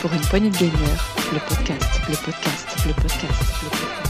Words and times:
pour 0.00 0.12
une 0.14 0.20
poignée 0.20 0.48
de 0.48 0.56
gagneurs, 0.56 1.14
le 1.30 1.38
podcast, 1.40 2.00
le 2.08 2.16
podcast, 2.16 2.86
le 2.86 2.92
podcast, 2.94 3.34
le 3.62 3.68
podcast. 3.68 4.00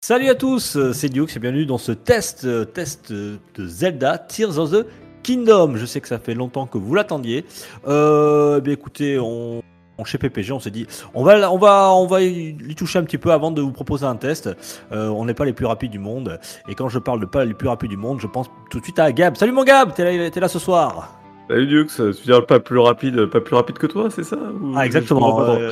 Salut 0.00 0.30
à 0.30 0.34
tous, 0.34 0.78
c'est 0.92 1.10
Duke, 1.10 1.36
et 1.36 1.38
bienvenue 1.38 1.66
dans 1.66 1.76
ce 1.76 1.92
test, 1.92 2.44
euh, 2.44 2.64
test 2.64 3.12
de 3.12 3.38
Zelda 3.58 4.16
Tears 4.16 4.58
of 4.58 4.70
the 4.70 4.86
Kingdom. 5.22 5.76
Je 5.76 5.84
sais 5.84 6.00
que 6.00 6.08
ça 6.08 6.18
fait 6.18 6.34
longtemps 6.34 6.66
que 6.66 6.78
vous 6.78 6.94
l'attendiez. 6.94 7.44
Euh, 7.86 8.58
eh 8.58 8.60
bien 8.62 8.72
écoutez, 8.72 9.18
on, 9.18 9.62
on- 10.02 10.04
chez 10.04 10.18
PPG, 10.18 10.52
on 10.52 10.60
s'est 10.60 10.70
dit, 10.70 10.86
on 11.14 11.22
va, 11.24 11.50
on 11.50 11.58
va, 11.58 11.90
on 11.94 12.06
va 12.06 12.20
y 12.22 12.74
toucher 12.76 12.98
un 12.98 13.04
petit 13.04 13.18
peu 13.18 13.32
avant 13.32 13.50
de 13.50 13.62
vous 13.62 13.72
proposer 13.72 14.04
un 14.04 14.16
test. 14.16 14.50
Euh, 14.92 15.08
on 15.08 15.24
n'est 15.24 15.34
pas 15.34 15.44
les 15.44 15.52
plus 15.52 15.66
rapides 15.66 15.90
du 15.92 15.98
monde, 15.98 16.38
et 16.68 16.74
quand 16.74 16.88
je 16.88 16.98
parle 16.98 17.20
de 17.20 17.26
pas 17.26 17.44
les 17.44 17.54
plus 17.54 17.68
rapides 17.68 17.90
du 17.90 17.96
monde, 17.96 18.20
je 18.20 18.26
pense 18.26 18.50
tout 18.70 18.78
de 18.80 18.84
suite 18.84 18.98
à 18.98 19.10
Gab. 19.12 19.36
Salut 19.36 19.52
mon 19.52 19.64
Gab, 19.64 19.94
t'es 19.94 20.04
là, 20.18 20.30
t'es 20.30 20.40
là 20.40 20.48
ce 20.48 20.58
soir. 20.58 21.21
Salut 21.52 21.66
Dux, 21.66 21.86
tu 21.94 22.00
veux 22.02 22.12
dire 22.12 22.46
pas 22.46 22.60
plus 22.60 22.78
rapide, 22.78 23.26
pas 23.26 23.42
plus 23.42 23.54
rapide 23.54 23.76
que 23.76 23.86
toi, 23.86 24.08
c'est 24.08 24.22
ça 24.24 24.36
Ou- 24.36 24.72
Ah 24.74 24.86
exactement. 24.86 25.42
euh, 25.50 25.70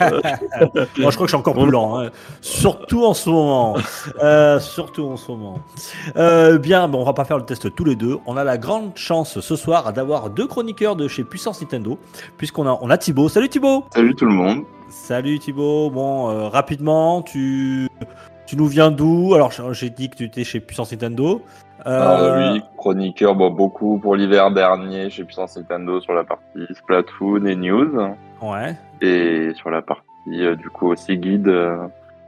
Moi 0.98 1.10
je 1.10 1.16
crois 1.16 1.16
que 1.16 1.22
je 1.24 1.26
suis 1.30 1.34
encore 1.36 1.54
plus 1.54 1.68
lent, 1.68 1.98
hein. 1.98 2.10
surtout 2.40 3.04
en 3.04 3.12
ce 3.12 3.28
moment. 3.28 3.76
Euh, 4.22 4.60
surtout 4.60 5.06
en 5.06 5.16
ce 5.16 5.32
moment. 5.32 5.58
Euh, 6.16 6.58
bien, 6.58 6.86
bon, 6.86 7.00
on 7.00 7.04
va 7.04 7.12
pas 7.12 7.24
faire 7.24 7.38
le 7.38 7.44
test 7.44 7.74
tous 7.74 7.84
les 7.84 7.96
deux. 7.96 8.18
On 8.26 8.36
a 8.36 8.44
la 8.44 8.56
grande 8.56 8.92
chance 8.94 9.40
ce 9.40 9.56
soir 9.56 9.92
d'avoir 9.92 10.30
deux 10.30 10.46
chroniqueurs 10.46 10.94
de 10.94 11.08
chez 11.08 11.24
Puissance 11.24 11.60
Nintendo, 11.60 11.98
puisqu'on 12.36 12.68
a, 12.68 12.78
on 12.80 12.88
a 12.88 12.96
Thibaut. 12.96 13.28
Salut 13.28 13.48
Thibaut. 13.48 13.86
Salut 13.92 14.14
tout 14.14 14.26
le 14.26 14.32
monde. 14.32 14.62
Salut 14.90 15.40
Thibaut. 15.40 15.90
Bon, 15.90 16.30
euh, 16.30 16.46
rapidement, 16.46 17.22
tu, 17.22 17.88
tu 18.46 18.56
nous 18.56 18.66
viens 18.68 18.92
d'où? 18.92 19.34
Alors 19.34 19.50
j'ai 19.72 19.90
dit 19.90 20.08
que 20.08 20.16
tu 20.18 20.24
étais 20.24 20.44
chez 20.44 20.60
Puissance 20.60 20.92
Nintendo. 20.92 21.42
Euh, 21.86 21.98
Ah 22.02 22.52
oui, 22.54 22.62
chroniqueur, 22.76 23.34
bon, 23.34 23.50
beaucoup 23.50 23.98
pour 23.98 24.16
l'hiver 24.16 24.50
dernier 24.50 25.08
chez 25.10 25.24
Puissance 25.24 25.56
Nintendo 25.56 26.00
sur 26.00 26.12
la 26.12 26.24
partie 26.24 26.66
Splatoon 26.74 27.46
et 27.46 27.56
News. 27.56 27.96
Ouais. 28.42 28.76
Et 29.00 29.52
sur 29.54 29.70
la 29.70 29.82
partie, 29.82 30.04
euh, 30.28 30.56
du 30.56 30.68
coup, 30.70 30.88
aussi 30.90 31.16
guide, 31.16 31.48
euh, 31.48 31.86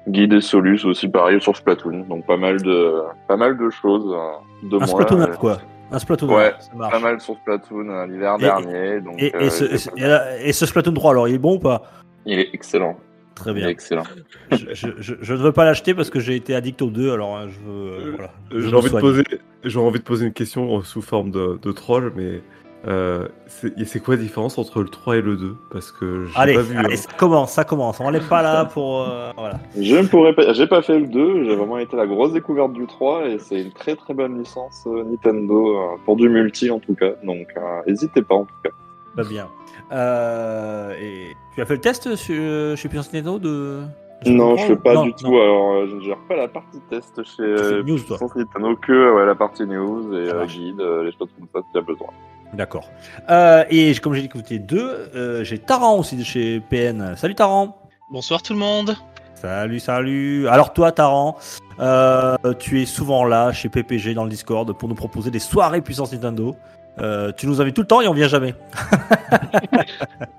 guide 0.08 0.33
et 0.33 0.41
Solus 0.41 0.80
aussi 0.84 1.08
pareil 1.08 1.41
sur 1.41 1.56
Splatoon. 1.56 2.05
Donc 2.08 2.25
pas 2.27 2.36
mal 2.36 2.61
de, 2.62 3.03
pas 3.28 3.36
mal 3.36 3.56
de 3.58 3.69
choses. 3.70 4.11
euh, 4.14 4.69
de 4.69 4.83
Un 4.83 4.86
Splatoon 4.86 5.20
euh, 5.20 5.27
quoi. 5.39 5.58
Un 5.91 5.98
Splatoon 5.98 6.34
Ouais, 6.34 6.55
ça 6.58 6.70
marche. 6.75 6.92
Pas 6.92 7.00
mal 7.00 7.20
sur 7.20 7.34
Splatoon 7.36 8.06
l'hiver 8.06 8.39
dernier. 8.39 9.00
Donc, 9.00 9.14
Et, 9.20 9.33
et, 9.39 9.50
ce, 9.50 9.64
j'ai- 9.77 9.91
et, 10.03 10.08
là- 10.08 10.39
et 10.41 10.53
ce 10.53 10.64
Splatoon 10.64 10.95
3, 10.95 11.11
alors 11.11 11.28
il 11.28 11.34
est 11.34 11.39
bon 11.39 11.56
ou 11.56 11.58
pas? 11.58 11.83
Il 12.25 12.39
est 12.39 12.48
excellent. 12.55 12.97
Très 13.35 13.53
bien. 13.55 13.69
excellent. 13.69 14.03
je, 14.51 14.57
je, 14.73 14.89
je- 14.99 15.15
je 15.21 15.33
ne 15.35 15.39
veux 15.39 15.53
pas 15.53 15.65
l'acheter 15.65 15.95
parce 15.95 16.11
que 16.11 16.21
j'ai 16.21 16.37
été 16.37 16.55
addict 16.55 16.81
aux 16.83 16.91
deux, 16.91 17.13
alors 17.13 17.37
hein, 17.37 17.49
je 17.49 17.59
veux. 17.71 17.89
euh, 17.93 17.99
Euh, 18.07 18.13
voilà. 18.17 18.31
Je 18.51 18.61
J'ai 18.61 18.75
envie, 18.77 18.91
de 18.91 18.99
poser, 19.01 19.25
j'ai 19.65 19.79
envie 19.79 19.99
de 19.99 20.05
poser 20.05 20.27
une 20.27 20.33
question 20.33 20.83
sous 20.83 21.03
forme 21.03 21.31
de, 21.31 21.59
de 21.63 21.73
troll, 21.73 22.13
mais 22.15 22.41
euh, 22.89 23.29
c'est 23.47 24.01
quoi 24.03 24.17
la 24.17 24.23
différence 24.23 24.59
entre 24.59 24.83
le 24.83 24.89
3 24.89 25.17
et 25.19 25.23
le 25.23 25.37
2 25.37 25.55
Parce 25.71 25.93
que 25.93 26.27
j'ai 26.27 26.33
Allez, 26.37 26.55
pas 26.55 26.63
vu. 26.63 26.77
allez, 26.77 26.95
hein. 26.95 26.97
ça 26.97 27.13
commence, 27.17 27.53
ça 27.53 27.65
commence. 27.65 28.01
On 28.01 28.11
n'est 28.11 28.19
pas 28.21 28.43
là 28.43 28.65
pour. 28.75 29.03
euh, 29.03 29.31
voilà. 29.37 29.61
Je 29.79 29.97
ne 29.97 30.07
pourrais 30.09 30.35
pas, 30.35 30.53
j'ai 30.53 30.67
pas 30.67 30.83
fait 30.83 30.99
le 30.99 31.07
2, 31.07 31.45
j'ai 31.45 31.55
vraiment 31.57 31.79
été 31.79 31.97
la 31.97 32.07
grosse 32.07 32.33
découverte 32.33 32.73
du 32.73 32.87
3 32.87 33.29
et 33.29 33.39
c'est 33.39 33.61
une 33.63 33.73
très 33.73 33.95
très 33.97 34.15
bonne 34.15 34.39
licence 34.39 34.85
euh, 34.89 35.05
Nintendo 35.05 35.97
pour 36.05 36.17
du 36.17 36.29
multi 36.29 36.71
en 36.71 36.81
tout 36.81 36.95
cas. 36.95 37.13
Donc 37.25 37.47
euh, 37.57 37.61
n'hésitez 37.87 38.23
pas 38.23 38.35
en 38.35 38.45
tout 38.45 38.55
cas. 38.65 38.71
Pas 39.17 39.25
bien. 39.25 39.47
Euh, 39.93 40.95
et 41.01 41.27
tu 41.55 41.61
as 41.62 41.67
fait 41.67 41.75
le 41.75 41.81
test 41.81 42.15
sur, 42.17 42.77
chez 42.77 42.89
Puissance 42.89 43.12
Nintendo 43.12 43.39
de. 43.39 43.81
Non, 44.25 44.57
je 44.57 44.67
fais 44.67 44.77
pas 44.77 44.95
Non, 44.95 45.03
du 45.03 45.11
non. 45.11 45.17
tout. 45.17 45.37
Alors, 45.37 45.73
euh, 45.73 45.87
je 45.91 45.97
ne 45.97 46.01
gère 46.01 46.19
pas 46.29 46.37
la 46.37 46.48
partie 46.48 46.79
test 46.89 47.23
chez 47.25 47.43
euh, 47.43 47.83
news, 47.83 47.98
toi. 47.98 48.17
Puissance 48.19 48.37
Nintendo 48.37 48.77
que 48.77 49.15
ouais, 49.15 49.27
la 49.27 49.35
partie 49.35 49.65
news 49.67 50.15
et 50.15 50.31
euh, 50.31 50.39
marche. 50.41 50.55
guide, 50.57 50.81
euh, 50.81 51.03
les 51.05 51.11
choses 51.13 51.29
comme 51.37 51.48
ça 51.53 51.61
s'il 51.67 51.75
y 51.75 51.79
a 51.79 51.83
besoin. 51.87 52.07
D'accord. 52.55 52.89
Euh, 53.30 53.64
et 53.70 53.92
comme 53.97 54.14
j'ai 54.14 54.23
dit 54.23 54.29
que 54.29 54.35
vous 54.35 54.45
étiez 54.45 54.58
deux, 54.58 55.08
euh, 55.14 55.42
j'ai 55.42 55.58
Taran 55.58 55.98
aussi 55.98 56.17
de 56.17 56.23
chez 56.23 56.61
PN. 56.70 57.14
Salut 57.17 57.35
Taran. 57.35 57.77
Bonsoir 58.11 58.42
tout 58.42 58.53
le 58.53 58.59
monde. 58.59 58.95
Salut, 59.35 59.80
salut. 59.80 60.47
Alors 60.48 60.73
toi, 60.73 60.92
Taran, 60.92 61.36
euh, 61.83 62.37
tu 62.59 62.81
es 62.81 62.87
souvent 62.87 63.25
là 63.25 63.53
chez 63.53 63.69
PPG 63.69 64.15
dans 64.15 64.25
le 64.25 64.31
Discord 64.31 64.73
pour 64.73 64.89
nous 64.89 64.95
proposer 64.95 65.31
des 65.31 65.39
soirées 65.41 65.81
puissance 65.83 66.13
Nintendo. 66.13 66.57
Euh, 67.01 67.33
tu 67.35 67.47
nous 67.47 67.59
invites 67.63 67.75
tout 67.75 67.81
le 67.81 67.87
temps 67.87 68.03
et 68.03 68.09
on 68.09 68.13
vient 68.13 68.29
jamais. 68.29 68.55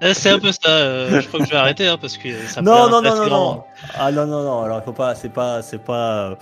Euh, 0.03 0.11
c'est 0.13 0.29
un 0.29 0.39
peu 0.39 0.51
ça. 0.51 0.69
euh, 0.69 1.21
je 1.21 1.27
crois 1.27 1.39
que 1.39 1.45
je 1.45 1.51
vais 1.51 1.57
arrêter 1.57 1.87
hein, 1.87 1.97
parce 1.99 2.17
que 2.17 2.29
ça 2.47 2.61
me 2.61 2.65
Non, 2.65 2.89
non, 2.89 3.01
non, 3.01 3.15
non, 3.15 3.29
non. 3.29 3.63
Ah 3.97 4.11
non, 4.11 4.25
non, 4.27 4.43
non. 4.43 4.61
Alors 4.61 4.79
il 4.81 4.83
faut 4.83 4.91
pas, 4.93 5.15
c'est 5.15 5.29
pas, 5.31 5.61
c'est 5.61 5.81
pas, 5.83 6.37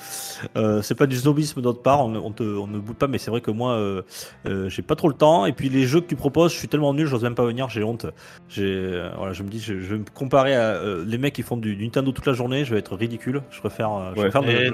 euh, 0.57 0.81
c'est 0.81 0.95
pas 0.95 1.05
du 1.05 1.15
snobisme 1.15 1.61
de 1.61 1.65
notre 1.65 1.81
part. 1.81 2.05
On, 2.05 2.09
ne- 2.09 2.19
on 2.19 2.31
te, 2.31 2.43
on 2.43 2.67
ne 2.67 2.79
boude 2.79 2.97
pas, 2.97 3.07
mais 3.07 3.17
c'est 3.19 3.29
vrai 3.31 3.41
que 3.41 3.51
moi, 3.51 3.73
euh, 3.73 4.01
euh, 4.47 4.69
j'ai 4.69 4.81
pas 4.81 4.95
trop 4.95 5.07
le 5.09 5.13
temps. 5.15 5.45
Et 5.45 5.53
puis 5.53 5.69
les 5.69 5.85
jeux 5.85 6.01
que 6.01 6.07
tu 6.07 6.15
proposes, 6.15 6.51
je 6.53 6.57
suis 6.57 6.67
tellement 6.67 6.93
nul, 6.93 7.05
j'ose 7.07 7.23
même 7.23 7.35
pas 7.35 7.45
venir. 7.45 7.69
J'ai 7.69 7.83
honte. 7.83 8.07
J'ai, 8.49 8.63
euh, 8.65 9.09
voilà, 9.17 9.33
je 9.33 9.43
me 9.43 9.49
dis, 9.49 9.59
je, 9.59 9.79
je 9.79 9.93
vais 9.93 9.99
me 9.99 10.05
comparer 10.13 10.55
à 10.55 10.61
euh, 10.71 11.03
les 11.07 11.17
mecs 11.17 11.33
qui 11.33 11.43
font 11.43 11.57
du, 11.57 11.75
du 11.75 11.83
Nintendo 11.85 12.11
toute 12.11 12.25
la 12.25 12.33
journée. 12.33 12.65
Je 12.65 12.73
vais 12.73 12.79
être 12.79 12.95
ridicule. 12.95 13.41
Je 13.51 13.59
préfère, 13.59 13.91
euh, 13.93 14.11
je 14.15 14.21
Ouais. 14.21 14.29
préfère 14.29 14.49
Et 14.49 14.71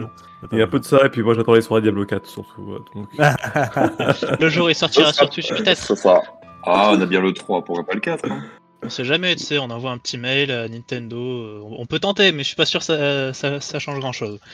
Il 0.52 0.58
y 0.58 0.62
a 0.62 0.66
un 0.66 0.68
peu 0.68 0.80
de 0.80 0.86
ça, 0.86 1.06
et 1.06 1.10
puis 1.10 1.22
moi 1.24 1.34
j'attends 1.34 1.54
les 1.54 1.62
soirées 1.62 1.82
Diablo 1.82 2.06
4 2.06 2.26
surtout. 2.28 2.74
euh, 2.74 2.80
Donc... 2.96 3.08
Le 4.40 4.50
jour 4.50 4.70
il 4.70 4.76
sortira 4.76 5.12
sur 5.14 5.30
Twitch 5.30 5.50
peut-être. 5.50 5.78
C'est 5.82 5.96
ça. 5.96 6.22
Ah, 6.64 6.92
on 6.94 7.02
a 7.02 7.06
bien 7.06 7.22
le 7.22 7.34
3, 7.34 7.64
pourquoi 7.64 7.86
pas 7.86 7.94
le 7.94 8.00
4 8.02 8.30
hein 8.30 8.44
On 8.84 8.90
sait 8.90 9.06
jamais, 9.06 9.36
tu 9.36 9.44
sais, 9.44 9.58
on 9.58 9.70
envoie 9.72 9.92
un 9.92 9.98
petit 9.98 10.18
mail 10.18 10.52
à 10.52 10.68
Nintendo. 10.68 11.16
euh, 11.18 11.62
On 11.64 11.82
on 11.82 11.86
peut 11.86 12.00
tenter, 12.00 12.32
mais 12.32 12.44
je 12.44 12.48
suis 12.48 12.56
pas 12.56 12.66
sûr 12.66 12.80
que 12.82 12.86
ça, 12.86 13.34
ça, 13.34 13.62
ça 13.62 13.80
change 13.80 14.00
grand 14.00 14.12
chose. 14.12 14.40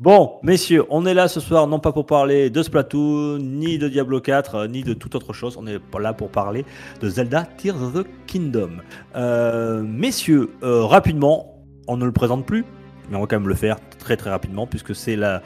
Bon, 0.00 0.34
messieurs, 0.44 0.84
on 0.90 1.06
est 1.06 1.14
là 1.14 1.26
ce 1.26 1.40
soir 1.40 1.66
non 1.66 1.80
pas 1.80 1.90
pour 1.90 2.06
parler 2.06 2.50
de 2.50 2.62
Splatoon, 2.62 3.38
ni 3.38 3.78
de 3.78 3.88
Diablo 3.88 4.20
4, 4.20 4.54
euh, 4.54 4.66
ni 4.68 4.82
de 4.84 4.94
toute 4.94 5.14
autre 5.16 5.32
chose. 5.32 5.56
On 5.58 5.66
est 5.66 5.80
pas 5.80 5.98
là 5.98 6.12
pour 6.12 6.30
parler 6.30 6.64
de 7.00 7.08
Zelda 7.08 7.42
Tears 7.56 7.82
of 7.82 7.94
the 7.94 8.06
Kingdom. 8.28 8.78
Euh, 9.16 9.82
messieurs, 9.82 10.50
euh, 10.62 10.84
rapidement, 10.84 11.64
on 11.88 11.96
ne 11.96 12.04
le 12.04 12.12
présente 12.12 12.46
plus, 12.46 12.64
mais 13.10 13.16
on 13.16 13.20
va 13.22 13.26
quand 13.26 13.40
même 13.40 13.48
le 13.48 13.56
faire 13.56 13.76
très 14.08 14.16
très 14.16 14.30
rapidement 14.30 14.66
puisque 14.66 14.94
c'est 14.94 15.16
la, 15.16 15.42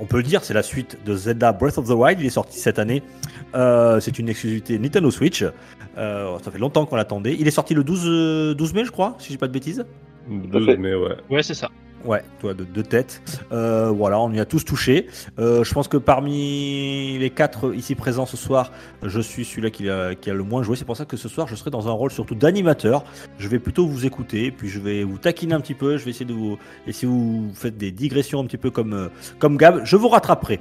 on 0.00 0.06
peut 0.06 0.16
le 0.16 0.22
dire, 0.22 0.42
c'est 0.42 0.54
la 0.54 0.62
suite 0.62 0.98
de 1.04 1.14
Zelda 1.14 1.52
Breath 1.52 1.76
of 1.76 1.88
the 1.88 1.92
Wild. 1.92 2.18
Il 2.20 2.24
est 2.26 2.30
sorti 2.30 2.58
cette 2.58 2.78
année. 2.78 3.02
Euh, 3.54 4.00
c'est 4.00 4.18
une 4.18 4.30
exclusivité 4.30 4.78
Nintendo 4.78 5.10
Switch. 5.10 5.44
Euh, 5.98 6.38
ça 6.42 6.50
fait 6.50 6.58
longtemps 6.58 6.86
qu'on 6.86 6.96
l'attendait. 6.96 7.36
Il 7.38 7.46
est 7.46 7.50
sorti 7.50 7.74
le 7.74 7.84
12, 7.84 8.02
euh, 8.06 8.54
12 8.54 8.72
mai, 8.72 8.84
je 8.86 8.90
crois, 8.90 9.14
si 9.18 9.30
j'ai 9.30 9.38
pas 9.38 9.46
de 9.46 9.52
bêtises. 9.52 9.84
Deux, 10.26 10.64
fait. 10.64 10.78
mais 10.78 10.94
ouais. 10.94 11.16
Ouais, 11.28 11.42
c'est 11.42 11.52
ça. 11.52 11.68
Ouais, 12.04 12.22
toi 12.40 12.54
de 12.54 12.82
têtes. 12.82 13.20
Euh, 13.52 13.90
voilà, 13.90 14.20
on 14.20 14.32
y 14.32 14.40
a 14.40 14.44
tous 14.44 14.64
touché. 14.64 15.08
Euh, 15.38 15.64
je 15.64 15.74
pense 15.74 15.88
que 15.88 15.96
parmi 15.96 17.18
les 17.18 17.30
quatre 17.30 17.74
ici 17.74 17.94
présents 17.94 18.26
ce 18.26 18.36
soir, 18.36 18.72
je 19.02 19.20
suis 19.20 19.44
celui-là 19.44 19.70
qui 19.70 19.88
a, 19.88 20.14
le 20.26 20.42
moins 20.42 20.62
joué. 20.62 20.76
C'est 20.76 20.84
pour 20.84 20.96
ça 20.96 21.04
que 21.04 21.16
ce 21.16 21.28
soir, 21.28 21.48
je 21.48 21.56
serai 21.56 21.70
dans 21.70 21.88
un 21.88 21.92
rôle 21.92 22.10
surtout 22.10 22.34
d'animateur. 22.34 23.04
Je 23.38 23.48
vais 23.48 23.58
plutôt 23.58 23.86
vous 23.86 24.06
écouter, 24.06 24.50
puis 24.50 24.68
je 24.68 24.78
vais 24.78 25.02
vous 25.04 25.18
taquiner 25.18 25.54
un 25.54 25.60
petit 25.60 25.74
peu. 25.74 25.96
Je 25.96 26.04
vais 26.04 26.10
essayer 26.10 26.26
de 26.26 26.34
vous. 26.34 26.56
Et 26.86 26.92
si 26.92 27.06
vous 27.06 27.50
faites 27.54 27.76
des 27.76 27.90
digressions 27.90 28.40
un 28.40 28.44
petit 28.44 28.58
peu 28.58 28.70
comme, 28.70 28.92
euh, 28.92 29.08
comme 29.38 29.56
Gab, 29.56 29.84
je 29.84 29.96
vous 29.96 30.08
rattraperai. 30.08 30.60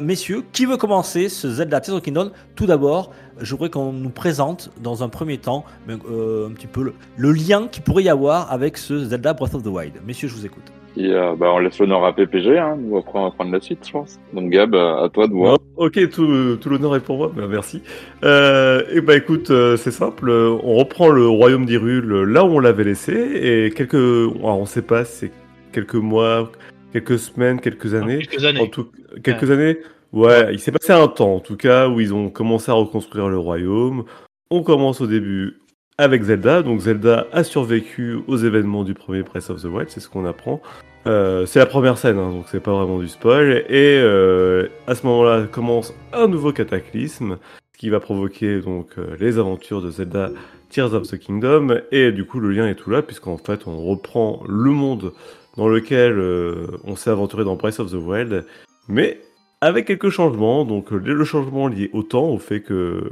Messieurs, 0.00 0.42
qui 0.52 0.66
veut 0.66 0.76
commencer 0.76 1.28
ce 1.28 1.48
Zelda 1.48 1.80
Tears 1.80 1.96
of 1.96 2.02
the 2.02 2.04
Kingdom? 2.04 2.30
Tout 2.54 2.66
d'abord, 2.66 3.12
je 3.40 3.50
voudrais 3.52 3.70
qu'on 3.70 3.92
nous 3.92 4.10
présente 4.10 4.70
dans 4.82 5.02
un 5.02 5.08
premier 5.08 5.38
temps 5.38 5.64
euh, 5.88 6.48
un 6.48 6.52
petit 6.52 6.66
peu 6.66 6.82
le, 6.82 6.94
le 7.16 7.32
lien 7.32 7.68
qu'il 7.68 7.82
pourrait 7.82 8.04
y 8.04 8.08
avoir 8.08 8.50
avec 8.52 8.76
ce 8.76 9.04
Zelda 9.04 9.32
Breath 9.32 9.54
of 9.54 9.62
the 9.62 9.68
Wild. 9.68 9.94
Messieurs, 10.06 10.28
je 10.28 10.34
vous 10.34 10.46
écoute. 10.46 10.72
Et, 10.96 11.12
euh, 11.12 11.36
bah, 11.36 11.46
on 11.54 11.58
laisse 11.58 11.78
l'honneur 11.78 12.04
à 12.04 12.12
PPG, 12.12 12.58
hein. 12.58 12.76
nous 12.80 12.96
après 12.96 13.20
on 13.20 13.24
va 13.24 13.30
prendre 13.30 13.52
la 13.52 13.60
suite, 13.60 13.86
je 13.86 13.92
pense. 13.92 14.18
Donc 14.32 14.50
Gab, 14.50 14.74
euh, 14.74 15.04
à 15.04 15.08
toi 15.08 15.28
de 15.28 15.32
voir. 15.32 15.58
Ok, 15.76 16.10
tout, 16.10 16.56
tout 16.56 16.68
l'honneur 16.68 16.96
est 16.96 17.00
pour 17.00 17.18
moi, 17.18 17.30
bah, 17.34 17.44
merci. 17.48 17.82
Euh, 18.24 18.82
et 18.92 19.00
bah 19.00 19.16
écoute, 19.16 19.50
euh, 19.50 19.76
c'est 19.76 19.92
simple, 19.92 20.28
on 20.28 20.74
reprend 20.74 21.08
le 21.08 21.28
royaume 21.28 21.66
d'Hyrule 21.66 22.24
là 22.24 22.44
où 22.44 22.48
on 22.48 22.58
l'avait 22.58 22.82
laissé, 22.82 23.12
et 23.12 23.70
quelques... 23.70 23.94
Alors, 23.94 24.58
on 24.58 24.66
sait 24.66 24.82
pas, 24.82 25.04
c'est 25.04 25.30
quelques 25.70 25.94
mois, 25.94 26.50
quelques 26.92 27.18
semaines, 27.18 27.60
quelques 27.60 27.94
années. 27.94 28.26
Quelques 28.26 28.44
En 28.44 28.48
années. 28.48 28.70
tout, 28.70 28.88
quelques 29.22 29.50
années 29.50 29.78
Ouais, 30.12 30.54
il 30.54 30.58
s'est 30.58 30.72
passé 30.72 30.92
un 30.92 31.06
temps 31.06 31.34
en 31.34 31.40
tout 31.40 31.56
cas 31.56 31.88
où 31.88 32.00
ils 32.00 32.14
ont 32.14 32.30
commencé 32.30 32.70
à 32.70 32.74
reconstruire 32.74 33.28
le 33.28 33.38
royaume. 33.38 34.04
On 34.50 34.62
commence 34.62 35.02
au 35.02 35.06
début 35.06 35.58
avec 35.98 36.22
Zelda, 36.22 36.62
donc 36.62 36.80
Zelda 36.80 37.26
a 37.32 37.44
survécu 37.44 38.18
aux 38.26 38.36
événements 38.36 38.84
du 38.84 38.94
premier 38.94 39.22
Breath 39.22 39.50
of 39.50 39.60
the 39.60 39.66
Wild, 39.66 39.90
c'est 39.90 40.00
ce 40.00 40.08
qu'on 40.08 40.24
apprend. 40.24 40.62
Euh, 41.06 41.44
c'est 41.44 41.58
la 41.58 41.66
première 41.66 41.98
scène, 41.98 42.18
hein, 42.18 42.30
donc 42.30 42.46
c'est 42.48 42.60
pas 42.62 42.72
vraiment 42.72 42.98
du 42.98 43.08
spoil. 43.08 43.64
Et 43.68 43.98
euh, 43.98 44.68
à 44.86 44.94
ce 44.94 45.06
moment-là 45.06 45.46
commence 45.50 45.92
un 46.12 46.28
nouveau 46.28 46.52
cataclysme 46.52 47.38
qui 47.76 47.90
va 47.90 48.00
provoquer 48.00 48.60
donc 48.60 48.90
euh, 48.98 49.16
les 49.20 49.38
aventures 49.38 49.82
de 49.82 49.90
Zelda 49.90 50.30
Tears 50.70 50.94
of 50.94 51.08
the 51.08 51.18
Kingdom. 51.18 51.80
Et 51.92 52.12
du 52.12 52.24
coup, 52.24 52.40
le 52.40 52.50
lien 52.50 52.68
est 52.68 52.74
tout 52.74 52.90
là, 52.90 53.02
puisqu'en 53.02 53.36
fait, 53.36 53.66
on 53.66 53.82
reprend 53.84 54.42
le 54.48 54.70
monde 54.70 55.12
dans 55.58 55.68
lequel 55.68 56.18
euh, 56.18 56.68
on 56.84 56.96
s'est 56.96 57.10
aventuré 57.10 57.44
dans 57.44 57.56
Breath 57.56 57.80
of 57.80 57.90
the 57.90 57.96
Wild, 57.96 58.46
mais 58.86 59.20
avec 59.60 59.86
quelques 59.86 60.08
changements. 60.08 60.64
Donc, 60.64 60.92
euh, 60.92 61.02
le 61.04 61.24
changement 61.24 61.66
lié 61.66 61.90
au 61.92 62.04
temps, 62.04 62.28
au 62.28 62.38
fait 62.38 62.62
que 62.62 63.10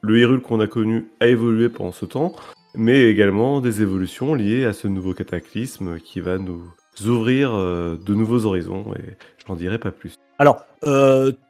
le 0.00 0.18
Hyrule 0.18 0.40
qu'on 0.40 0.60
a 0.60 0.68
connu 0.68 1.08
a 1.20 1.26
évolué 1.26 1.68
pendant 1.68 1.90
ce 1.90 2.06
temps, 2.06 2.34
mais 2.76 3.10
également 3.10 3.60
des 3.60 3.82
évolutions 3.82 4.34
liées 4.34 4.64
à 4.64 4.72
ce 4.72 4.86
nouveau 4.86 5.12
cataclysme 5.12 5.98
qui 5.98 6.20
va 6.20 6.38
nous 6.38 6.62
ouvrir 7.04 7.52
euh, 7.52 7.96
de 7.96 8.14
nouveaux 8.14 8.46
horizons 8.46 8.94
et 8.94 9.16
je 9.38 9.50
n'en 9.50 9.56
dirai 9.56 9.78
pas 9.78 9.90
plus. 9.90 10.14
Alors, 10.38 10.64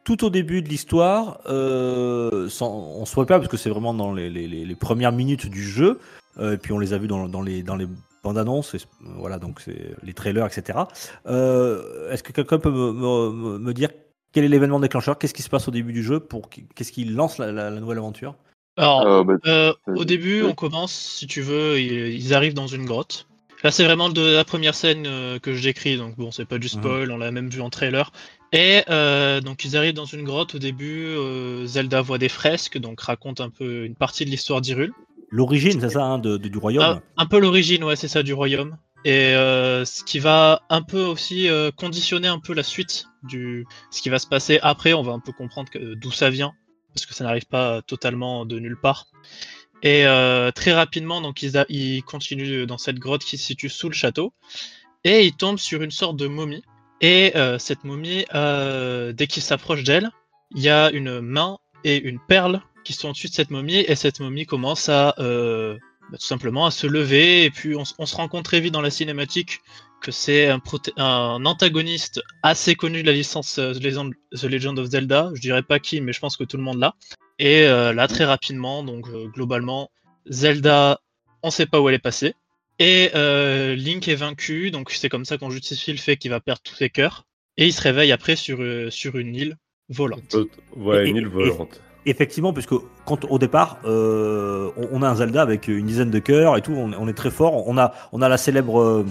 tout 0.04 0.24
au 0.24 0.30
début 0.30 0.60
de 0.60 0.68
l'histoire, 0.68 1.40
on 1.46 3.04
se 3.04 3.14
voit 3.14 3.26
pas 3.26 3.38
parce 3.38 3.48
que 3.48 3.56
c'est 3.56 3.70
vraiment 3.70 3.94
dans 3.94 4.12
les, 4.12 4.76
premières 4.78 5.12
minutes 5.12 5.48
du 5.48 5.62
jeu, 5.62 5.98
et 6.38 6.58
puis 6.58 6.72
on 6.72 6.78
les 6.78 6.92
a 6.92 6.98
vus 6.98 7.06
dans 7.06 7.42
les, 7.42 7.62
dans 7.62 7.76
les 7.76 7.86
et, 8.24 8.78
c- 8.78 8.86
voilà, 9.00 9.38
donc 9.38 9.60
c'est 9.60 9.94
les 10.02 10.12
trailers, 10.14 10.46
etc. 10.46 10.78
Euh, 11.26 12.10
Est-ce 12.10 12.22
que 12.22 12.32
quelqu'un 12.32 12.58
peut 12.58 12.70
me, 12.70 12.92
me- 12.92 13.58
me 13.58 13.74
dire 13.74 13.90
quel 14.32 14.44
est 14.44 14.48
l'événement 14.48 14.80
déclencheur? 14.80 15.18
Qu'est-ce 15.18 15.34
qui 15.34 15.42
se 15.42 15.50
passe 15.50 15.68
au 15.68 15.70
début 15.70 15.92
du 15.92 16.02
jeu 16.02 16.20
pour 16.20 16.48
qu- 16.48 16.66
Qu'est-ce 16.74 16.92
qui 16.92 17.04
lance 17.04 17.38
la, 17.38 17.50
la- 17.52 17.70
la 17.70 17.80
nouvelle 17.80 17.98
aventure? 17.98 18.36
Alors, 18.76 19.02
Euh, 19.06 19.24
bah, 19.24 19.34
Euh, 19.46 19.72
au 19.96 20.04
début, 20.04 20.42
on 20.44 20.54
commence, 20.54 20.92
si 20.92 21.26
tu 21.26 21.42
veux, 21.42 21.80
ils, 21.80 22.14
ils 22.14 22.32
arrivent 22.34 22.54
dans 22.54 22.68
une 22.68 22.84
grotte. 22.86 23.26
Là, 23.64 23.70
c'est 23.70 23.84
vraiment 23.84 24.08
de 24.08 24.22
la 24.22 24.44
première 24.44 24.74
scène 24.74 25.06
que 25.40 25.54
je 25.54 25.62
décris, 25.62 25.96
donc 25.96 26.16
bon, 26.16 26.30
c'est 26.32 26.44
pas 26.46 26.58
du 26.58 26.68
spoil, 26.68 27.10
on 27.12 27.16
l'a 27.18 27.30
même 27.30 27.48
vu 27.48 27.60
en 27.60 27.70
trailer. 27.70 28.10
Et 28.52 28.82
euh, 28.90 29.40
donc, 29.40 29.64
ils 29.64 29.76
arrivent 29.76 29.94
dans 29.94 30.04
une 30.04 30.24
grotte 30.24 30.54
au 30.56 30.58
début. 30.58 31.04
euh, 31.06 31.64
Zelda 31.66 32.02
voit 32.02 32.18
des 32.18 32.28
fresques, 32.28 32.78
donc 32.78 33.00
raconte 33.00 33.40
un 33.40 33.50
peu 33.50 33.84
une 33.84 33.94
partie 33.94 34.24
de 34.24 34.30
l'histoire 34.30 34.60
d'Hyrule. 34.60 34.92
L'origine, 35.32 35.80
c'est 35.80 35.88
ça, 35.88 36.04
hein, 36.04 36.18
de- 36.18 36.36
de- 36.36 36.48
du 36.48 36.58
royaume 36.58 36.84
Ah, 36.84 37.00
un 37.16 37.26
peu 37.26 37.40
l'origine, 37.40 37.82
ouais, 37.84 37.96
c'est 37.96 38.06
ça, 38.08 38.22
du 38.22 38.34
royaume. 38.34 38.76
Et 39.04 39.34
euh, 39.34 39.84
ce 39.84 40.04
qui 40.04 40.18
va 40.20 40.60
un 40.70 40.82
peu 40.82 41.02
aussi 41.02 41.48
euh, 41.48 41.70
conditionner 41.72 42.28
un 42.28 42.38
peu 42.38 42.52
la 42.54 42.62
suite 42.62 43.06
du 43.24 43.66
ce 43.90 44.00
qui 44.02 44.10
va 44.10 44.18
se 44.20 44.28
passer 44.28 44.60
après. 44.62 44.92
On 44.92 45.02
va 45.02 45.12
un 45.12 45.18
peu 45.18 45.32
comprendre 45.32 45.70
que- 45.70 45.94
d'où 45.94 46.12
ça 46.12 46.30
vient, 46.30 46.52
parce 46.94 47.06
que 47.06 47.14
ça 47.14 47.24
n'arrive 47.24 47.46
pas 47.46 47.82
totalement 47.82 48.44
de 48.46 48.60
nulle 48.60 48.78
part. 48.80 49.06
Et 49.82 50.06
euh, 50.06 50.52
très 50.52 50.72
rapidement, 50.72 51.20
donc 51.20 51.42
ils, 51.42 51.56
a- 51.58 51.66
ils 51.68 52.02
continuent 52.04 52.66
dans 52.66 52.78
cette 52.78 52.98
grotte 53.00 53.24
qui 53.24 53.38
se 53.38 53.44
situe 53.46 53.68
sous 53.70 53.88
le 53.88 53.94
château, 53.94 54.32
et 55.02 55.24
ils 55.26 55.34
tombent 55.34 55.58
sur 55.58 55.82
une 55.82 55.90
sorte 55.90 56.16
de 56.16 56.28
momie. 56.28 56.62
Et 57.00 57.32
euh, 57.34 57.58
cette 57.58 57.82
momie, 57.82 58.24
euh, 58.34 59.12
dès 59.12 59.26
qu'ils 59.26 59.42
s'approchent 59.42 59.82
d'elle, 59.82 60.10
il 60.54 60.62
y 60.62 60.68
a 60.68 60.90
une 60.92 61.20
main 61.20 61.58
et 61.82 61.96
une 62.00 62.20
perle 62.20 62.60
qui 62.84 62.92
sont 62.92 63.10
au-dessus 63.10 63.28
de 63.28 63.32
cette 63.32 63.50
momie, 63.50 63.84
et 63.86 63.94
cette 63.94 64.20
momie 64.20 64.46
commence 64.46 64.88
à 64.88 65.14
euh, 65.18 65.76
bah, 66.10 66.18
tout 66.18 66.26
simplement 66.26 66.66
à 66.66 66.70
se 66.70 66.86
lever, 66.86 67.44
et 67.44 67.50
puis 67.50 67.74
on, 67.76 67.84
se 67.84 68.16
rend 68.16 68.28
compte 68.28 68.44
très 68.44 68.60
vite 68.60 68.72
dans 68.72 68.80
la 68.80 68.90
cinématique 68.90 69.60
que 70.00 70.10
c'est 70.10 70.48
un, 70.48 71.44
antagoniste 71.44 72.20
assez 72.42 72.74
connu 72.74 73.02
de 73.02 73.06
la 73.06 73.12
licence 73.12 73.58
euh, 73.58 73.72
The 73.72 73.84
Legend, 73.84 74.12
The 74.32 74.44
Legend 74.44 74.78
of 74.80 74.88
Zelda. 74.88 75.30
Je 75.34 75.40
dirais 75.40 75.62
pas 75.62 75.78
qui, 75.78 76.00
mais 76.00 76.12
je 76.12 76.18
pense 76.18 76.36
que 76.36 76.42
tout 76.42 76.56
le 76.56 76.64
monde 76.64 76.80
l'a. 76.80 76.96
Et 77.38 77.64
euh, 77.64 77.92
là, 77.92 78.08
très 78.08 78.24
rapidement, 78.24 78.82
donc 78.82 79.08
euh, 79.08 79.28
globalement, 79.28 79.90
Zelda, 80.26 81.00
on 81.42 81.50
sait 81.50 81.66
pas 81.66 81.80
où 81.80 81.88
elle 81.88 81.94
est 81.94 82.00
passée. 82.00 82.34
Et 82.78 83.10
euh, 83.14 83.74
Link 83.76 84.08
est 84.08 84.14
vaincu, 84.14 84.70
donc 84.70 84.90
c'est 84.90 85.08
comme 85.08 85.24
ça 85.24 85.38
qu'on 85.38 85.50
justifie 85.50 85.92
le 85.92 85.98
fait 85.98 86.16
qu'il 86.16 86.30
va 86.30 86.40
perdre 86.40 86.62
tous 86.62 86.74
ses 86.74 86.90
cœurs. 86.90 87.24
Et 87.56 87.66
il 87.66 87.72
se 87.72 87.82
réveille 87.82 88.12
après 88.12 88.34
sur, 88.34 88.60
euh, 88.62 88.90
sur 88.90 89.16
une 89.18 89.36
île 89.36 89.56
volante. 89.88 90.36
Ouais, 90.74 91.08
une 91.08 91.16
île 91.16 91.28
volante. 91.28 91.80
Effectivement, 92.04 92.52
puisque 92.52 92.74
quand 93.06 93.24
au 93.30 93.38
départ, 93.38 93.78
euh, 93.84 94.70
on, 94.92 95.02
a 95.02 95.08
un 95.08 95.14
Zelda 95.14 95.40
avec 95.42 95.68
une 95.68 95.86
dizaine 95.86 96.10
de 96.10 96.18
cœurs 96.18 96.56
et 96.56 96.60
tout, 96.60 96.72
on, 96.72 96.90
on 96.98 97.06
est 97.08 97.12
très 97.12 97.30
fort. 97.30 97.66
On 97.68 97.78
a, 97.78 97.92
on 98.12 98.20
a 98.22 98.28
la 98.28 98.36
célèbre, 98.38 98.80
euh, 98.80 99.06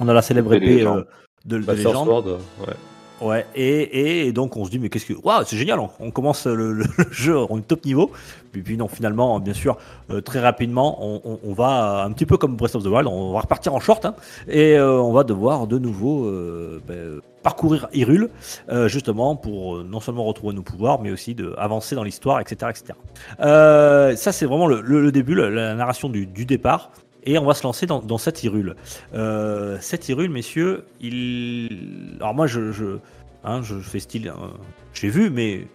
on 0.00 0.08
a 0.08 0.12
la 0.12 0.22
célèbre 0.22 0.52
épée 0.54 0.84
euh, 0.84 1.02
de, 1.44 1.58
de 1.58 1.72
légende. 1.72 2.06
Sword, 2.08 2.26
ouais. 2.26 2.74
Ouais. 3.22 3.46
Et, 3.54 3.82
et, 3.82 4.26
et 4.26 4.32
donc 4.32 4.56
on 4.56 4.64
se 4.64 4.70
dit 4.70 4.80
mais 4.80 4.88
qu'est-ce 4.88 5.06
que, 5.06 5.12
waouh, 5.22 5.44
c'est 5.46 5.56
génial. 5.56 5.78
On, 5.78 5.88
on 6.00 6.10
commence 6.10 6.46
le, 6.46 6.82
jeu, 7.12 7.36
on 7.48 7.58
est 7.58 7.62
top 7.62 7.84
niveau. 7.84 8.10
Puis, 8.50 8.62
puis 8.62 8.76
non, 8.76 8.88
finalement, 8.88 9.38
bien 9.38 9.54
sûr, 9.54 9.76
euh, 10.10 10.20
très 10.20 10.40
rapidement, 10.40 10.98
on, 11.00 11.20
on- 11.24 11.38
on 11.44 11.52
va 11.54 12.02
un 12.04 12.10
petit 12.10 12.26
peu 12.26 12.36
comme 12.36 12.56
Breath 12.56 12.74
of 12.74 12.82
the 12.82 12.88
Wild, 12.88 13.06
on 13.06 13.32
va 13.32 13.40
repartir 13.40 13.72
en 13.72 13.78
short 13.80 14.04
hein, 14.04 14.14
et 14.48 14.76
euh, 14.76 15.00
on 15.00 15.12
va 15.12 15.22
devoir 15.22 15.68
de 15.68 15.78
nouveau 15.78 16.26
euh, 16.26 16.82
ben, 16.88 17.20
parcourir 17.44 17.86
Hyrule, 17.92 18.30
euh, 18.70 18.88
justement 18.88 19.36
pour 19.36 19.76
euh, 19.76 19.86
non 19.88 20.00
seulement 20.00 20.24
retrouver 20.24 20.54
nos 20.54 20.62
pouvoirs, 20.62 21.00
mais 21.00 21.12
aussi 21.12 21.36
de 21.36 21.54
avancer 21.58 21.94
dans 21.94 22.02
l'histoire, 22.02 22.40
etc., 22.40 22.70
etc. 22.70 22.98
Euh, 23.40 24.16
ça, 24.16 24.32
c'est 24.32 24.46
vraiment 24.46 24.66
le, 24.66 25.12
début, 25.12 25.36
la, 25.36 25.74
narration 25.74 26.08
du, 26.08 26.26
départ. 26.26 26.90
Et 27.26 27.38
on 27.38 27.44
va 27.44 27.54
se 27.54 27.62
lancer 27.62 27.86
dans, 27.86 28.18
cette 28.18 28.42
Hyrule. 28.42 28.74
Cette 29.80 30.08
Hyrule, 30.08 30.30
messieurs, 30.30 30.84
il. 31.00 32.16
Alors, 32.20 32.34
moi, 32.34 32.46
je, 32.46 32.72
je, 32.72 32.98
hein, 33.44 33.62
je 33.62 33.78
fais 33.78 34.00
style. 34.00 34.32
J'ai 34.92 35.08
vu, 35.08 35.30
mais 35.30 35.66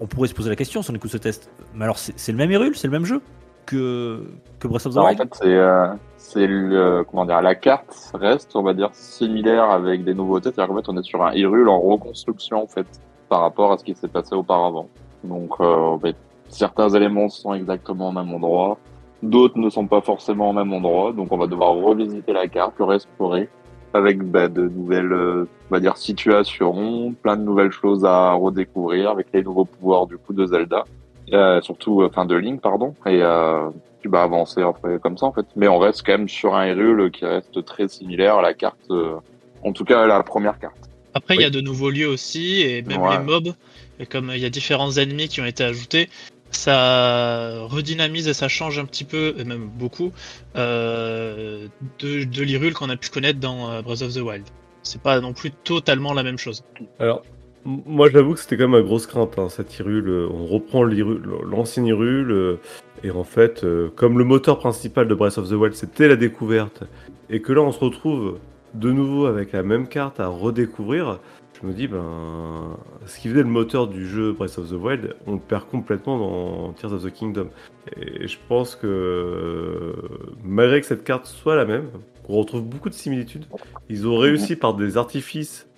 on 0.00 0.06
pourrait 0.06 0.28
se 0.28 0.34
poser 0.34 0.50
la 0.50 0.56
question 0.56 0.82
si 0.82 0.90
on 0.90 0.94
écoute 0.94 1.10
ce 1.10 1.16
test. 1.16 1.48
Mais 1.74 1.84
alors, 1.84 1.98
c'est 1.98 2.12
c'est 2.18 2.32
le 2.32 2.38
même 2.38 2.50
Hyrule 2.50 2.76
C'est 2.76 2.88
le 2.88 2.92
même 2.92 3.06
jeu? 3.06 3.22
Que, 3.66 4.24
que 4.58 4.68
Breath 4.68 4.86
of 4.86 4.94
the 4.94 4.96
Alors, 4.98 5.06
en 5.06 5.08
Wild 5.10 5.22
fait, 5.22 5.34
c'est 5.34 5.54
euh, 5.54 5.88
c'est 6.16 6.46
le 6.46 7.04
comment 7.08 7.24
dire 7.24 7.42
la 7.42 7.54
carte 7.54 8.12
reste, 8.14 8.54
on 8.56 8.62
va 8.62 8.74
dire, 8.74 8.90
similaire 8.92 9.70
avec 9.70 10.04
des 10.04 10.14
nouveautés. 10.14 10.50
C'est-à-dire 10.52 10.74
qu'en 10.74 10.80
fait, 10.80 10.88
on 10.88 10.96
est 10.96 11.02
sur 11.02 11.22
un 11.24 11.32
Hyrule 11.32 11.68
en 11.68 11.80
reconstruction 11.80 12.62
en 12.62 12.66
fait 12.66 12.86
par 13.28 13.40
rapport 13.40 13.72
à 13.72 13.78
ce 13.78 13.84
qui 13.84 13.94
s'est 13.94 14.08
passé 14.08 14.34
auparavant. 14.34 14.88
Donc, 15.24 15.52
euh, 15.60 15.96
ben, 15.96 16.14
certains 16.48 16.90
éléments 16.90 17.28
sont 17.28 17.54
exactement 17.54 18.10
au 18.10 18.12
même 18.12 18.32
endroit, 18.34 18.78
d'autres 19.22 19.58
ne 19.58 19.70
sont 19.70 19.86
pas 19.86 20.00
forcément 20.00 20.50
au 20.50 20.52
même 20.52 20.72
endroit. 20.72 21.12
Donc, 21.12 21.28
on 21.30 21.38
va 21.38 21.46
devoir 21.46 21.74
revisiter 21.74 22.32
la 22.32 22.48
carte, 22.48 22.74
le 22.78 22.84
réexplorer 22.84 23.48
avec 23.94 24.22
ben, 24.22 24.48
de 24.48 24.68
nouvelles, 24.68 25.12
euh, 25.12 25.48
on 25.70 25.74
va 25.74 25.80
dire, 25.80 25.96
situations, 25.96 27.14
plein 27.22 27.36
de 27.36 27.42
nouvelles 27.42 27.72
choses 27.72 28.04
à 28.04 28.32
redécouvrir 28.32 29.10
avec 29.10 29.28
les 29.32 29.42
nouveaux 29.42 29.64
pouvoirs 29.64 30.06
du 30.06 30.16
coup 30.18 30.32
de 30.32 30.46
Zelda. 30.46 30.84
Euh, 31.32 31.60
surtout, 31.62 32.02
euh, 32.02 32.08
enfin 32.08 32.24
de 32.24 32.34
Link, 32.34 32.60
pardon, 32.60 32.94
et 33.06 33.22
euh, 33.22 33.70
tu 34.02 34.08
vas 34.08 34.22
avancer 34.22 34.60
après 34.62 34.98
comme 34.98 35.16
ça 35.16 35.26
en 35.26 35.32
fait. 35.32 35.46
Mais 35.56 35.68
on 35.68 35.78
reste 35.78 36.02
quand 36.04 36.12
même 36.12 36.28
sur 36.28 36.54
un 36.54 36.66
Hyrule 36.66 37.10
qui 37.10 37.24
reste 37.24 37.64
très 37.64 37.88
similaire 37.88 38.36
à 38.36 38.42
la 38.42 38.54
carte, 38.54 38.76
euh, 38.90 39.14
en 39.62 39.72
tout 39.72 39.84
cas 39.84 40.02
à 40.02 40.06
la 40.06 40.22
première 40.22 40.58
carte. 40.58 40.76
Après, 41.14 41.34
il 41.34 41.38
Oui. 41.38 41.44
y 41.44 41.46
a 41.46 41.50
de 41.50 41.60
nouveaux 41.60 41.90
lieux 41.90 42.08
aussi, 42.08 42.62
et 42.62 42.82
même 42.82 43.02
Ouais. 43.02 43.18
les 43.18 43.24
mobs, 43.24 43.54
et 44.00 44.06
comme 44.06 44.30
il 44.34 44.40
y 44.40 44.44
a 44.46 44.50
différents 44.50 44.92
ennemis 44.92 45.28
qui 45.28 45.40
ont 45.40 45.46
été 45.46 45.62
ajoutés, 45.62 46.08
ça 46.50 47.60
redynamise 47.66 48.28
et 48.28 48.34
ça 48.34 48.48
change 48.48 48.78
un 48.78 48.84
petit 48.84 49.04
peu, 49.04 49.34
et 49.38 49.44
même 49.44 49.68
beaucoup, 49.78 50.12
euh, 50.56 51.66
de, 52.00 52.24
de 52.24 52.42
l'Hyrule 52.42 52.74
qu'on 52.74 52.90
a 52.90 52.96
pu 52.96 53.10
connaître 53.10 53.40
dans 53.40 53.70
euh, 53.70 53.82
Breath 53.82 54.02
of 54.02 54.14
the 54.14 54.20
Wild. 54.20 54.44
C'est 54.82 55.00
pas 55.00 55.20
non 55.20 55.32
plus 55.32 55.50
totalement 55.50 56.12
la 56.12 56.22
même 56.22 56.38
chose. 56.38 56.64
Alors, 56.98 57.22
moi 57.64 58.08
j'avoue 58.10 58.34
que 58.34 58.40
c'était 58.40 58.56
quand 58.56 58.68
même 58.68 58.80
ma 58.80 58.82
grosse 58.82 59.06
crainte, 59.06 59.38
hein, 59.38 59.48
cette 59.48 59.78
Hyrule. 59.78 60.08
euh, 60.08 60.28
On 60.30 60.46
reprend 60.46 60.82
l'ancienne 60.82 61.86
Hyrule, 61.86 62.30
euh, 62.30 62.56
et 63.04 63.10
en 63.10 63.24
fait, 63.24 63.64
euh, 63.64 63.88
comme 63.94 64.18
le 64.18 64.24
moteur 64.24 64.58
principal 64.58 65.08
de 65.08 65.14
Breath 65.14 65.38
of 65.38 65.48
the 65.48 65.52
Wild 65.52 65.74
c'était 65.74 66.08
la 66.08 66.16
découverte, 66.16 66.84
et 67.30 67.40
que 67.40 67.52
là 67.52 67.62
on 67.62 67.72
se 67.72 67.80
retrouve 67.80 68.38
de 68.74 68.90
nouveau 68.90 69.26
avec 69.26 69.52
la 69.52 69.62
même 69.62 69.86
carte 69.86 70.20
à 70.20 70.28
redécouvrir, 70.28 71.20
je 71.60 71.66
me 71.68 71.72
dis, 71.72 71.86
ben, 71.86 72.76
ce 73.06 73.20
qui 73.20 73.28
faisait 73.28 73.42
le 73.42 73.48
moteur 73.48 73.86
du 73.86 74.08
jeu 74.08 74.32
Breath 74.32 74.58
of 74.58 74.70
the 74.70 74.72
Wild, 74.72 75.14
on 75.26 75.34
le 75.34 75.38
perd 75.38 75.68
complètement 75.68 76.18
dans 76.18 76.72
Tears 76.72 76.92
of 76.92 77.04
the 77.04 77.12
Kingdom. 77.12 77.48
Et 77.96 78.26
je 78.26 78.36
pense 78.48 78.74
que, 78.74 79.94
malgré 80.42 80.80
que 80.80 80.86
cette 80.86 81.04
carte 81.04 81.26
soit 81.26 81.54
la 81.54 81.64
même, 81.64 81.88
on 82.28 82.38
retrouve 82.38 82.64
beaucoup 82.64 82.88
de 82.88 82.94
similitudes. 82.94 83.44
Ils 83.88 84.08
ont 84.08 84.16
réussi 84.16 84.56
par 84.56 84.74
des 84.74 84.96
artifices 84.96 85.68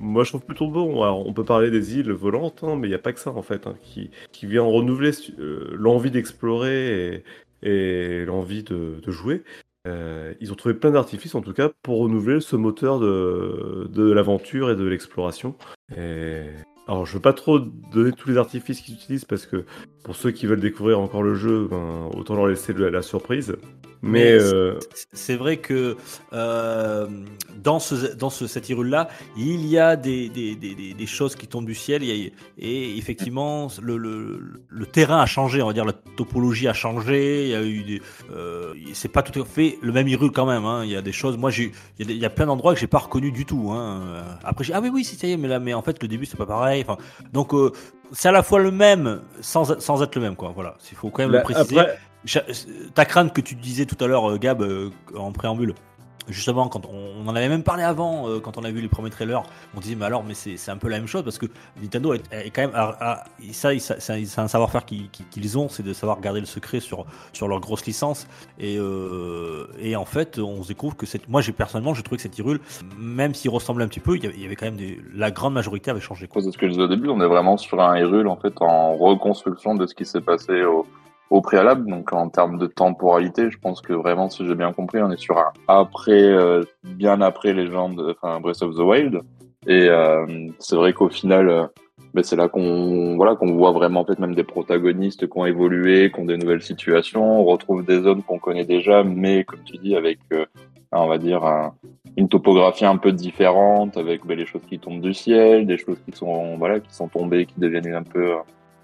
moi, 0.00 0.24
je 0.24 0.30
trouve 0.30 0.44
plutôt 0.44 0.68
bons. 0.68 1.02
Alors, 1.02 1.26
on 1.26 1.32
peut 1.32 1.44
parler 1.44 1.70
des 1.70 1.98
îles 1.98 2.12
volantes, 2.12 2.62
hein, 2.62 2.76
mais 2.76 2.86
il 2.86 2.90
n'y 2.90 2.96
a 2.96 3.00
pas 3.00 3.12
que 3.12 3.20
ça, 3.20 3.30
en 3.30 3.42
fait, 3.42 3.66
hein, 3.66 3.74
qui, 3.82 4.10
vient 4.46 4.62
renouveler 4.62 5.12
euh, 5.38 5.74
l'envie 5.76 6.10
d'explorer 6.10 7.22
et, 7.62 8.24
l'envie 8.24 8.62
de, 8.62 9.00
jouer. 9.08 9.42
Euh, 9.86 10.34
ils 10.40 10.52
ont 10.52 10.56
trouvé 10.56 10.74
plein 10.74 10.90
d'artifices, 10.90 11.34
en 11.34 11.40
tout 11.40 11.52
cas, 11.52 11.70
pour 11.82 11.98
renouveler 11.98 12.40
ce 12.40 12.56
moteur 12.56 13.00
de, 13.00 14.12
l'aventure 14.12 14.70
et 14.70 14.76
de 14.76 14.84
l'exploration. 14.84 15.54
Et... 15.96 16.46
Alors, 16.88 17.06
je 17.06 17.14
veux 17.14 17.20
pas 17.20 17.34
trop 17.34 17.60
donner 17.60 18.10
tous 18.10 18.28
les 18.28 18.36
artifices 18.36 18.80
qu'ils 18.80 18.94
utilisent 18.94 19.24
parce 19.24 19.46
que 19.46 19.64
pour 20.02 20.16
ceux 20.16 20.32
qui 20.32 20.46
veulent 20.46 20.60
découvrir 20.60 20.98
encore 20.98 21.22
le 21.22 21.34
jeu, 21.34 21.68
ben, 21.70 22.10
autant 22.16 22.34
leur 22.34 22.48
laisser 22.48 22.72
la 22.72 23.02
surprise. 23.02 23.56
Mais, 24.02 24.32
euh, 24.32 24.78
C'est 25.12 25.36
vrai 25.36 25.58
que 25.58 25.96
euh, 26.32 27.06
dans, 27.62 27.78
ce, 27.78 28.14
dans 28.14 28.30
ce, 28.30 28.46
cette 28.46 28.68
Hyrule-là, 28.68 29.08
il 29.36 29.66
y 29.66 29.78
a 29.78 29.96
des, 29.96 30.28
des, 30.28 30.54
des, 30.56 30.74
des- 30.94 31.06
choses 31.06 31.34
qui 31.36 31.46
tombent 31.46 31.66
du 31.66 31.74
ciel. 31.74 32.02
et 32.02 32.32
effectivement, 32.96 33.68
le, 33.82 33.96
le, 33.96 34.62
le 34.68 34.86
terrain 34.86 35.20
a 35.20 35.26
changé, 35.26 35.60
on 35.60 35.66
va 35.66 35.72
dire, 35.72 35.84
la 35.84 35.92
topologie 35.92 36.68
a 36.68 36.72
changé. 36.72 37.44
Il 37.44 37.50
y 37.50 37.54
a 37.54 37.62
eu. 37.64 38.00
Euh, 38.32 38.72
c'est 38.94 39.08
pas 39.08 39.22
tout 39.22 39.40
à 39.40 39.44
fait 39.44 39.78
le 39.82 39.92
même 39.92 40.08
Hyrule 40.08 40.30
quand 40.32 40.46
même. 40.46 40.64
hein. 40.64 40.82
Il 40.84 40.90
y 40.90 40.96
a 40.96 41.02
des 41.02 41.12
choses. 41.12 41.36
Moi, 41.36 41.50
j'ai, 41.50 41.72
il 41.98 42.10
y 42.12 42.24
a, 42.24 42.30
plein 42.30 42.46
d'endroits 42.46 42.72
que 42.74 42.80
j'ai 42.80 42.86
pas 42.86 42.98
reconnus 42.98 43.32
du 43.32 43.44
tout. 43.44 43.70
Hein. 43.72 44.22
Après, 44.44 44.64
j'ai 44.64 44.72
ah 44.72 44.80
oui, 44.80 44.90
oui, 44.92 45.04
si, 45.04 45.16
ça 45.16 45.26
y 45.26 45.32
est, 45.32 45.36
mais 45.36 45.48
là, 45.48 45.58
mais 45.58 45.74
en 45.74 45.82
fait, 45.82 46.00
le 46.02 46.08
début, 46.08 46.26
c'est 46.26 46.36
pas 46.38 46.46
pareil. 46.46 46.84
Enfin, 46.86 46.96
donc, 47.32 47.52
c'est 48.12 48.28
à 48.28 48.32
la 48.32 48.42
fois 48.42 48.58
le 48.60 48.70
même 48.70 49.20
sans, 49.40 49.78
sans 49.80 50.02
être 50.02 50.14
le 50.16 50.20
même, 50.22 50.36
quoi. 50.36 50.52
Voilà, 50.54 50.74
il 50.90 50.96
faut 50.96 51.10
quand 51.10 51.22
même 51.22 51.32
là, 51.32 51.38
le 51.38 51.44
préciser. 51.44 51.78
après, 51.78 51.98
Cha- 52.26 52.42
Ta 52.94 53.06
crainte 53.06 53.32
que 53.32 53.40
tu 53.40 53.54
disais 53.54 53.86
tout 53.86 53.96
à 54.04 54.06
l'heure, 54.06 54.30
euh, 54.30 54.36
Gab, 54.36 54.60
euh, 54.60 54.90
en 55.16 55.32
préambule, 55.32 55.74
Justement, 56.30 56.68
quand 56.68 56.82
on, 56.86 57.28
en 57.28 57.36
avait 57.36 57.48
même 57.48 57.62
parlé 57.62 57.82
avant, 57.82 58.28
euh, 58.28 58.40
quand 58.40 58.56
on 58.58 58.64
a 58.64 58.70
vu 58.70 58.80
les 58.80 58.88
premiers 58.88 59.10
trailers, 59.10 59.42
on 59.76 59.80
disait 59.80 59.94
mais 59.94 60.06
alors, 60.06 60.24
mais 60.24 60.34
c'est 60.34 60.70
un 60.70 60.76
peu 60.76 60.88
la 60.88 60.98
même 60.98 61.06
chose 61.06 61.22
parce 61.22 61.38
que 61.38 61.46
Nintendo 61.80 62.14
est, 62.14 62.50
quand 62.50 62.62
même, 62.62 62.74
a- 62.74 62.96
a- 63.00 63.24
ça, 63.52 63.70
c'est 63.78 64.38
un 64.38 64.48
savoir-faire 64.48 64.84
qu'ils 64.84 65.58
ont, 65.58 65.68
c'est 65.68 65.82
de 65.82 65.92
savoir 65.92 66.20
garder 66.20 66.40
le 66.40 66.46
secret 66.46 66.80
sur 66.80 67.04
sur 67.32 67.48
leurs 67.48 67.60
grosses 67.60 67.86
licences. 67.86 68.26
Et 68.58 68.76
euh, 68.78 69.66
et 69.78 69.96
en 69.96 70.04
fait, 70.04 70.38
on 70.38 70.62
se 70.62 70.68
découvre 70.68 70.96
que 70.96 71.06
cette, 71.06 71.28
moi, 71.28 71.42
personnellement, 71.56 71.94
j'ai 71.94 72.02
trouvé 72.02 72.16
que 72.16 72.22
cette 72.22 72.38
Hyrule, 72.38 72.60
même 72.98 73.34
s'il 73.34 73.50
ressemblait 73.50 73.84
un 73.84 73.88
petit 73.88 74.00
peu, 74.00 74.16
il 74.16 74.40
y 74.40 74.44
avait, 74.44 74.56
quand 74.56 74.66
même 74.66 74.76
des, 74.76 75.00
la 75.14 75.30
grande 75.30 75.54
majorité 75.54 75.90
avait 75.90 76.00
changé. 76.00 76.28
C'est 76.32 76.40
ce 76.50 76.58
que 76.58 76.66
je 76.66 76.72
disais 76.72 76.82
au 76.84 76.88
début, 76.88 77.08
on 77.08 77.20
est 77.20 77.26
vraiment 77.26 77.56
sur 77.56 77.80
un 77.80 77.96
Hyrule 77.98 78.28
en 78.28 78.36
fait 78.36 78.54
en 78.60 78.96
reconstruction 78.96 79.74
de 79.74 79.86
ce 79.86 79.94
qui 79.94 80.04
s'est 80.04 80.20
passé 80.20 80.62
au, 80.62 80.86
au 81.30 81.40
préalable. 81.40 81.88
Donc 81.88 82.12
en 82.12 82.28
termes 82.28 82.58
de 82.58 82.66
temporalité, 82.66 83.50
je 83.50 83.58
pense 83.58 83.80
que 83.80 83.92
vraiment, 83.92 84.28
si 84.28 84.46
j'ai 84.46 84.54
bien 84.54 84.72
compris, 84.72 85.00
on 85.00 85.10
est 85.10 85.20
sur 85.20 85.38
un 85.38 85.52
après, 85.68 86.22
euh, 86.22 86.62
bien 86.84 87.20
après 87.20 87.52
Légende, 87.52 88.14
enfin 88.20 88.40
Breath 88.40 88.62
of 88.62 88.74
the 88.76 88.80
Wild. 88.80 89.20
Et 89.66 89.88
euh, 89.88 90.26
c'est 90.58 90.76
vrai 90.76 90.92
qu'au 90.92 91.08
final, 91.08 91.48
euh, 91.48 91.66
ben, 92.14 92.24
c'est 92.24 92.34
là 92.36 92.48
qu'on 92.48 93.16
voit 93.16 93.72
vraiment 93.72 94.00
en 94.00 94.04
fait 94.04 94.18
même 94.18 94.34
des 94.34 94.42
protagonistes 94.42 95.28
qui 95.28 95.38
ont 95.38 95.46
évolué, 95.46 96.10
qui 96.10 96.20
ont 96.20 96.24
des 96.24 96.38
nouvelles 96.38 96.62
situations. 96.62 97.40
On 97.40 97.44
retrouve 97.44 97.84
des 97.84 98.00
zones 98.00 98.22
qu'on 98.22 98.38
connaît 98.38 98.64
déjà, 98.64 99.04
mais 99.04 99.44
comme 99.44 99.62
tu 99.64 99.76
dis, 99.78 99.94
avec 99.94 100.18
on 100.92 101.06
va 101.06 101.18
dire 101.18 101.44
un- 101.44 101.72
une 102.16 102.28
topographie 102.28 102.84
un 102.84 102.96
peu 102.96 103.12
différente, 103.12 103.96
avec 103.96 104.26
ben, 104.26 104.36
les 104.36 104.46
choses 104.46 104.62
qui 104.68 104.80
tombent 104.80 105.00
du 105.00 105.14
ciel, 105.14 105.66
des 105.66 105.78
choses 105.78 105.98
qui 106.04 106.16
sont 106.16 106.58
qui 106.88 106.94
sont 106.94 107.06
tombées, 107.08 107.46
qui 107.46 107.54
deviennent 107.60 107.94
un 107.94 108.02
peu 108.02 108.34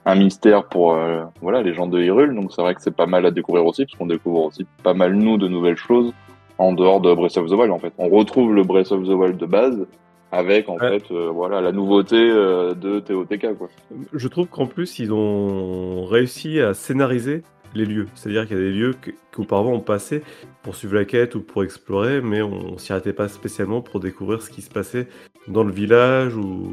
un 0.06 0.14
mystère 0.14 0.64
pour 0.68 0.94
euh, 0.94 1.24
voilà 1.42 1.62
les 1.62 1.74
gens 1.74 1.86
de 1.86 2.00
Hyrule. 2.00 2.34
Donc 2.34 2.52
c'est 2.54 2.62
vrai 2.62 2.74
que 2.74 2.80
c'est 2.80 2.94
pas 2.96 3.06
mal 3.06 3.26
à 3.26 3.30
découvrir 3.30 3.66
aussi, 3.66 3.84
parce 3.84 3.98
qu'on 3.98 4.06
découvre 4.06 4.44
aussi 4.46 4.64
pas 4.82 4.94
mal 4.94 5.14
nous 5.14 5.36
de 5.36 5.48
nouvelles 5.48 5.76
choses 5.76 6.12
en 6.58 6.72
dehors 6.72 7.00
de 7.02 7.12
Breath 7.12 7.36
of 7.36 7.48
the 7.50 7.52
Wild. 7.52 7.70
En 7.72 7.78
fait, 7.78 7.92
on 7.98 8.08
retrouve 8.08 8.54
le 8.54 8.62
Breath 8.62 8.92
of 8.92 9.04
the 9.04 9.10
Wild 9.12 9.36
de 9.36 9.46
base 9.46 9.86
avec 10.32 10.68
en 10.68 10.76
Ouais. 10.78 10.98
fait 11.00 11.10
euh, 11.12 11.28
voilà 11.30 11.60
la 11.60 11.72
nouveauté 11.72 12.16
euh, 12.16 12.74
de 12.74 13.00
TOTK 13.00 13.54
quoi. 13.58 13.68
Je 14.12 14.28
trouve 14.28 14.46
qu'en 14.46 14.66
plus, 14.66 14.98
ils 14.98 15.12
ont 15.12 16.04
réussi 16.06 16.60
à 16.60 16.72
scénariser 16.74 17.42
les 17.74 17.84
lieux. 17.84 18.06
C'est-à-dire 18.14 18.46
qu'il 18.46 18.56
y 18.56 18.60
a 18.60 18.62
des 18.62 18.72
lieux 18.72 18.94
qu'auparavant 19.32 19.72
on 19.72 19.80
passait 19.80 20.22
pour 20.62 20.76
suivre 20.76 20.94
la 20.94 21.04
quête 21.04 21.34
ou 21.34 21.40
pour 21.42 21.62
explorer, 21.62 22.20
mais 22.22 22.42
on 22.42 22.78
s'y 22.78 22.92
arrêtait 22.92 23.12
pas 23.12 23.28
spécialement 23.28 23.82
pour 23.82 24.00
découvrir 24.00 24.40
ce 24.40 24.50
qui 24.50 24.62
se 24.62 24.70
passait 24.70 25.08
dans 25.48 25.62
le 25.64 25.72
village 25.72 26.34
ou 26.36 26.72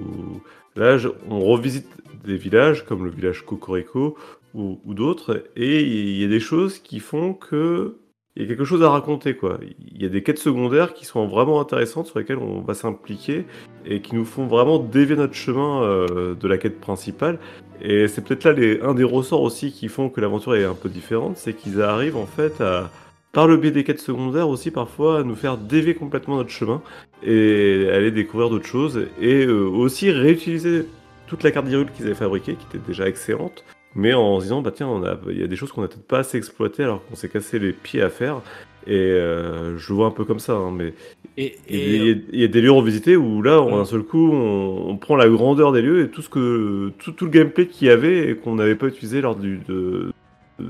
là 0.76 0.98
on 1.30 1.40
revisite 1.42 1.88
des 2.24 2.38
villages 2.38 2.86
comme 2.86 3.06
le 3.06 3.12
village 3.12 3.46
Cocorico 3.46 4.18
ou, 4.54 4.78
d'autres 4.94 5.44
et 5.56 5.82
il 5.82 6.22
y 6.22 6.24
a 6.24 6.28
des 6.28 6.40
choses 6.40 6.80
qui 6.80 7.00
font 7.00 7.34
que 7.34 7.98
il 8.36 8.44
y 8.44 8.46
a 8.46 8.48
quelque 8.48 8.66
chose 8.66 8.82
à 8.82 8.90
raconter 8.90 9.36
quoi. 9.36 9.60
Il 9.80 10.02
y 10.02 10.06
a 10.06 10.10
des 10.10 10.24
quêtes 10.24 10.40
secondaires 10.40 10.94
qui 10.94 11.06
sont 11.06 11.28
vraiment 11.28 11.62
intéressantes 11.62 12.08
sur 12.08 12.18
lesquelles 12.18 12.40
on 12.40 12.62
va 12.62 12.74
s'impliquer 12.74 13.46
et 13.86 14.02
qui 14.02 14.16
nous 14.16 14.26
font 14.26 14.48
vraiment 14.48 14.80
dévier 14.80 15.16
notre 15.16 15.36
chemin 15.36 15.84
euh, 15.84 16.34
de 16.34 16.48
la 16.48 16.58
quête 16.58 16.80
principale. 16.80 17.40
Et 17.82 18.08
c'est 18.08 18.24
peut-être 18.24 18.46
là 18.46 18.54
un 18.88 18.96
des 18.96 19.04
ressorts 19.04 19.42
aussi 19.42 19.72
qui 19.72 19.88
font 19.88 20.10
que 20.10 20.20
l'aventure 20.20 20.56
est 20.56 20.66
un 20.66 20.74
peu 20.74 20.90
différente, 20.90 21.38
c'est 21.38 21.54
qu'ils 21.54 21.82
arrivent 21.82 22.18
en 22.18 22.26
fait 22.26 22.60
à, 22.62 22.90
par 23.34 23.48
le 23.48 23.58
biais 23.58 23.72
des 23.72 23.84
quêtes 23.84 24.00
secondaires 24.00 24.48
aussi 24.48 24.72
parfois, 24.72 25.20
à 25.20 25.24
nous 25.24 25.36
faire 25.36 25.58
dévier 25.58 25.96
complètement 25.96 26.38
notre 26.38 26.52
chemin 26.52 26.82
et 27.24 27.90
aller 27.92 28.12
découvrir 28.12 28.50
d'autres 28.50 28.68
choses 28.68 29.08
et 29.20 29.46
euh, 29.46 29.66
aussi 29.66 30.12
réutiliser 30.12 30.86
toute 31.34 31.44
la 31.44 31.52
carte 31.52 31.66
d'Hyrule 31.66 31.88
qu'ils 31.96 32.06
avaient 32.06 32.14
fabriquée, 32.14 32.54
qui 32.56 32.66
était 32.70 32.86
déjà 32.88 33.08
excellente, 33.08 33.64
mais 33.96 34.14
en 34.14 34.38
se 34.40 34.44
disant 34.44 34.62
bah 34.62 34.72
tiens, 34.72 34.88
on 34.88 35.04
a- 35.04 35.18
il 35.30 35.40
y 35.40 35.44
a 35.44 35.48
des 35.48 35.56
choses 35.56 35.72
qu'on 35.72 35.82
n'a 35.82 35.88
peut-être 35.88 36.08
pas 36.08 36.20
assez 36.20 36.38
exploitées 36.38 36.84
alors 36.84 37.04
qu'on 37.08 37.16
s'est 37.16 37.30
cassé 37.30 37.58
les 37.58 37.74
pieds 37.74 38.02
à 38.04 38.10
faire. 38.10 38.42
Et 38.86 38.94
euh, 38.98 39.78
je 39.78 39.94
vois 39.94 40.06
un 40.08 40.12
peu 40.12 40.26
comme 40.26 40.40
ça, 40.40 40.54
hein, 40.54 40.72
mais 40.72 40.94
Et, 41.38 41.56
il 41.70 41.76
y, 41.76 41.82
a 41.82 41.86
et, 41.86 41.90
des- 41.90 41.96
il 41.98 42.06
y 42.06 42.12
a- 42.12 42.16
il 42.34 42.42
y 42.42 42.44
a 42.44 42.48
des 42.48 42.62
lieux 42.62 42.72
revisités 42.72 43.16
où 43.16 43.42
là, 43.42 43.60
en 43.62 43.78
Mm. 43.78 43.80
un 43.82 43.86
seul 43.86 44.04
coup, 44.04 44.30
on, 44.32 44.90
on 44.90 44.98
prend 44.98 45.16
la 45.16 45.28
grandeur 45.30 45.72
des 45.72 45.82
lieux 45.82 46.04
et 46.04 46.10
tout 46.10 46.22
ce 46.22 46.30
que 46.30 46.92
tout, 47.00 47.14
tout 47.14 47.26
le 47.26 47.32
gameplay 47.32 47.66
qu'il 47.66 47.88
y 47.88 47.92
avait 47.92 48.30
et 48.30 48.36
qu'on 48.36 48.54
n'avait 48.56 48.76
pas 48.76 48.88
utilisé 48.88 49.22
lors 49.22 49.36
du, 49.36 49.58
de, 49.68 50.12
de 50.60 50.66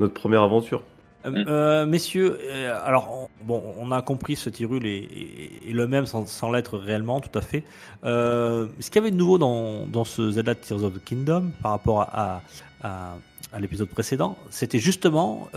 notre 0.00 0.12
première 0.12 0.42
aventure. 0.42 0.82
Euh, 1.24 1.44
euh, 1.46 1.86
messieurs, 1.86 2.38
euh, 2.50 2.76
alors 2.84 3.28
on, 3.42 3.44
bon, 3.46 3.62
on 3.78 3.92
a 3.92 4.02
compris 4.02 4.34
ce 4.36 4.50
Tyrul 4.50 4.84
est, 4.86 4.98
est- 4.98 5.68
est 5.68 5.72
le 5.72 5.86
même 5.86 6.06
sans, 6.06 6.26
sans 6.26 6.50
l'être 6.50 6.76
réellement, 6.78 7.20
tout 7.20 7.36
à 7.38 7.42
fait. 7.42 7.62
Euh, 8.04 8.66
ce 8.80 8.90
qu'il 8.90 8.96
y 9.00 9.04
avait 9.04 9.10
de 9.12 9.16
nouveau 9.16 9.38
dans, 9.38 9.86
dans 9.86 10.04
ce 10.04 10.30
Zelda 10.32 10.54
Tears 10.54 10.82
of 10.82 10.94
the 10.94 11.04
Kingdom 11.04 11.50
par 11.62 11.72
rapport 11.72 12.00
à, 12.02 12.42
à, 12.82 13.14
à 13.52 13.60
l'épisode 13.60 13.88
précédent, 13.88 14.36
c'était 14.50 14.78
justement 14.80 15.48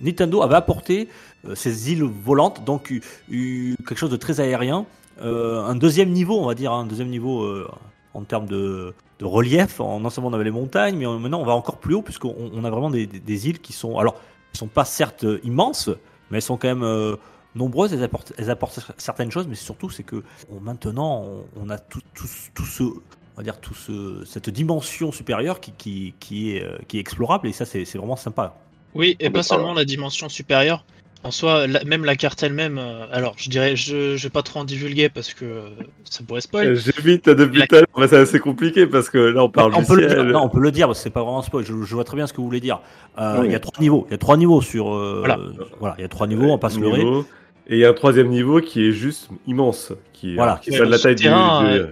Nintendo 0.00 0.42
avait 0.42 0.56
apporté 0.56 1.08
ces 1.54 1.92
îles 1.92 2.02
volantes, 2.04 2.64
donc 2.64 2.90
eu- 2.90 3.02
eu 3.30 3.76
quelque 3.86 3.98
chose 3.98 4.10
de 4.10 4.16
très 4.16 4.40
aérien, 4.40 4.86
un 5.22 5.76
deuxième 5.76 6.10
niveau, 6.10 6.40
on 6.40 6.46
va 6.46 6.54
dire, 6.54 6.72
hein, 6.72 6.80
un 6.80 6.86
deuxième 6.86 7.08
niveau 7.10 7.46
en 8.14 8.22
termes 8.24 8.46
de, 8.46 8.94
de 9.20 9.24
relief. 9.24 9.80
En, 9.80 10.00
non 10.00 10.10
seulement 10.10 10.30
on 10.30 10.32
avait 10.32 10.44
les 10.44 10.50
montagnes, 10.50 10.96
mais 10.96 11.06
on- 11.06 11.18
maintenant 11.20 11.40
on 11.40 11.44
va 11.44 11.52
encore 11.54 11.78
plus 11.78 11.94
haut 11.94 12.02
puisqu'on 12.02 12.34
on 12.52 12.64
a 12.64 12.70
vraiment 12.70 12.90
des, 12.90 13.06
des- 13.06 13.20
des 13.20 13.48
îles 13.48 13.60
qui 13.60 13.72
sont 13.72 13.98
alors 13.98 14.16
sont 14.56 14.68
pas 14.68 14.84
certes 14.84 15.24
euh, 15.24 15.40
immenses, 15.44 15.88
mais 16.30 16.38
elles 16.38 16.42
sont 16.42 16.56
quand 16.56 16.68
même 16.68 16.82
euh, 16.84 17.16
nombreuses. 17.54 17.92
Elles 17.92 18.02
apportent, 18.04 18.32
elles 18.38 18.50
apportent 18.50 18.80
certaines 18.98 19.30
choses, 19.30 19.46
mais 19.48 19.54
surtout 19.54 19.90
c'est 19.90 20.02
que 20.04 20.22
on- 20.50 20.60
maintenant 20.60 21.22
on, 21.24 21.44
on 21.56 21.70
a 21.70 21.78
tout, 21.78 22.00
tout, 22.14 22.28
tout 22.54 22.64
ce, 22.66 22.82
on 22.84 22.94
va 23.36 23.42
dire 23.42 23.58
tout 23.60 23.74
ce, 23.74 24.24
cette 24.24 24.50
dimension 24.50 25.12
supérieure 25.12 25.60
qui, 25.60 25.72
qui, 25.72 26.14
qui 26.20 26.56
est, 26.56 26.62
euh, 26.64 26.78
qui 26.88 26.96
est 26.98 27.00
explorable 27.00 27.48
et 27.48 27.52
ça 27.52 27.64
c'est 27.64 27.84
vraiment 27.96 28.16
sympa. 28.16 28.54
Oui, 28.94 29.16
et 29.18 29.26
Ah 29.26 29.30
pas 29.30 29.42
seulement 29.42 29.74
la 29.74 29.84
dimension 29.84 30.28
supérieure. 30.28 30.84
En 31.24 31.30
soi, 31.30 31.66
la- 31.66 31.82
même 31.84 32.04
la 32.04 32.16
carte 32.16 32.42
elle-même. 32.42 32.76
euh, 32.78 33.06
alors, 33.10 33.34
je 33.38 33.48
dirais, 33.48 33.76
je, 33.76 34.14
je 34.16 34.22
vais 34.24 34.30
pas 34.30 34.42
trop 34.42 34.60
en 34.60 34.64
divulguer 34.64 35.08
parce 35.08 35.32
que 35.32 35.46
euh, 35.46 35.68
ça 36.04 36.22
pourrait 36.22 36.42
spoil. 36.42 36.66
Euh, 36.66 36.74
J'évite 36.74 37.30
depuis 37.30 37.66
tout 37.66 37.76
à 37.76 37.78
l'heure, 37.78 37.88
mais 37.96 38.08
c'est 38.08 38.18
assez 38.18 38.38
compliqué 38.38 38.86
parce 38.86 39.08
que 39.08 39.16
là, 39.16 39.42
on 39.42 39.48
parle 39.48 39.74
on 39.74 39.80
du 39.80 39.86
peut 39.86 39.96
le 40.00 40.06
dire, 40.06 40.22
non, 40.24 40.42
on 40.44 40.48
peut 40.50 40.60
le 40.60 40.70
dire, 40.70 40.86
parce 40.86 40.98
que 40.98 41.04
c'est 41.04 41.10
pas 41.10 41.22
vraiment 41.22 41.38
un 41.38 41.42
spoil. 41.42 41.64
Je, 41.64 41.72
je 41.82 41.94
vois 41.94 42.04
très 42.04 42.16
bien 42.16 42.26
ce 42.26 42.34
que 42.34 42.38
vous 42.38 42.44
voulez 42.44 42.60
dire. 42.60 42.80
Euh, 43.18 43.38
Oui. 43.40 43.46
Il 43.46 43.52
y 43.52 43.54
a 43.54 43.60
trois 43.60 43.80
niveaux. 43.80 44.04
Il 44.08 44.12
y 44.12 44.14
a 44.14 44.18
trois 44.18 44.36
niveaux 44.36 44.60
sur. 44.60 44.94
euh, 44.94 45.16
Voilà. 45.20 45.38
voilà, 45.80 45.94
il 45.98 46.02
y 46.02 46.04
a 46.04 46.08
trois 46.08 46.26
niveaux. 46.26 46.50
On 46.50 46.58
passe 46.58 46.78
le 46.78 46.88
ré. 46.88 46.98
niveau. 46.98 47.26
Et 47.68 47.76
il 47.76 47.78
y 47.78 47.86
a 47.86 47.88
un 47.88 47.94
troisième 47.94 48.28
niveau 48.28 48.60
qui 48.60 48.86
est 48.86 48.92
juste 48.92 49.30
immense, 49.46 49.92
qui, 50.12 50.34
Voilà. 50.34 50.60
qui 50.62 50.70
Ouais, 50.72 50.76
fait 50.76 50.84
de 50.84 50.90
la 50.90 50.96
le 50.98 51.02
taille 51.02 51.14
du. 51.14 51.22
souterrain, 51.22 51.62
du- 51.72 51.78
euh, 51.78 51.86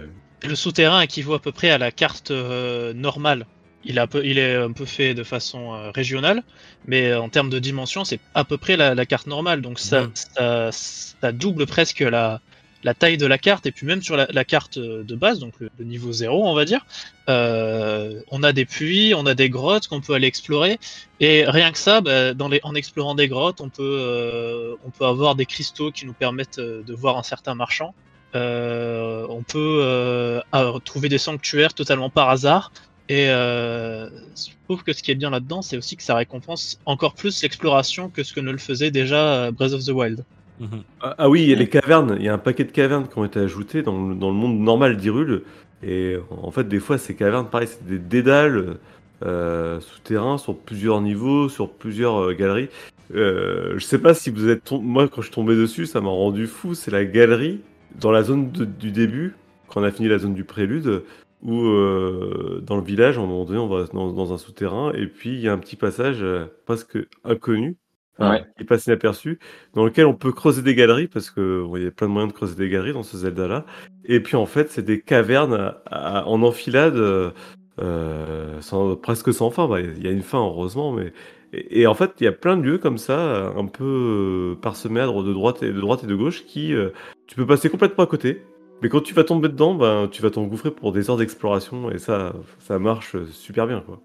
Le 0.47 0.53
souterrain 0.55 1.01
équivaut 1.01 1.33
à 1.33 1.39
peu 1.39 1.51
près 1.51 1.71
à 1.71 1.79
la 1.79 1.89
carte 1.89 2.29
euh, 2.29 2.93
normale. 2.93 3.47
Il, 3.85 3.99
a 3.99 4.07
peu- 4.07 4.25
il 4.25 4.37
est 4.37 4.55
un 4.55 4.71
peu 4.71 4.85
fait 4.85 5.13
de 5.13 5.23
façon 5.23 5.73
euh, 5.73 5.91
régionale, 5.91 6.43
mais 6.85 7.07
euh, 7.11 7.21
en 7.21 7.29
termes 7.29 7.49
de 7.49 7.59
dimension, 7.59 8.05
c'est 8.05 8.19
à 8.33 8.45
peu 8.45 8.57
près 8.57 8.77
la, 8.77 8.95
la 8.95 9.05
carte 9.05 9.27
normale. 9.27 9.61
Donc 9.61 9.79
ça, 9.79 10.03
Mhm. 10.03 10.11
ça, 10.15 10.69
ça 10.71 11.31
double 11.33 11.65
presque 11.67 11.99
la, 11.99 12.39
la 12.83 12.93
taille 12.93 13.17
de 13.17 13.25
la 13.25 13.37
carte. 13.37 13.65
Et 13.65 13.71
puis 13.71 13.85
même 13.85 14.01
sur 14.01 14.15
la, 14.15 14.27
la 14.31 14.45
carte 14.45 14.79
de 14.79 15.15
base, 15.15 15.39
donc 15.39 15.53
le, 15.59 15.69
le 15.77 15.85
niveau 15.85 16.11
0, 16.13 16.45
on 16.47 16.53
va 16.53 16.65
dire, 16.65 16.85
euh, 17.29 18.21
on 18.31 18.41
a 18.43 18.53
des 18.53 18.65
puits, 18.65 19.13
on 19.15 19.25
a 19.25 19.33
des 19.35 19.49
grottes 19.49 19.87
qu'on 19.87 20.01
peut 20.01 20.13
aller 20.13 20.27
explorer. 20.27 20.79
Et 21.19 21.43
rien 21.45 21.71
que 21.71 21.77
ça, 21.77 22.01
bah, 22.01 22.33
dans 22.33 22.47
les, 22.49 22.59
en 22.63 22.75
explorant 22.75 23.15
des 23.15 23.27
grottes, 23.27 23.59
on 23.61 23.69
peut, 23.69 23.97
euh, 23.99 24.75
on 24.85 24.91
peut 24.91 25.05
avoir 25.05 25.35
des 25.35 25.45
cristaux 25.45 25.91
qui 25.91 26.05
nous 26.05 26.13
permettent 26.13 26.59
de 26.59 26.93
voir 26.93 27.17
un 27.17 27.23
certain 27.23 27.53
marchand. 27.55 27.93
On 28.33 29.43
peut 29.47 30.41
trouver 30.85 31.09
des 31.09 31.17
sanctuaires 31.17 31.73
totalement 31.73 32.09
par 32.09 32.29
hasard. 32.29 32.71
Et 33.09 33.29
euh, 33.29 34.07
je 34.35 34.51
trouve 34.65 34.83
que 34.83 34.93
ce 34.93 35.03
qui 35.03 35.11
est 35.11 35.15
bien 35.15 35.29
là-dedans, 35.29 35.61
c'est 35.61 35.77
aussi 35.77 35.97
que 35.97 36.03
ça 36.03 36.15
récompense 36.15 36.79
encore 36.85 37.13
plus 37.15 37.41
l'exploration 37.43 38.09
que 38.09 38.23
ce 38.23 38.33
que 38.33 38.39
ne 38.39 38.51
le 38.51 38.57
faisait 38.57 38.91
déjà 38.91 39.45
euh, 39.45 39.51
Breath 39.51 39.73
of 39.73 39.83
the 39.83 39.89
Wild. 39.89 40.23
Mhm. 40.59 40.83
Ah, 41.01 41.15
ah 41.17 41.29
oui, 41.29 41.43
il 41.43 41.49
y 41.49 41.53
a 41.53 41.55
les 41.57 41.67
cavernes. 41.67 42.15
Il 42.19 42.25
y 42.25 42.29
a 42.29 42.33
un 42.33 42.37
paquet 42.37 42.63
de 42.63 42.71
cavernes 42.71 43.07
qui 43.09 43.17
ont 43.17 43.25
été 43.25 43.39
ajoutées 43.39 43.81
dans 43.81 44.07
le, 44.09 44.15
dans 44.15 44.29
le 44.29 44.35
monde 44.35 44.59
normal 44.59 44.97
d'Hyrule. 44.97 45.43
Et 45.85 46.15
en 46.29 46.51
fait, 46.51 46.67
des 46.67 46.79
fois, 46.79 46.97
ces 46.97 47.15
cavernes, 47.15 47.47
pareil, 47.49 47.67
c'est 47.67 47.85
des 47.85 47.99
dédales 47.99 48.77
euh, 49.25 49.81
souterrains 49.81 50.37
sur 50.37 50.55
plusieurs 50.57 51.01
niveaux, 51.01 51.49
sur 51.49 51.69
plusieurs 51.69 52.21
euh, 52.21 52.33
galeries. 52.33 52.69
Euh, 53.13 53.73
je 53.77 53.83
sais 53.85 53.99
pas 53.99 54.13
si 54.13 54.29
vous 54.29 54.47
êtes. 54.47 54.63
tom- 54.63 54.81
Moi, 54.83 55.09
quand 55.09 55.21
je 55.21 55.27
suis 55.27 55.35
tombé 55.35 55.55
dessus, 55.55 55.85
ça 55.87 55.99
m'a 55.99 56.09
rendu 56.09 56.47
fou. 56.47 56.73
C'est 56.73 56.91
la 56.91 57.03
galerie 57.03 57.59
dans 57.99 58.11
la 58.11 58.23
zone 58.23 58.51
de- 58.51 58.63
du 58.65 58.91
début, 58.91 59.35
quand 59.67 59.81
on 59.81 59.83
a 59.83 59.91
fini 59.91 60.07
la 60.07 60.19
zone 60.19 60.33
du 60.33 60.45
prélude, 60.45 61.03
où 61.41 61.59
euh, 61.65 62.42
dans 62.63 62.77
le 62.77 62.83
village, 62.83 63.17
à 63.17 63.21
un 63.21 63.25
moment 63.25 63.45
donné, 63.45 63.59
on 63.59 63.67
va 63.67 63.85
dans, 63.85 64.11
dans 64.11 64.33
un 64.33 64.37
souterrain, 64.37 64.91
et 64.93 65.07
puis 65.07 65.31
il 65.31 65.39
y 65.41 65.47
a 65.47 65.53
un 65.53 65.57
petit 65.57 65.75
passage 65.75 66.17
euh, 66.21 66.45
presque 66.65 66.97
inconnu, 67.23 67.77
enfin, 68.17 68.31
Ouais. 68.31 68.45
qui 68.57 68.63
passe 68.63 68.87
inaperçu, 68.87 69.39
dans 69.73 69.85
lequel 69.85 70.05
on 70.05 70.13
peut 70.13 70.31
creuser 70.31 70.61
des 70.61 70.75
galeries, 70.75 71.07
parce 71.07 71.29
que 71.29 71.63
bon, 71.63 71.77
il 71.77 71.83
y 71.83 71.87
a 71.87 71.91
plein 71.91 72.07
de 72.07 72.13
moyens 72.13 72.31
de 72.31 72.37
creuser 72.37 72.55
des 72.55 72.69
galeries 72.69 72.93
dans 72.93 73.03
ce 73.03 73.17
Zelda-là. 73.17 73.65
Et 74.05 74.19
puis 74.21 74.35
en 74.35 74.45
fait, 74.45 74.71
c'est 74.71 74.83
des 74.85 75.01
cavernes 75.01 75.53
à- 75.53 75.81
à- 75.85 76.25
en 76.25 76.41
enfilade, 76.43 76.95
euh, 76.95 77.31
euh, 77.79 78.61
sans, 78.61 78.95
presque 78.95 79.33
sans 79.33 79.49
fin. 79.49 79.67
Bah, 79.67 79.81
Il 79.81 80.03
y 80.03 80.07
a 80.07 80.11
une 80.11 80.21
fin, 80.21 80.39
heureusement, 80.39 80.91
mais. 80.91 81.11
Et, 81.53 81.81
et 81.81 81.87
en 81.87 81.93
fait, 81.93 82.11
il 82.19 82.23
y 82.23 82.27
a 82.27 82.31
plein 82.31 82.57
de 82.57 82.63
lieux 82.63 82.77
comme 82.79 82.97
ça, 82.97 83.53
un 83.55 83.65
peu 83.67 84.57
parsemés 84.61 85.01
de 85.01 85.33
droite 85.33 85.61
et 85.63 85.71
de 85.71 85.79
droite 85.79 86.03
et 86.03 86.07
de 86.07 86.15
gauche, 86.15 86.45
qui 86.45 86.73
euh, 86.73 86.89
tu 87.27 87.35
peux 87.35 87.45
passer 87.45 87.69
complètement 87.69 88.03
à 88.03 88.07
côté. 88.07 88.41
Mais 88.81 88.89
quand 88.89 89.01
tu 89.01 89.13
vas 89.13 89.23
tomber 89.23 89.47
dedans, 89.47 89.75
ben, 89.75 90.09
tu 90.11 90.21
vas 90.21 90.29
t'engouffrer 90.29 90.71
pour 90.71 90.91
des 90.91 91.09
heures 91.09 91.17
d'exploration 91.17 91.89
et 91.89 91.99
ça, 91.99 92.33
ça 92.59 92.79
marche 92.79 93.15
super 93.31 93.67
bien, 93.67 93.81
quoi. 93.81 93.99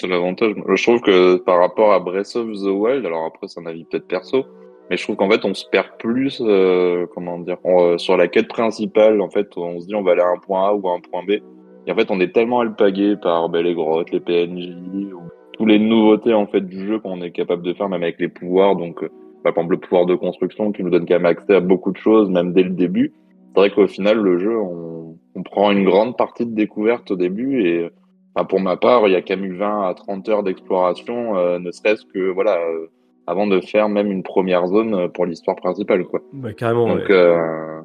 C'est 0.00 0.08
l'avantage. 0.08 0.54
Je 0.74 0.82
trouve 0.82 1.00
que 1.00 1.36
par 1.36 1.58
rapport 1.58 1.92
à 1.92 2.00
Breath 2.00 2.36
of 2.36 2.52
the 2.52 2.68
Wild, 2.68 3.06
alors 3.06 3.24
après 3.24 3.48
c'est 3.48 3.60
un 3.60 3.66
avis 3.66 3.84
peut-être 3.84 4.06
perso, 4.06 4.44
Mais 4.90 4.96
je 4.96 5.02
trouve 5.02 5.16
qu'en 5.16 5.30
fait, 5.30 5.44
on 5.44 5.54
se 5.54 5.64
perd 5.70 5.88
plus, 5.98 6.40
euh, 6.44 7.06
comment 7.14 7.38
dire, 7.38 7.56
euh, 7.64 7.98
sur 7.98 8.16
la 8.16 8.28
quête 8.28 8.48
principale. 8.48 9.20
En 9.20 9.30
fait, 9.30 9.56
on 9.56 9.80
se 9.80 9.86
dit 9.86 9.94
on 9.94 10.02
va 10.02 10.12
aller 10.12 10.22
à 10.22 10.28
un 10.28 10.38
point 10.38 10.68
A 10.68 10.74
ou 10.74 10.88
à 10.88 10.92
un 10.92 11.00
point 11.00 11.24
B. 11.24 11.40
Et 11.86 11.92
en 11.92 11.94
fait, 11.94 12.10
on 12.10 12.20
est 12.20 12.34
tellement 12.34 12.60
alpagué 12.60 13.16
par 13.16 13.48
les 13.48 13.74
grottes, 13.74 14.10
les 14.10 14.20
PNJ, 14.20 14.74
ou 15.14 15.22
tous 15.52 15.66
les 15.66 15.78
nouveautés 15.78 16.34
en 16.34 16.46
fait 16.46 16.60
du 16.60 16.86
jeu 16.86 16.98
qu'on 16.98 17.22
est 17.22 17.30
capable 17.30 17.62
de 17.62 17.72
faire, 17.72 17.88
même 17.88 18.02
avec 18.02 18.20
les 18.20 18.28
pouvoirs. 18.28 18.76
Donc, 18.76 19.02
euh, 19.02 19.08
par 19.42 19.52
exemple, 19.52 19.72
le 19.72 19.80
pouvoir 19.80 20.06
de 20.06 20.14
construction 20.14 20.72
qui 20.72 20.82
nous 20.82 20.90
donne 20.90 21.06
quand 21.06 21.14
même 21.14 21.26
accès 21.26 21.54
à 21.54 21.60
beaucoup 21.60 21.92
de 21.92 21.96
choses, 21.96 22.28
même 22.28 22.52
dès 22.52 22.64
le 22.64 22.70
début. 22.70 23.14
C'est 23.56 23.60
vrai 23.60 23.70
qu'au 23.70 23.86
final, 23.86 24.18
le 24.18 24.38
jeu, 24.38 24.54
on, 24.54 25.16
on 25.34 25.42
prend 25.42 25.70
une 25.70 25.86
grande 25.86 26.14
partie 26.18 26.44
de 26.44 26.54
découverte 26.54 27.10
au 27.10 27.16
début 27.16 27.66
et 27.66 27.88
enfin, 28.34 28.44
pour 28.44 28.60
ma 28.60 28.76
part, 28.76 29.08
il 29.08 29.12
y 29.12 29.16
a 29.16 29.22
quand 29.22 29.34
même 29.34 29.46
eu 29.46 29.56
20 29.56 29.88
à 29.88 29.94
30 29.94 30.28
heures 30.28 30.42
d'exploration, 30.42 31.38
euh, 31.38 31.58
ne 31.58 31.70
serait-ce 31.70 32.04
que 32.12 32.30
voilà, 32.30 32.58
euh, 32.58 32.88
avant 33.26 33.46
de 33.46 33.58
faire 33.60 33.88
même 33.88 34.12
une 34.12 34.22
première 34.22 34.66
zone 34.66 34.94
euh, 34.94 35.08
pour 35.08 35.24
l'histoire 35.24 35.56
principale, 35.56 36.04
quoi. 36.04 36.20
Bah, 36.34 36.52
carrément. 36.52 36.86
Donc, 36.86 37.08
ouais. 37.08 37.14
euh, 37.14 37.80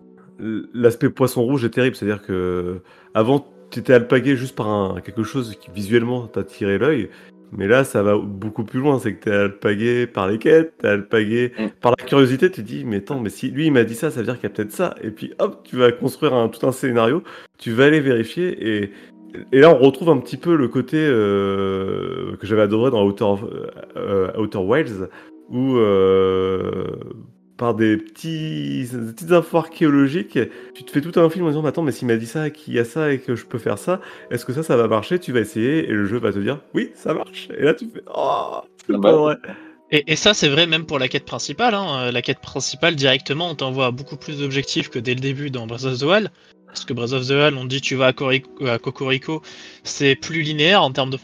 L'aspect 0.73 1.09
poisson 1.09 1.41
rouge 1.43 1.63
est 1.63 1.69
terrible, 1.69 1.95
c'est-à-dire 1.95 2.21
que 2.21 2.81
avant 3.13 3.45
tu 3.69 3.79
étais 3.79 3.93
alpagué 3.93 4.35
juste 4.35 4.57
par 4.57 4.67
un, 4.67 4.99
quelque 4.99 5.23
chose 5.23 5.55
qui 5.55 5.71
visuellement 5.71 6.27
t'a 6.27 6.43
tiré 6.43 6.79
l'œil, 6.79 7.09
mais 7.51 7.67
là 7.67 7.83
ça 7.83 8.01
va 8.03 8.17
beaucoup 8.17 8.63
plus 8.63 8.79
loin, 8.79 8.99
c'est 8.99 9.13
que 9.15 9.23
t'es 9.25 9.31
alpagué 9.31 10.07
par 10.07 10.27
les 10.27 10.37
quêtes, 10.39 10.77
t'es 10.79 10.87
alpagué 10.87 11.51
Mm. 11.57 11.67
par 11.81 11.93
la 11.97 12.05
curiosité, 12.05 12.49
tu 12.51 12.61
te 12.61 12.67
dis 12.67 12.83
mais 12.85 12.97
attends, 12.97 13.19
mais 13.19 13.29
si 13.29 13.49
lui 13.51 13.67
il 13.67 13.71
m'a 13.71 13.83
dit 13.83 13.95
ça, 13.95 14.11
ça 14.11 14.19
veut 14.19 14.25
dire 14.25 14.35
qu'il 14.35 14.43
y 14.49 14.51
a 14.51 14.55
peut-être 14.55 14.71
ça, 14.71 14.95
et 15.03 15.11
puis 15.11 15.33
hop, 15.39 15.61
tu 15.63 15.75
vas 15.77 15.91
construire 15.91 16.33
un, 16.33 16.47
tout 16.49 16.65
un 16.65 16.71
scénario, 16.71 17.23
tu 17.57 17.71
vas 17.71 17.85
aller 17.85 17.99
vérifier, 17.99 18.81
et, 18.83 18.91
et 19.51 19.59
là 19.59 19.69
on 19.73 19.77
retrouve 19.79 20.09
un 20.09 20.17
petit 20.17 20.37
peu 20.37 20.55
le 20.55 20.67
côté 20.67 20.97
euh, 20.97 22.35
que 22.37 22.45
j'avais 22.47 22.61
adoré 22.63 22.91
dans 22.91 23.03
Outer, 23.05 23.25
euh, 23.97 24.31
Outer 24.37 24.59
Wilds, 24.59 25.09
où 25.49 25.75
euh, 25.77 26.87
par 27.61 27.75
des 27.75 27.95
petits, 27.95 28.87
des 28.91 29.13
petites 29.13 29.31
infos 29.31 29.57
archéologiques, 29.59 30.39
tu 30.73 30.83
te 30.83 30.89
fais 30.89 30.99
tout 30.99 31.19
un 31.19 31.29
film 31.29 31.45
en 31.45 31.49
disant, 31.49 31.61
mais 31.61 31.69
attends, 31.69 31.83
mais 31.83 31.91
s'il 31.91 32.07
m'a 32.07 32.15
dit 32.17 32.25
ça, 32.25 32.49
qu'il 32.49 32.73
y 32.73 32.79
a 32.79 32.85
ça 32.85 33.13
et 33.13 33.19
que 33.19 33.35
je 33.35 33.45
peux 33.45 33.59
faire 33.59 33.77
ça, 33.77 34.01
est-ce 34.31 34.45
que 34.45 34.51
ça, 34.51 34.63
ça 34.63 34.75
va 34.77 34.87
marcher? 34.87 35.19
Tu 35.19 35.31
vas 35.31 35.41
essayer 35.41 35.87
et 35.87 35.91
le 35.91 36.07
jeu 36.07 36.17
va 36.17 36.33
te 36.33 36.39
dire, 36.39 36.59
oui, 36.73 36.89
ça 36.95 37.13
marche. 37.13 37.49
Et 37.55 37.61
là, 37.63 37.75
tu 37.75 37.85
fais, 37.87 38.01
oh, 38.15 38.61
c'est 38.87 38.93
Bah, 38.93 39.11
pas 39.11 39.15
vrai. 39.15 39.35
Et, 39.91 40.11
et 40.11 40.15
ça, 40.15 40.33
c'est 40.33 40.49
vrai 40.49 40.65
même 40.65 40.87
pour 40.87 40.97
la 40.97 41.07
quête 41.07 41.25
principale. 41.25 41.75
Hein. 41.75 42.07
Euh, 42.07 42.11
La 42.11 42.23
quête 42.23 42.39
principale, 42.39 42.95
directement, 42.95 43.51
on 43.51 43.53
t'envoie 43.55 43.91
beaucoup 43.91 44.17
plus 44.17 44.39
d'objectifs 44.39 44.89
que 44.89 44.97
dès 44.97 45.13
le 45.13 45.19
début 45.19 45.51
dans 45.51 45.67
Breath 45.67 45.83
of 45.83 45.99
the 45.99 46.03
Wild. 46.03 46.31
Parce 46.65 46.83
que 46.83 46.93
Breath 46.93 47.11
of 47.11 47.27
the 47.27 47.31
Wild, 47.31 47.55
on 47.57 47.65
dit 47.65 47.81
tu 47.81 47.95
vas 47.95 48.07
à, 48.07 48.11
Cori- 48.13 48.43
à 48.65 48.79
Cocorico, 48.79 49.43
c'est 49.83 50.15
plus 50.15 50.41
linéaire 50.41 50.81
en 50.81 50.91
termes 50.91 51.11
de, 51.11 51.17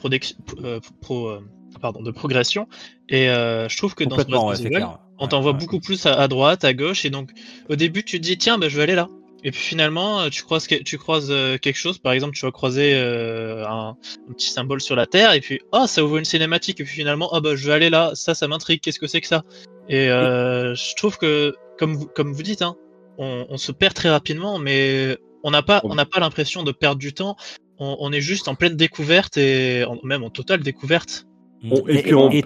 euh, 0.63 0.79
pro- 1.01 1.29
euh, 1.29 1.39
pardon, 1.81 2.03
de 2.03 2.11
progression. 2.11 2.67
Et 3.09 3.27
euh, 3.29 3.67
je 3.69 3.77
trouve 3.77 3.95
que 3.95 4.03
dans 4.03 4.17
Breath 4.17 4.27
Complètement, 4.27 4.49
of 4.49 4.53
the 4.53 4.57
c'est 4.57 4.63
Wild, 4.65 4.75
clair. 4.75 4.99
On 5.19 5.27
t'envoie 5.27 5.51
ouais. 5.51 5.57
beaucoup 5.57 5.79
plus 5.79 6.05
à, 6.05 6.13
à 6.13 6.27
droite, 6.27 6.63
à 6.63 6.73
gauche, 6.73 7.05
et 7.05 7.09
donc 7.09 7.31
au 7.69 7.75
début 7.75 8.03
tu 8.03 8.17
te 8.19 8.23
dis 8.25 8.37
tiens 8.37 8.57
bah, 8.57 8.69
je 8.69 8.77
vais 8.77 8.83
aller 8.83 8.95
là. 8.95 9.07
Et 9.43 9.51
puis 9.51 9.61
finalement 9.61 10.21
euh, 10.21 10.29
tu 10.29 10.43
croises 10.43 10.67
tu 10.67 10.97
croises 10.97 11.27
euh, 11.29 11.57
quelque 11.57 11.75
chose, 11.77 11.99
par 11.99 12.11
exemple 12.13 12.35
tu 12.35 12.45
vas 12.45 12.51
croiser 12.51 12.93
euh, 12.95 13.65
un, 13.67 13.95
un 14.29 14.33
petit 14.33 14.49
symbole 14.49 14.81
sur 14.81 14.95
la 14.95 15.05
terre 15.05 15.33
et 15.33 15.41
puis 15.41 15.59
oh 15.71 15.85
ça 15.87 16.03
ouvre 16.03 16.17
une 16.17 16.25
cinématique 16.25 16.79
et 16.79 16.83
puis 16.83 16.95
finalement 16.95 17.29
ah 17.33 17.39
bah 17.39 17.55
je 17.55 17.67
vais 17.67 17.73
aller 17.73 17.89
là, 17.89 18.11
ça 18.15 18.33
ça 18.33 18.47
m'intrigue, 18.47 18.81
qu'est-ce 18.81 18.99
que 18.99 19.07
c'est 19.07 19.21
que 19.21 19.27
ça? 19.27 19.43
Et 19.89 20.09
euh, 20.09 20.73
je 20.75 20.95
trouve 20.95 21.17
que 21.17 21.53
comme 21.77 21.95
vous, 21.95 22.07
comme 22.07 22.33
vous 22.33 22.43
dites 22.43 22.61
hein, 22.63 22.75
on, 23.19 23.45
on 23.49 23.57
se 23.57 23.71
perd 23.71 23.93
très 23.93 24.09
rapidement 24.09 24.57
mais 24.59 25.17
on 25.43 25.51
n'a 25.51 25.61
pas 25.61 25.81
on 25.83 25.93
n'a 25.95 26.05
pas 26.05 26.19
l'impression 26.19 26.63
de 26.63 26.71
perdre 26.71 26.99
du 26.99 27.13
temps. 27.13 27.35
On, 27.79 27.95
on 27.99 28.11
est 28.11 28.21
juste 28.21 28.47
en 28.47 28.55
pleine 28.55 28.75
découverte 28.75 29.37
et 29.37 29.85
en- 29.85 29.99
même 30.03 30.23
en 30.23 30.31
totale 30.31 30.61
découverte. 30.61 31.25
Bon, 31.63 31.83
et 31.87 31.99
et, 31.99 32.01
puis 32.01 32.15
on- 32.15 32.31
et 32.31 32.41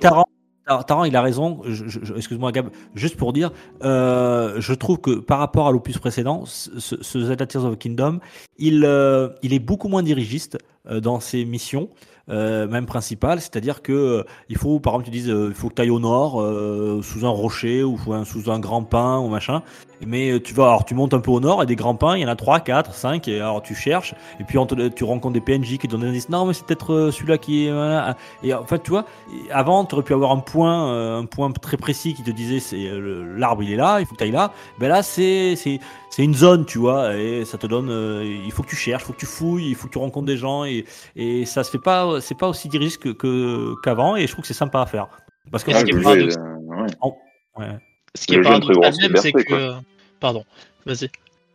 Taran, 0.88 1.06
il 1.06 1.16
a 1.16 1.22
raison. 1.22 1.62
Excuse-moi, 2.16 2.52
Gab. 2.52 2.70
Juste 2.96 3.18
pour 3.18 3.34
dire, 3.34 3.52
euh, 3.84 4.56
je 4.60 4.74
trouve 4.74 5.00
que 5.00 5.20
par 5.20 5.40
rapport 5.40 5.68
à 5.68 5.72
l'opus 5.72 5.98
précédent, 5.98 6.44
ce, 6.46 6.70
ce- 7.02 7.24
Zelda 7.24 7.46
Tears 7.46 7.66
of 7.66 7.76
the 7.76 7.78
Kingdom, 7.80 8.20
il, 8.58 8.84
euh, 8.86 9.30
il 9.44 9.54
est 9.54 9.60
beaucoup 9.60 9.88
moins 9.88 10.04
dirigiste 10.04 10.58
dans 10.90 11.20
ses 11.20 11.46
missions, 11.46 11.90
euh, 12.30 12.68
même 12.68 12.86
principales. 12.86 13.42
C'est-à-dire 13.42 13.82
que 13.82 13.92
euh, 13.92 14.24
il 14.50 14.58
faut, 14.58 14.80
par 14.80 14.94
exemple, 14.94 15.06
tu 15.06 15.12
dises, 15.12 15.30
euh, 15.30 15.48
il 15.50 15.54
faut 15.56 15.70
que 15.70 15.76
tu 15.76 15.82
ailles 15.82 15.90
au 15.90 16.00
nord, 16.00 16.42
euh, 16.42 17.02
sous 17.04 17.26
un 17.26 17.30
rocher 17.30 17.84
ou 17.84 17.98
sous 18.26 18.50
un 18.52 18.60
grand 18.60 18.84
pin 18.84 19.20
ou 19.20 19.28
machin. 19.28 19.64
Mais 20.06 20.32
euh, 20.32 20.40
tu 20.40 20.54
vas, 20.54 20.66
alors 20.66 20.86
tu 20.86 20.96
montes 20.96 21.14
un 21.14 21.20
peu 21.20 21.32
au 21.32 21.40
nord 21.40 21.62
et 21.62 21.66
des 21.66 21.76
grands 21.76 21.96
pins, 21.96 22.18
il 22.18 22.22
y 22.22 22.26
en 22.26 22.30
a 22.30 22.36
3, 22.36 22.62
4, 22.62 22.94
5, 22.94 23.28
et 23.28 23.36
alors 23.40 23.62
tu 23.62 23.76
cherches, 23.76 24.16
et 24.40 24.44
puis 24.44 24.58
tu 24.96 25.04
rencontres 25.04 25.34
des 25.34 25.42
PNJ 25.42 25.78
qui 25.78 25.88
te 25.88 25.88
donnent 25.88 26.02
des 26.02 26.08
indices. 26.08 26.30
Non, 26.30 26.46
mais 26.46 26.54
c'est 26.54 26.66
peut-être 26.66 26.94
euh, 26.94 27.12
celui-là 27.12 27.38
qui 27.38 27.68
est. 27.68 27.72
voilà. 27.72 28.18
Et 28.44 28.54
en 28.54 28.66
fait, 28.66 28.82
tu 28.82 28.92
vois, 28.92 29.06
avant, 29.52 29.86
tu 29.86 29.96
aurais 29.96 30.04
pu 30.04 30.14
avoir 30.14 30.32
un 30.32 30.40
point, 30.40 30.92
euh, 30.92 31.20
un 31.20 31.26
point 31.26 31.52
très 31.52 31.78
précis 31.78 32.14
qui 32.14 32.24
te 32.24 32.32
disait 32.32 32.60
c'est 32.60 32.88
euh, 32.88 33.36
l'arbre 33.38 33.64
il 33.64 33.72
est 33.72 33.76
là, 33.76 34.00
il 34.00 34.06
faut 34.06 34.14
que 34.14 34.20
tu 34.20 34.24
ailles 34.24 34.32
là. 34.32 34.52
Ben 34.80 34.88
là, 34.88 35.04
c'est 35.04 35.80
c'est 36.12 36.24
une 36.24 36.36
zone, 36.36 36.66
tu 36.66 36.78
vois, 36.78 37.16
et 37.16 37.44
ça 37.46 37.58
te 37.58 37.66
donne. 37.66 37.90
euh, 37.90 38.24
il 38.24 38.52
faut 38.52 38.62
que 38.62 38.68
tu 38.70 38.76
cherches, 38.76 39.02
il 39.04 39.06
faut 39.08 39.14
que 39.14 39.18
tu 39.20 39.26
fouilles, 39.26 39.70
il 39.70 39.76
faut 39.76 39.88
que 39.88 39.94
tu 39.94 39.98
rencontres 39.98 40.28
des 40.28 40.38
gens, 40.38 40.64
et 40.66 40.86
et 41.16 41.46
ça 41.46 41.64
se 41.64 41.72
fait 41.72 41.82
pas, 41.84 42.22
c'est 42.22 42.38
pas 42.38 42.48
aussi 42.50 42.68
dirigé 42.70 42.98
que 42.98 43.10
que- 43.10 43.74
qu'avant, 43.82 44.16
et 44.16 44.28
je 44.28 44.32
trouve 44.32 44.42
que 44.44 44.48
c'est 44.48 44.54
sympa 44.54 44.82
à 44.82 44.86
faire. 44.86 45.08
Parce 45.52 45.64
que 45.64 45.74
ce 45.74 45.84
qui 45.84 45.92
est 45.92 46.02
paradoxe- 46.04 46.36
est- 46.38 47.60
ouais. 47.60 47.68
Ce 48.16 48.28
qui 48.28 48.36
Le 48.36 48.42
est 48.42 48.44
jeu 48.44 48.50
a 48.52 48.56
une 48.56 48.62
très 48.62 48.74
paradoxal 48.74 48.76
grosse 48.76 49.02
même, 49.02 49.18
c'est 49.18 49.28
liberté, 49.30 49.44
que. 49.46 49.72
Pardon, 50.20 50.44
vas-y. 50.86 51.10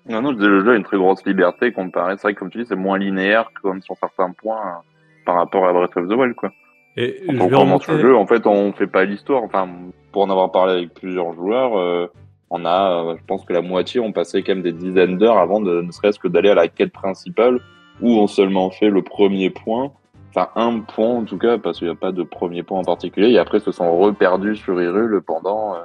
Non, 0.08 0.22
non, 0.22 0.30
je 0.30 0.36
disais, 0.36 0.48
le 0.48 0.64
jeu 0.64 0.72
a 0.72 0.76
une 0.76 0.84
très 0.84 0.96
grosse 0.96 1.24
liberté 1.26 1.72
comparé. 1.72 2.14
C'est 2.16 2.22
vrai 2.22 2.34
que, 2.34 2.38
comme 2.38 2.50
tu 2.50 2.58
dis, 2.58 2.66
c'est 2.68 2.76
moins 2.76 2.96
linéaire 2.98 3.48
que 3.54 3.60
comme 3.62 3.82
sur 3.82 3.96
certains 3.98 4.30
points 4.32 4.60
euh, 4.66 4.80
par 5.24 5.34
rapport 5.36 5.66
à 5.66 5.72
Breath 5.72 5.96
of 5.96 6.08
the 6.08 6.12
Wild, 6.12 6.34
quoi. 6.34 6.50
Et 6.96 7.22
Quand 7.26 7.32
je 7.34 7.40
on 7.42 7.48
commence 7.50 7.86
remonter. 7.86 7.92
le 7.92 8.00
jeu, 8.08 8.16
en 8.16 8.26
fait, 8.26 8.46
on 8.46 8.72
fait 8.72 8.86
pas 8.86 9.04
l'histoire. 9.04 9.42
Enfin, 9.42 9.68
pour 10.12 10.22
en 10.22 10.30
avoir 10.30 10.50
parlé 10.52 10.72
avec 10.74 10.94
plusieurs 10.94 11.34
joueurs, 11.34 11.76
euh, 11.78 12.06
on 12.50 12.64
a, 12.64 12.92
euh, 13.04 13.16
je 13.18 13.24
pense 13.26 13.44
que 13.44 13.52
la 13.52 13.62
moitié 13.62 14.00
ont 14.00 14.12
passé 14.12 14.42
quand 14.42 14.54
même 14.54 14.62
des 14.62 14.72
dizaines 14.72 15.18
d'heures 15.18 15.38
avant 15.38 15.60
de, 15.60 15.80
ne 15.82 15.90
serait-ce 15.90 16.18
que 16.18 16.28
d'aller 16.28 16.50
à 16.50 16.54
la 16.54 16.68
quête 16.68 16.92
principale, 16.92 17.60
où 18.00 18.10
on 18.10 18.26
seulement 18.26 18.70
fait 18.70 18.90
le 18.90 19.02
premier 19.02 19.50
point. 19.50 19.90
Enfin, 20.30 20.48
un 20.54 20.80
point 20.80 21.08
en 21.08 21.24
tout 21.24 21.38
cas, 21.38 21.56
parce 21.58 21.78
qu'il 21.78 21.88
n'y 21.88 21.92
a 21.92 21.96
pas 21.96 22.12
de 22.12 22.22
premier 22.22 22.62
point 22.62 22.78
en 22.78 22.84
particulier. 22.84 23.30
Et 23.30 23.38
après, 23.38 23.58
se 23.58 23.72
sont 23.72 23.96
reperdus 23.98 24.56
sur 24.56 24.80
Hyrule 24.80 25.22
pendant 25.26 25.74
euh, 25.74 25.78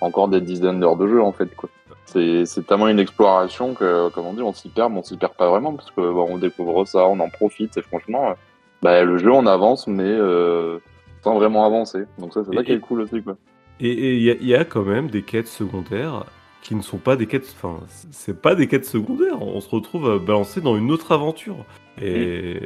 encore 0.00 0.28
des 0.28 0.40
dizaines 0.40 0.80
d'heures 0.80 0.96
de 0.96 1.06
jeu, 1.06 1.22
en 1.22 1.32
fait, 1.32 1.54
quoi. 1.54 1.68
C'est, 2.06 2.46
c'est 2.46 2.66
tellement 2.66 2.88
une 2.88 2.98
exploration 3.00 3.74
que, 3.74 4.08
comme 4.08 4.24
on 4.24 4.32
dit, 4.32 4.40
on 4.40 4.54
s'y 4.54 4.70
perd, 4.70 4.90
mais 4.92 5.00
on 5.00 5.02
s'y 5.02 5.18
perd 5.18 5.34
pas 5.34 5.50
vraiment, 5.50 5.74
parce 5.74 5.90
que 5.90 6.00
bon, 6.00 6.26
on 6.30 6.38
découvre 6.38 6.86
ça, 6.86 7.06
on 7.06 7.20
en 7.20 7.28
profite, 7.28 7.76
et 7.76 7.82
franchement, 7.82 8.30
euh, 8.30 8.34
bah, 8.80 9.04
le 9.04 9.18
jeu, 9.18 9.30
on 9.30 9.44
avance, 9.44 9.86
mais 9.86 10.04
euh, 10.04 10.78
sans 11.22 11.34
vraiment 11.34 11.66
avancer. 11.66 12.04
Donc 12.18 12.32
ça, 12.32 12.40
c'est 12.48 12.54
ça 12.54 12.62
Et- 12.62 12.64
qui 12.64 12.72
est 12.72 12.80
cool 12.80 13.02
aussi, 13.02 13.22
quoi. 13.22 13.36
Et 13.80 14.16
il 14.16 14.22
y, 14.22 14.30
a- 14.30 14.34
il 14.40 14.46
y 14.46 14.54
a 14.54 14.64
quand 14.64 14.84
même 14.84 15.08
des 15.08 15.22
quêtes 15.22 15.48
secondaires 15.48 16.24
qui 16.62 16.74
ne 16.74 16.82
sont 16.82 16.98
pas 16.98 17.16
des 17.16 17.26
quêtes. 17.26 17.54
Enfin, 17.56 17.80
c'est 18.10 18.40
pas 18.42 18.54
des 18.54 18.66
quêtes 18.66 18.84
secondaires. 18.84 19.40
On 19.40 19.60
se 19.60 19.68
retrouve 19.70 20.10
à 20.10 20.18
balancer 20.18 20.60
dans 20.60 20.76
une 20.76 20.90
autre 20.90 21.12
aventure. 21.12 21.64
Et, 22.00 22.60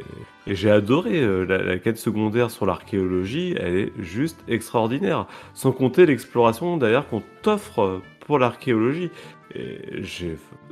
et 0.47 0.55
j'ai 0.55 0.69
adoré 0.69 1.21
euh, 1.21 1.45
la, 1.45 1.57
la 1.63 1.77
quête 1.77 1.97
secondaire 1.97 2.51
sur 2.51 2.65
l'archéologie. 2.65 3.55
Elle 3.59 3.75
est 3.77 3.91
juste 3.99 4.43
extraordinaire. 4.47 5.27
Sans 5.53 5.71
compter 5.71 6.05
l'exploration 6.05 6.77
d'ailleurs 6.77 7.07
qu'on 7.07 7.23
t'offre 7.41 8.01
pour 8.21 8.39
l'archéologie. 8.39 9.09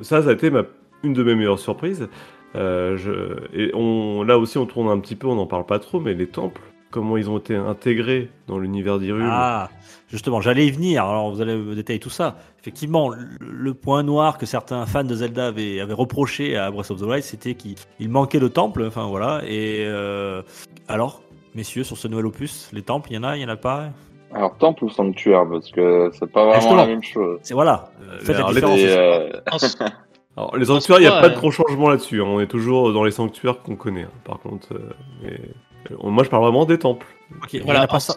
Ça, 0.00 0.22
ça 0.22 0.28
a 0.28 0.32
été 0.32 0.50
ma, 0.50 0.64
une 1.04 1.12
de 1.12 1.22
mes 1.22 1.34
meilleures 1.34 1.58
surprises. 1.58 2.08
Euh, 2.54 2.96
je, 2.98 3.12
et 3.56 3.70
on, 3.74 4.22
là 4.24 4.38
aussi, 4.38 4.58
on 4.58 4.66
tourne 4.66 4.88
un 4.88 4.98
petit 4.98 5.16
peu. 5.16 5.26
On 5.28 5.36
n'en 5.36 5.46
parle 5.46 5.66
pas 5.66 5.78
trop, 5.78 6.00
mais 6.00 6.14
les 6.14 6.26
temples, 6.26 6.60
comment 6.92 7.16
ils 7.16 7.28
ont 7.28 7.38
été 7.38 7.56
intégrés 7.56 8.28
dans 8.46 8.58
l'univers 8.58 9.00
d'Hyrule. 9.00 9.26
Ah, 9.28 9.68
justement, 10.08 10.40
j'allais 10.40 10.66
y 10.66 10.70
venir. 10.70 11.04
Alors, 11.04 11.32
vous 11.32 11.40
allez 11.40 11.56
me 11.56 11.74
détailler 11.74 11.98
tout 11.98 12.10
ça. 12.10 12.36
Effectivement, 12.60 13.08
le, 13.08 13.26
le 13.40 13.74
point 13.74 14.04
noir 14.04 14.38
que 14.38 14.46
certains 14.46 14.86
fans 14.86 15.02
de 15.02 15.14
Zelda 15.16 15.48
avaient, 15.48 15.80
avaient 15.80 15.92
reproché 15.94 16.56
à 16.56 16.70
Breath 16.70 16.92
of 16.92 17.00
the 17.00 17.04
Wild, 17.04 17.24
c'était 17.24 17.54
qu'il 17.54 17.74
il 17.98 18.08
manquait 18.08 18.38
de 18.38 18.46
temples. 18.48 18.84
Enfin, 18.86 19.06
voilà. 19.06 19.40
Et 19.48 19.78
euh, 19.86 20.42
alors, 20.86 21.22
messieurs, 21.56 21.82
sur 21.82 21.96
ce 21.98 22.06
nouvel 22.06 22.26
opus, 22.26 22.70
les 22.72 22.82
temples, 22.82 23.08
il 23.10 23.16
y 23.16 23.18
en 23.18 23.24
a, 23.24 23.36
il 23.36 23.42
y 23.42 23.44
en 23.44 23.48
a 23.48 23.56
pas? 23.56 23.86
Alors, 24.34 24.56
temple 24.56 24.84
ou 24.84 24.88
sanctuaire, 24.88 25.44
parce 25.50 25.70
que 25.70 26.10
c'est 26.18 26.30
pas 26.30 26.44
vraiment 26.44 26.60
Justement. 26.60 26.76
la 26.82 26.86
même 26.86 27.02
chose. 27.02 27.38
C'est 27.42 27.52
voilà. 27.54 27.90
Euh, 28.08 28.18
Faites 28.20 28.38
la 28.38 28.50
les- 28.52 28.86
euh, 28.88 29.30
Alors, 30.36 30.56
les 30.56 30.64
sanctuaires, 30.64 30.96
il 30.98 31.02
n'y 31.02 31.06
a 31.06 31.20
pas 31.20 31.28
de 31.28 31.34
euh, 31.34 31.38
gros 31.38 31.50
changement 31.50 31.90
là-dessus. 31.90 32.22
hein. 32.22 32.26
On 32.26 32.40
est 32.40 32.46
toujours 32.46 32.90
dans 32.94 33.04
les 33.04 33.10
sanctuaires 33.10 33.60
qu'on 33.62 33.76
connaît. 33.76 34.04
hein. 34.04 34.10
Par 34.24 34.38
contre, 34.38 34.68
euh, 34.72 34.78
mais, 35.22 35.32
euh, 35.32 35.36
moi, 36.02 36.24
je 36.24 36.28
parle 36.30 36.42
vraiment 36.44 36.64
des 36.64 36.78
temples. 36.78 37.06
En 37.32 37.58
Voilà, 37.64 37.86
en- 37.90 37.98
ça. 38.00 38.16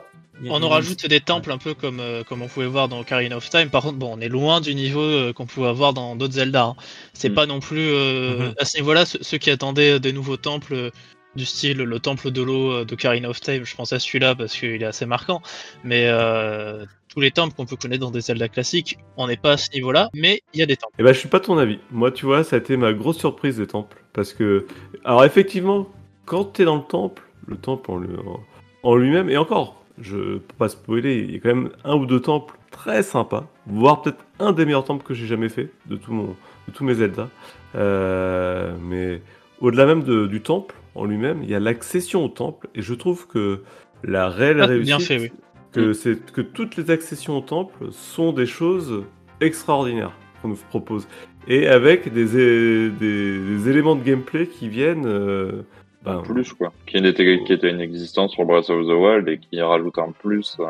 On 0.50 0.62
a- 0.62 0.68
rajoute 0.68 1.08
des 1.08 1.22
temples 1.22 1.50
un 1.52 1.58
peu 1.58 1.74
comme, 1.74 2.02
euh, 2.02 2.24
comme 2.26 2.42
on 2.42 2.48
pouvait 2.48 2.66
voir 2.66 2.90
dans 2.90 3.00
Ocarina 3.00 3.38
of 3.38 3.50
Time. 3.50 3.70
Par 3.70 3.84
contre, 3.84 3.96
bon, 3.98 4.18
on 4.18 4.20
est 4.20 4.28
loin 4.28 4.60
du 4.60 4.76
niveau 4.76 5.00
euh, 5.02 5.32
qu'on 5.32 5.46
pouvait 5.46 5.70
avoir 5.70 5.94
dans 5.94 6.18
d'autres 6.18 6.34
Zelda. 6.34 6.64
hein. 6.66 6.76
C'est 7.14 7.30
Mm. 7.30 7.34
pas 7.34 7.46
non 7.46 7.60
plus 7.62 7.88
euh, 7.90 8.38
Mhm. 8.50 8.54
à 8.60 8.66
ce 8.66 8.78
niveau-là 8.78 9.06
ceux, 9.06 9.38
qui 9.38 9.50
attendaient 9.50 10.00
des 10.02 10.12
nouveaux 10.12 10.36
temples 10.36 10.74
euh, 10.74 10.90
du 11.38 11.46
style 11.46 11.78
le 11.78 12.00
temple 12.00 12.32
de 12.32 12.42
l'eau 12.42 12.72
euh, 12.72 12.84
d'Ocarina 12.86 13.30
of 13.30 13.40
Time. 13.40 13.64
Je 13.66 13.76
pense 13.76 13.94
à 13.94 14.00
celui-là 14.00 14.36
parce 14.36 14.56
qu'il 14.58 14.82
est 14.82 14.86
assez 14.86 15.06
marquant. 15.06 15.42
Mais 15.86 16.08
euh, 16.08 16.86
tous 17.14 17.22
les 17.22 17.32
temples 17.32 17.56
qu'on 17.56 17.66
peut 17.66 17.78
connaître 17.78 18.02
dans 18.02 18.12
des 18.12 18.20
Zelda 18.22 18.50
classiques, 18.50 18.98
on 19.16 19.28
n'est 19.28 19.38
pas 19.38 19.54
à 19.54 19.58
ce 19.58 19.70
niveau-là. 19.74 20.10
Mais 20.14 20.42
il 20.54 20.60
y 20.60 20.64
a 20.64 20.66
des 20.66 20.76
temples. 20.76 20.94
Et 21.00 21.04
ben, 21.04 21.14
je 21.14 21.20
suis 21.20 21.30
pas 21.30 21.40
de 21.40 21.46
ton 21.46 21.58
avis. 21.58 21.80
Moi, 21.92 22.12
tu 22.12 22.26
vois, 22.26 22.44
ça 22.44 22.58
a 22.58 22.60
été 22.60 22.76
ma 22.76 22.92
grosse 22.92 23.20
surprise 23.20 23.56
des 23.58 23.68
temples. 23.68 24.04
Parce 24.12 24.34
que, 24.34 24.68
alors, 25.06 25.24
effectivement, 25.24 25.88
quand 26.26 26.44
tu 26.54 26.64
es 26.64 26.66
dans 26.66 26.76
le 26.78 26.84
temple, 26.84 27.22
le 27.48 27.56
temple 27.58 27.92
en, 27.92 27.98
lui- 27.98 28.16
en- 28.18 28.40
en 28.84 28.96
lui-même, 28.96 29.30
et 29.30 29.38
encore, 29.38 29.82
je 30.00 30.38
peux 30.38 30.56
pas 30.58 30.70
spoiler, 30.70 31.18
il 31.18 31.32
y 31.34 31.36
a 31.38 31.40
quand 31.40 31.56
même 31.56 31.70
un 31.84 31.96
ou 31.96 32.06
deux 32.06 32.20
temples 32.20 32.56
très 32.72 33.04
sympas, 33.04 33.48
voire 33.68 34.02
peut-être 34.02 34.24
un 34.40 34.52
des 34.52 34.66
meilleurs 34.66 34.84
temples 34.84 35.06
que 35.06 35.14
j'ai 35.14 35.26
jamais 35.28 35.50
fait 35.50 35.70
de, 35.86 35.96
tout 35.96 36.12
mon, 36.12 36.36
de 36.68 36.74
tous 36.74 36.84
mes 36.84 36.96
Zelda. 36.96 37.30
Euh, 37.76 38.76
mais 38.82 39.22
au-delà 39.60 39.86
même 39.86 40.04
de- 40.04 40.28
du 40.28 40.42
temple 40.42 40.76
en 40.96 41.06
lui-même, 41.06 41.40
il 41.44 41.50
y 41.50 41.56
a 41.56 41.60
l'accession 41.60 42.26
au 42.26 42.30
temple, 42.30 42.68
et 42.76 42.82
je 42.82 42.94
trouve 42.94 43.28
que 43.28 43.62
la 44.04 44.30
réelle 44.30 44.62
Ah, 44.62 44.66
réussite, 44.68 44.86
bien 44.86 45.00
fait, 45.00 45.20
oui. 45.20 45.32
que, 45.72 45.94
c'est, 45.94 46.32
que 46.32 46.42
toutes 46.42 46.76
les 46.78 46.92
accessions 46.92 47.38
au 47.38 47.42
temple 47.42 47.92
sont 47.92 48.34
des 48.34 48.46
choses 48.46 49.04
extraordinaires 49.42 50.12
qu'on 50.42 50.50
nous 50.50 50.60
propose. 50.70 51.08
Et 51.48 51.68
avec 51.68 52.12
des, 52.14 52.90
des 52.90 53.70
éléments 53.70 53.96
de 53.96 54.04
gameplay 54.04 54.48
qui 54.48 54.68
viennent... 54.68 55.06
euh, 55.08 55.64
ben, 56.06 56.22
plus 56.22 56.54
quoi. 56.54 56.72
Qui 56.86 56.98
était, 56.98 57.42
qui 57.46 57.54
était 57.54 57.70
inexistant 57.72 58.28
sur 58.28 58.46
Breath 58.46 58.70
of 58.70 58.86
the 58.86 58.90
Wild 58.92 59.28
et 59.28 59.40
qui 59.40 59.62
rajoute 59.62 59.98
un 59.98 60.12
plus. 60.12 60.56
euh, 60.60 60.66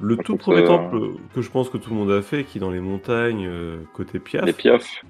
Le 0.00 0.16
tout 0.16 0.36
premier 0.36 0.64
temple 0.64 0.98
que 1.34 1.40
je 1.42 1.50
pense 1.50 1.70
que 1.70 1.76
tout 1.78 1.90
le 1.90 1.96
monde 1.96 2.10
a 2.12 2.20
fait, 2.22 2.44
qui 2.44 2.58
est 2.58 2.60
dans 2.60 2.70
les 2.70 2.80
montagnes, 2.80 3.46
euh, 3.46 3.76
côté 3.94 4.18
Piaf, 4.18 4.44
les 4.44 4.52
piafs. 4.52 5.02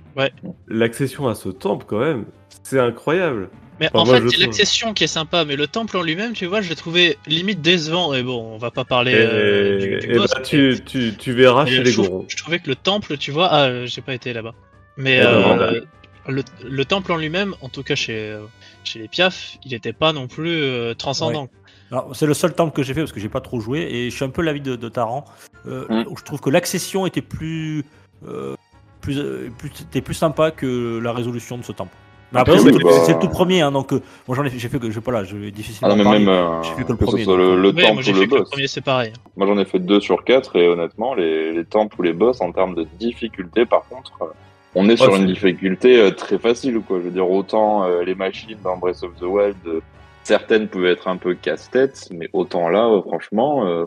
l'accession 0.68 1.29
à 1.29 1.35
ce 1.35 1.48
temple 1.48 1.85
quand 1.88 2.00
même, 2.00 2.24
c'est 2.62 2.79
incroyable. 2.79 3.48
Mais 3.81 3.88
Enfin, 3.92 4.00
en 4.00 4.05
moi, 4.07 4.20
fait, 4.20 4.29
c'est 4.29 4.37
l'accession 4.38 4.94
qui 4.94 5.03
est 5.03 5.09
sympa, 5.09 5.44
mais 5.44 5.57
le 5.57 5.66
temple 5.66 5.96
en 5.96 6.03
lui-même, 6.03 6.33
tu 6.33 6.46
vois, 6.46 6.61
je 6.61 6.68
l'ai 6.68 6.77
trouvé 6.77 7.18
limite 7.27 7.61
décevant. 7.61 8.14
Et 8.14 8.22
bon, 8.22 8.53
on 8.55 8.57
va 8.57 8.70
pas 8.70 8.85
parler 8.85 9.11
Et, 9.12 9.16
euh, 9.18 9.79
du, 9.79 10.07
du 10.07 10.12
et 10.12 10.16
boss. 10.16 10.31
bah, 10.31 10.37
mais- 10.38 10.44
tu, 10.44 10.77
tu, 10.87 11.12
tu 11.18 11.33
verras 11.33 11.64
mais 11.64 11.70
chez 11.70 11.77
je, 11.79 11.83
les 11.83 12.24
je 12.29 12.37
trouvais 12.37 12.61
que 12.61 12.68
le 12.68 12.77
temple, 12.77 13.16
tu 13.18 13.33
vois, 13.33 13.48
ah, 13.50 13.64
euh, 13.66 13.87
j'ai 13.87 14.00
pas 14.00 14.14
été 14.14 14.33
là-bas. 14.33 14.55
Mais 14.96 15.16
Eh 15.18 15.24
ben, 15.24 15.59
euh, 15.61 15.81
le, 16.29 16.42
le 16.64 16.85
temple 16.85 17.11
en 17.11 17.16
lui-même, 17.16 17.55
en 17.62 17.68
tout 17.68 17.83
cas 17.83 17.96
chez, 17.96 18.16
euh, 18.16 18.42
chez 18.85 18.99
les 18.99 19.09
Piaf, 19.09 19.57
il 19.64 19.75
était 19.75 19.92
pas 19.92 20.12
non 20.12 20.27
plus 20.29 20.51
euh, 20.62 20.94
transcendant. 20.94 21.49
Alors, 21.90 22.14
c'est 22.14 22.27
le 22.27 22.35
seul 22.35 22.55
temple 22.55 22.73
que 22.75 22.83
j'ai 22.83 22.94
fait 22.94 23.01
parce 23.01 23.12
que 23.12 23.20
j'ai 23.20 23.29
pas 23.29 23.40
trop 23.40 23.61
joué 23.61 23.81
et 23.81 24.11
je 24.11 24.14
suis 24.16 24.25
un 24.25 24.31
peu 24.31 24.42
l'avis 24.42 24.61
de, 24.61 24.77
de 24.77 24.88
Taran. 24.88 25.25
Euh, 25.66 25.87
Mm. 25.88 26.05
où 26.11 26.16
Je 26.16 26.25
trouve 26.25 26.40
que 26.40 26.51
l'accession 26.51 27.07
était 27.07 27.23
plus, 27.23 27.85
euh, 28.27 28.55
plus, 29.01 29.18
euh, 29.18 29.49
plus, 29.59 29.70
était 29.83 30.01
plus 30.03 30.14
sympa 30.14 30.51
que 30.51 30.99
la 30.99 31.12
résolution 31.12 31.57
de 31.59 31.62
ce 31.62 31.73
temple. 31.73 31.94
Mais 32.33 32.40
après, 32.40 32.55
Ah 32.57 32.59
c'est 32.59 32.66
oui, 32.70 32.73
c'est- 32.79 32.83
bah- 32.83 32.90
c'est 33.07 33.12
le 33.12 33.18
tout 33.20 33.29
premier, 33.29 33.61
hein, 33.61 33.70
donc 33.70 33.92
euh, 33.92 34.03
moi 34.27 34.37
j'en 34.37 34.44
ai, 34.44 34.51
j'ai 34.51 34.68
fait 34.68 34.79
que 34.81 34.88
je 34.90 34.94
sais 34.94 35.01
pas 35.01 35.12
là, 35.12 35.23
je 35.25 35.37
vais 35.37 35.49
Ah 35.49 35.51
difficilement 35.53 35.94
non, 35.97 36.05
mais 36.11 36.18
même 36.18 36.29
euh, 36.29 36.62
j'ai 36.64 36.75
fait 36.75 36.83
que 36.85 36.88
le 36.92 36.97
que 36.97 37.05
ce 37.05 37.11
premier, 37.11 37.25
soit 37.25 37.37
le, 37.37 37.57
le 37.61 37.68
Oui, 37.68 37.81
temple 37.83 37.94
moi 37.94 38.03
j'ai 38.03 38.12
ou 38.12 38.14
fait 38.16 38.20
le 38.23 38.27
que 38.27 38.35
le 38.35 38.40
boss. 38.40 38.51
premier, 38.51 38.66
c'est 38.66 38.81
pareil. 38.81 39.12
Moi 39.37 39.47
j'en 39.47 39.57
ai 39.59 39.64
fait 39.64 39.79
2 39.79 40.01
sur 40.01 40.25
4 40.25 40.57
et 40.57 40.66
honnêtement, 40.68 41.14
les, 41.14 41.53
les 41.53 41.64
temples 41.64 41.94
ou 42.01 42.03
les 42.03 42.12
boss 42.12 42.40
en 42.40 42.51
termes 42.51 42.75
de 42.75 42.85
difficulté, 42.99 43.66
par 43.66 43.85
contre, 43.88 44.12
euh, 44.23 44.27
on 44.74 44.88
est 44.88 44.96
sur 44.96 45.12
Ouais, 45.12 45.18
une 45.18 45.26
difficulté 45.26 46.00
euh, 46.00 46.10
très 46.10 46.38
facile. 46.38 46.80
Quoi. 46.80 46.98
Je 47.00 47.04
veux 47.04 47.10
dire, 47.10 47.30
autant 47.30 47.84
euh, 47.84 48.02
les 48.02 48.14
machines 48.14 48.58
dans 48.62 48.76
Breath 48.76 49.02
of 49.02 49.14
the 49.20 49.22
Wild, 49.24 49.56
euh, 49.66 49.80
certaines 50.22 50.68
pouvaient 50.68 50.92
être 50.92 51.08
un 51.08 51.16
peu 51.16 51.34
casse-tête, 51.34 52.08
mais 52.12 52.28
autant 52.32 52.68
là, 52.68 52.87
euh, 52.88 53.02
franchement, 53.02 53.66
euh, 53.66 53.84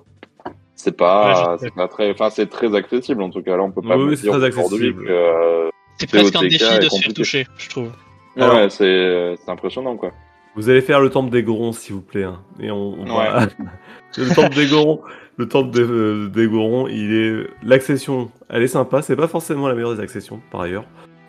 c'est 0.75 0.95
pas, 0.95 1.57
très, 1.89 2.11
enfin 2.11 2.29
c'est 2.29 2.47
très 2.49 2.75
accessible 2.75 3.21
en 3.23 3.29
tout 3.29 3.41
cas. 3.41 3.57
Là, 3.57 3.63
on 3.63 3.71
peut 3.71 3.81
pas 3.81 3.97
Oui, 3.97 4.15
c'est 4.15 4.23
dire 4.23 4.33
très 4.39 4.47
aujourd'hui 4.49 4.89
accessible. 4.89 5.05
que 5.05 5.11
euh, 5.11 5.69
C'est 5.99 6.09
presque 6.09 6.35
un 6.35 6.41
défi 6.41 6.57
de 6.79 6.89
se 6.89 7.01
faire 7.01 7.13
toucher, 7.13 7.47
je 7.57 7.69
trouve. 7.69 7.91
Ouais, 8.35 8.69
c'est 8.69 8.83
euh, 8.85 9.35
c'est 9.43 9.49
impressionnant 9.51 9.97
quoi. 9.97 10.11
Vous 10.57 10.69
allez 10.69 10.81
faire 10.81 10.99
le 10.99 11.09
temple 11.09 11.29
des 11.29 11.43
Gorons, 11.43 11.71
s'il 11.71 11.93
vous 11.95 12.01
plaît. 12.01 12.23
hein. 12.23 12.39
Et 12.59 12.69
on, 12.71 12.99
on 12.99 13.05
va- 13.05 13.47
le 14.17 14.33
temple 14.35 14.55
des 14.55 14.67
Gorons, 14.67 15.01
le 15.37 15.47
temple 15.47 15.69
des, 15.71 15.81
euh, 15.83 16.27
des 16.27 16.47
Gorons, 16.47 16.87
il 16.87 17.13
est 17.13 17.47
l'accession, 17.63 18.29
elle 18.49 18.63
est 18.63 18.67
sympa. 18.67 19.01
C'est 19.01 19.15
pas 19.15 19.27
forcément 19.27 19.67
la 19.67 19.75
meilleure 19.75 19.95
des 19.95 20.01
accessions, 20.01 20.41
par 20.51 20.61
ailleurs. 20.61 20.85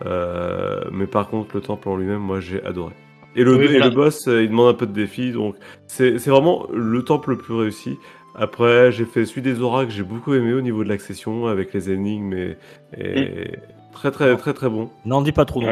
Euh, 0.07 0.81
mais 0.93 1.07
par 1.07 1.29
contre, 1.29 1.55
le 1.55 1.61
temple 1.61 1.89
en 1.89 1.97
lui-même, 1.97 2.21
moi, 2.21 2.41
j'ai 2.41 2.63
adoré. 2.65 2.95
Et 3.37 3.45
le, 3.45 3.57
Oui, 3.57 3.65
et 3.67 3.69
voilà. 3.69 3.89
le 3.89 3.95
boss, 3.95 4.27
euh, 4.29 4.43
il 4.43 4.49
demande 4.49 4.69
un 4.69 4.75
peu 4.75 4.87
de 4.87 4.93
défi, 4.93 5.31
donc 5.33 5.55
c'est 5.87 6.17
vraiment 6.27 6.67
le 6.73 7.05
temple 7.05 7.31
le 7.31 7.37
plus 7.37 7.55
réussi. 7.55 7.99
Après, 8.35 8.91
j'ai 8.93 9.05
fait 9.05 9.27
celui 9.27 9.43
des 9.43 9.55
que 9.55 9.91
j'ai 9.91 10.03
beaucoup 10.05 10.33
aimé 10.35 10.53
au 10.55 10.61
niveau 10.61 10.85
de 10.85 10.89
l'accession 10.89 11.47
avec 11.47 11.75
les 11.75 11.91
énigmes 11.91 12.33
et, 12.33 12.57
et 12.97 13.51
très 13.93 14.11
très 14.11 14.37
très 14.37 14.55
très 14.55 14.69
bon. 14.69 14.91
N'en 15.05 15.23
dis 15.23 15.33
pas 15.33 15.45
trop 15.45 15.61
non 15.61 15.69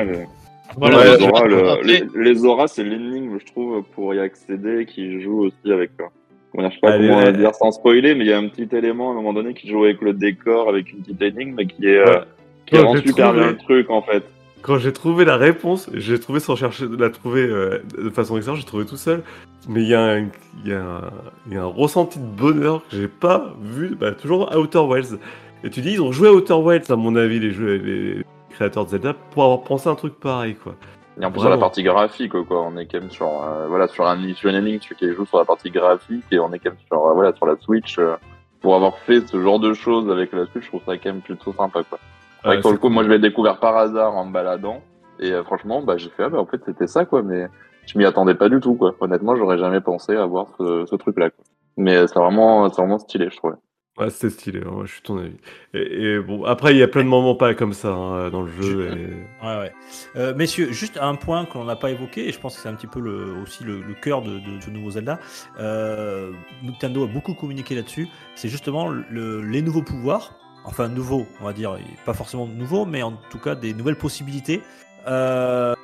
Voilà, 0.77 0.97
Ouais, 0.99 1.05
le- 1.05 1.17
les 1.19 1.25
auras, 1.29 1.47
le- 1.47 1.83
les, 1.87 2.33
les 2.33 2.45
auras, 2.45 2.67
c'est 2.69 2.85
l'énigme, 2.85 3.39
je 3.41 3.47
trouve, 3.47 3.83
pour 3.95 4.15
y 4.15 4.19
accéder, 4.21 4.87
qui 4.87 5.21
joue 5.21 5.45
aussi 5.47 5.73
avec. 5.73 5.91
euh, 6.01 6.05
comment 6.53 6.69
dire, 6.69 6.71
je 6.71 6.75
sais 6.77 6.81
pas 6.81 6.93
Allez, 6.93 7.09
comment 7.09 7.21
ouais. 7.23 7.33
dire 7.33 7.55
sans 7.55 7.71
spoiler, 7.73 8.15
mais 8.15 8.25
il 8.25 8.29
y 8.29 8.33
a 8.33 8.39
un 8.39 8.49
petit 8.49 8.69
élément 8.77 9.09
à 9.09 9.13
un 9.13 9.15
moment 9.15 9.33
donné 9.33 9.55
qui 9.55 9.69
joue 9.69 9.85
avec 9.85 10.01
le 10.03 10.13
décor, 10.13 10.69
avec 10.69 10.93
une 10.93 10.99
petite 11.03 11.23
énigme, 11.23 11.59
et 11.61 11.67
qui 11.67 11.87
est 11.87 11.97
euh, 11.99 12.05
Ouais. 12.17 12.21
qui 12.67 12.79
rend 12.79 12.97
super 12.97 13.27
trouvé. 13.29 13.39
bien 13.41 13.51
le 13.53 13.57
truc 13.59 13.91
en 13.91 14.03
fait. 14.03 14.25
Quand 14.63 14.79
j'ai 14.79 14.93
trouvé 14.93 15.25
la 15.25 15.37
réponse, 15.37 15.89
j'ai 15.95 16.19
trouvé 16.19 16.41
sans 16.41 16.57
chercher 16.57 16.89
de 16.89 16.97
la 16.97 17.11
trouver 17.11 17.43
euh, 17.43 17.79
de 18.03 18.11
façon 18.11 18.37
externe, 18.37 18.57
j'ai 18.57 18.65
trouvé 18.65 18.85
tout 18.85 18.97
seul. 18.97 19.23
Mais 19.69 19.83
il 19.83 19.89
y, 19.89 19.95
a 19.95 20.01
un- 20.03 20.27
il 20.65 20.71
y, 20.71 20.73
a 20.73 20.81
un- 20.83 21.11
il 21.47 21.55
y 21.55 21.57
a 21.57 21.63
un 21.63 21.67
ressenti 21.67 22.19
de 22.19 22.25
bonheur 22.25 22.83
que 22.91 22.97
j'ai 22.97 23.07
pas 23.09 23.55
vu, 23.63 23.95
bah, 23.99 24.13
toujours 24.13 24.53
à 24.53 24.59
Outer 24.59 24.79
Wilds. 24.81 25.19
Et 25.65 25.71
tu 25.71 25.81
dis, 25.81 25.93
ils 25.93 26.03
ont 26.03 26.11
joué 26.11 26.29
à 26.29 26.33
Outer 26.33 26.55
Wilds, 26.55 26.91
à 26.91 26.97
mon 26.97 27.15
avis, 27.17 27.39
les, 27.39 27.53
jeux, 27.53 27.77
les 27.77 28.25
créateurs 28.57 28.85
de 28.85 28.91
Zelda, 28.91 29.15
pour 29.31 29.45
avoir 29.45 29.63
pensé 29.63 29.89
un 29.89 29.95
truc 29.95 30.19
pareil, 30.19 30.55
quoi. 30.55 30.75
Et 31.21 31.25
en 31.25 31.31
plus, 31.31 31.41
sur 31.41 31.49
la 31.49 31.57
partie 31.57 31.83
graphique, 31.83 32.33
quoi, 32.33 32.63
on 32.63 32.77
est 32.77 32.87
quand 32.87 33.01
même 33.01 33.11
sur, 33.11 33.27
euh, 33.27 33.67
voilà, 33.69 33.89
sur 33.89 34.07
un 34.07 34.17
sur 34.35 34.51
une 34.51 34.57
énigme 34.57 34.81
qui 34.81 35.13
joue 35.15 35.25
sur 35.25 35.39
la 35.39 35.45
partie 35.45 35.71
graphique, 35.71 36.25
et 36.31 36.39
on 36.39 36.53
est 36.53 36.59
quand 36.59 36.71
même 36.71 36.79
sur, 36.87 37.07
euh, 37.07 37.15
voilà, 37.15 37.33
sur 37.35 37.47
la 37.47 37.57
Switch. 37.57 37.99
euh, 37.99 38.17
pour 38.61 38.75
avoir 38.75 38.97
fait 38.99 39.27
ce 39.29 39.41
genre 39.41 39.61
de 39.61 39.75
choses 39.75 40.11
avec 40.11 40.33
la 40.33 40.47
Switch, 40.47 40.65
je 40.65 40.69
trouve 40.69 40.83
ça 40.85 40.97
quand 40.97 41.11
même 41.13 41.21
plutôt 41.21 41.53
sympa, 41.53 41.83
quoi. 41.85 41.99
Que 42.43 42.61
pour 42.61 42.73
le 42.73 42.79
coup, 42.79 42.89
moi, 42.89 43.05
je 43.05 43.09
l'ai 43.09 43.19
découvert 43.19 43.59
par 43.61 43.77
hasard 43.77 44.17
en 44.17 44.25
me 44.25 44.33
baladant. 44.33 44.83
Et 45.21 45.31
euh, 45.33 45.45
franchement, 45.45 45.83
bah, 45.83 45.97
j'ai 45.97 46.11
fait, 46.11 46.25
ah, 46.25 46.29
bah, 46.29 46.41
en 46.41 46.47
fait, 46.47 46.61
c'était 46.65 46.87
ça, 46.87 47.05
quoi. 47.05 47.23
Mais 47.23 47.47
je 47.87 47.97
m'y 47.99 48.05
attendais 48.05 48.35
pas 48.35 48.49
du 48.49 48.61
tout, 48.61 48.75
quoi. 48.75 48.95
Honnêtement, 49.01 49.37
j'aurais 49.37 49.59
jamais 49.59 49.81
pensé 49.81 50.17
avoir 50.17 50.47
ce, 50.59 50.85
ce 50.87 50.97
truc-là, 50.97 51.31
quoi. 51.31 51.45
Mais 51.77 51.97
euh, 51.97 52.07
c'est 52.07 52.19
vraiment, 52.19 52.69
c'est 52.69 52.81
vraiment 52.81 52.99
stylé, 52.99 53.29
je 53.31 53.37
trouve. 53.37 53.55
Ouais, 53.99 54.11
c'était 54.11 54.29
stylé, 54.29 54.61
hein, 54.67 54.83
je 54.85 54.93
suis 54.93 55.01
ton 55.01 55.17
avis. 55.17 55.37
Et, 55.73 55.79
et 56.03 56.19
bon, 56.21 56.45
après, 56.45 56.75
il 56.75 56.79
y 56.79 56.83
a 56.83 56.89
plein 56.89 57.03
de 57.03 57.09
moments 57.09 57.35
pas 57.35 57.55
comme 57.55 57.73
ça 57.73 57.89
hein, 57.89 58.29
dans 58.29 58.43
le 58.43 58.53
jeu. 58.53 58.91
et- 58.93 59.47
Ouais, 59.47 59.59
ouais. 59.59 59.73
Euh, 60.17 60.35
messieurs, 60.35 60.71
juste 60.71 60.99
un 61.01 61.15
point 61.15 61.47
qu'on 61.47 61.65
n'a 61.65 61.77
pas 61.77 61.91
évoqué, 61.91 62.29
et 62.29 62.33
je 62.33 62.39
pense 62.39 62.57
que 62.57 62.61
c'est 62.61 62.69
un 62.69 62.75
petit 62.75 62.87
peu 62.87 63.01
le, 63.01 63.37
aussi 63.43 63.65
le, 63.65 63.81
le 63.81 63.95
cœur 63.95 64.21
de, 64.21 64.39
de 64.39 64.61
ce 64.61 64.69
nouveau 64.69 64.91
Zelda. 64.91 65.19
Euh, 65.59 66.31
Nintendo 66.63 67.05
a 67.05 67.07
beaucoup 67.07 67.33
communiqué 67.33 67.75
là-dessus. 67.75 68.07
C'est 68.35 68.51
justement 68.51 68.89
le- 68.89 69.41
les 69.41 69.63
nouveaux 69.63 69.83
pouvoirs. 69.83 70.35
Enfin, 70.67 70.89
nouveaux, 70.89 71.27
on 71.41 71.45
va 71.45 71.53
dire. 71.55 71.79
Pas 72.05 72.13
forcément 72.13 72.47
nouveaux, 72.47 72.85
mais 72.85 73.03
en 73.03 73.13
tout 73.31 73.39
cas 73.39 73.55
des 73.55 73.73
nouvelles 73.73 73.97
possibilités. 73.97 74.61
Euh, 75.07 75.75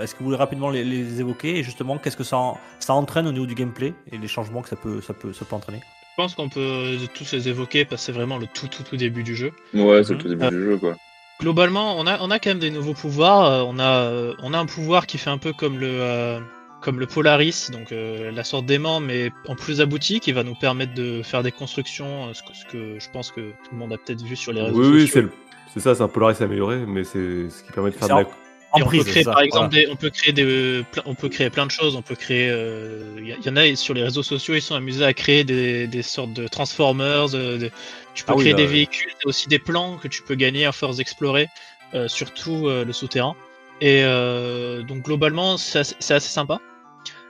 Est-ce 0.00 0.14
que 0.14 0.20
vous 0.20 0.24
voulez 0.26 0.36
rapidement 0.38 0.70
les, 0.70 0.82
les 0.84 1.20
évoquer? 1.20 1.58
Et 1.58 1.62
justement, 1.62 1.98
qu'est-ce 1.98 2.16
que 2.16 2.24
ça, 2.24 2.38
en- 2.38 2.58
ça 2.80 2.94
entraîne 2.94 3.26
au 3.28 3.32
niveau 3.32 3.46
du 3.46 3.54
gameplay 3.54 3.92
et 4.10 4.16
les 4.18 4.28
changements 4.28 4.62
que 4.62 4.68
ça 4.70 4.76
peut, 4.76 5.00
ça 5.02 5.12
peut, 5.12 5.32
ça 5.34 5.44
peut 5.44 5.54
entraîner? 5.54 5.80
Je 6.12 6.22
pense 6.22 6.34
qu'on 6.34 6.48
peut 6.50 6.98
tous 7.14 7.32
les 7.32 7.48
évoquer 7.48 7.84
parce 7.86 8.02
que 8.02 8.06
c'est 8.06 8.12
vraiment 8.12 8.36
le 8.36 8.46
tout 8.46 8.68
tout 8.68 8.82
tout 8.82 8.96
début 8.98 9.22
du 9.22 9.34
jeu. 9.34 9.52
Ouais, 9.72 10.04
c'est 10.04 10.12
Mhm. 10.12 10.18
le 10.18 10.22
tout 10.22 10.28
début 10.28 10.48
du 10.50 10.62
jeu, 10.64 10.76
quoi. 10.78 10.96
Globalement, 11.40 11.98
on 11.98 12.06
a, 12.06 12.20
on 12.20 12.30
a 12.30 12.38
quand 12.38 12.50
même 12.50 12.58
des 12.58 12.70
nouveaux 12.70 12.92
pouvoirs. 12.94 13.44
Euh, 13.46 13.62
On 13.66 13.78
a, 13.78 14.04
euh, 14.10 14.34
on 14.42 14.52
a 14.52 14.58
un 14.58 14.66
pouvoir 14.66 15.06
qui 15.06 15.16
fait 15.16 15.30
un 15.30 15.38
peu 15.38 15.52
comme 15.54 15.78
le, 15.78 15.88
euh, 15.90 16.38
comme 16.82 17.00
le 17.00 17.06
Polaris, 17.06 17.70
donc 17.72 17.92
euh, 17.92 18.30
la 18.30 18.44
sorte 18.44 18.66
d'aimant, 18.66 19.00
mais 19.00 19.30
en 19.48 19.54
plus 19.56 19.80
abouti, 19.80 20.20
qui 20.20 20.32
va 20.32 20.42
nous 20.44 20.54
permettre 20.54 20.92
de 20.94 21.22
faire 21.22 21.42
des 21.42 21.50
constructions, 21.52 22.32
ce 22.34 22.42
que, 22.42 22.54
ce 22.54 22.64
que 22.66 23.00
je 23.00 23.10
pense 23.10 23.32
que 23.32 23.40
tout 23.40 23.70
le 23.72 23.78
monde 23.78 23.92
a 23.94 23.96
peut-être 23.96 24.22
vu 24.22 24.36
sur 24.36 24.52
les 24.52 24.60
réseaux 24.60 24.78
Oui, 24.78 24.86
oui, 24.88 25.00
c'est 25.00 25.06
sociaux. 25.06 25.22
le- 25.22 25.32
c'est 25.72 25.80
ça, 25.80 25.94
c'est 25.94 26.02
un 26.02 26.08
Polaris 26.08 26.42
amélioré, 26.42 26.84
mais 26.86 27.04
c'est 27.04 27.48
ce 27.48 27.64
qui 27.64 27.72
permet 27.72 27.90
de 27.90 27.96
faire 27.96 28.08
de 28.08 28.12
la. 28.22 28.28
On 28.74 28.84
peut 28.88 29.04
créer, 29.04 29.24
ça, 29.24 29.32
par 29.32 29.42
exemple, 29.42 29.68
voilà. 29.70 29.86
des, 29.86 29.92
on 29.92 29.96
peut 29.96 30.10
créer 30.10 30.32
des, 30.32 30.82
plein- 30.90 31.02
on 31.06 31.14
peut 31.14 31.28
créer 31.28 31.50
plein 31.50 31.66
de 31.66 31.70
choses. 31.70 31.94
On 31.96 32.02
peut 32.02 32.14
créer, 32.14 32.48
euh, 32.50 33.16
il 33.18 33.28
y, 33.28 33.32
il 33.32 33.44
y 33.44 33.48
en 33.50 33.56
a 33.56 33.74
sur 33.76 33.92
les 33.94 34.02
réseaux 34.02 34.22
sociaux, 34.22 34.54
ils 34.54 34.62
sont 34.62 34.74
amusés 34.74 35.04
à 35.04 35.12
créer 35.12 35.44
des, 35.44 35.86
des 35.86 36.02
sortes 36.02 36.32
de 36.32 36.48
transformers. 36.48 37.34
euh, 37.34 37.58
des- 37.58 37.70
tu 38.14 38.24
peux 38.24 38.32
Ah 38.32 38.36
oui, 38.36 38.42
créer 38.44 38.52
là, 38.52 38.56
des 38.58 38.62
ouais. 38.64 38.68
véhicules, 38.72 39.12
t'as 39.22 39.28
aussi 39.28 39.48
des 39.48 39.58
plans 39.58 39.96
que 39.98 40.08
tu 40.08 40.22
peux 40.22 40.34
gagner 40.34 40.64
à 40.66 40.72
force 40.72 40.96
d'explorer, 40.96 41.48
euh, 41.94 42.08
surtout 42.08 42.68
euh, 42.68 42.84
le 42.84 42.92
souterrain. 42.92 43.34
Et 43.80 44.02
euh, 44.04 44.82
donc 44.82 45.02
globalement, 45.02 45.56
c'est 45.56 45.80
assez, 45.80 46.20
sympa. 46.20 46.60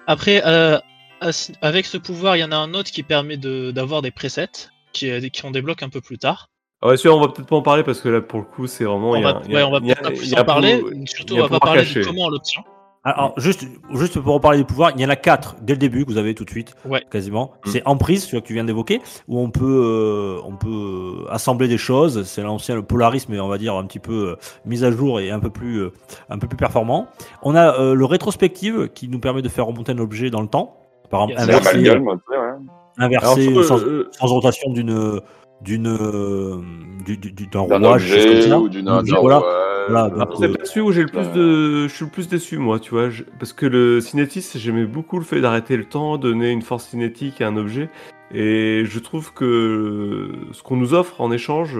Après, 0.06 0.42
euh, 0.44 0.78
avec 1.60 1.86
ce 1.86 1.96
pouvoir, 1.98 2.36
il 2.36 2.40
y 2.40 2.44
en 2.44 2.52
a 2.52 2.56
un 2.56 2.74
autre 2.74 2.90
qui 2.90 3.02
permet 3.02 3.36
de- 3.36 3.70
d'avoir 3.70 4.02
des 4.02 4.10
presets 4.10 4.68
qui, 4.92 5.10
euh, 5.10 5.20
qui 5.28 5.44
on 5.44 5.50
débloque 5.50 5.82
un 5.82 5.88
peu 5.88 6.00
plus 6.00 6.18
tard. 6.18 6.50
Ah 6.82 6.88
ouais, 6.88 7.08
on 7.08 7.20
va 7.20 7.28
peut-être 7.28 7.46
pas 7.48 7.56
en 7.56 7.62
parler 7.62 7.84
parce 7.84 8.00
que 8.00 8.08
là, 8.08 8.20
pour 8.20 8.40
le 8.40 8.44
coup, 8.44 8.66
c'est 8.66 8.84
vraiment. 8.84 9.12
On 9.12 9.20
va, 9.20 9.28
a- 9.30 9.48
ouais, 9.48 9.62
on 9.62 9.70
va 9.70 9.80
peut-être 9.80 10.40
en 10.40 10.44
parler. 10.44 10.82
Surtout, 11.06 11.34
on 11.34 11.36
va 11.36 11.42
pas 11.48 11.60
pouvoir 11.60 11.60
parler 11.60 11.84
de 11.84 12.04
comment 12.04 12.22
on 12.24 12.28
l'obtient. 12.30 12.62
Alors, 13.04 13.34
juste, 13.36 13.66
juste 13.94 14.20
pour 14.20 14.34
reparler 14.34 14.58
des 14.58 14.64
pouvoirs, 14.64 14.92
il 14.94 15.00
y 15.00 15.04
en 15.04 15.08
a 15.08 15.16
quatre 15.16 15.56
dès 15.60 15.72
le 15.72 15.78
début 15.78 16.04
que 16.04 16.10
vous 16.12 16.18
avez 16.18 16.36
tout 16.36 16.44
de 16.44 16.50
suite, 16.50 16.76
Ouais. 16.84 17.04
quasiment. 17.10 17.52
Mm. 17.66 17.70
C'est 17.70 17.82
Emprise, 17.84 18.24
celui 18.24 18.40
que 18.42 18.46
tu 18.46 18.54
viens 18.54 18.62
d'évoquer, 18.62 19.00
où 19.26 19.40
on 19.40 19.50
peut, 19.50 19.64
euh, 19.64 20.40
on 20.44 20.54
peut 20.54 21.24
assembler 21.28 21.66
des 21.66 21.78
choses. 21.78 22.22
C'est 22.22 22.42
l'ancien 22.42 22.76
le 22.76 22.82
Polaris, 22.82 23.24
mais 23.28 23.40
on 23.40 23.48
va 23.48 23.58
dire 23.58 23.74
un 23.74 23.84
petit 23.86 23.98
peu 23.98 24.30
euh, 24.30 24.36
mis 24.66 24.84
à 24.84 24.92
jour 24.92 25.18
et 25.18 25.32
un 25.32 25.40
peu 25.40 25.50
plus, 25.50 25.78
euh, 25.80 25.92
un 26.30 26.38
peu 26.38 26.46
plus 26.46 26.56
performant. 26.56 27.08
On 27.42 27.56
a 27.56 27.76
euh, 27.80 27.94
le 27.94 28.04
rétrospective 28.04 28.88
qui 28.94 29.08
nous 29.08 29.18
permet 29.18 29.42
de 29.42 29.48
faire 29.48 29.66
remonter 29.66 29.90
un 29.90 29.98
objet 29.98 30.30
dans 30.30 30.40
le 30.40 30.48
temps. 30.48 30.76
Par 31.10 31.28
exemple, 31.28 31.42
inverser, 31.42 31.90
ouais. 31.90 32.18
inverser 32.98 33.48
euh, 33.52 34.08
sans 34.12 34.26
rotation 34.26 34.70
d'une, 34.72 35.20
d'une, 35.64 35.86
euh, 35.86 36.56
du- 37.04 37.16
du- 37.16 37.32
du- 37.32 37.46
d'un 37.46 37.60
rouage, 37.60 38.10
objet 38.10 38.52
ou 38.54 38.68
d'une 38.68 38.88
voilà. 39.20 39.42
Voilà, 39.88 40.04
euh, 40.14 40.24
C'est 40.38 40.66
celui 40.66 40.80
où 40.82 40.92
j'ai 40.92 41.02
le 41.02 41.08
plus 41.08 41.26
de, 41.32 41.88
je 41.88 41.92
suis 41.92 42.04
le 42.04 42.10
plus 42.12 42.28
déçu 42.28 42.56
moi, 42.58 42.78
tu 42.78 42.90
vois, 42.90 43.10
je- 43.10 43.24
parce 43.40 43.52
que 43.52 43.66
le 43.66 44.00
cinétis, 44.00 44.48
j'aimais 44.54 44.84
beaucoup 44.84 45.18
le 45.18 45.24
fait 45.24 45.40
d'arrêter 45.40 45.76
le 45.76 45.84
temps, 45.84 46.18
donner 46.18 46.50
une 46.52 46.62
force 46.62 46.86
cinétique 46.88 47.40
à 47.40 47.48
un 47.48 47.56
objet, 47.56 47.90
Et 48.34 48.84
je 48.86 48.98
trouve 48.98 49.34
que 49.34 50.30
ce 50.52 50.62
qu'on 50.62 50.76
nous 50.76 50.94
offre 50.94 51.20
en 51.20 51.30
échange 51.32 51.76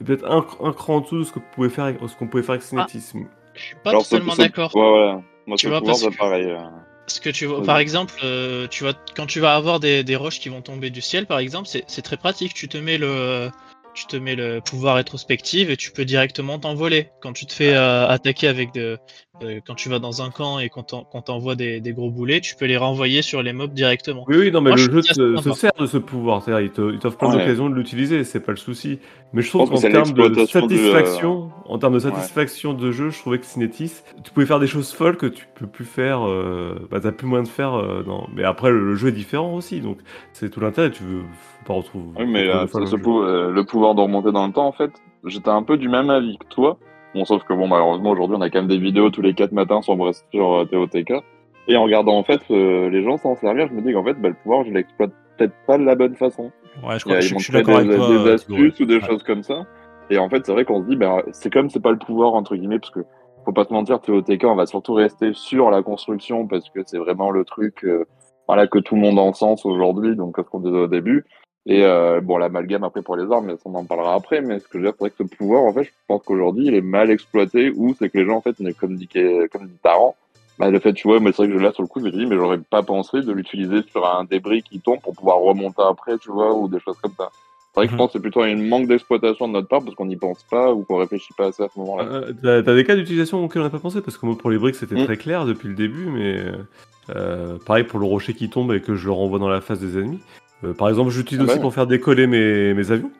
est 0.00 0.04
peut-être 0.04 0.24
un, 0.30 0.46
un 0.62 0.72
cran 0.72 0.96
en 0.96 1.00
dessous 1.00 1.18
de 1.18 1.24
ce 1.24 1.32
que 1.32 1.40
vous 1.40 1.44
pouvez 1.52 1.68
faire, 1.68 1.86
avec- 1.86 1.98
ce 2.06 2.14
qu'on 2.16 2.28
pouvait 2.28 2.44
faire 2.44 2.52
avec 2.52 2.62
Cinétisme. 2.62 3.24
Je 3.54 3.60
suis 3.62 3.76
pas 3.82 3.90
totalement 3.90 4.36
d'accord. 4.36 4.70
Ouais, 4.76 4.82
ouais. 4.82 5.14
Moi, 5.48 5.56
Tu 5.56 5.66
ce 5.66 5.70
vois, 5.70 5.78
pouvoir, 5.80 5.96
parce 6.00 6.14
que- 6.14 6.16
pareil. 6.18 6.44
euh. 6.46 6.58
Parce 7.06 7.20
que 7.20 7.30
tu 7.30 7.46
vois, 7.46 7.62
par 7.62 7.78
exemple, 7.78 8.14
euh, 8.24 8.66
tu 8.66 8.82
vas, 8.82 8.92
quand 9.14 9.26
tu 9.26 9.38
vas 9.38 9.54
avoir 9.54 9.78
des, 9.78 10.02
des 10.02 10.16
roches 10.16 10.40
qui 10.40 10.48
vont 10.48 10.60
tomber 10.60 10.90
du 10.90 11.00
ciel, 11.00 11.26
par 11.26 11.38
exemple, 11.38 11.68
c'est 11.68 11.84
c'est 11.86 12.02
très 12.02 12.16
pratique. 12.16 12.52
Tu 12.52 12.66
te 12.66 12.76
mets 12.76 12.98
le, 12.98 13.48
tu 13.94 14.06
te 14.06 14.16
mets 14.16 14.34
le 14.34 14.60
pouvoir 14.60 14.96
rétrospective 14.96 15.70
et 15.70 15.76
tu 15.76 15.92
peux 15.92 16.04
directement 16.04 16.58
t'envoler. 16.58 17.10
Quand 17.22 17.32
tu 17.32 17.46
te 17.46 17.52
fais 17.52 17.74
euh, 17.74 18.08
attaquer 18.08 18.48
avec 18.48 18.74
de, 18.74 18.98
euh, 19.42 19.60
quand 19.66 19.74
tu 19.74 19.88
vas 19.88 19.98
dans 19.98 20.22
un 20.22 20.30
camp 20.30 20.58
et 20.58 20.68
qu'on 20.68 20.82
t'en- 20.82 21.04
qu'on 21.04 21.20
t'envoie 21.20 21.54
des, 21.56 21.80
des 21.80 21.92
gros 21.92 22.10
boulets, 22.10 22.40
tu 22.40 22.54
peux 22.56 22.64
les 22.64 22.76
renvoyer 22.76 23.20
sur 23.22 23.42
les 23.42 23.52
mobs 23.52 23.72
directement. 23.72 24.24
Oui, 24.28 24.36
oui, 24.38 24.50
non, 24.50 24.60
mais 24.60 24.70
Moi, 24.70 24.76
je 24.78 24.88
le 24.88 25.02
jeu 25.02 25.02
se 25.36 25.52
sert 25.52 25.72
de 25.78 25.86
ce 25.86 25.98
pouvoir. 25.98 26.42
C'est-à-dire, 26.42 26.70
il 26.92 26.98
t'offre 26.98 27.16
plein 27.18 27.28
Ouais. 27.30 27.38
d'occasions 27.38 27.68
de 27.68 27.74
l'utiliser, 27.74 28.24
c'est 28.24 28.40
pas 28.40 28.52
le 28.52 28.56
souci. 28.56 28.98
Mais 29.32 29.42
je 29.42 29.48
trouve 29.50 29.68
qu'en 29.68 29.80
termes 29.80 30.12
de 30.12 30.22
l'exploitation 30.22 30.66
du, 30.66 30.74
euh, 30.74 30.92
satisfaction, 30.92 31.50
en 31.66 31.78
termes 31.78 31.94
de 31.94 31.98
satisfaction 31.98 32.72
de 32.74 32.90
jeu, 32.92 33.10
je 33.10 33.18
trouvais 33.18 33.38
que 33.38 33.44
Cinétis, 33.46 33.92
tu 34.24 34.30
pouvais 34.32 34.46
faire 34.46 34.60
des 34.60 34.66
choses 34.66 34.92
folles 34.92 35.16
que 35.16 35.26
tu 35.26 35.46
peux 35.54 35.66
plus 35.66 35.84
faire. 35.84 36.26
Euh, 36.26 36.74
bah, 36.90 37.00
t'as 37.00 37.12
plus 37.12 37.26
moyen 37.26 37.42
de 37.42 37.48
faire. 37.48 37.74
euh, 37.74 38.02
non. 38.06 38.26
Mais 38.34 38.44
après, 38.44 38.70
le, 38.70 38.80
le 38.84 38.94
jeu 38.94 39.08
est 39.08 39.12
différent 39.12 39.54
aussi, 39.54 39.80
donc 39.80 39.98
c'est 40.32 40.48
tout 40.50 40.60
l'intérêt. 40.60 40.90
Tu 40.90 41.02
veux 41.02 41.22
pas 41.66 41.74
retrouver. 41.74 42.06
Oui, 42.18 42.26
mais 42.26 42.48
euh, 42.48 42.64
le 42.74 42.96
pou- 42.96 43.22
euh, 43.22 43.50
le 43.50 43.64
pouvoir 43.64 43.94
de 43.94 44.00
remonter 44.00 44.32
dans 44.32 44.46
le 44.46 44.52
temps, 44.52 44.66
en 44.66 44.72
fait, 44.72 44.90
j'étais 45.24 45.50
un 45.50 45.62
peu 45.62 45.76
du 45.76 45.88
même 45.88 46.08
avis 46.10 46.38
que 46.38 46.46
toi. 46.46 46.78
Bon, 47.16 47.24
sauf 47.24 47.44
que 47.44 47.54
bon, 47.54 47.66
malheureusement, 47.66 48.10
aujourd'hui, 48.10 48.36
on 48.38 48.42
a 48.42 48.50
quand 48.50 48.58
même 48.58 48.68
des 48.68 48.76
vidéos 48.76 49.08
tous 49.08 49.22
les 49.22 49.32
4 49.32 49.52
matins 49.52 49.80
sur, 49.80 49.96
sur 50.30 50.52
euh, 50.52 50.64
TOTK. 50.66 51.14
Et 51.66 51.74
en 51.74 51.84
regardant, 51.84 52.14
en 52.18 52.22
fait, 52.22 52.42
euh, 52.50 52.90
les 52.90 53.02
gens 53.02 53.16
s'en 53.16 53.34
servir, 53.36 53.68
je 53.68 53.72
me 53.72 53.80
dis 53.80 53.94
qu'en 53.94 54.04
fait, 54.04 54.20
bah, 54.20 54.28
le 54.28 54.34
pouvoir, 54.34 54.66
je 54.66 54.70
l'exploite 54.70 55.12
peut-être 55.38 55.54
pas 55.66 55.78
de 55.78 55.84
la 55.84 55.94
bonne 55.94 56.14
façon. 56.14 56.52
Ouais, 56.86 56.98
je, 56.98 57.04
crois, 57.04 57.16
a- 57.16 57.20
je, 57.20 57.34
suis 57.38 57.52
d'accord 57.54 57.78
des, 57.80 57.86
avec 57.86 57.96
toi. 57.96 58.08
des 58.10 58.30
astuces 58.30 58.80
ou 58.80 58.84
des 58.84 58.96
ouais. 58.96 59.06
choses 59.06 59.22
comme 59.22 59.42
ça. 59.42 59.62
Et 60.10 60.18
en 60.18 60.28
fait, 60.28 60.44
c'est 60.44 60.52
vrai 60.52 60.66
qu'on 60.66 60.82
se 60.82 60.88
dit, 60.88 60.96
bah, 60.96 61.22
c'est 61.32 61.50
comme 61.50 61.70
c'est 61.70 61.80
pas 61.80 61.90
le 61.90 61.96
pouvoir, 61.98 62.34
entre 62.34 62.54
guillemets, 62.54 62.78
parce 62.78 62.92
que 62.92 63.00
faut 63.46 63.52
pas 63.52 63.64
se 63.64 63.72
mentir, 63.72 63.98
TOTK, 64.02 64.44
on 64.44 64.54
va 64.54 64.66
surtout 64.66 64.92
rester 64.92 65.30
sur 65.32 65.70
la 65.70 65.82
construction 65.82 66.46
parce 66.46 66.68
que 66.68 66.80
c'est 66.84 66.98
vraiment 66.98 67.30
le 67.30 67.46
truc, 67.46 67.82
euh, 67.84 68.04
voilà, 68.46 68.66
que 68.66 68.78
tout 68.78 68.94
le 68.94 69.00
monde 69.00 69.18
encense 69.18 69.64
aujourd'hui, 69.64 70.16
donc, 70.16 70.34
ce 70.36 70.42
qu'on 70.42 70.60
disait 70.60 70.76
au 70.76 70.86
début. 70.86 71.24
Et 71.68 71.82
euh, 71.82 72.20
bon, 72.20 72.38
l'amalgame 72.38 72.84
après 72.84 73.02
pour 73.02 73.16
les 73.16 73.30
armes, 73.32 73.46
mais 73.46 73.54
on 73.64 73.74
en 73.74 73.84
parlera 73.84 74.14
après. 74.14 74.40
Mais 74.40 74.60
ce 74.60 74.68
que 74.68 74.74
je 74.74 74.78
veux 74.78 74.84
dire, 74.84 74.92
c'est 74.92 75.00
vrai 75.00 75.10
que 75.10 75.16
ce 75.18 75.36
pouvoir, 75.36 75.62
en 75.64 75.72
fait, 75.72 75.82
je 75.84 75.90
pense 76.06 76.22
qu'aujourd'hui, 76.24 76.66
il 76.66 76.74
est 76.74 76.80
mal 76.80 77.10
exploité 77.10 77.70
ou 77.74 77.94
c'est 77.98 78.08
que 78.08 78.18
les 78.18 78.24
gens, 78.24 78.36
en 78.36 78.40
fait, 78.40 78.54
on 78.60 78.66
est 78.66 78.74
comme 78.74 78.96
dit, 78.96 79.08
comme 79.08 79.66
dit 79.66 79.76
Taran. 79.82 80.14
Bah, 80.58 80.70
le 80.70 80.78
fait, 80.78 80.92
tu 80.94 81.08
vois, 81.08 81.18
moi, 81.20 81.32
c'est 81.32 81.42
vrai 81.42 81.48
que 81.52 81.58
je 81.58 81.62
l'ai 81.62 81.72
sur 81.72 81.82
le 81.82 81.88
coup, 81.88 81.98
je 82.00 82.04
me 82.06 82.10
dis, 82.12 82.24
mais 82.24 82.36
j'aurais 82.36 82.58
pas 82.58 82.82
pensé 82.82 83.20
de 83.20 83.32
l'utiliser 83.32 83.82
sur 83.90 84.06
un 84.06 84.24
débris 84.24 84.62
qui 84.62 84.80
tombe 84.80 85.00
pour 85.02 85.14
pouvoir 85.14 85.38
remonter 85.40 85.82
après, 85.82 86.16
tu 86.18 86.30
vois, 86.30 86.54
ou 86.54 86.68
des 86.68 86.78
choses 86.80 86.96
comme 87.02 87.12
ça. 87.18 87.28
C'est 87.74 87.80
vrai 87.80 87.86
que 87.88 87.90
je 87.90 87.94
Mhm. 87.94 87.98
pense 87.98 88.06
que 88.06 88.12
c'est 88.14 88.22
plutôt 88.22 88.40
un 88.42 88.56
manque 88.56 88.86
d'exploitation 88.88 89.48
de 89.48 89.52
notre 89.52 89.68
part 89.68 89.82
parce 89.82 89.94
qu'on 89.96 90.06
n'y 90.06 90.16
pense 90.16 90.42
pas 90.50 90.72
ou 90.72 90.82
qu'on 90.84 90.96
réfléchit 90.96 91.34
pas 91.36 91.48
assez 91.48 91.62
à 91.64 91.68
ce 91.68 91.78
moment-là. 91.80 92.04
Euh, 92.04 92.32
T'as 92.42 92.62
t'as 92.62 92.74
des 92.74 92.84
cas 92.84 92.94
d'utilisation 92.96 93.44
auxquels 93.44 93.60
on 93.60 93.64
n'a 93.66 93.70
pas 93.70 93.80
pensé? 93.80 94.00
Parce 94.00 94.16
que 94.16 94.24
moi 94.24 94.34
pour 94.38 94.48
les 94.50 94.56
briques 94.56 94.76
c'était 94.76 94.94
Mm. 94.94 95.04
très 95.04 95.16
clair 95.18 95.44
depuis 95.44 95.68
le 95.68 95.74
début, 95.74 96.06
mais 96.06 96.40
euh, 97.14 97.58
pareil 97.66 97.84
pour 97.84 97.98
le 98.00 98.06
rocher 98.06 98.32
qui 98.32 98.48
tombe 98.48 98.72
et 98.72 98.80
que 98.80 98.94
je 98.94 99.04
le 99.06 99.12
renvoie 99.12 99.38
dans 99.38 99.48
la 99.50 99.60
face 99.60 99.78
des 99.80 99.98
ennemis. 99.98 100.20
Euh, 100.64 100.72
par 100.74 100.88
exemple, 100.88 101.10
j'utilise 101.10 101.40
Ah 101.42 101.44
bah 101.46 101.52
aussi 101.52 101.58
ouais. 101.58 101.62
pour 101.62 101.74
faire 101.74 101.86
décoller 101.86 102.26
mes, 102.26 102.74
mes 102.74 102.90
avions. 102.90 103.10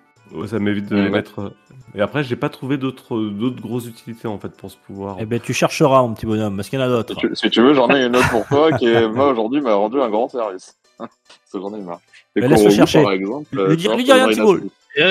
Ça 0.46 0.58
m'évite 0.58 0.86
de 0.86 0.94
Mm, 0.96 0.98
les 0.98 1.04
ouais. 1.04 1.10
mettre. 1.10 1.38
euh, 1.40 1.50
Et 1.94 2.00
après, 2.00 2.24
j'ai 2.24 2.34
pas 2.36 2.48
trouvé 2.48 2.76
d'autres 2.78 3.16
d'autres 3.20 3.60
grosses 3.62 3.86
utilités 3.86 4.26
en 4.26 4.38
fait 4.38 4.48
pour 4.56 4.70
ce 4.70 4.76
pouvoir. 4.86 5.16
Eh 5.20 5.24
ben, 5.26 5.38
tu 5.38 5.52
chercheras, 5.54 6.02
mon 6.02 6.14
petit 6.14 6.26
bonhomme, 6.26 6.56
parce 6.56 6.68
qu'il 6.68 6.78
y 6.78 6.82
en 6.82 6.86
a 6.86 6.88
d'autres. 6.88 7.14
Si 7.14 7.20
tu, 7.20 7.36
si 7.36 7.50
tu 7.50 7.62
veux, 7.62 7.74
j'en 7.74 7.88
ai 7.90 8.04
une 8.06 8.16
autre 8.16 8.30
pour 8.30 8.44
toi 8.46 8.72
qui, 8.72 8.86
est, 8.86 9.08
moi, 9.08 9.30
aujourd'hui, 9.30 9.60
m'a 9.60 9.74
rendu 9.74 10.00
un 10.00 10.08
grand 10.10 10.28
service. 10.28 10.76
Ai 11.54 11.58
marre. 11.82 12.00
Et 12.34 12.40
Mais 12.40 12.48
laisse-le 12.48 12.70
chercher. 12.70 13.02
Par 13.02 13.12
exemple, 13.12 13.66
Lui 13.68 13.76
dis- 13.76 13.88
lui 13.88 14.04
dis 14.04 14.12
rien, 14.12 14.28
il 14.28 14.36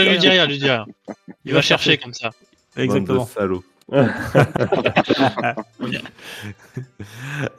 lui 0.10 0.18
dis 0.20 0.30
rien, 0.30 0.46
lui 0.46 0.58
dis 0.60 0.70
rien. 0.70 0.86
Il 1.46 1.54
va 1.54 1.62
chercher 1.62 1.98
comme 1.98 2.14
ça. 2.14 2.30
Exactement. 2.78 3.28
Bande 3.38 3.50
de. 3.50 3.60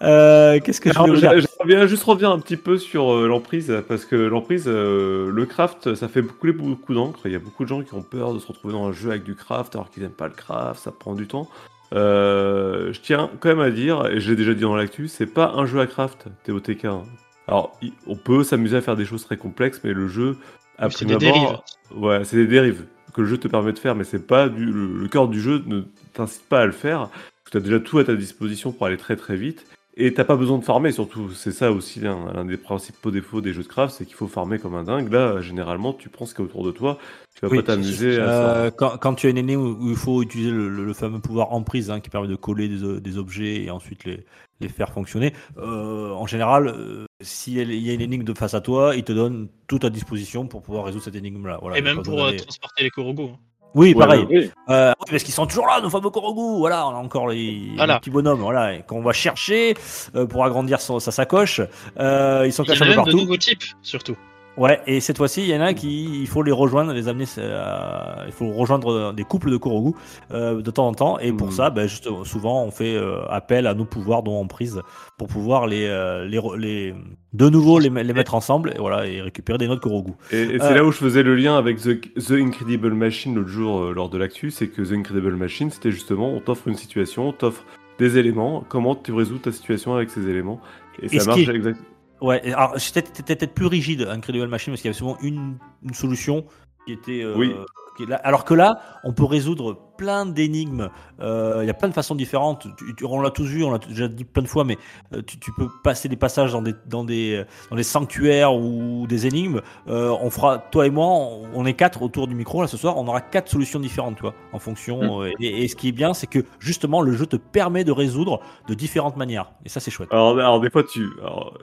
Euh, 0.02 0.58
Qu'est-ce 0.62 0.80
que 0.80 0.90
je 0.92 0.98
Alors, 0.98 1.06
voulais 1.08 1.20
dire 1.20 1.46
bien 1.64 1.86
juste 1.86 2.02
revenir 2.04 2.30
un 2.30 2.38
petit 2.38 2.56
peu 2.56 2.78
sur 2.78 3.12
euh, 3.12 3.26
l'emprise, 3.28 3.72
parce 3.88 4.04
que 4.04 4.16
l'emprise, 4.16 4.64
euh, 4.66 5.30
le 5.30 5.46
craft, 5.46 5.94
ça 5.94 6.08
fait 6.08 6.22
couler 6.22 6.52
beaucoup 6.52 6.94
d'encre. 6.94 7.20
Il 7.26 7.32
y 7.32 7.36
a 7.36 7.38
beaucoup 7.40 7.64
de 7.64 7.68
gens 7.68 7.82
qui 7.82 7.94
ont 7.94 8.02
peur 8.02 8.34
de 8.34 8.38
se 8.38 8.46
retrouver 8.46 8.74
dans 8.74 8.86
un 8.86 8.92
jeu 8.92 9.10
avec 9.10 9.24
du 9.24 9.34
craft, 9.34 9.74
alors 9.74 9.90
qu'ils 9.90 10.02
n'aiment 10.02 10.12
pas 10.12 10.28
le 10.28 10.34
craft, 10.34 10.80
ça 10.82 10.92
prend 10.92 11.14
du 11.14 11.26
temps. 11.26 11.48
Euh, 11.94 12.92
je 12.92 13.00
tiens 13.00 13.30
quand 13.40 13.48
même 13.48 13.60
à 13.60 13.70
dire, 13.70 14.06
et 14.06 14.20
je 14.20 14.30
l'ai 14.30 14.36
déjà 14.36 14.54
dit 14.54 14.62
dans 14.62 14.76
l'actu, 14.76 15.08
c'est 15.08 15.26
pas 15.26 15.52
un 15.56 15.66
jeu 15.66 15.80
à 15.80 15.86
craft, 15.86 16.26
TOTK. 16.44 16.84
hein. 16.86 17.02
Alors, 17.48 17.78
on 18.06 18.16
peut 18.16 18.42
s'amuser 18.42 18.76
à 18.76 18.80
faire 18.80 18.96
des 18.96 19.04
choses 19.04 19.24
très 19.24 19.36
complexes, 19.36 19.80
mais 19.84 19.92
le 19.92 20.08
jeu, 20.08 20.36
Oui, 20.82 20.88
c'est 20.90 21.04
des 21.04 21.14
abord, 21.14 21.64
Ouais, 21.96 22.24
c'est 22.24 22.36
des 22.36 22.46
dérives 22.46 22.84
que 23.14 23.22
le 23.22 23.28
jeu 23.28 23.38
te 23.38 23.48
permet 23.48 23.72
de 23.72 23.78
faire, 23.78 23.94
mais 23.94 24.04
c'est 24.04 24.26
pas 24.26 24.48
du, 24.50 24.66
le, 24.66 24.88
le 24.98 25.08
cœur 25.08 25.28
du 25.28 25.40
jeu 25.40 25.62
ne 25.66 25.82
t'incite 26.16 26.48
pas 26.48 26.60
à 26.62 26.66
le 26.66 26.72
faire. 26.72 27.10
Tu 27.50 27.56
as 27.56 27.60
déjà 27.60 27.78
tout 27.80 27.98
à 27.98 28.04
ta 28.04 28.14
disposition 28.14 28.72
pour 28.72 28.86
aller 28.86 28.96
très 28.96 29.16
très 29.16 29.36
vite. 29.36 29.66
Et 29.98 30.12
t'as 30.12 30.24
pas 30.24 30.36
besoin 30.36 30.58
de 30.58 30.64
farmer, 30.64 30.92
surtout. 30.92 31.30
C'est 31.32 31.52
ça 31.52 31.72
aussi 31.72 32.00
l'un 32.00 32.44
des 32.44 32.58
principaux 32.58 33.10
défauts 33.10 33.40
des 33.40 33.54
jeux 33.54 33.62
de 33.62 33.68
craft, 33.68 33.94
c'est 33.96 34.04
qu'il 34.04 34.14
faut 34.14 34.26
farmer 34.28 34.58
comme 34.58 34.74
un 34.74 34.84
dingue. 34.84 35.10
Là, 35.10 35.40
généralement, 35.40 35.94
tu 35.94 36.10
prends 36.10 36.26
ce 36.26 36.34
qu'il 36.34 36.44
y 36.44 36.46
a 36.46 36.50
autour 36.50 36.64
de 36.66 36.70
toi. 36.70 36.98
Tu 37.34 37.40
vas 37.40 37.48
Oui, 37.48 37.56
pas 37.58 37.62
t'amuser 37.62 38.20
à 38.20 38.26
ça. 38.26 38.56
Euh, 38.56 38.70
quand, 38.70 38.98
quand 38.98 39.14
tu 39.14 39.26
as 39.26 39.30
une 39.30 39.38
énigme 39.38 39.60
où 39.62 39.88
il 39.88 39.96
faut 39.96 40.22
utiliser 40.22 40.50
le, 40.50 40.68
le- 40.68 40.84
le 40.84 40.92
fameux 40.92 41.18
pouvoir 41.20 41.52
emprise 41.54 41.90
hein, 41.90 42.00
qui 42.00 42.10
permet 42.10 42.28
de 42.28 42.36
coller 42.36 42.68
des, 42.68 43.16
objets 43.16 43.62
et 43.62 43.70
ensuite 43.70 44.04
les, 44.04 44.26
les 44.60 44.68
faire 44.68 44.92
fonctionner, 44.92 45.32
euh, 45.56 46.10
en 46.12 46.26
général, 46.26 46.68
euh, 46.68 47.06
s'il 47.22 47.54
y 47.54 47.90
a 47.90 47.94
une 47.94 48.00
énigme 48.02 48.24
de 48.24 48.34
face 48.34 48.52
à 48.52 48.60
toi, 48.60 48.94
il 48.96 49.04
te 49.04 49.12
donne 49.12 49.48
tout 49.66 49.80
à 49.82 49.88
disposition 49.88 50.46
pour 50.46 50.60
pouvoir 50.60 50.84
résoudre 50.84 51.04
cette 51.04 51.16
énigme-là. 51.16 51.58
Voilà, 51.62 51.78
Et 51.78 51.80
même 51.80 52.02
pour 52.02 52.22
euh, 52.22 52.36
transporter 52.36 52.82
les 52.84 52.90
Korogu. 52.90 53.28
Oui, 53.76 53.94
pareil. 53.94 54.26
Oui. 54.30 54.50
Euh, 54.70 54.92
oui, 55.00 55.06
parce 55.10 55.22
qu'ils 55.22 55.34
sont 55.34 55.46
toujours 55.46 55.66
là, 55.66 55.80
nos 55.82 55.90
fameux 55.90 56.08
Korogu. 56.10 56.58
Voilà, 56.58 56.86
on 56.88 56.90
a 56.90 56.94
encore 56.98 57.28
les, 57.28 57.72
Voilà. 57.76 57.94
les 57.94 58.00
petits 58.00 58.10
bonhommes, 58.10 58.40
voilà, 58.40 58.78
qu'on 58.82 59.02
va 59.02 59.12
chercher 59.12 59.74
euh, 60.14 60.26
pour 60.26 60.44
agrandir 60.44 60.80
son- 60.80 60.98
sa 60.98 61.10
sacoche. 61.10 61.60
Euh, 62.00 62.44
ils 62.46 62.52
sont 62.54 62.62
Il 62.64 62.68
y 62.68 62.70
en 62.70 62.72
cachés 62.72 62.82
a 62.84 62.86
même 62.86 62.96
de 62.96 63.02
partout. 63.04 63.16
nouveaux 63.20 63.36
types, 63.36 63.64
surtout. 63.82 64.16
Ouais, 64.56 64.80
et 64.86 65.00
cette 65.00 65.18
fois-ci, 65.18 65.42
il 65.42 65.48
y 65.48 65.54
en 65.56 65.60
a 65.60 65.74
qui, 65.74 66.20
il 66.22 66.26
faut 66.26 66.42
les 66.42 66.50
rejoindre, 66.52 66.92
les 66.94 67.08
amener, 67.08 67.26
euh, 67.36 68.24
il 68.26 68.32
faut 68.32 68.50
rejoindre 68.52 69.12
des 69.12 69.24
couples 69.24 69.50
de 69.50 69.58
Korogu 69.58 69.92
euh, 70.32 70.62
de 70.62 70.70
temps 70.70 70.86
en 70.88 70.94
temps, 70.94 71.18
et 71.18 71.30
pour 71.32 71.48
Mhm. 71.48 71.52
ça, 71.52 71.68
ben, 71.70 71.86
juste, 71.86 72.08
souvent, 72.24 72.64
on 72.64 72.70
fait 72.70 72.94
euh, 72.96 73.20
appel 73.28 73.66
à 73.66 73.74
nos 73.74 73.84
pouvoirs 73.84 74.22
dont 74.22 74.40
on 74.40 74.46
prise 74.46 74.80
pour 75.18 75.28
pouvoir 75.28 75.66
les, 75.66 75.84
euh, 75.86 76.24
les, 76.24 76.40
les, 76.56 76.94
de 77.34 77.48
nouveau 77.50 77.78
les, 77.78 77.90
les 77.90 78.12
mettre 78.14 78.34
ensemble, 78.34 78.72
et 78.74 78.78
voilà, 78.78 79.06
et 79.06 79.20
récupérer 79.20 79.58
des 79.58 79.68
notes 79.68 79.80
Korogu. 79.80 80.12
Et, 80.32 80.36
et 80.42 80.54
Euh, 80.54 80.58
c'est 80.60 80.74
là 80.74 80.84
où 80.84 80.90
je 80.90 80.98
faisais 80.98 81.22
le 81.22 81.34
lien 81.36 81.58
avec 81.58 81.76
The, 81.78 82.00
The 82.18 82.32
Incredible 82.32 82.94
Machine 82.94 83.34
l'autre 83.34 83.50
jour 83.50 83.78
euh, 83.82 83.92
lors 83.92 84.08
de 84.08 84.16
l'actu, 84.16 84.50
c'est 84.50 84.68
que 84.68 84.80
The 84.80 84.92
Incredible 84.92 85.36
Machine, 85.36 85.70
c'était 85.70 85.90
justement, 85.90 86.30
on 86.30 86.40
t'offre 86.40 86.68
une 86.68 86.76
situation, 86.76 87.28
on 87.28 87.32
t'offre 87.32 87.62
des 87.98 88.16
éléments, 88.16 88.64
comment 88.68 88.94
tu 88.94 89.12
résous 89.12 89.38
ta 89.38 89.52
situation 89.52 89.94
avec 89.94 90.08
ces 90.08 90.28
éléments. 90.30 90.60
Et, 91.02 91.14
Et 91.14 91.18
ça 91.18 91.26
marche 91.26 91.44
qui 91.44 91.50
est- 91.50 91.54
exact. 91.54 91.78
Ouais, 92.20 92.52
alors 92.52 92.80
c'était 92.80 93.04
c'était 93.12 93.36
peut-être 93.36 93.54
plus 93.54 93.66
rigide 93.66 94.02
Incredible 94.02 94.48
Machine 94.48 94.72
parce 94.72 94.80
qu'il 94.80 94.88
y 94.88 94.90
avait 94.90 94.98
souvent 94.98 95.18
une, 95.20 95.58
une 95.82 95.94
solution 95.94 96.46
qui 96.86 96.92
était. 96.92 97.22
euh, 97.22 97.34
Oui. 97.36 97.54
qui 97.96 98.02
est 98.02 98.06
là. 98.06 98.16
Alors 98.24 98.44
que 98.44 98.52
là, 98.54 98.78
on 99.04 99.12
peut 99.14 99.24
résoudre 99.24 99.74
plein 99.96 100.26
d'énigmes. 100.26 100.90
Euh, 101.22 101.60
Il 101.62 101.66
y 101.66 101.70
a 101.70 101.74
plein 101.74 101.88
de 101.88 101.94
façons 101.94 102.14
différentes. 102.14 102.66
Tu- 102.76 102.94
tu- 102.94 103.04
on 103.06 103.22
l'a 103.22 103.30
tous 103.30 103.44
vu, 103.46 103.64
on 103.64 103.70
l'a 103.70 103.78
déjà 103.78 104.06
dit 104.06 104.24
plein 104.24 104.42
de 104.42 104.48
fois, 104.48 104.64
mais 104.64 104.76
euh, 105.14 105.22
tu, 105.26 105.38
tu 105.38 105.50
peux 105.56 105.68
passer 105.82 106.06
des 106.10 106.16
passages 106.16 106.52
dans 106.52 106.60
des 106.60 106.74
dans 106.86 107.04
des 107.04 107.42
dans 107.70 107.76
des 107.76 107.82
sanctuaires 107.82 108.54
ou 108.54 109.06
des 109.08 109.26
énigmes. 109.26 109.62
On 109.86 110.28
fera 110.28 110.58
toi 110.58 110.86
et 110.86 110.90
moi, 110.90 111.06
on, 111.06 111.44
on 111.54 111.64
est 111.64 111.72
quatre 111.72 112.02
autour 112.02 112.28
du 112.28 112.34
micro 112.34 112.60
là 112.60 112.68
ce 112.68 112.76
soir. 112.76 112.98
On 112.98 113.08
aura 113.08 113.22
quatre 113.22 113.48
solutions 113.48 113.80
différentes, 113.80 114.16
toi, 114.18 114.34
en 114.52 114.58
fonction. 114.58 115.22
euh, 115.22 115.30
et, 115.40 115.64
et 115.64 115.68
ce 115.68 115.74
qui 115.76 115.88
est 115.88 115.92
bien, 115.92 116.12
c'est 116.12 116.26
que 116.26 116.40
justement 116.58 117.00
le 117.00 117.12
jeu 117.12 117.24
te 117.24 117.36
permet 117.36 117.82
de 117.84 117.92
résoudre 117.92 118.40
de 118.68 118.74
différentes 118.74 119.16
manières. 119.16 119.52
Et 119.64 119.70
ça, 119.70 119.80
c'est 119.80 119.90
chouette. 119.90 120.10
Alors, 120.12 120.32
alors, 120.38 120.60
des 120.60 120.68
fois, 120.68 120.82
tu. 120.82 121.08
alors, 121.22 121.56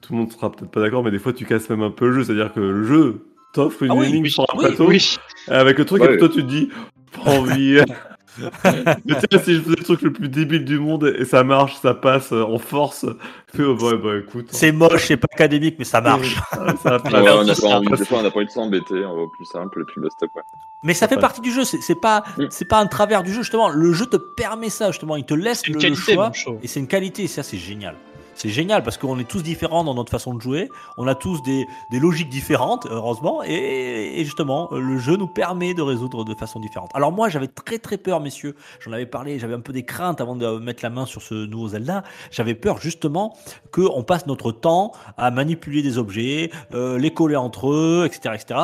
tout 0.00 0.12
le 0.12 0.18
monde 0.20 0.30
sera 0.32 0.52
peut-être 0.52 0.70
pas 0.70 0.80
d'accord, 0.80 1.02
mais 1.02 1.10
des 1.10 1.18
fois, 1.18 1.32
tu 1.32 1.44
casses 1.46 1.68
même 1.68 1.82
un 1.82 1.90
peu 1.90 2.06
le 2.06 2.12
jeu. 2.12 2.22
C'est-à-dire 2.24 2.52
que 2.52 2.60
le 2.60 2.84
jeu 2.84 3.26
t'offre 3.54 3.82
une 3.84 3.92
Ah 3.92 3.94
oui, 3.94 4.06
énigme 4.08 4.24
oui, 4.24 4.30
sur 4.30 4.42
un 4.42 4.58
oui, 4.58 4.66
plateau 4.66 4.86
Oui. 4.88 5.16
avec 5.48 5.78
le 5.78 5.84
truc, 5.84 6.02
Ouais. 6.02 6.14
et 6.14 6.18
toi, 6.18 6.28
tu 6.28 6.42
te 6.42 6.46
dis, 6.48 6.68
pas 7.24 7.30
envie. 7.30 7.80
mais 9.04 9.14
tiens, 9.30 9.38
si 9.44 9.54
je 9.54 9.60
faisais 9.60 9.76
le 9.76 9.84
truc 9.84 10.02
le 10.02 10.12
plus 10.12 10.28
débile 10.28 10.64
du 10.64 10.80
monde 10.80 11.14
et 11.16 11.24
ça 11.24 11.44
marche, 11.44 11.76
ça 11.76 11.94
passe 11.94 12.32
euh, 12.32 12.42
en 12.42 12.58
force, 12.58 13.06
fais, 13.54 13.62
oh, 13.62 13.76
bah, 13.76 13.92
bah, 14.02 14.16
écoute. 14.18 14.46
C'est 14.50 14.72
moche, 14.72 15.06
c'est 15.06 15.16
pas 15.16 15.28
académique, 15.32 15.76
mais 15.78 15.84
ça 15.84 16.00
marche. 16.00 16.34
Ça 16.82 16.98
passe. 16.98 17.12
on 17.14 17.44
n'a 17.44 17.54
ça. 17.54 17.62
pas 17.68 17.74
envie, 17.76 17.88
des 17.96 18.04
fois, 18.04 18.18
on 18.18 18.22
n'a 18.22 18.30
pas 18.32 18.38
envie 18.38 18.46
de 18.46 18.50
s'embêter, 18.50 19.04
on 19.06 19.14
va 19.14 19.22
au 19.22 19.28
plus 19.28 19.44
simple 19.44 19.82
et 19.82 19.84
puis 19.84 20.00
basta 20.00 20.26
quoi. 20.26 20.42
Mais 20.82 20.94
ça 20.94 21.06
fait 21.06 21.16
partie 21.16 21.40
du 21.42 21.52
jeu, 21.52 21.62
c'est 21.64 21.94
pas, 22.00 22.24
Mm. 22.36 22.46
c'est 22.50 22.64
pas 22.68 22.78
un 22.80 22.86
travers 22.86 23.22
du 23.22 23.30
jeu, 23.32 23.42
justement. 23.42 23.68
Le 23.68 23.92
jeu 23.92 24.06
te 24.06 24.16
permet 24.16 24.68
ça, 24.68 24.90
justement. 24.90 25.14
Il 25.16 25.24
te 25.24 25.34
laisse 25.34 25.66
le, 25.68 25.74
le 25.74 25.80
qualité, 25.80 26.14
choix. 26.14 26.32
Et 26.62 26.66
c'est 26.66 26.80
une 26.80 26.88
qualité, 26.88 27.22
et 27.22 27.28
ça, 27.28 27.42
c'est 27.44 27.56
génial. 27.56 27.94
C'est 28.34 28.48
génial 28.48 28.82
parce 28.82 28.98
qu'on 28.98 29.18
est 29.18 29.28
tous 29.28 29.42
différents 29.42 29.84
dans 29.84 29.94
notre 29.94 30.10
façon 30.10 30.34
de 30.34 30.40
jouer. 30.40 30.68
On 30.96 31.06
a 31.06 31.14
tous 31.14 31.42
des, 31.42 31.66
logiques 31.92 32.28
différentes, 32.28 32.86
heureusement, 32.90 33.42
et, 33.44 34.22
justement, 34.24 34.68
le 34.72 34.98
jeu 34.98 35.16
nous 35.16 35.26
permet 35.26 35.74
de 35.74 35.82
résoudre 35.82 36.24
de 36.24 36.34
façon 36.34 36.60
différente. 36.60 36.90
Alors 36.94 37.12
moi, 37.12 37.28
j'avais 37.28 37.48
très 37.48 37.78
très 37.78 37.96
peur, 37.96 38.20
messieurs. 38.20 38.54
J'en 38.80 38.92
avais 38.92 39.06
parlé, 39.06 39.38
j'avais 39.38 39.54
un 39.54 39.60
peu 39.60 39.72
des 39.72 39.84
craintes 39.84 40.20
avant 40.20 40.36
de 40.36 40.58
mettre 40.58 40.82
la 40.82 40.90
main 40.90 41.06
sur 41.06 41.22
ce 41.22 41.34
nouveau 41.46 41.68
Zelda. 41.68 42.02
J'avais 42.30 42.54
peur 42.54 42.78
justement 42.78 43.36
qu'on 43.70 44.02
passe 44.02 44.26
notre 44.26 44.52
temps 44.52 44.92
à 45.16 45.30
manipuler 45.30 45.82
des 45.82 45.98
objets, 45.98 46.50
euh, 46.74 46.98
les 46.98 47.12
coller 47.12 47.36
entre 47.36 47.70
eux, 47.70 48.04
etc., 48.06 48.34
etc. 48.34 48.60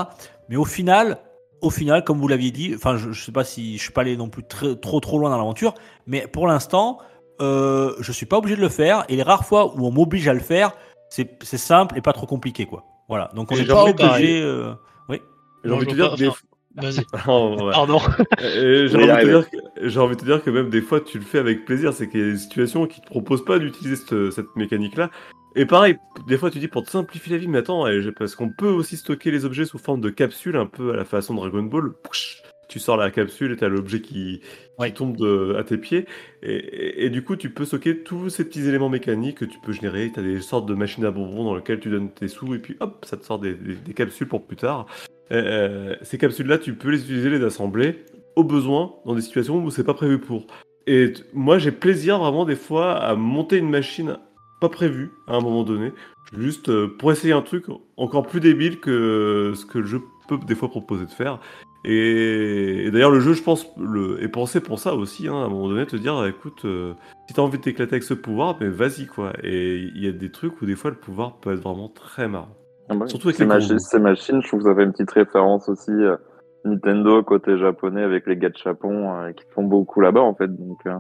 Mais 0.48 0.56
au 0.56 0.64
final, 0.64 1.18
au 1.61 1.70
final, 1.70 2.04
comme 2.04 2.18
vous 2.18 2.28
l'aviez 2.28 2.50
dit, 2.50 2.72
enfin, 2.74 2.96
je, 2.96 3.12
je 3.12 3.24
sais 3.24 3.33
pas 3.33 3.44
si 3.44 3.76
je 3.76 3.83
suis 3.83 3.92
pas 3.92 4.00
allé 4.02 4.16
non 4.16 4.28
plus 4.28 4.42
trop 4.44 5.00
trop 5.00 5.18
loin 5.18 5.30
dans 5.30 5.37
l'aventure, 5.37 5.74
mais 6.06 6.26
pour 6.26 6.46
l'instant, 6.46 6.98
euh, 7.40 7.94
je 8.00 8.12
suis 8.12 8.26
pas 8.26 8.38
obligé 8.38 8.57
de 8.57 8.61
le 8.61 8.68
faire. 8.68 9.05
Et 9.09 9.16
les 9.16 9.22
rares 9.22 9.44
fois 9.44 9.74
où 9.76 9.87
on 9.87 9.90
m'oblige 9.90 10.29
à 10.29 10.35
le 10.35 10.40
faire, 10.40 10.72
c'est 11.09 11.38
simple 11.42 11.96
et 11.98 12.00
pas 12.00 12.12
trop 12.12 12.26
compliqué, 12.26 12.66
quoi. 12.66 12.85
Voilà. 13.09 13.31
Donc 13.35 13.50
on 13.50 13.55
n'est 13.57 13.62
j'ai 13.62 13.66
pas 13.68 13.85
obligé. 13.85 14.40
euh, 14.42 14.72
Oui. 15.09 15.20
J'ai 15.64 15.70
envie 15.72 15.87
de 15.87 15.90
te 15.90 15.94
dire, 15.96 16.16
des 16.16 16.31
Vas-y. 16.76 17.05
Oh, 17.26 17.57
ouais. 17.61 17.72
Pardon. 17.72 17.98
Euh, 18.42 18.87
J'ai 18.87 18.96
On 18.96 19.00
va 19.00 19.07
y 19.07 19.07
envie, 19.07 19.07
de 19.07 19.07
te 19.07 19.11
arriver. 19.11 19.33
dire 19.33 19.50
que- 19.50 19.88
j'ai 19.88 19.98
envie 20.00 20.14
de 20.14 20.20
te 20.20 20.24
dire 20.24 20.42
que 20.42 20.50
même 20.50 20.70
des 20.70 20.81
fois 20.83 21.00
tu 21.00 21.18
le 21.18 21.24
fais 21.24 21.38
avec 21.40 21.64
plaisir, 21.64 21.92
c'est 21.92 22.09
qu'il 22.09 22.20
y 22.20 22.22
a 22.22 22.31
des 22.33 22.38
situations 22.38 22.87
qui 22.87 23.00
te 23.00 23.07
proposent 23.07 23.44
pas 23.44 23.59
d'utiliser 23.59 23.96
cette, 23.96 24.31
cette 24.31 24.55
mécanique-là. 24.55 25.11
Et 25.57 25.66
pareil, 25.66 25.96
des 26.29 26.38
fois 26.38 26.48
tu 26.53 26.61
dis 26.61 26.68
pour 26.68 26.85
te 26.85 26.90
simplifier 26.90 27.33
la 27.33 27.38
vie, 27.38 27.48
mais 27.48 27.59
attends, 27.59 27.87
parce 28.16 28.37
qu'on 28.37 28.50
peut 28.50 28.68
aussi 28.68 28.96
stocker 28.96 29.33
les 29.33 29.44
objets 29.44 29.64
sous 29.64 29.79
forme 29.79 30.00
de 30.00 30.11
capsule, 30.11 30.55
un 30.57 30.66
peu 30.66 30.92
à 30.92 30.96
la 30.96 31.05
façon 31.05 31.35
de 31.35 31.40
Dragon 31.40 31.64
Ball. 31.64 31.90
Pouch, 32.05 32.40
tu 32.70 32.78
sors 32.78 32.96
la 32.96 33.11
capsule 33.11 33.52
et 33.52 33.56
t'as 33.56 33.68
l'objet 33.68 34.00
qui, 34.00 34.40
qui 34.40 34.42
Ouais. 34.78 34.92
tombe 34.92 35.16
de- 35.16 35.54
à 35.59 35.64
tes 35.64 35.76
pieds. 35.76 36.06
Et, 36.42 36.54
et- 36.54 37.04
et 37.04 37.11
du 37.11 37.22
coup, 37.22 37.37
tu 37.37 37.50
peux 37.50 37.64
stocker 37.66 37.98
tous 37.98 38.30
ces 38.30 38.44
petits 38.44 38.66
éléments 38.66 38.88
mécaniques 38.88 39.38
que 39.38 39.44
tu 39.44 39.59
peux 39.61 39.72
générer. 39.72 40.11
T'as 40.14 40.22
des 40.22 40.40
sortes 40.40 40.66
de 40.66 40.74
machines 40.74 41.04
à 41.04 41.11
bonbons 41.11 41.44
dans 41.44 41.54
lesquelles 41.56 41.80
tu 41.80 41.90
donnes 41.90 42.11
tes 42.11 42.28
sous 42.28 42.54
et 42.54 42.59
puis 42.59 42.76
hop, 42.80 43.04
ça 43.04 43.16
te 43.16 43.24
sort 43.26 43.38
des, 43.38 43.54
des- 43.54 43.74
des 43.74 43.92
capsules 43.92 44.28
pour 44.28 44.46
plus 44.46 44.56
tard. 44.56 44.87
Euh, 45.33 45.94
ces 46.02 46.16
capsules-là, 46.18 46.59
tu 46.59 46.74
peux 46.74 46.90
les 46.90 47.02
utiliser, 47.02 47.28
les 47.30 47.44
assembler 47.44 48.04
au 48.37 48.44
besoin 48.44 48.94
dans 49.04 49.14
des 49.14 49.20
situations 49.22 49.62
où 49.62 49.70
c'est 49.70 49.85
pas 49.85 49.94
prévu 49.94 50.18
pour. 50.18 50.46
Et 50.87 51.12
moi, 51.35 51.59
j'ai 51.59 51.72
plaisir 51.72 52.18
vraiment 52.18 52.44
des 52.44 52.56
fois 52.56 52.96
à 52.96 53.14
monter 53.14 53.59
une 53.59 53.68
machine 53.70 54.16
pas 54.61 54.68
prévue 54.68 55.11
à 55.26 55.37
un 55.37 55.40
moment 55.40 55.62
donné, 55.62 55.92
juste 56.37 56.68
euh, 56.68 56.88
pour 56.98 57.11
essayer 57.12 57.33
un 57.33 57.42
truc 57.42 57.64
encore 57.96 58.26
plus 58.26 58.40
débile 58.40 58.78
que 58.78 59.52
ce 59.56 59.64
que 59.66 59.78
le 59.78 59.87
jeu 59.87 60.00
peut 60.28 60.38
des 60.46 60.54
fois 60.54 60.68
proposer 60.68 61.06
de 61.06 61.11
faire. 61.11 61.38
Et, 61.85 62.87
et 62.87 62.90
d'ailleurs, 62.90 63.11
le 63.11 63.21
jeu, 63.21 63.33
je 63.33 63.43
pense, 63.43 63.66
le, 63.79 64.23
est 64.23 64.29
pensé 64.29 64.61
pour 64.61 64.79
ça 64.79 64.95
aussi, 64.95 65.29
hein, 65.29 65.35
à 65.35 65.45
un 65.47 65.49
moment 65.49 65.69
donné, 65.69 65.87
te 65.87 65.97
dire, 65.97 66.25
écoute, 66.27 66.64
euh, 66.64 66.93
si 67.27 67.35
t'as 67.35 67.43
envie 67.43 67.59
de 67.59 67.62
t'éclater 67.62 67.95
avec 67.95 68.03
ce 68.03 68.14
pouvoir, 68.14 68.57
mais 68.61 68.69
vas-y, 68.69 69.07
quoi. 69.07 69.33
Et 69.43 69.79
il 69.79 70.05
y 70.05 70.09
a 70.09 70.12
des 70.12 70.31
trucs 70.31 70.61
où 70.61 70.66
des 70.66 70.77
fois 70.77 70.90
le 70.90 70.97
pouvoir 70.97 71.37
peut 71.37 71.53
être 71.53 71.61
vraiment 71.62 71.88
très 71.88 72.29
marrant. 72.29 72.55
Ah 72.88 72.95
bah. 72.95 73.07
Surtout 73.07 73.29
avec 73.29 73.37
ces, 73.37 73.45
les 73.45 73.49
machi- 73.49 73.79
ces 73.79 73.99
machines, 73.99 74.43
je 74.43 74.49
trouve 74.49 74.61
que 74.61 74.66
ça 74.69 74.75
fait 74.75 74.83
une 74.83 74.93
petite 74.93 75.12
référence 75.12 75.69
aussi 75.69 75.93
euh, 75.93 76.16
Nintendo 76.64 77.23
côté 77.23 77.57
japonais 77.57 78.03
avec 78.03 78.27
les 78.27 78.37
gachapons 78.37 79.14
euh, 79.14 79.33
qui 79.33 79.45
font 79.55 79.62
beaucoup 79.62 80.01
là-bas 80.01 80.21
en 80.21 80.35
fait. 80.35 80.49
Donc 80.49 80.79
euh, 80.87 80.97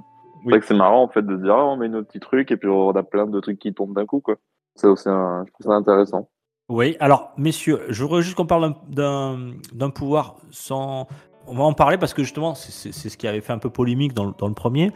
c'est 0.62 0.70
Oui. 0.70 0.78
marrant 0.78 1.02
en 1.02 1.08
fait 1.08 1.26
de 1.26 1.36
dire 1.36 1.52
ah, 1.54 1.66
on 1.66 1.76
met 1.76 1.88
nos 1.88 2.04
petits 2.04 2.20
trucs 2.20 2.50
et 2.52 2.56
puis 2.56 2.68
on 2.68 2.90
a 2.90 3.02
plein 3.02 3.26
de 3.26 3.40
trucs 3.40 3.58
qui 3.58 3.74
tombent 3.74 3.94
d'un 3.94 4.06
coup 4.06 4.20
quoi. 4.20 4.36
C'est 4.76 4.86
aussi 4.86 5.08
un... 5.08 5.44
je 5.46 5.52
trouve 5.52 5.66
ça 5.72 5.76
intéressant. 5.76 6.28
Oui, 6.70 6.96
alors, 7.00 7.32
messieurs, 7.36 7.82
je 7.88 8.04
voudrais 8.04 8.22
juste 8.22 8.36
qu'on 8.36 8.46
parle 8.46 8.74
d'un- 8.88 9.90
pouvoir 9.92 10.36
sans. 10.52 11.08
On 11.48 11.54
va 11.56 11.64
en 11.64 11.72
parler 11.72 11.98
parce 11.98 12.14
que 12.14 12.22
justement, 12.22 12.54
c'est- 12.54 12.92
ce 12.92 13.16
qui 13.16 13.26
avait 13.26 13.40
fait 13.40 13.52
un 13.52 13.58
peu 13.58 13.70
polémique 13.70 14.14
dans, 14.14 14.26
le- 14.26 14.34
dans 14.38 14.46
le 14.46 14.54
premier. 14.54 14.92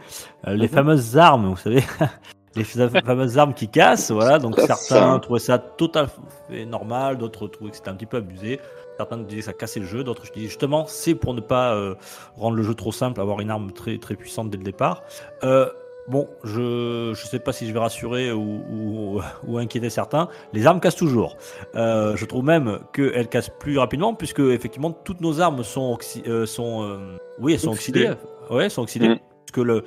Euh, 0.47 0.55
les 0.55 0.67
Mhm. 0.67 0.73
fameuses 0.73 1.17
armes, 1.17 1.47
vous 1.49 1.57
savez, 1.57 1.83
les 2.55 2.63
fa- 2.63 2.87
fameuses 3.01 3.37
armes 3.37 3.53
qui 3.53 3.67
cassent, 3.67 4.09
voilà. 4.11 4.39
Donc 4.39 4.57
certains 4.57 5.19
trouvaient 5.19 5.39
ça 5.39 5.57
tout 5.59 5.91
à 5.95 6.05
fait 6.47 6.65
normal, 6.65 7.17
d'autres 7.17 7.47
trouvaient 7.47 7.71
que 7.71 7.75
c'était 7.77 7.89
un 7.89 7.95
petit 7.95 8.05
peu 8.05 8.17
abusé. 8.17 8.61
Certains 8.95 9.17
disaient 9.17 9.39
que 9.41 9.45
ça 9.45 9.51
cassait 9.53 9.81
le 9.81 9.85
jeu, 9.85 10.05
d'autres 10.05 10.25
je 10.25 10.31
dis 10.31 10.45
justement, 10.45 10.85
c'est 10.87 11.15
pour 11.15 11.33
ne 11.33 11.41
pas 11.41 11.73
euh, 11.75 11.95
rendre 12.37 12.55
le 12.55 12.63
jeu 12.63 12.73
trop 12.73 12.93
simple, 12.93 13.19
avoir 13.19 13.41
une 13.41 13.49
arme 13.51 13.71
très 13.73 13.97
très 13.97 14.15
puissante 14.15 14.49
dès 14.49 14.57
le 14.57 14.63
départ. 14.63 15.03
Euh, 15.43 15.69
bon, 16.07 16.27
je 16.43 17.13
je 17.15 17.25
sais 17.25 17.39
pas 17.39 17.51
si 17.53 17.67
je 17.67 17.73
vais 17.73 17.79
rassurer 17.79 18.31
ou, 18.31 18.61
ou, 18.71 19.21
ou 19.47 19.57
inquiéter 19.57 19.89
certains. 19.89 20.29
Les 20.53 20.65
armes 20.67 20.79
cassent 20.79 20.95
toujours. 20.95 21.37
Euh, 21.75 22.15
je 22.15 22.25
trouve 22.25 22.43
même 22.43 22.79
qu'elles 22.93 23.27
cassent 23.27 23.51
plus 23.59 23.77
rapidement 23.77 24.13
puisque 24.13 24.39
effectivement 24.39 24.91
toutes 24.91 25.21
nos 25.21 25.41
armes 25.41 25.63
sont 25.63 25.97
euh, 26.27 26.45
sont 26.45 26.83
euh, 26.83 27.17
oui 27.39 27.53
elles 27.53 27.59
sont 27.59 27.71
Oxydées. 27.71 28.09
oxydées. 28.09 28.55
Ouais, 28.55 28.69
sont 28.69 28.83
oxydées 28.83 29.09
Mm. 29.09 29.17
parce 29.17 29.51
que 29.53 29.61
le 29.61 29.83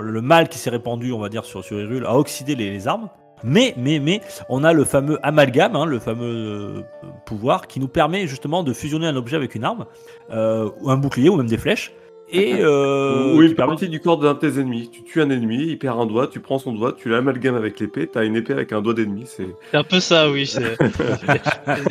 le 0.00 0.20
mal 0.20 0.48
qui 0.48 0.58
s'est 0.58 0.70
répandu, 0.70 1.12
on 1.12 1.18
va 1.20 1.28
dire 1.28 1.44
sur 1.44 1.64
sur 1.64 1.78
Hyrule 1.80 2.06
a 2.06 2.16
oxydé 2.18 2.54
les, 2.56 2.70
les 2.70 2.88
armes. 2.88 3.08
Mais 3.44 3.74
mais 3.76 3.98
mais 4.00 4.20
on 4.48 4.64
a 4.64 4.72
le 4.72 4.84
fameux 4.84 5.18
amalgame, 5.22 5.76
hein, 5.76 5.84
le 5.84 5.98
fameux 5.98 6.24
euh, 6.24 6.82
pouvoir 7.26 7.66
qui 7.66 7.80
nous 7.80 7.86
permet 7.88 8.26
justement 8.26 8.62
de 8.62 8.72
fusionner 8.72 9.06
un 9.06 9.14
objet 9.16 9.36
avec 9.36 9.54
une 9.54 9.62
arme 9.64 9.84
ou 10.30 10.90
un 10.90 10.96
bouclier 10.96 11.28
ou 11.28 11.36
même 11.36 11.46
des 11.46 11.58
flèches 11.58 11.92
et 12.30 12.54
euh, 12.60 13.34
Ou 13.34 13.40
qui 13.40 13.46
une 13.46 13.54
permet- 13.54 13.72
partie 13.72 13.88
du 13.88 14.00
corps 14.00 14.18
d'un 14.18 14.34
de 14.34 14.38
tes 14.38 14.58
ennemis. 14.60 14.90
Tu 14.92 15.02
tues 15.04 15.20
un 15.22 15.30
ennemi, 15.30 15.66
il 15.68 15.78
perd 15.78 15.98
un 16.00 16.06
doigt, 16.06 16.26
tu 16.26 16.40
prends 16.40 16.58
son 16.58 16.72
doigt, 16.72 16.92
tu 16.96 17.08
l'amalgames 17.08 17.54
avec 17.54 17.78
l'épée, 17.80 18.06
t'as 18.06 18.24
une 18.24 18.36
épée 18.36 18.52
avec 18.52 18.72
un 18.72 18.80
doigt 18.82 18.94
d'ennemi. 18.94 19.24
C'est 19.26 19.46
un 19.72 19.84
peu 19.84 20.00
ça, 20.00 20.30
oui. 20.30 20.46
c'est- 20.46 20.78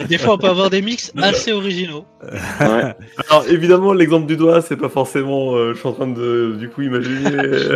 Des 0.08 0.18
fois, 0.18 0.34
on 0.34 0.38
peut 0.38 0.48
avoir 0.50 0.70
des 0.70 0.82
mix 0.82 1.12
assez 1.22 1.52
originaux. 1.54 2.06
Ouais. 2.24 2.94
Alors 3.30 3.46
évidemment, 3.50 3.94
l'exemple 3.94 4.26
du 4.28 4.36
doigt, 4.38 4.62
c'est 4.62 4.78
pas 4.78 4.90
forcément. 4.90 5.56
euh, 5.56 5.74
je 5.74 5.80
suis 5.80 5.88
en 5.88 5.94
train 5.94 6.08
de 6.08 6.56
du 6.60 6.70
coup 6.70 6.82
imaginer. 6.82 7.32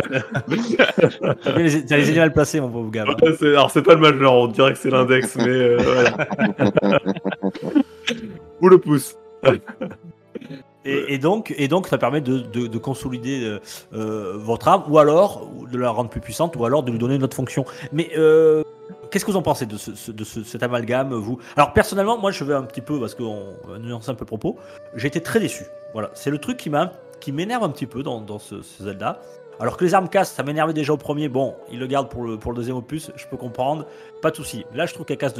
T'as 1.42 1.56
les, 1.58 1.84
t'as 1.84 1.96
les 1.96 2.10
idées 2.10 2.20
mal 2.20 2.32
placées, 2.32 2.60
mon 2.60 2.68
pauvre 2.70 2.90
gars. 2.90 3.04
ouais, 3.22 3.48
alors 3.48 3.70
c'est 3.70 3.82
pas 3.82 3.94
le 3.94 4.00
majeur, 4.00 4.32
on 4.34 4.46
dirait 4.48 4.72
que 4.72 4.78
c'est 4.78 4.90
l'index, 4.90 5.36
mais 5.36 5.48
euh, 5.48 5.78
voilà. 5.78 6.98
Ou 8.60 8.68
le 8.68 8.78
pouce. 8.78 9.16
Et, 10.90 11.14
et 11.14 11.18
donc, 11.18 11.54
et 11.56 11.68
donc, 11.68 11.86
ça 11.88 11.98
permet 11.98 12.20
de, 12.20 12.38
de, 12.38 12.66
de 12.66 12.78
consolider 12.78 13.44
euh, 13.44 13.60
euh, 13.94 14.34
votre 14.36 14.68
arme, 14.68 14.84
ou 14.88 14.98
alors 14.98 15.48
de 15.70 15.78
la 15.78 15.90
rendre 15.90 16.10
plus 16.10 16.20
puissante, 16.20 16.56
ou 16.56 16.64
alors 16.64 16.82
de 16.82 16.90
lui 16.90 16.98
donner 16.98 17.14
une 17.14 17.22
autre 17.24 17.36
fonction. 17.36 17.64
Mais 17.92 18.10
euh, 18.16 18.62
qu'est-ce 19.10 19.24
que 19.24 19.30
vous 19.30 19.36
en 19.36 19.42
pensez 19.42 19.66
de, 19.66 19.76
ce, 19.76 20.10
de 20.10 20.24
ce- 20.24 20.44
cet 20.44 20.62
amalgame, 20.62 21.14
vous? 21.14 21.38
Alors 21.56 21.72
personnellement, 21.72 22.18
moi, 22.18 22.30
je 22.30 22.44
vais 22.44 22.54
un 22.54 22.62
petit 22.62 22.80
peu 22.80 22.98
parce 22.98 23.14
qu'on 23.14 23.54
va 23.66 23.78
nuancer 23.78 24.10
un 24.10 24.14
peu 24.14 24.22
le 24.22 24.26
propos. 24.26 24.56
J'ai 24.94 25.08
été 25.08 25.20
très 25.22 25.40
déçu. 25.40 25.64
Voilà, 25.92 26.10
c'est 26.14 26.30
le 26.30 26.38
truc 26.38 26.56
qui 26.56 26.70
m'a, 26.70 26.92
qui 27.20 27.32
m'énerve 27.32 27.64
un 27.64 27.70
petit 27.70 27.86
peu 27.86 28.02
dans, 28.02 28.20
dans 28.20 28.38
ce, 28.38 28.62
ce 28.62 28.84
Zelda. 28.84 29.20
Alors 29.58 29.76
que 29.76 29.84
les 29.84 29.92
armes 29.92 30.08
cassent, 30.08 30.32
ça 30.32 30.42
m'énervait 30.42 30.72
déjà 30.72 30.94
au 30.94 30.96
premier. 30.96 31.28
Bon, 31.28 31.54
ils 31.70 31.78
le 31.78 31.86
gardent 31.86 32.08
pour 32.08 32.22
le, 32.24 32.38
pour 32.38 32.52
le 32.52 32.56
deuxième 32.56 32.76
opus, 32.76 33.10
je 33.14 33.26
peux 33.26 33.36
comprendre, 33.36 33.84
pas 34.20 34.30
de 34.30 34.36
souci. 34.36 34.64
Là, 34.74 34.86
je 34.86 34.94
trouve 34.94 35.06
qu'elles 35.06 35.18
cassent 35.18 35.34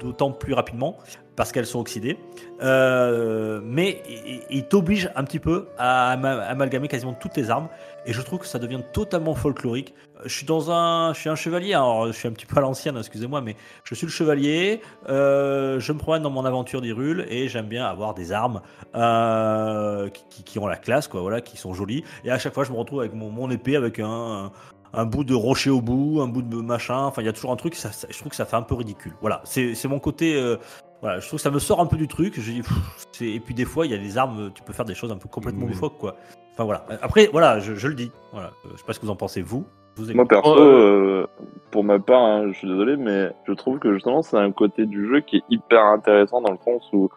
d'autant 0.00 0.30
plus 0.30 0.52
rapidement 0.54 0.98
parce 1.36 1.52
qu'elles 1.52 1.66
sont 1.66 1.80
oxydées. 1.80 2.18
Euh, 2.62 3.60
mais 3.62 4.02
il, 4.50 4.64
t'oblige 4.64 5.10
un 5.14 5.24
petit 5.24 5.38
peu 5.38 5.68
à 5.78 6.12
ama- 6.12 6.40
amalgamer 6.42 6.88
quasiment 6.88 7.12
toutes 7.12 7.32
tes 7.32 7.50
armes. 7.50 7.68
Et 8.06 8.12
je 8.12 8.22
trouve 8.22 8.38
que 8.38 8.46
ça 8.46 8.58
devient 8.58 8.80
totalement 8.92 9.34
folklorique. 9.34 9.92
Je 10.24 10.32
suis 10.34 10.46
dans 10.46 10.70
un, 10.70 11.12
je 11.12 11.20
suis 11.20 11.28
un 11.28 11.34
chevalier. 11.34 11.74
Alors, 11.74 12.06
je 12.06 12.12
suis 12.12 12.28
un 12.28 12.32
petit 12.32 12.46
peu 12.46 12.56
à 12.56 12.60
l'ancienne, 12.60 12.96
excusez-moi, 12.96 13.40
mais 13.40 13.56
je 13.84 13.94
suis 13.94 14.06
le 14.06 14.12
chevalier. 14.12 14.80
euh, 15.08 15.78
je 15.80 15.92
me 15.92 15.98
promène 15.98 16.22
dans 16.22 16.30
mon 16.30 16.44
aventure 16.44 16.80
d'Hyrule 16.80 17.26
et 17.28 17.48
j'aime 17.48 17.66
bien 17.66 17.84
avoir 17.84 18.14
des 18.14 18.32
armes 18.32 18.62
euh, 18.94 20.08
qui, 20.44 20.58
ont 20.58 20.66
la 20.66 20.76
classe, 20.76 21.08
quoi. 21.08 21.20
Voilà, 21.20 21.40
qui 21.40 21.56
sont 21.56 21.74
jolies. 21.74 22.04
Et 22.24 22.30
à 22.30 22.38
chaque 22.38 22.54
fois, 22.54 22.64
je 22.64 22.72
me 22.72 22.78
retrouve 22.78 23.00
avec 23.00 23.12
mon 23.12 23.50
épée 23.50 23.76
avec 23.76 23.98
un, 23.98 24.52
un 24.94 25.04
bout 25.06 25.24
de 25.24 25.34
rocher 25.34 25.70
au 25.70 25.80
bout, 25.80 26.20
un 26.22 26.28
bout 26.28 26.42
de 26.42 26.56
machin. 26.56 26.98
Enfin, 27.04 27.22
il 27.22 27.26
y 27.26 27.28
a 27.28 27.32
toujours 27.32 27.52
un 27.52 27.56
truc. 27.56 27.74
Ça, 27.74 27.90
ça- 27.92 28.06
je 28.10 28.18
trouve 28.18 28.30
que 28.30 28.36
ça 28.36 28.44
fait 28.44 28.56
un 28.56 28.62
peu 28.62 28.74
ridicule. 28.74 29.12
Voilà, 29.20 29.40
c'est 29.44 29.74
mon 29.88 29.98
côté. 29.98 30.34
euh, 30.36 30.56
voilà, 31.02 31.18
je 31.20 31.26
trouve 31.26 31.38
que 31.38 31.42
ça 31.42 31.50
me 31.50 31.58
sort 31.58 31.80
un 31.80 31.86
peu 31.86 31.96
du 31.96 32.08
truc. 32.08 32.34
Je 32.40 32.50
dis, 32.52 32.62
pff, 32.62 32.72
c'est- 33.12 33.26
et 33.30 33.40
puis 33.40 33.54
des 33.54 33.64
fois, 33.66 33.86
il 33.86 33.92
y 33.92 33.94
a 33.94 33.98
des 33.98 34.16
armes, 34.18 34.50
tu 34.54 34.62
peux 34.62 34.72
faire 34.72 34.84
des 34.86 34.94
choses 34.94 35.12
un 35.12 35.16
peu 35.18 35.28
complètement 35.28 35.66
Oui. 35.66 35.72
loufoques, 35.72 35.98
quoi. 35.98 36.16
Enfin 36.52 36.64
voilà. 36.64 36.86
Après, 37.02 37.28
voilà, 37.30 37.58
je, 37.60 37.74
je 37.74 37.88
le 37.88 37.94
dis. 37.94 38.10
Voilà. 38.32 38.48
Euh, 38.64 38.70
Je 38.72 38.78
sais 38.78 38.84
pas 38.86 38.92
ce 38.94 38.98
que 39.00 39.04
vous 39.06 39.12
en 39.12 39.16
pensez, 39.16 39.42
vous. 39.42 39.64
Vous 39.96 40.12
Moi 40.14 40.26
perso, 40.26 40.54
Oh, 40.54 40.60
euh, 40.60 41.26
pour 41.70 41.82
ma 41.84 41.98
part, 41.98 42.20
hein, 42.22 42.48
je 42.48 42.52
suis 42.58 42.68
désolé, 42.68 42.96
mais 42.96 43.30
je 43.46 43.52
trouve 43.54 43.78
que 43.78 43.94
justement 43.94 44.20
c'est 44.22 44.36
un 44.36 44.52
côté 44.52 44.84
du 44.84 45.08
jeu 45.08 45.20
qui 45.20 45.36
est 45.38 45.42
hyper 45.48 45.82
intéressant 45.84 46.42
dans 46.42 46.52
le 46.52 46.58
sens 46.64 46.82
où 46.92 47.08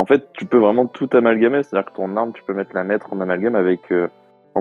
en 0.00 0.04
fait 0.06 0.28
tu 0.34 0.44
peux 0.44 0.58
vraiment 0.58 0.86
tout 0.86 1.08
amalgamer, 1.14 1.64
c'est-à-dire 1.64 1.90
que 1.90 1.96
ton 1.96 2.16
arme 2.16 2.32
tu 2.32 2.44
peux 2.44 2.54
mettre 2.54 2.70
la 2.74 2.84
mettre 2.84 3.12
en 3.12 3.20
amalgame 3.20 3.56
avec 3.56 3.90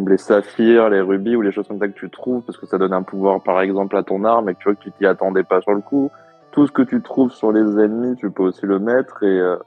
les 0.05 0.17
saphirs, 0.17 0.89
les 0.89 1.01
rubis 1.01 1.35
ou 1.35 1.41
les 1.41 1.51
choses 1.51 1.67
comme 1.67 1.79
ça 1.79 1.87
que 1.87 1.97
tu 1.97 2.09
trouves 2.09 2.43
parce 2.43 2.57
que 2.57 2.65
ça 2.65 2.77
donne 2.77 2.93
un 2.93 3.03
pouvoir 3.03 3.41
par 3.41 3.61
exemple 3.61 3.95
à 3.97 4.03
ton 4.03 4.23
arme 4.23 4.49
et 4.49 4.53
que 4.53 4.59
tu 4.59 4.63
vois 4.65 4.75
que 4.75 4.83
tu 4.83 4.91
t'y 4.91 5.05
attendais 5.05 5.43
pas 5.43 5.61
sur 5.61 5.73
le 5.73 5.81
coup. 5.81 6.11
Tout 6.51 6.67
ce 6.67 6.71
que 6.71 6.81
tu 6.81 7.01
trouves 7.01 7.31
sur 7.31 7.51
les 7.51 7.61
ennemis, 7.61 8.15
tu 8.15 8.31
peux 8.31 8.43
aussi 8.43 8.65
le 8.65 8.79
mettre 8.79 9.23
et 9.23 9.39
euh, 9.39 9.57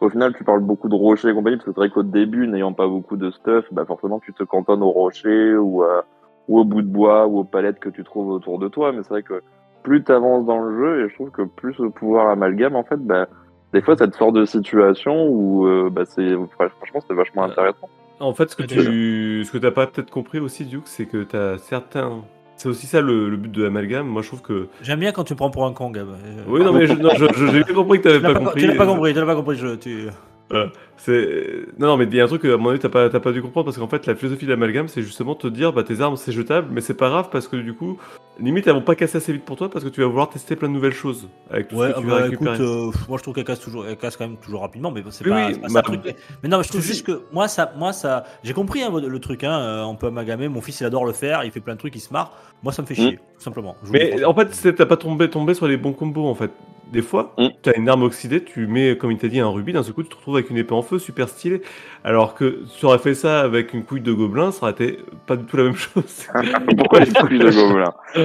au 0.00 0.08
final, 0.08 0.34
tu 0.34 0.44
parles 0.44 0.60
beaucoup 0.60 0.88
de 0.88 0.94
rochers 0.94 1.28
et 1.28 1.34
compagnie, 1.34 1.56
parce 1.56 1.66
que 1.66 1.72
c'est 1.72 1.80
vrai 1.80 1.90
qu'au 1.90 2.02
début, 2.02 2.46
n'ayant 2.46 2.72
pas 2.72 2.86
beaucoup 2.86 3.16
de 3.16 3.30
stuff, 3.30 3.66
bah 3.70 3.84
forcément, 3.84 4.18
tu 4.18 4.32
te 4.32 4.42
cantonnes 4.42 4.82
aux 4.82 4.90
rochers 4.90 5.54
ou, 5.56 5.84
euh, 5.84 6.00
ou 6.48 6.58
au 6.58 6.64
bout 6.64 6.80
de 6.80 6.88
bois 6.88 7.26
ou 7.26 7.40
aux 7.40 7.44
palettes 7.44 7.78
que 7.78 7.90
tu 7.90 8.02
trouves 8.02 8.30
autour 8.30 8.58
de 8.58 8.68
toi. 8.68 8.92
Mais 8.92 9.02
c'est 9.02 9.10
vrai 9.10 9.22
que 9.22 9.42
plus 9.82 10.02
tu 10.02 10.10
avances 10.10 10.46
dans 10.46 10.58
le 10.58 10.76
jeu, 10.76 11.04
et 11.04 11.08
je 11.10 11.14
trouve 11.14 11.30
que 11.30 11.42
plus 11.42 11.78
le 11.78 11.90
pouvoir 11.90 12.30
amalgame, 12.30 12.76
en 12.76 12.82
fait, 12.82 12.96
bah, 12.96 13.26
des 13.74 13.82
fois, 13.82 13.94
ça 13.96 14.08
te 14.08 14.16
sort 14.16 14.32
de 14.32 14.46
situations 14.46 15.28
où 15.28 15.66
euh, 15.66 15.90
bah, 15.90 16.04
c'est 16.06 16.34
franchement, 16.54 17.00
c'est 17.06 17.14
vachement 17.14 17.44
intéressant. 17.44 17.88
En 18.20 18.34
fait, 18.34 18.50
ce 18.50 18.56
que 18.56 18.62
tu, 18.64 19.44
ce 19.44 19.50
que 19.50 19.58
t'as 19.58 19.70
pas 19.70 19.86
peut-être 19.86 20.10
compris 20.10 20.38
aussi, 20.40 20.64
Duke, 20.66 20.82
c'est 20.86 21.06
que 21.06 21.22
t'as 21.24 21.56
certains, 21.58 22.22
c'est 22.56 22.68
aussi 22.68 22.86
ça 22.86 23.00
le, 23.00 23.28
le 23.30 23.36
but 23.38 23.50
de 23.50 23.62
l'amalgame. 23.62 24.06
Moi, 24.06 24.20
je 24.22 24.28
trouve 24.28 24.42
que. 24.42 24.68
J'aime 24.82 25.00
bien 25.00 25.12
quand 25.12 25.24
tu 25.24 25.32
me 25.32 25.38
prends 25.38 25.50
pour 25.50 25.64
un 25.66 25.72
con, 25.72 25.90
Gab. 25.90 26.08
Oui, 26.46 26.60
non, 26.60 26.72
mais 26.72 26.86
je- 26.86 26.94
j'ai 26.94 27.64
bien 27.64 27.74
compris 27.74 28.00
que 28.00 28.08
Tu 28.08 28.20
t'avais 28.20 28.20
pas 28.20 28.32
pas, 28.34 28.38
compris. 28.46 28.60
tu 28.60 28.66
l'as 28.68 28.74
pas 28.74 28.86
compris, 28.86 29.12
tu 29.14 29.18
l'as 29.20 29.26
pas 29.26 29.34
compris. 29.34 29.56
Je, 29.56 29.74
tu... 29.76 30.08
Voilà. 30.50 30.70
C'est 31.02 31.64
non, 31.78 31.86
non, 31.88 31.96
mais 31.96 32.04
il 32.04 32.14
y 32.14 32.20
a 32.20 32.24
un 32.24 32.26
truc 32.26 32.42
que, 32.42 32.52
à 32.52 32.56
mon 32.58 32.68
avis 32.70 32.78
t'as 32.78 32.90
pas 32.90 33.08
t'as 33.08 33.20
pas 33.20 33.32
dû 33.32 33.40
comprendre 33.40 33.64
parce 33.64 33.78
qu'en 33.78 33.88
fait 33.88 34.04
la 34.06 34.14
philosophie 34.14 34.44
de 34.44 34.50
l'amalgame 34.50 34.86
c'est 34.86 35.00
justement 35.00 35.34
te 35.34 35.46
dire 35.46 35.72
bah 35.72 35.82
tes 35.82 36.00
armes 36.02 36.16
c'est 36.16 36.30
jetable 36.32 36.68
mais 36.72 36.82
c'est 36.82 36.92
pas 36.94 37.08
grave 37.08 37.28
parce 37.32 37.48
que 37.48 37.56
du 37.56 37.72
coup 37.72 37.98
limite 38.38 38.66
elles 38.66 38.74
vont 38.74 38.82
pas 38.82 38.94
casser 38.94 39.16
assez 39.16 39.32
vite 39.32 39.44
pour 39.46 39.56
toi 39.56 39.70
parce 39.70 39.82
que 39.82 39.88
tu 39.88 40.02
vas 40.02 40.06
vouloir 40.08 40.28
tester 40.28 40.56
plein 40.56 40.68
de 40.68 40.74
nouvelles 40.74 40.92
choses 40.92 41.28
avec 41.50 41.68
tout 41.68 41.76
Ouais, 41.76 41.88
ce 41.88 41.92
que 41.94 42.00
tu 42.00 42.06
bah, 42.06 42.18
vas 42.20 42.26
écoute, 42.28 42.48
récupérer. 42.48 42.68
euh, 42.68 42.90
moi 43.08 43.16
je 43.16 43.22
trouve 43.22 43.34
qu'elle 43.34 43.44
casse 43.44 43.60
toujours, 43.60 43.86
elle 43.86 43.96
casse 43.96 44.16
quand 44.18 44.28
même 44.28 44.36
toujours 44.36 44.60
rapidement, 44.60 44.90
mais 44.90 45.02
c'est 45.10 45.24
Oui, 45.24 45.30
pas, 45.30 45.48
oui, 45.48 45.58
pas 45.58 45.68
bah, 45.68 45.82
truc. 45.82 46.00
Mais 46.42 46.48
non, 46.50 46.58
mais 46.58 46.64
je 46.64 46.68
trouve 46.68 46.82
juste 46.82 47.06
que 47.06 47.22
moi 47.32 47.48
ça, 47.48 47.72
moi 47.76 47.92
ça, 47.94 48.24
j'ai 48.42 48.52
compris 48.52 48.82
hein, 48.82 48.90
le 48.94 49.18
truc, 49.20 49.42
hein, 49.44 49.58
euh, 49.58 49.82
on 49.84 49.96
peut 49.96 50.08
amalgamer. 50.08 50.48
Mon 50.48 50.60
fils 50.60 50.80
il 50.80 50.84
adore 50.84 51.06
le 51.06 51.12
faire, 51.12 51.44
il 51.44 51.50
fait 51.50 51.60
plein 51.60 51.74
de 51.74 51.78
trucs, 51.78 51.96
il 51.96 52.00
se 52.00 52.12
marre. 52.12 52.32
Moi 52.62 52.72
ça 52.72 52.82
me 52.82 52.86
fait 52.86 52.94
chier, 52.94 53.16
tout 53.16 53.42
simplement. 53.42 53.76
Je 53.84 53.92
Mais 53.92 54.22
en 54.24 54.34
fait, 54.34 54.74
t'as 54.74 54.86
pas 54.86 54.96
tombé, 54.98 55.30
tombé 55.30 55.54
sur 55.54 55.66
les 55.66 55.76
bons 55.78 55.92
combos 55.92 56.26
en 56.28 56.34
fait. 56.34 56.50
Des 56.92 57.02
fois, 57.02 57.34
Mm. 57.38 57.46
t'as 57.62 57.72
une 57.76 57.88
arme 57.88 58.02
oxydée, 58.02 58.42
tu 58.42 58.66
mets, 58.66 58.96
comme 58.96 59.12
il 59.12 59.18
t'a 59.18 59.28
dit, 59.28 59.38
un 59.38 59.48
rubis, 59.48 59.72
d'un 59.72 59.84
seul 59.84 59.94
coup, 59.94 60.02
tu 60.02 60.08
te 60.08 60.16
retrouves 60.16 60.34
avec 60.34 60.50
une 60.50 60.56
épée 60.56 60.74
en 60.74 60.82
feu, 60.90 60.98
super 60.98 61.28
stylée. 61.28 61.62
Alors 62.04 62.34
que 62.34 62.60
tu 62.78 62.84
aurais 62.86 62.98
fait 62.98 63.14
ça 63.14 63.40
avec 63.40 63.72
une 63.74 63.84
couille 63.84 64.00
de 64.00 64.12
gobelin, 64.12 64.50
ça 64.52 64.62
aurait 64.64 64.72
été 64.72 64.98
pas 65.26 65.36
du 65.36 65.44
tout 65.44 65.56
la 65.56 65.64
même 65.64 65.74
chose. 65.74 66.26
Pourquoi 66.78 67.00
les 67.00 67.12
couilles 67.12 67.38
de 67.38 67.50
gobelin 67.50 67.92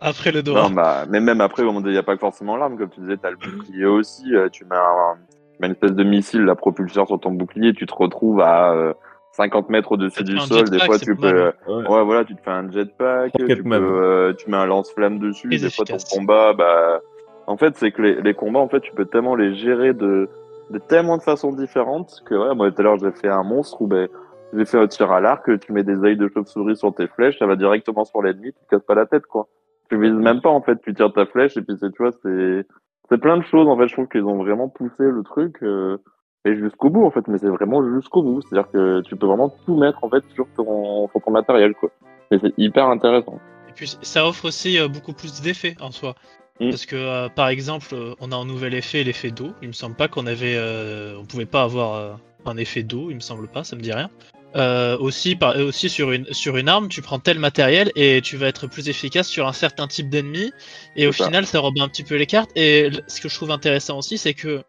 Après 0.00 0.30
le 0.30 0.42
Non, 0.42 0.52
Dora. 0.54 0.68
bah, 0.68 1.04
mais 1.10 1.20
même 1.20 1.40
après, 1.40 1.64
il 1.64 1.82
n'y 1.90 1.96
a 1.96 2.02
pas 2.04 2.16
forcément 2.16 2.56
l'arme, 2.56 2.78
comme 2.78 2.88
tu 2.90 3.00
disais, 3.00 3.16
t'as 3.16 3.30
le 3.30 3.36
bouclier 3.36 3.84
aussi. 3.86 4.34
euh, 4.34 4.48
tu 4.48 4.64
mets, 4.64 4.76
un- 4.76 5.16
tu 5.52 5.58
mets 5.60 5.66
une 5.66 5.72
espèce 5.72 5.92
de 5.94 6.04
missile, 6.04 6.42
la 6.42 6.54
propulseur 6.54 7.06
sur 7.08 7.18
ton 7.18 7.32
bouclier, 7.32 7.72
tu 7.72 7.84
te 7.86 7.94
retrouves 7.94 8.40
à 8.40 8.72
euh, 8.74 8.92
50 9.32 9.70
mètres 9.70 9.90
au-dessus 9.90 10.22
du 10.22 10.38
sol. 10.38 10.68
Des 10.70 10.78
jetpack, 10.78 10.86
fois, 10.86 10.98
tu 11.00 11.16
peux. 11.16 11.52
Ouais. 11.66 11.88
Ouais, 11.88 12.04
voilà, 12.04 12.24
tu 12.24 12.36
te 12.36 12.40
fais 12.42 12.50
un 12.50 12.70
jetpack, 12.70 13.32
tu, 13.36 13.44
peux, 13.44 13.52
Rocketman. 13.52 13.82
euh, 13.82 14.32
tu 14.34 14.48
mets 14.50 14.56
un 14.56 14.66
lance-flamme 14.66 15.18
dessus. 15.18 15.48
Des 15.48 15.68
fois, 15.70 15.84
ton 15.84 15.96
combat, 16.12 16.52
bah. 16.52 17.00
En 17.48 17.56
fait, 17.56 17.74
c'est 17.76 17.90
que 17.92 18.02
les, 18.02 18.20
les 18.20 18.34
combats, 18.34 18.60
en 18.60 18.68
fait, 18.68 18.80
tu 18.80 18.92
peux 18.92 19.06
tellement 19.06 19.34
les 19.34 19.54
gérer 19.56 19.94
de, 19.94 20.28
de 20.70 20.78
tellement 20.78 21.16
de 21.16 21.22
façons 21.22 21.52
différentes 21.52 22.22
que, 22.26 22.34
ouais, 22.34 22.54
moi, 22.54 22.70
tout 22.70 22.80
à 22.80 22.84
l'heure, 22.84 22.98
j'ai 22.98 23.12
fait 23.12 23.28
un 23.28 23.42
monstre 23.42 23.80
où, 23.82 23.86
ben, 23.86 24.08
j'ai 24.52 24.64
fait 24.64 24.78
un 24.78 24.86
tir 24.86 25.10
à 25.10 25.20
l'arc, 25.20 25.58
tu 25.60 25.72
mets 25.72 25.84
des 25.84 26.04
ailes 26.04 26.18
de 26.18 26.28
chauve-souris 26.28 26.76
sur 26.76 26.94
tes 26.94 27.06
flèches, 27.06 27.38
ça 27.38 27.46
va 27.46 27.56
directement 27.56 28.04
sur 28.04 28.22
l'ennemi, 28.22 28.52
tu 28.52 28.64
te 28.64 28.70
casses 28.70 28.84
pas 28.84 28.94
la 28.94 29.06
tête, 29.06 29.26
quoi. 29.26 29.48
Tu 29.90 30.00
vises 30.00 30.12
même 30.12 30.40
pas, 30.40 30.50
en 30.50 30.60
fait, 30.60 30.80
tu 30.82 30.94
tires 30.94 31.12
ta 31.12 31.26
flèche, 31.26 31.56
et 31.56 31.62
puis 31.62 31.76
c'est, 31.80 31.90
tu 31.90 32.02
vois, 32.02 32.12
c'est, 32.22 32.66
c'est 33.08 33.18
plein 33.18 33.36
de 33.36 33.44
choses, 33.44 33.68
en 33.68 33.76
fait, 33.76 33.88
je 33.88 33.94
trouve 33.94 34.08
qu'ils 34.08 34.24
ont 34.24 34.36
vraiment 34.36 34.68
poussé 34.68 35.04
le 35.04 35.22
truc, 35.22 35.62
euh, 35.62 35.98
et 36.44 36.56
jusqu'au 36.56 36.88
bout, 36.88 37.04
en 37.04 37.10
fait, 37.10 37.26
mais 37.28 37.38
c'est 37.38 37.48
vraiment 37.48 37.82
jusqu'au 37.94 38.22
bout. 38.22 38.40
C'est-à-dire 38.42 38.70
que 38.70 39.00
tu 39.02 39.16
peux 39.16 39.26
vraiment 39.26 39.50
tout 39.66 39.76
mettre, 39.76 40.02
en 40.02 40.08
fait, 40.08 40.24
sur 40.34 40.46
ton, 40.56 41.08
sur 41.08 41.20
ton 41.20 41.30
matériel, 41.30 41.74
quoi. 41.74 41.90
Et 42.30 42.38
c'est 42.38 42.54
hyper 42.56 42.86
intéressant. 42.88 43.38
Et 43.68 43.72
puis 43.72 43.98
ça 44.02 44.26
offre 44.26 44.46
aussi 44.46 44.78
euh, 44.78 44.88
beaucoup 44.88 45.12
plus 45.12 45.40
d'effets 45.42 45.76
en 45.80 45.90
soi. 45.90 46.14
Mm. 46.60 46.70
Parce 46.70 46.86
que 46.86 46.96
euh, 46.96 47.28
par 47.28 47.48
exemple, 47.48 47.88
euh, 47.92 48.14
on 48.20 48.32
a 48.32 48.36
un 48.36 48.44
nouvel 48.44 48.74
effet, 48.74 49.04
l'effet 49.04 49.30
d'eau. 49.30 49.52
Il 49.62 49.68
me 49.68 49.72
semble 49.72 49.96
pas 49.96 50.08
qu'on 50.08 50.26
avait, 50.26 50.56
euh, 50.56 51.16
on 51.18 51.24
pouvait 51.24 51.46
pas 51.46 51.62
avoir 51.62 51.94
euh, 51.94 52.12
un 52.46 52.56
effet 52.56 52.82
d'eau. 52.82 53.10
Il 53.10 53.16
me 53.16 53.20
semble 53.20 53.48
pas, 53.48 53.64
ça 53.64 53.76
me 53.76 53.80
dit 53.80 53.92
rien. 53.92 54.10
Euh, 54.56 54.96
aussi, 54.98 55.36
par, 55.36 55.56
aussi 55.58 55.90
sur 55.90 56.10
une 56.10 56.32
sur 56.32 56.56
une 56.56 56.68
arme, 56.68 56.88
tu 56.88 57.02
prends 57.02 57.18
tel 57.18 57.38
matériel 57.38 57.92
et 57.96 58.20
tu 58.22 58.36
vas 58.38 58.46
être 58.46 58.66
plus 58.66 58.88
efficace 58.88 59.28
sur 59.28 59.46
un 59.46 59.52
certain 59.52 59.86
type 59.86 60.08
d'ennemi. 60.08 60.52
Et 60.96 61.06
au 61.06 61.12
ça. 61.12 61.26
final, 61.26 61.46
ça 61.46 61.60
rebat 61.60 61.82
un 61.82 61.88
petit 61.88 62.04
peu 62.04 62.16
les 62.16 62.26
cartes. 62.26 62.50
Et 62.56 62.90
ce 63.06 63.20
que 63.20 63.28
je 63.28 63.34
trouve 63.34 63.50
intéressant 63.50 63.98
aussi, 63.98 64.16
c'est 64.16 64.34
que 64.34 64.62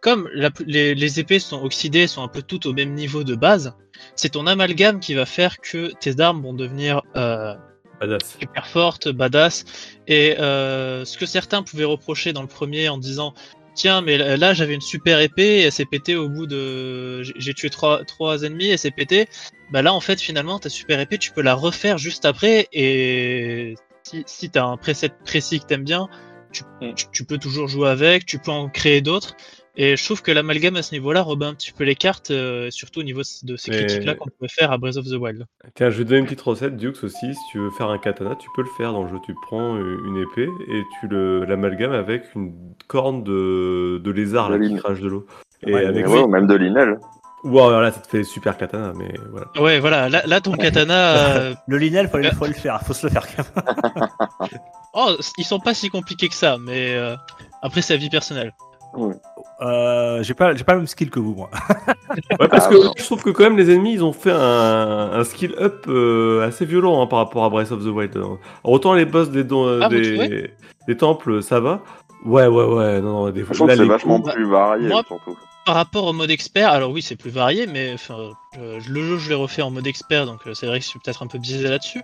comme 0.00 0.28
la 0.32 0.50
les, 0.64 0.94
les 0.94 1.20
épées 1.20 1.40
sont 1.40 1.62
oxydées, 1.62 2.06
sont 2.06 2.22
un 2.22 2.28
peu 2.28 2.42
toutes 2.42 2.66
au 2.66 2.72
même 2.72 2.94
niveau 2.94 3.24
de 3.24 3.34
base, 3.34 3.74
c'est 4.14 4.30
ton 4.30 4.46
amalgame 4.46 5.00
qui 5.00 5.14
va 5.14 5.26
faire 5.26 5.58
que 5.58 5.92
tes 5.98 6.20
armes 6.20 6.40
vont 6.42 6.54
devenir 6.54 7.02
euh, 7.16 7.54
Badass. 8.00 8.36
super 8.40 8.66
forte, 8.66 9.08
badass. 9.08 9.64
Et 10.06 10.38
euh, 10.38 11.04
ce 11.04 11.18
que 11.18 11.26
certains 11.26 11.62
pouvaient 11.62 11.84
reprocher 11.84 12.32
dans 12.32 12.42
le 12.42 12.48
premier 12.48 12.88
en 12.88 12.98
disant 12.98 13.34
Tiens, 13.74 14.00
mais 14.00 14.18
là 14.36 14.54
j'avais 14.54 14.74
une 14.74 14.80
super 14.80 15.20
épée 15.20 15.58
et 15.58 15.62
elle 15.62 15.72
s'est 15.72 15.84
pétée 15.84 16.16
au 16.16 16.28
bout 16.28 16.46
de. 16.46 17.22
j'ai- 17.22 17.54
tué 17.54 17.70
trois, 17.70 18.04
trois 18.04 18.42
ennemis 18.42 18.66
et 18.66 18.70
elle 18.72 18.78
s'est 18.78 18.90
pétée. 18.90 19.28
Bah 19.70 19.82
là, 19.82 19.92
en 19.92 20.00
fait, 20.00 20.20
finalement, 20.20 20.58
ta 20.58 20.68
super 20.68 20.98
épée, 20.98 21.16
tu 21.18 21.30
peux 21.30 21.42
la 21.42 21.54
refaire 21.54 21.96
juste 21.98 22.24
après. 22.24 22.66
Et 22.72 23.76
si, 24.02 24.24
si 24.26 24.50
t'as 24.50 24.64
un 24.64 24.76
preset 24.78 25.10
précis 25.24 25.60
que 25.60 25.66
t'aimes 25.66 25.84
bien, 25.84 26.08
tu, 26.52 26.64
Mm. 26.80 26.94
tu, 26.94 27.04
tu 27.12 27.24
peux 27.24 27.38
toujours 27.38 27.68
jouer 27.68 27.88
avec, 27.90 28.26
tu 28.26 28.38
peux 28.40 28.50
en 28.50 28.68
créer 28.68 29.00
d'autres. 29.00 29.36
Et 29.80 29.96
je 29.96 30.04
trouve 30.04 30.22
que 30.22 30.32
l'amalgame 30.32 30.74
à 30.74 30.82
ce 30.82 30.92
niveau-là 30.92 31.22
rebat 31.22 31.46
un 31.46 31.54
petit 31.54 31.70
peu 31.70 31.84
les 31.84 31.94
cartes, 31.94 32.32
euh, 32.32 32.68
surtout 32.70 32.98
au 32.98 33.04
niveau 33.04 33.20
de 33.44 33.56
ces 33.56 33.70
Mais- 33.70 33.76
critiques-là 33.76 34.16
qu'on 34.16 34.28
pouvait 34.28 34.48
faire 34.50 34.72
à 34.72 34.76
Breath 34.78 34.96
of 34.96 35.06
the 35.06 35.12
Wild. 35.14 35.46
Tiens, 35.76 35.88
je 35.90 35.98
vais 35.98 36.04
te 36.04 36.08
donner 36.08 36.18
une 36.18 36.24
petite 36.26 36.40
recette, 36.40 36.76
Dukes 36.76 37.04
aussi. 37.04 37.32
Si 37.32 37.40
tu 37.52 37.58
veux 37.58 37.70
faire 37.70 37.88
un 37.88 37.98
katana, 37.98 38.34
tu 38.34 38.48
peux 38.56 38.62
le 38.62 38.68
faire 38.76 38.92
dans 38.92 39.04
le 39.04 39.08
jeu. 39.08 39.18
Tu 39.24 39.34
prends 39.46 39.76
euh, 39.76 39.98
une 40.04 40.16
épée 40.16 40.48
et 40.68 40.82
tu 41.00 41.06
le 41.06 41.44
l'amalgames 41.44 41.92
avec 41.92 42.24
une 42.34 42.54
corne 42.88 43.22
de, 43.22 44.00
de 44.02 44.10
lézard 44.10 44.50
De 44.50 44.56
là, 44.56 44.66
qui 44.68 44.74
crache 44.74 45.00
de 45.00 45.06
l'eau. 45.08 45.26
Et 45.64 45.72
Ouais, 45.72 45.86
avec 45.86 46.04
Et 46.06 46.08
ouais, 46.08 46.18
ou 46.22 46.28
même 46.28 46.48
de 46.48 46.54
l'inel. 46.56 46.98
Wow, 47.44 47.68
alors 47.68 47.80
là, 47.82 47.92
ça 47.92 48.00
te 48.00 48.08
fait 48.08 48.24
super 48.24 48.56
katana, 48.56 48.92
mais 48.96 49.14
voilà. 49.30 49.46
Ouais, 49.60 49.78
voilà, 49.78 50.08
là, 50.08 50.22
là 50.26 50.40
ton 50.40 50.54
katana. 50.56 51.36
euh, 51.36 51.54
Le 51.68 51.78
linel, 51.78 52.08
faut, 52.08 52.20
faut 52.36 52.46
le 52.46 52.52
faire, 52.52 52.80
faut 52.82 52.94
se 52.94 53.06
le 53.06 53.12
faire 53.12 53.24
quand 53.28 53.44
même. 53.54 54.08
Oh, 54.94 55.14
ils 55.36 55.44
sont 55.44 55.60
pas 55.60 55.74
si 55.74 55.88
compliqués 55.88 56.28
que 56.28 56.34
ça, 56.34 56.56
mais 56.58 56.96
euh, 56.96 57.14
après 57.62 57.80
c'est 57.82 57.92
la 57.94 58.00
vie 58.00 58.10
personnelle. 58.10 58.52
Euh, 59.60 60.22
j'ai 60.22 60.34
pas, 60.34 60.54
j'ai 60.54 60.62
pas 60.62 60.72
le 60.74 60.78
même 60.80 60.86
skill 60.86 61.10
que 61.10 61.18
vous, 61.18 61.34
moi. 61.34 61.50
Ouais, 62.38 62.46
parce 62.48 62.66
Ah, 62.66 62.70
que 62.70 62.76
ouais. 62.76 62.90
je 62.96 63.04
trouve 63.04 63.22
que 63.22 63.30
quand 63.30 63.42
même 63.42 63.56
les 63.56 63.70
ennemis, 63.72 63.94
ils 63.94 64.04
ont 64.04 64.12
fait 64.12 64.30
un, 64.30 65.10
un 65.12 65.24
skill 65.24 65.54
up 65.60 65.84
euh, 65.88 66.46
assez 66.46 66.64
violent 66.64 67.02
hein, 67.02 67.06
par 67.08 67.18
rapport 67.18 67.44
à 67.44 67.50
Breath 67.50 67.72
of 67.72 67.82
the 67.82 67.88
Wild. 67.88 68.14
Alors, 68.16 68.38
autant 68.62 68.94
les 68.94 69.04
boss 69.04 69.30
des, 69.30 69.42
don- 69.44 69.80
Ah, 69.82 69.88
des, 69.88 70.96
temples, 70.96 71.42
ça 71.42 71.58
va. 71.60 71.82
Ouais, 72.24 72.46
ouais, 72.46 72.64
ouais, 72.64 73.00
non, 73.00 73.12
non, 73.26 73.30
des 73.30 73.42
que 73.42 73.54
c'est 73.54 73.84
vachement 73.84 74.20
coups- 74.20 74.34
plus 74.34 74.48
varié, 74.48 74.88
Moi- 74.88 75.02
surtout. 75.06 75.36
Par 75.66 75.74
rapport 75.74 76.06
au 76.06 76.12
mode 76.14 76.30
expert, 76.30 76.70
alors 76.70 76.90
oui, 76.92 77.02
c'est 77.02 77.14
plus 77.16 77.30
varié, 77.30 77.66
mais 77.66 77.96
euh, 78.10 78.78
le 78.88 79.02
jeu 79.02 79.18
je 79.18 79.28
l'ai 79.28 79.34
refait 79.34 79.60
en 79.60 79.70
mode 79.70 79.86
expert, 79.86 80.24
donc 80.24 80.40
euh, 80.46 80.54
c'est 80.54 80.66
vrai 80.66 80.78
que 80.78 80.84
je 80.84 80.88
suis 80.88 80.98
peut-être 80.98 81.22
un 81.22 81.26
peu 81.26 81.38
biaisé 81.38 81.68
là-dessus. 81.68 82.00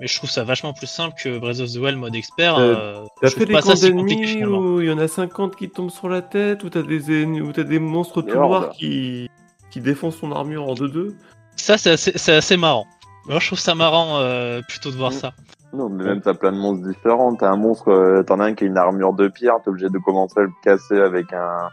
Mais 0.00 0.08
je 0.08 0.16
trouve 0.18 0.28
ça 0.30 0.42
vachement 0.42 0.72
plus 0.72 0.88
simple 0.88 1.14
que 1.22 1.38
Breath 1.38 1.60
of 1.60 1.72
the 1.72 1.76
Wild 1.76 1.98
mode 1.98 2.16
expert. 2.16 2.58
Euh, 2.58 2.74
euh, 2.74 3.04
T'as 3.20 3.30
fait 3.30 3.46
des 3.46 3.52
pas 3.52 3.62
camps 3.62 3.74
d'ennemis 3.80 4.44
où 4.44 4.80
il 4.80 4.88
y 4.88 4.92
en 4.92 4.98
a 4.98 5.06
50 5.06 5.54
qui 5.54 5.70
tombent 5.70 5.90
sur 5.90 6.08
la 6.08 6.20
tête, 6.20 6.64
où 6.64 6.70
t'as 6.70 6.82
des, 6.82 7.10
ennemis- 7.22 7.40
où 7.40 7.52
t'as 7.52 7.62
des 7.62 7.78
monstres 7.78 8.22
tout 8.22 8.34
noirs 8.34 8.70
qui, 8.70 9.30
qui 9.70 9.80
défoncent 9.80 10.16
son 10.16 10.32
armure 10.32 10.68
en 10.68 10.74
2-2 10.74 11.14
Ça, 11.56 11.78
c'est 11.78 11.90
assez, 11.92 12.12
c'est 12.16 12.34
assez 12.34 12.56
marrant. 12.56 12.86
Moi, 13.28 13.38
je 13.38 13.46
trouve 13.46 13.58
ça 13.60 13.74
marrant 13.76 14.18
euh, 14.18 14.60
plutôt 14.68 14.90
de 14.90 14.96
voir 14.96 15.10
Mm. 15.12 15.14
ça. 15.14 15.32
Non, 15.72 15.88
mais 15.88 16.04
même 16.04 16.20
t'as 16.20 16.34
plein 16.34 16.52
de 16.52 16.56
monstres 16.58 16.86
différents. 16.88 17.34
T'as 17.36 17.50
un 17.50 17.56
monstre, 17.56 17.88
euh, 17.90 18.22
t'en 18.24 18.38
as 18.40 18.44
un 18.46 18.54
qui 18.54 18.64
a 18.64 18.66
une 18.68 18.76
armure 18.76 19.12
de 19.12 19.28
pierre, 19.28 19.54
t'es 19.62 19.70
obligé 19.70 19.88
de 19.88 19.98
commencer 19.98 20.38
à 20.38 20.42
le 20.42 20.50
casser 20.62 20.98
avec 21.00 21.32
un, 21.32 21.68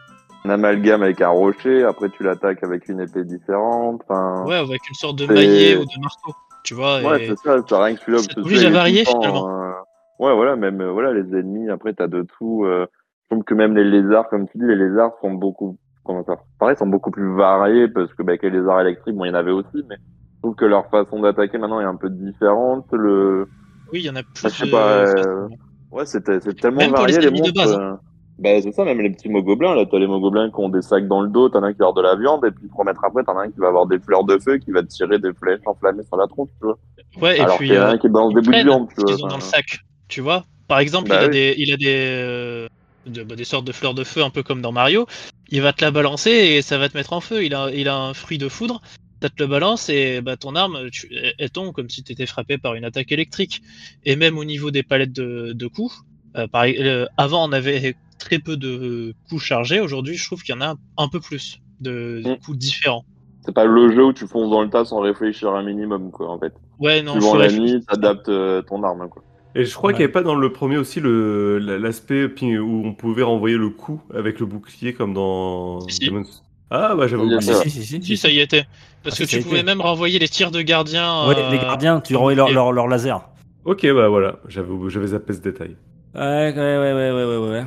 un 0.45 0.49
amalgame 0.49 1.01
avec 1.03 1.21
un 1.21 1.29
rocher. 1.29 1.83
Après, 1.83 2.09
tu 2.09 2.23
l'attaques 2.23 2.63
avec 2.63 2.87
une 2.87 2.99
épée 2.99 3.23
différente. 3.23 4.01
Enfin, 4.07 4.43
Ouais, 4.45 4.55
avec 4.57 4.87
une 4.89 4.95
sorte 4.95 5.17
de 5.17 5.25
maillet 5.27 5.75
ou 5.75 5.85
de 5.85 5.99
marteau, 6.01 6.31
tu 6.63 6.73
vois. 6.73 7.01
ouais, 7.01 7.23
et- 7.23 7.27
c'est 7.27 7.37
ça. 7.39 7.61
T'as 7.67 7.83
rien 7.83 7.95
que 7.95 8.01
celui-là. 8.01 8.19
Ça 8.19 8.33
que 8.33 8.43
celui-là, 8.43 8.67
à 8.67 8.71
varier, 8.71 9.05
finalement. 9.05 9.49
euh, 9.49 9.71
Ouais, 10.19 10.35
voilà, 10.35 10.55
même 10.55 10.79
euh, 10.81 10.91
voilà 10.91 11.13
les 11.13 11.21
ennemis. 11.37 11.69
Après, 11.69 11.93
t'as 11.93 12.07
de 12.07 12.21
tout. 12.37 12.63
Euh... 12.65 12.85
Je 13.29 13.35
trouve 13.35 13.45
que 13.45 13.53
même 13.53 13.75
les 13.77 13.85
lézards, 13.85 14.27
comme 14.29 14.47
tu 14.49 14.57
dis, 14.57 14.65
les 14.65 14.75
lézards 14.75 15.13
sont 15.21 15.31
beaucoup, 15.31 15.77
comment 16.03 16.23
ça, 16.25 16.35
pareil, 16.59 16.75
sont 16.75 16.85
beaucoup 16.85 17.11
plus 17.11 17.33
variés 17.33 17.87
parce 17.87 18.13
que 18.13 18.23
bah, 18.23 18.31
avec 18.33 18.43
les 18.43 18.49
lézards 18.49 18.81
électriques, 18.81 19.15
bon, 19.15 19.23
il 19.23 19.29
y 19.29 19.31
en 19.31 19.35
avait 19.35 19.51
aussi, 19.51 19.85
mais 19.87 19.95
je 19.95 20.41
trouve 20.43 20.55
que 20.55 20.65
leur 20.65 20.89
façon 20.89 21.21
d'attaquer 21.21 21.57
maintenant 21.57 21.79
est 21.79 21.85
un 21.85 21.95
peu 21.95 22.09
différente. 22.09 22.87
Le 22.91 23.47
Oui, 23.93 23.99
il 24.01 24.05
y 24.05 24.09
en 24.09 24.17
a 24.17 24.23
plus. 24.23 24.43
Ah, 24.43 24.49
je 24.49 24.53
sais 24.53 24.65
de- 24.65 24.71
pas, 24.71 24.85
euh, 24.97 25.05
façons. 25.15 25.49
Ouais, 25.91 26.05
c'est 26.05 26.21
tellement 26.59 26.81
Même 26.81 26.93
pour 26.93 27.05
les 27.07 27.13
varié 27.13 27.19
les 27.19 27.27
ennemis 27.27 27.41
de 27.41 27.51
base, 27.53 27.73
euh. 27.73 27.93
Bah, 28.41 28.59
c'est 28.59 28.71
ça, 28.71 28.83
même 28.85 28.99
les 29.01 29.11
petits 29.11 29.29
mogoblins, 29.29 29.75
là, 29.75 29.85
t'as 29.85 29.99
les 29.99 30.07
mogoblins 30.07 30.49
qui 30.49 30.55
ont 30.59 30.69
des 30.69 30.81
sacs 30.81 31.07
dans 31.07 31.21
le 31.21 31.29
dos, 31.29 31.49
t'en 31.49 31.61
as 31.61 31.67
un 31.67 31.73
qui 31.73 31.81
avoir 31.81 31.93
de 31.93 32.01
la 32.01 32.15
viande, 32.15 32.43
et 32.43 32.49
puis 32.51 32.67
pour 32.67 32.83
mettre 32.83 33.03
après, 33.05 33.23
t'en 33.23 33.37
as 33.37 33.43
un 33.43 33.51
qui 33.51 33.59
va 33.59 33.67
avoir 33.67 33.85
des 33.85 33.99
fleurs 33.99 34.23
de 34.23 34.39
feu, 34.39 34.57
qui 34.57 34.71
va 34.71 34.81
te 34.81 34.87
tirer 34.87 35.19
des 35.19 35.31
flèches 35.33 35.61
enflammées 35.67 36.03
sur 36.03 36.17
la 36.17 36.25
tronche, 36.25 36.49
tu 36.59 36.65
vois. 36.65 36.79
Ouais, 37.21 37.37
et 37.37 37.41
Alors 37.41 37.57
puis. 37.57 37.67
qu'il 37.67 37.75
y 37.75 37.79
en 37.79 37.83
a 37.83 37.85
euh, 37.85 37.91
un 37.91 37.97
qui 37.99 38.09
balance 38.09 38.33
des 38.33 38.41
bouts 38.41 38.51
de 38.51 38.57
viande, 38.57 38.87
tu 38.89 38.95
vois. 39.01 39.13
qu'ils 39.13 39.23
ont 39.23 39.27
dans 39.27 39.35
le 39.35 39.41
sac, 39.41 39.79
tu 40.07 40.21
vois. 40.21 40.43
Par 40.67 40.79
exemple, 40.79 41.09
Bah 41.09 41.19
il, 41.21 41.25
a 41.25 41.27
oui. 41.27 41.33
des, 41.33 41.55
il 41.59 41.71
a 41.73 41.77
des, 41.77 41.85
euh, 41.87 42.67
de- 43.05 43.23
bah, 43.23 43.35
des 43.35 43.43
sortes 43.43 43.65
de 43.65 43.71
fleurs 43.71 43.93
de 43.93 44.03
feu, 44.03 44.23
un 44.23 44.29
peu 44.31 44.41
comme 44.41 44.61
dans 44.61 44.71
Mario. 44.71 45.05
Il 45.49 45.61
va 45.61 45.71
te 45.73 45.83
la 45.83 45.91
balancer 45.91 46.31
et 46.31 46.61
ça 46.63 46.77
va 46.79 46.89
te 46.89 46.97
mettre 46.97 47.13
en 47.13 47.21
feu. 47.21 47.43
Il 47.43 47.53
a, 47.53 47.69
il 47.71 47.87
a 47.89 47.95
un 47.95 48.13
fruit 48.15 48.39
de 48.39 48.47
foudre, 48.49 48.81
ça 49.21 49.29
te 49.29 49.35
le 49.37 49.47
balance 49.47 49.89
et 49.89 50.21
bah, 50.21 50.35
ton 50.37 50.55
arme, 50.55 50.89
tu, 50.89 51.09
elle- 51.11 51.33
elle 51.37 51.51
tombe 51.51 51.73
comme 51.73 51.89
si 51.89 52.03
tu 52.03 52.13
étais 52.13 52.25
frappé 52.25 52.57
par 52.57 52.73
une 52.73 52.85
attaque 52.85 53.11
électrique. 53.11 53.61
Et 54.03 54.15
même 54.15 54.37
au 54.39 54.45
niveau 54.45 54.71
des 54.71 54.81
palettes 54.81 55.11
de, 55.13 55.51
de 55.53 55.67
coups, 55.67 55.93
euh, 56.37 56.47
euh, 56.55 57.05
avant 57.17 57.47
on 57.47 57.51
avait 57.51 57.95
très 58.19 58.39
peu 58.39 58.57
de 58.57 59.13
coups 59.29 59.41
chargés. 59.41 59.79
Aujourd'hui, 59.79 60.15
je 60.15 60.25
trouve 60.25 60.43
qu'il 60.43 60.53
y 60.55 60.57
en 60.57 60.61
a 60.61 60.75
un 60.97 61.07
peu 61.07 61.19
plus 61.19 61.59
de, 61.79 62.21
de 62.23 62.31
Mm. 62.31 62.37
coups 62.37 62.57
différents. 62.57 63.03
C'est 63.43 63.53
pas 63.55 63.65
le 63.65 63.91
jeu 63.91 64.05
où 64.05 64.13
tu 64.13 64.27
fonces 64.27 64.51
dans 64.51 64.61
le 64.61 64.69
tas 64.69 64.85
sans 64.85 64.99
réfléchir 64.99 65.49
un 65.51 65.63
minimum, 65.63 66.11
quoi, 66.11 66.29
en 66.29 66.37
fait. 66.39 66.53
Ouais, 66.79 67.01
non, 67.01 67.13
Suivant 67.13 67.37
nuit, 67.39 67.83
t'adaptes 67.87 68.29
euh, 68.29 68.61
ton 68.61 68.83
arme, 68.83 69.09
quoi. 69.09 69.23
Et 69.55 69.65
je 69.65 69.73
crois 69.73 69.87
Ouais. 69.89 69.93
qu'il 69.93 69.99
n'y 70.01 70.03
avait 70.05 70.13
pas 70.13 70.21
dans 70.21 70.35
le 70.35 70.53
premier 70.53 70.77
aussi 70.77 70.99
le 71.01 71.57
l'aspect 71.57 72.29
ping- 72.29 72.57
où 72.59 72.83
on 72.85 72.93
pouvait 72.93 73.23
renvoyer 73.23 73.57
le 73.57 73.69
coup 73.69 74.01
avec 74.13 74.39
le 74.39 74.45
bouclier 74.45 74.93
comme 74.93 75.13
dans 75.13 75.81
Si. 75.89 76.05
Demon's- 76.05 76.43
Ah 76.69 76.95
bah 76.95 77.07
j'avais 77.07 77.23
oublié. 77.23 77.41
si, 77.41 77.69
si, 77.69 77.83
si, 77.83 78.01
Si, 78.03 78.15
ça 78.15 78.29
y 78.29 78.39
était. 78.39 78.63
Parce 79.03 79.19
Ah, 79.19 79.25
que 79.25 79.29
tu 79.29 79.41
pouvais 79.41 79.63
même 79.63 79.81
renvoyer 79.81 80.19
les 80.19 80.29
tirs 80.29 80.51
de 80.51 80.61
gardiens. 80.61 81.27
Ouais, 81.27 81.35
euh, 81.37 81.49
les 81.51 81.57
gardiens, 81.57 81.99
tu 81.99 82.15
renvoies 82.15 82.35
leur, 82.35 82.49
leur, 82.51 82.71
leur 82.71 82.87
laser. 82.87 83.27
Ok, 83.65 83.85
bah 83.93 84.07
voilà, 84.07 84.37
j'avais 84.47 84.69
j'avais 84.87 85.07
zappé 85.07 85.33
ce 85.33 85.41
détail. 85.41 85.75
Ouais, 86.15 86.53
ouais, 86.55 86.77
ouais, 86.77 86.93
ouais, 86.93 87.11
ouais, 87.11 87.37
ouais, 87.37 87.49
ouais. 87.49 87.65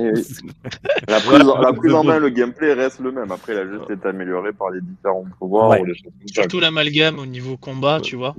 Et 0.00 0.12
oui. 0.12 0.24
La 1.08 1.20
prise, 1.20 1.48
en- 1.48 1.60
la 1.60 1.72
prise 1.72 1.94
en 1.94 2.02
main, 2.04 2.18
le 2.18 2.28
gameplay 2.28 2.72
reste 2.72 2.98
le 3.00 3.12
même. 3.12 3.30
Après, 3.30 3.52
il 3.54 3.58
a 3.58 3.66
juste 3.70 3.88
été 3.90 4.08
amélioré 4.08 4.52
par 4.52 4.70
les 4.70 4.80
différents 4.80 5.24
pouvoirs 5.38 5.70
Ouais. 5.70 5.80
ou 5.80 5.84
les. 5.84 5.94
Surtout 6.26 6.58
l'amalgame 6.58 7.18
au 7.18 7.26
niveau 7.26 7.56
combat, 7.56 8.00
tu 8.00 8.16
vois. 8.16 8.34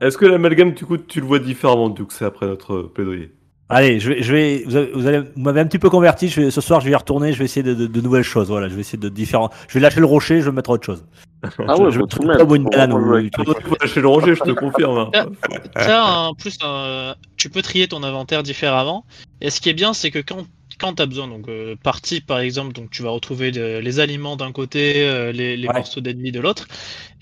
Est-ce 0.00 0.18
que 0.18 0.26
l'amalgame, 0.26 0.72
du 0.72 0.84
coup, 0.84 0.96
tu 0.98 1.20
le 1.20 1.26
vois 1.26 1.38
différemment, 1.38 1.88
du 1.88 2.04
coup, 2.04 2.10
c'est 2.10 2.24
après 2.24 2.46
notre 2.46 2.82
plaidoyer? 2.82 3.32
Allez, 3.70 4.00
je 4.00 4.08
vais, 4.12 4.22
je 4.22 4.32
vais, 4.32 4.62
vous, 4.66 4.76
avez- 4.76 4.90
vous 4.92 5.06
allez, 5.06 5.18
vous 5.20 5.40
m'avez 5.42 5.60
un 5.60 5.66
petit 5.66 5.78
peu 5.78 5.88
converti. 5.90 6.28
Je 6.28 6.40
vais, 6.40 6.50
ce 6.50 6.60
soir, 6.60 6.80
je 6.80 6.86
vais 6.86 6.90
y 6.92 6.94
retourner. 6.96 7.32
Je 7.32 7.38
vais 7.38 7.44
essayer 7.44 7.62
de, 7.62 7.74
de- 7.74 7.86
de 7.86 8.00
nouvelles 8.00 8.24
choses. 8.24 8.48
Voilà, 8.48 8.68
je 8.68 8.74
vais 8.74 8.80
essayer 8.80 8.98
de 8.98 9.08
différents. 9.08 9.50
Je 9.68 9.74
vais 9.74 9.80
lâcher 9.80 10.00
le 10.00 10.06
rocher. 10.06 10.40
Je 10.40 10.46
vais 10.46 10.52
mettre 10.52 10.70
autre 10.70 10.84
chose. 10.84 11.04
Ah 11.42 11.48
je, 11.56 11.82
ouais, 11.82 11.90
je 11.90 11.98
vais 12.00 12.06
tout 12.06 12.22
mettre. 12.22 12.40
Faut 12.40 12.58
banane 12.58 12.90
le 12.90 14.06
ranger, 14.08 14.34
je 14.34 14.42
te 14.42 14.50
confirme. 14.50 14.98
hein. 15.14 15.26
T'as 15.74 16.02
en 16.26 16.34
plus, 16.34 16.58
un- 16.62 17.14
tu 17.36 17.48
peux 17.48 17.62
trier 17.62 17.88
ton 17.88 18.02
inventaire 18.02 18.42
différemment. 18.42 19.04
Et 19.40 19.50
ce 19.50 19.60
qui 19.60 19.68
est 19.70 19.74
bien, 19.74 19.92
c'est 19.94 20.10
que 20.10 20.18
quand, 20.18 20.44
quand 20.78 20.94
tu 20.94 21.02
as 21.02 21.06
besoin, 21.06 21.28
donc 21.28 21.48
euh, 21.48 21.76
par 21.82 22.00
type 22.02 22.26
par 22.26 22.40
exemple, 22.40 22.72
donc 22.74 22.90
tu 22.90 23.02
vas 23.02 23.10
retrouver 23.10 23.52
de- 23.52 23.78
les 23.78 24.00
aliments 24.00 24.36
d'un 24.36 24.52
côté, 24.52 25.02
euh, 25.02 25.32
les, 25.32 25.56
les 25.56 25.68
Ouais. 25.68 25.74
morceaux 25.74 26.00
d'ennemis 26.00 26.32
de 26.32 26.40
l'autre. 26.40 26.66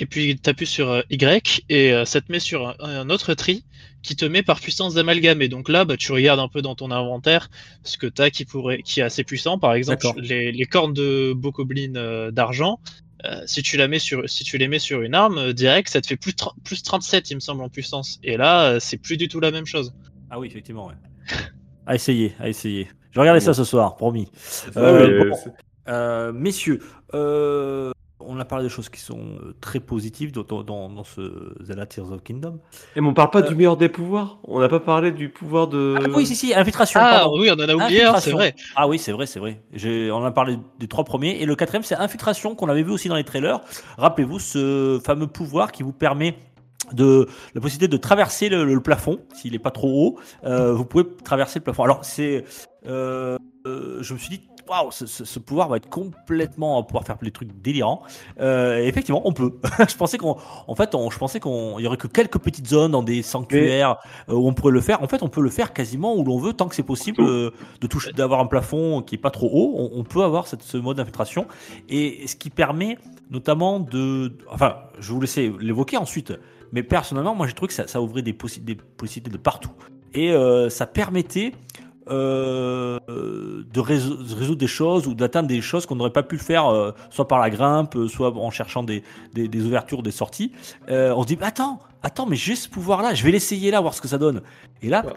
Et 0.01 0.07
puis 0.07 0.36
tu 0.42 0.51
appuies 0.51 0.66
sur 0.66 0.90
euh, 0.90 1.03
Y 1.11 1.62
et 1.68 1.92
euh, 1.92 2.05
ça 2.05 2.20
te 2.20 2.32
met 2.32 2.40
sur 2.40 2.68
un, 2.68 2.74
un 2.80 3.11
autre 3.11 3.34
tri 3.34 3.64
qui 4.09 4.16
te 4.16 4.24
met 4.24 4.42
par 4.42 4.59
puissance 4.61 4.94
d'amalgame. 4.94 5.42
Et 5.42 5.48
donc 5.48 5.68
là, 5.68 5.84
bah, 5.84 5.96
tu 5.98 6.12
regardes 6.12 6.40
un 6.40 6.48
peu 6.48 6.62
dans 6.62 6.74
ton 6.74 6.90
inventaire 6.90 7.50
ce 7.82 7.98
que 7.98 8.06
tu 8.06 8.22
as 8.22 8.30
qui, 8.30 8.44
pourrait, 8.46 8.80
qui 8.82 9.00
est 9.00 9.02
assez 9.02 9.22
puissant. 9.22 9.59
Par 9.59 9.74
exemple, 9.74 10.06
les, 10.16 10.50
les 10.50 10.64
cornes 10.64 10.94
de 10.94 11.34
Bokoblin 11.36 11.94
euh, 11.96 12.30
d'argent. 12.30 12.80
euh, 13.26 13.42
si 13.46 13.62
tu 13.62 13.76
la 13.76 13.86
mets 13.88 13.98
sur, 13.98 14.28
si 14.30 14.44
tu 14.44 14.56
les 14.59 14.68
mets 14.68 14.78
sur 14.78 15.02
une 15.02 15.14
arme 15.14 15.38
euh, 15.38 15.52
direct, 15.52 15.88
ça 15.90 16.00
te 16.00 16.06
fait 16.06 16.16
plus, 16.16 16.32
tr- 16.32 16.54
plus 16.64 16.82
37, 16.82 17.30
il 17.30 17.34
me 17.34 17.40
semble, 17.40 17.62
en 17.62 17.68
puissance. 17.68 18.18
Et 18.22 18.36
là, 18.38 18.64
euh, 18.64 18.80
c'est 18.80 18.96
plus 18.96 19.16
du 19.18 19.28
tout 19.28 19.40
la 19.40 19.50
même 19.50 19.66
chose. 19.66 19.92
Ah 20.30 20.38
oui, 20.38 20.46
effectivement. 20.46 20.86
Ouais. 20.86 20.94
À 21.86 21.94
essayer, 21.94 22.32
à 22.40 22.48
essayer. 22.48 22.88
Je 23.11 23.14
vais 23.16 23.20
regarder 23.22 23.40
ça 23.40 23.52
ce 23.54 23.64
soir, 23.64 23.96
promis. 23.96 24.28
Ah 24.76 24.80
Euh, 24.80 25.22
ouais, 25.22 25.30
bon. 25.30 25.36
c'est- 25.36 25.50
Euh, 25.90 26.32
messieurs, 26.32 26.80
euh, 27.14 27.92
on 28.30 28.38
a 28.38 28.44
parlé 28.44 28.64
de 28.64 28.68
choses 28.68 28.88
qui 28.90 29.00
sont 29.00 29.18
euh, 29.42 29.54
très 29.60 29.80
positives 29.80 30.32
dans, 30.32 30.62
dans, 30.62 30.88
dans 30.90 31.04
ce 31.04 31.54
Zelda 31.60 31.86
Tears 31.86 32.12
of 32.12 32.22
Kingdom. 32.22 32.60
Et 32.94 33.00
mais 33.00 33.08
on 33.08 33.14
parle 33.14 33.30
pas 33.30 33.40
Euh. 33.40 33.48
du 33.48 33.54
meilleur 33.54 33.76
des 33.76 33.88
pouvoirs 33.88 34.38
On 34.44 34.60
n'a 34.60 34.68
pas 34.68 34.80
parlé 34.80 35.10
du 35.12 35.30
pouvoir 35.30 35.66
de. 35.68 35.96
Ah 35.98 36.08
oui, 36.14 36.26
si, 36.26 36.36
si, 36.36 36.54
infiltration. 36.54 37.00
Ah 37.02 37.20
pardon. 37.20 37.40
oui, 37.40 37.48
on 37.50 37.54
en 37.54 37.68
a 37.68 37.74
oublié, 37.74 38.00
c'est 38.00 38.04
Infiltration. 38.04 38.36
vrai. 38.36 38.54
Ah 38.76 38.86
oui, 38.86 38.98
c'est 38.98 39.12
vrai, 39.12 39.26
c'est 39.26 39.40
vrai. 39.40 39.60
On 40.12 40.24
a 40.24 40.30
parlé 40.30 40.58
des 40.78 40.88
trois 40.88 41.04
premiers. 41.04 41.40
Et 41.40 41.46
le 41.46 41.56
quatrième, 41.56 41.82
c'est 41.82 41.94
infiltration 41.96 42.54
qu'on 42.54 42.68
avait 42.68 42.82
vu 42.82 42.90
aussi 42.92 43.08
dans 43.08 43.16
les 43.16 43.24
trailers. 43.24 43.60
Rappelez-vous 43.96 44.38
ce 44.38 45.00
fameux 45.04 45.26
pouvoir 45.26 45.72
qui 45.72 45.82
vous 45.82 45.92
permet 45.92 46.36
de 46.92 47.26
la 47.54 47.60
possibilité 47.60 47.88
de 47.88 47.96
traverser 48.00 48.48
le, 48.48 48.64
le 48.64 48.80
plafond 48.80 49.18
s'il 49.34 49.52
n'est 49.52 49.58
pas 49.58 49.70
trop 49.70 49.88
haut. 49.88 50.18
euh, 50.44 50.72
vous 50.72 50.84
pouvez 50.84 51.04
traverser 51.24 51.58
le 51.58 51.64
plafond. 51.64 51.82
Alors 51.84 52.04
c'est, 52.04 52.44
euh, 52.86 53.36
euh, 53.66 53.98
je 54.02 54.14
me 54.14 54.18
suis 54.18 54.30
dit. 54.30 54.48
Waouh, 54.68 54.90
ce, 54.90 55.06
ce- 55.06 55.24
ce 55.24 55.38
pouvoir 55.38 55.68
va 55.68 55.76
être 55.78 55.88
complètement, 55.88 56.76
on 56.76 56.80
va 56.80 56.86
pouvoir 56.86 57.04
faire 57.04 57.16
des 57.22 57.30
trucs 57.30 57.50
délirants. 57.62 58.02
Euh, 58.40 58.78
effectivement, 58.78 59.22
on 59.24 59.32
peut. 59.32 59.54
je 59.88 59.96
pensais 59.96 60.18
qu'on, 60.18 60.36
en 60.66 60.74
fait, 60.74 60.94
on, 60.94 61.08
je 61.10 61.18
pensais 61.18 61.40
qu'on, 61.40 61.78
il 61.78 61.84
y 61.84 61.86
aurait 61.86 61.96
que 61.96 62.06
quelques 62.06 62.38
petites 62.38 62.66
zones 62.66 62.92
dans 62.92 63.02
des 63.02 63.22
sanctuaires 63.22 63.96
euh, 64.28 64.34
où 64.34 64.46
on 64.46 64.52
pourrait 64.52 64.72
le 64.72 64.80
faire. 64.82 65.02
En 65.02 65.08
fait, 65.08 65.22
on 65.22 65.28
peut 65.28 65.40
le 65.40 65.48
faire 65.50 65.72
quasiment 65.72 66.14
où 66.14 66.22
l'on 66.24 66.38
veut 66.38 66.52
tant 66.52 66.68
que 66.68 66.74
c'est 66.74 66.82
possible 66.82 67.22
euh, 67.22 67.50
de 67.80 67.86
toucher, 67.86 68.12
d'avoir 68.12 68.40
un 68.40 68.46
plafond 68.46 69.00
qui 69.02 69.14
est 69.14 69.18
pas 69.18 69.30
trop 69.30 69.48
haut. 69.52 69.74
On, 69.78 70.00
on 70.00 70.04
peut 70.04 70.22
avoir 70.22 70.46
cette, 70.46 70.62
ce 70.62 70.76
mode 70.76 70.98
d'infiltration 70.98 71.46
et 71.88 72.26
ce 72.26 72.36
qui 72.36 72.50
permet 72.50 72.98
notamment 73.30 73.80
de, 73.80 74.32
enfin, 74.50 74.76
je 74.98 75.12
vous 75.12 75.20
laisser 75.20 75.52
l'évoquer 75.60 75.96
ensuite. 75.96 76.32
Mais 76.72 76.82
personnellement, 76.82 77.34
moi, 77.34 77.46
j'ai 77.46 77.54
trouvé 77.54 77.68
que 77.68 77.74
ça, 77.74 77.86
ça 77.86 78.02
ouvrait 78.02 78.20
des, 78.22 78.34
possi- 78.34 78.62
des 78.62 78.74
possibilités 78.74 79.30
de 79.30 79.38
partout 79.42 79.70
et 80.12 80.30
euh, 80.32 80.68
ça 80.68 80.86
permettait 80.86 81.52
euh, 82.11 82.98
de, 83.09 83.80
résou- 83.80 84.16
de 84.16 84.34
résoudre 84.34 84.59
des 84.59 84.66
choses 84.66 85.06
ou 85.06 85.14
d'atteindre 85.14 85.48
des 85.48 85.61
choses 85.61 85.86
qu'on 85.86 85.96
n'aurait 85.96 86.11
pas 86.12 86.22
pu 86.22 86.38
faire 86.38 86.66
euh, 86.66 86.92
soit 87.11 87.28
par 87.28 87.38
la 87.38 87.50
grimpe, 87.50 87.96
euh, 87.96 88.09
soit 88.09 88.34
en 88.36 88.50
cherchant 88.50 88.82
des, 88.82 89.02
des, 89.34 89.62
ouvertures, 89.64 90.02
des 90.02 90.11
sorties. 90.11 90.52
On 90.88 91.22
se 91.22 91.26
dit 91.26 91.38
attends, 91.40 91.80
attends, 92.03 92.26
mais 92.26 92.36
j'ai 92.36 92.55
ce 92.57 92.68
pouvoir-là, 92.68 93.14
je 93.14 93.24
vais 93.24 93.30
l'essayer 93.30 93.70
là, 93.70 93.80
voir 93.80 93.94
ce 93.94 94.01
que 94.01 94.09
ça 94.09 94.18
donne. 94.18 94.42
Et 94.82 94.88
là, 94.88 95.05
Ouais. 95.05 95.12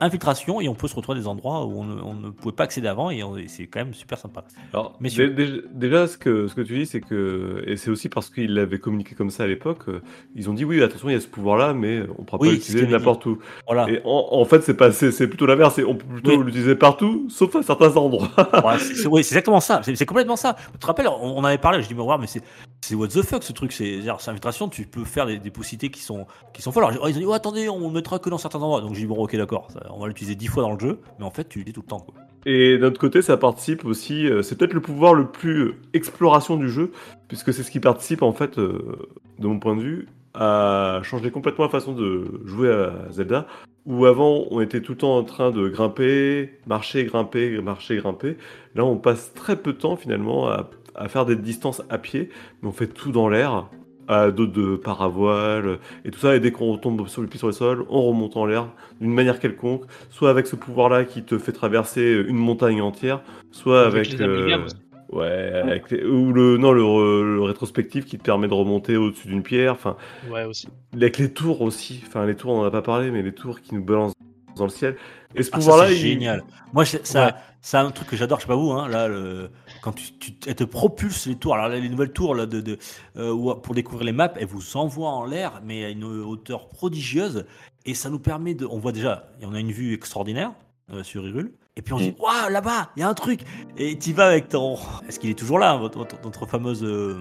infiltration 0.00 0.60
et 0.60 0.68
on 0.68 0.74
peut 0.74 0.88
se 0.88 0.94
retrouver 0.94 1.18
à 1.18 1.20
des 1.22 1.28
endroits 1.28 1.64
où 1.66 1.80
on 1.80 1.84
ne, 1.84 2.00
on 2.02 2.14
ne 2.14 2.30
pouvait 2.30 2.54
pas 2.54 2.64
accéder 2.64 2.88
avant 2.88 3.10
et, 3.10 3.22
c'est 3.48 3.66
quand 3.66 3.80
même 3.80 3.94
super 3.94 4.18
sympa. 4.18 4.44
Alors, 4.72 4.96
Messieurs. 5.00 5.30
déjà, 5.72 6.06
ce 6.08 6.16
que, 6.18 6.46
ce 6.48 6.54
que 6.54 6.60
tu 6.62 6.76
dis, 6.78 6.86
c'est 6.86 7.00
que, 7.00 7.62
et 7.66 7.76
c'est 7.76 7.90
aussi 7.90 8.08
parce 8.08 8.30
qu'ils 8.30 8.54
l'avaient 8.54 8.78
communiqué 8.78 9.14
comme 9.14 9.30
ça 9.30 9.44
à 9.44 9.46
l'époque, 9.46 9.88
euh, 9.88 10.00
ils 10.34 10.48
ont 10.50 10.54
dit 10.54 10.64
oui, 10.64 10.82
attention, 10.82 11.08
il 11.08 11.12
y 11.12 11.16
a 11.16 11.20
ce 11.20 11.26
pouvoir-là, 11.28 11.74
mais 11.74 12.00
on 12.16 12.22
ne 12.22 12.26
pourra 12.26 12.38
Oui, 12.40 12.48
pas 12.48 12.54
l'utiliser 12.54 12.86
n'importe 12.86 13.26
où. 13.26 13.38
Voilà. 13.66 13.88
Et 13.90 14.00
en, 14.04 14.28
en 14.32 14.44
fait, 14.44 14.62
c'est 14.62 15.26
plutôt 15.28 15.46
l'inverse, 15.46 15.80
on 15.86 15.94
peut 15.94 16.04
plutôt 16.06 16.36
Oui. 16.36 16.44
l'utiliser 16.44 16.74
partout, 16.74 17.26
sauf 17.28 17.54
à 17.56 17.62
certains 17.62 17.96
endroits. 17.96 18.28
Ouais, 18.64 18.78
c'est, 18.78 18.94
c'est- 18.94 19.06
oui, 19.08 19.22
c'est 19.22 19.34
exactement 19.34 19.60
ça. 19.60 19.80
C'est, 19.84 20.06
complètement 20.06 20.36
ça. 20.36 20.56
Tu 20.72 20.78
te 20.78 20.86
rappelles, 20.86 21.08
on, 21.08 21.12
on 21.22 21.38
en 21.38 21.44
avait 21.44 21.58
parlé. 21.58 21.82
Je 21.82 21.88
dis 21.88 21.94
mais 21.94 22.02
mais 22.18 22.26
c'est, 22.26 22.94
what 22.94 23.08
the 23.08 23.22
fuck 23.22 23.42
ce 23.42 23.52
truc. 23.52 23.72
C'est, 23.72 24.00
c'est 24.18 24.30
infiltration. 24.30 24.68
Tu 24.68 24.84
peux 24.86 25.04
faire 25.04 25.26
des, 25.26 25.38
des 25.38 25.50
possibilités 25.50 25.90
qui 25.90 26.00
sont, 26.00 26.07
qui 26.52 26.62
sont 26.62 26.72
folles. 26.72 26.84
Alors, 26.84 27.08
ils 27.08 27.16
ont 27.16 27.20
dit 27.20 27.26
oh, 27.26 27.32
attendez, 27.32 27.68
on 27.68 27.88
le 27.88 27.94
mettra 27.94 28.18
que 28.18 28.30
dans 28.30 28.38
certains 28.38 28.58
endroits. 28.58 28.80
Donc 28.80 28.94
j'ai 28.94 29.02
dit 29.02 29.06
bon 29.06 29.16
ok 29.16 29.36
d'accord, 29.36 29.68
on 29.90 30.00
va 30.00 30.08
l'utiliser 30.08 30.34
dix 30.34 30.46
fois 30.46 30.62
dans 30.62 30.72
le 30.72 30.78
jeu, 30.78 31.00
mais 31.18 31.24
en 31.24 31.30
fait 31.30 31.48
tu 31.48 31.64
dis 31.64 31.72
tout 31.72 31.82
le 31.82 31.86
temps. 31.86 32.00
Quoi. 32.00 32.14
Et 32.46 32.78
d'un 32.78 32.88
autre 32.88 33.00
côté, 33.00 33.20
ça 33.22 33.36
participe 33.36 33.84
aussi, 33.84 34.26
euh, 34.26 34.42
c'est 34.42 34.56
peut-être 34.56 34.72
le 34.72 34.80
pouvoir 34.80 35.14
le 35.14 35.26
plus 35.26 35.60
euh, 35.60 35.74
exploration 35.92 36.56
du 36.56 36.70
jeu, 36.70 36.92
puisque 37.28 37.52
c'est 37.52 37.62
ce 37.62 37.70
qui 37.70 37.80
participe 37.80 38.22
en 38.22 38.32
fait, 38.32 38.58
euh, 38.58 39.08
de 39.38 39.46
mon 39.46 39.58
point 39.58 39.76
de 39.76 39.82
vue, 39.82 40.08
à 40.34 41.00
changer 41.02 41.30
complètement 41.30 41.64
la 41.64 41.70
façon 41.70 41.92
de 41.92 42.40
jouer 42.46 42.70
à 42.70 42.92
Zelda, 43.10 43.46
où 43.86 44.06
avant 44.06 44.46
on 44.50 44.60
était 44.60 44.80
tout 44.80 44.92
le 44.92 44.98
temps 44.98 45.16
en 45.16 45.24
train 45.24 45.50
de 45.50 45.68
grimper, 45.68 46.58
marcher, 46.66 47.04
grimper, 47.04 47.60
marcher, 47.60 47.96
grimper. 47.96 48.36
Là 48.74 48.84
on 48.84 48.96
passe 48.96 49.34
très 49.34 49.56
peu 49.56 49.72
de 49.72 49.78
temps 49.78 49.96
finalement 49.96 50.48
à 50.48 51.08
faire 51.08 51.26
des 51.26 51.36
distances 51.36 51.82
à 51.90 51.98
pied, 51.98 52.30
mais 52.62 52.68
on 52.68 52.72
fait 52.72 52.86
tout 52.86 53.10
dans 53.10 53.28
l'air, 53.28 53.68
à 54.08 54.30
dos 54.30 54.46
de 54.46 54.76
paravoile, 54.76 55.78
et 56.04 56.10
tout 56.10 56.18
ça, 56.18 56.34
et 56.34 56.40
dès 56.40 56.50
qu'on 56.50 56.76
tombe 56.78 57.06
sur 57.08 57.20
le 57.22 57.28
pied 57.28 57.38
sur 57.38 57.46
le 57.46 57.52
sol, 57.52 57.84
on 57.90 58.02
remonte 58.02 58.36
en 58.36 58.46
l'air 58.46 58.68
d'une 59.00 59.12
manière 59.12 59.38
quelconque, 59.38 59.84
soit 60.10 60.30
avec 60.30 60.46
ce 60.46 60.56
pouvoir-là 60.56 61.04
qui 61.04 61.22
te 61.22 61.38
fait 61.38 61.52
traverser 61.52 62.24
une 62.26 62.36
montagne 62.36 62.80
entière, 62.80 63.20
soit 63.52 63.86
Avec 63.86 64.18
euh, 64.20 64.64
aussi. 64.64 64.76
ouais, 65.12 65.52
avec 65.62 65.90
les- 65.90 66.04
ou 66.04 66.32
le 66.32 66.56
non 66.56 66.72
le, 66.72 67.42
rétrospectif 67.42 68.06
qui 68.06 68.18
te 68.18 68.22
permet 68.22 68.48
de 68.48 68.54
remonter 68.54 68.96
au-dessus 68.96 69.28
d'une 69.28 69.42
pierre, 69.42 69.72
enfin 69.72 69.96
Ouais, 70.30 70.44
aussi. 70.44 70.68
avec 70.94 71.18
les 71.18 71.32
tours 71.32 71.60
aussi, 71.60 72.02
enfin 72.06 72.24
les 72.26 72.34
tours 72.34 72.50
on 72.52 72.60
en 72.60 72.64
a 72.64 72.70
pas 72.70 72.82
parlé, 72.82 73.10
mais 73.10 73.22
les 73.22 73.32
tours 73.32 73.60
qui 73.60 73.74
nous 73.74 73.84
balancent 73.84 74.14
dans 74.56 74.64
le 74.64 74.70
ciel. 74.70 74.96
Et 75.34 75.42
ce 75.42 75.50
Ah, 75.52 75.58
pouvoir-là, 75.58 75.86
c'est 75.88 75.94
il- 75.94 75.98
génial. 75.98 76.42
Moi, 76.72 76.84
c'est- 76.86 77.06
ça, 77.06 77.26
Ouais. 77.26 77.32
c'est 77.60 77.76
un 77.76 77.90
truc 77.90 78.08
que 78.08 78.16
j'adore. 78.16 78.38
Je 78.38 78.44
sais 78.44 78.48
pas 78.48 78.56
vous, 78.56 78.70
hein, 78.72 78.88
là, 78.88 79.06
le- 79.06 79.50
quand 79.82 79.92
tu, 79.92 80.12
tu- 80.18 80.34
elle 80.46 80.54
te 80.54 80.64
propulse 80.64 81.26
les 81.26 81.36
tours. 81.36 81.54
Alors 81.54 81.68
là, 81.68 81.78
les 81.78 81.88
nouvelles 81.88 82.12
tours 82.12 82.34
là, 82.34 82.46
de, 82.46 82.60
de, 82.60 82.78
euh, 83.16 83.54
pour 83.54 83.74
découvrir 83.74 84.04
les 84.04 84.12
maps, 84.12 84.32
elles 84.36 84.46
vous 84.46 84.76
envoient 84.76 85.10
en 85.10 85.24
l'air, 85.24 85.60
mais 85.64 85.84
à 85.84 85.90
une 85.90 86.04
hauteur 86.04 86.68
prodigieuse. 86.68 87.46
Et 87.86 87.94
ça 87.94 88.10
nous 88.10 88.18
permet 88.18 88.54
de. 88.54 88.66
On 88.66 88.78
voit 88.78 88.92
déjà, 88.92 89.30
on 89.42 89.54
a 89.54 89.60
une 89.60 89.72
vue 89.72 89.94
extraordinaire 89.94 90.52
euh, 90.92 91.02
sur 91.02 91.26
Hyrule. 91.26 91.52
Et 91.76 91.82
puis 91.82 91.92
on 91.94 91.98
se 91.98 92.04
dit, 92.04 92.14
waouh, 92.18 92.50
là-bas, 92.50 92.90
il 92.96 93.00
y 93.00 93.02
a 93.04 93.08
un 93.08 93.14
truc. 93.14 93.40
Et 93.76 93.96
tu 93.98 94.12
vas 94.12 94.26
avec 94.26 94.48
ton. 94.48 94.76
Est-ce 95.08 95.20
qu'il 95.20 95.30
est 95.30 95.38
toujours 95.38 95.58
là, 95.60 95.76
votre, 95.76 95.98
votre, 95.98 96.20
notre 96.22 96.44
fameuse. 96.46 96.82
euh, 96.82 97.20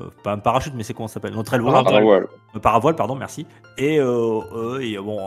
euh, 0.00 0.08
pas 0.24 0.32
un 0.32 0.38
parachute, 0.38 0.72
mais 0.74 0.82
c'est 0.84 0.94
comment 0.94 1.08
ça 1.08 1.14
s'appelle? 1.14 1.34
Ah, 1.34 1.82
voilà. 1.82 2.26
Euh, 2.56 2.58
paravoile, 2.60 2.94
pardon, 2.96 3.14
merci. 3.14 3.46
Et, 3.78 3.98
euh, 3.98 4.40
euh, 4.54 4.78
et, 4.80 4.96
bon, 4.98 5.18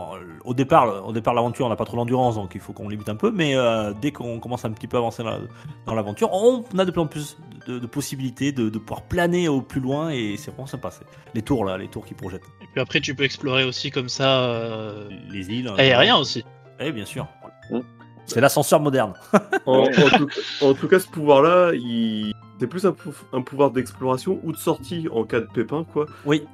au 0.44 0.54
départ, 0.54 1.06
au 1.06 1.12
départ 1.12 1.34
de 1.34 1.36
l'aventure, 1.36 1.66
on 1.66 1.68
n'a 1.68 1.76
pas 1.76 1.84
trop 1.84 1.96
d'endurance, 1.96 2.34
donc 2.36 2.52
il 2.54 2.60
faut 2.60 2.72
qu'on 2.72 2.88
limite 2.88 3.08
un 3.08 3.16
peu. 3.16 3.30
Mais 3.30 3.54
euh, 3.56 3.92
dès 4.00 4.10
qu'on 4.12 4.38
commence 4.40 4.64
un 4.64 4.72
petit 4.72 4.86
peu 4.88 4.96
à 4.96 5.00
avancer 5.00 5.22
dans, 5.22 5.30
la- 5.30 5.38
dans 5.86 5.94
l'aventure, 5.94 6.32
on 6.32 6.64
a 6.78 6.84
de 6.84 6.90
plus 6.90 7.00
en 7.00 7.06
plus 7.06 7.38
de, 7.66 7.78
de 7.78 7.86
possibilités 7.86 8.52
de, 8.52 8.68
de 8.68 8.78
pouvoir 8.78 9.02
planer 9.02 9.48
au 9.48 9.60
plus 9.60 9.80
loin, 9.80 10.10
et 10.10 10.36
c'est 10.36 10.50
vraiment 10.50 10.66
sympa. 10.66 10.90
c'est- 10.90 11.04
Les 11.34 11.42
tours 11.42 11.64
là, 11.64 11.78
les 11.78 11.88
tours 11.88 12.04
qui 12.04 12.14
projettent, 12.14 12.44
Et 12.62 12.66
puis 12.72 12.80
après, 12.80 13.00
tu 13.00 13.14
peux 13.14 13.24
explorer 13.24 13.64
aussi 13.64 13.90
comme 13.90 14.08
ça. 14.08 14.40
Euh... 14.44 15.08
les 15.30 15.48
îles. 15.50 15.70
Aérien 15.78 16.16
aussi. 16.16 16.44
Eh 16.80 16.92
bien 16.92 17.04
sûr. 17.04 17.26
Mm. 17.70 17.78
C'est 18.26 18.40
l'ascenseur 18.40 18.80
moderne. 18.80 19.14
En, 19.66 19.80
en 19.84 19.88
tout, 20.18 20.28
en 20.62 20.74
tout 20.74 20.88
cas, 20.88 20.98
ce 20.98 21.08
pouvoir-là, 21.08 21.72
il... 21.74 22.32
c'est 22.58 22.66
plus 22.66 22.84
un, 22.84 22.92
pou- 22.92 23.14
un 23.32 23.40
pouvoir 23.42 23.70
d'exploration 23.70 24.40
ou 24.42 24.52
de 24.52 24.56
sortie 24.56 25.08
en 25.12 25.24
cas 25.24 25.40
de 25.40 25.46
pépin, 25.46 25.84
quoi, 25.92 26.06
Oui. 26.24 26.44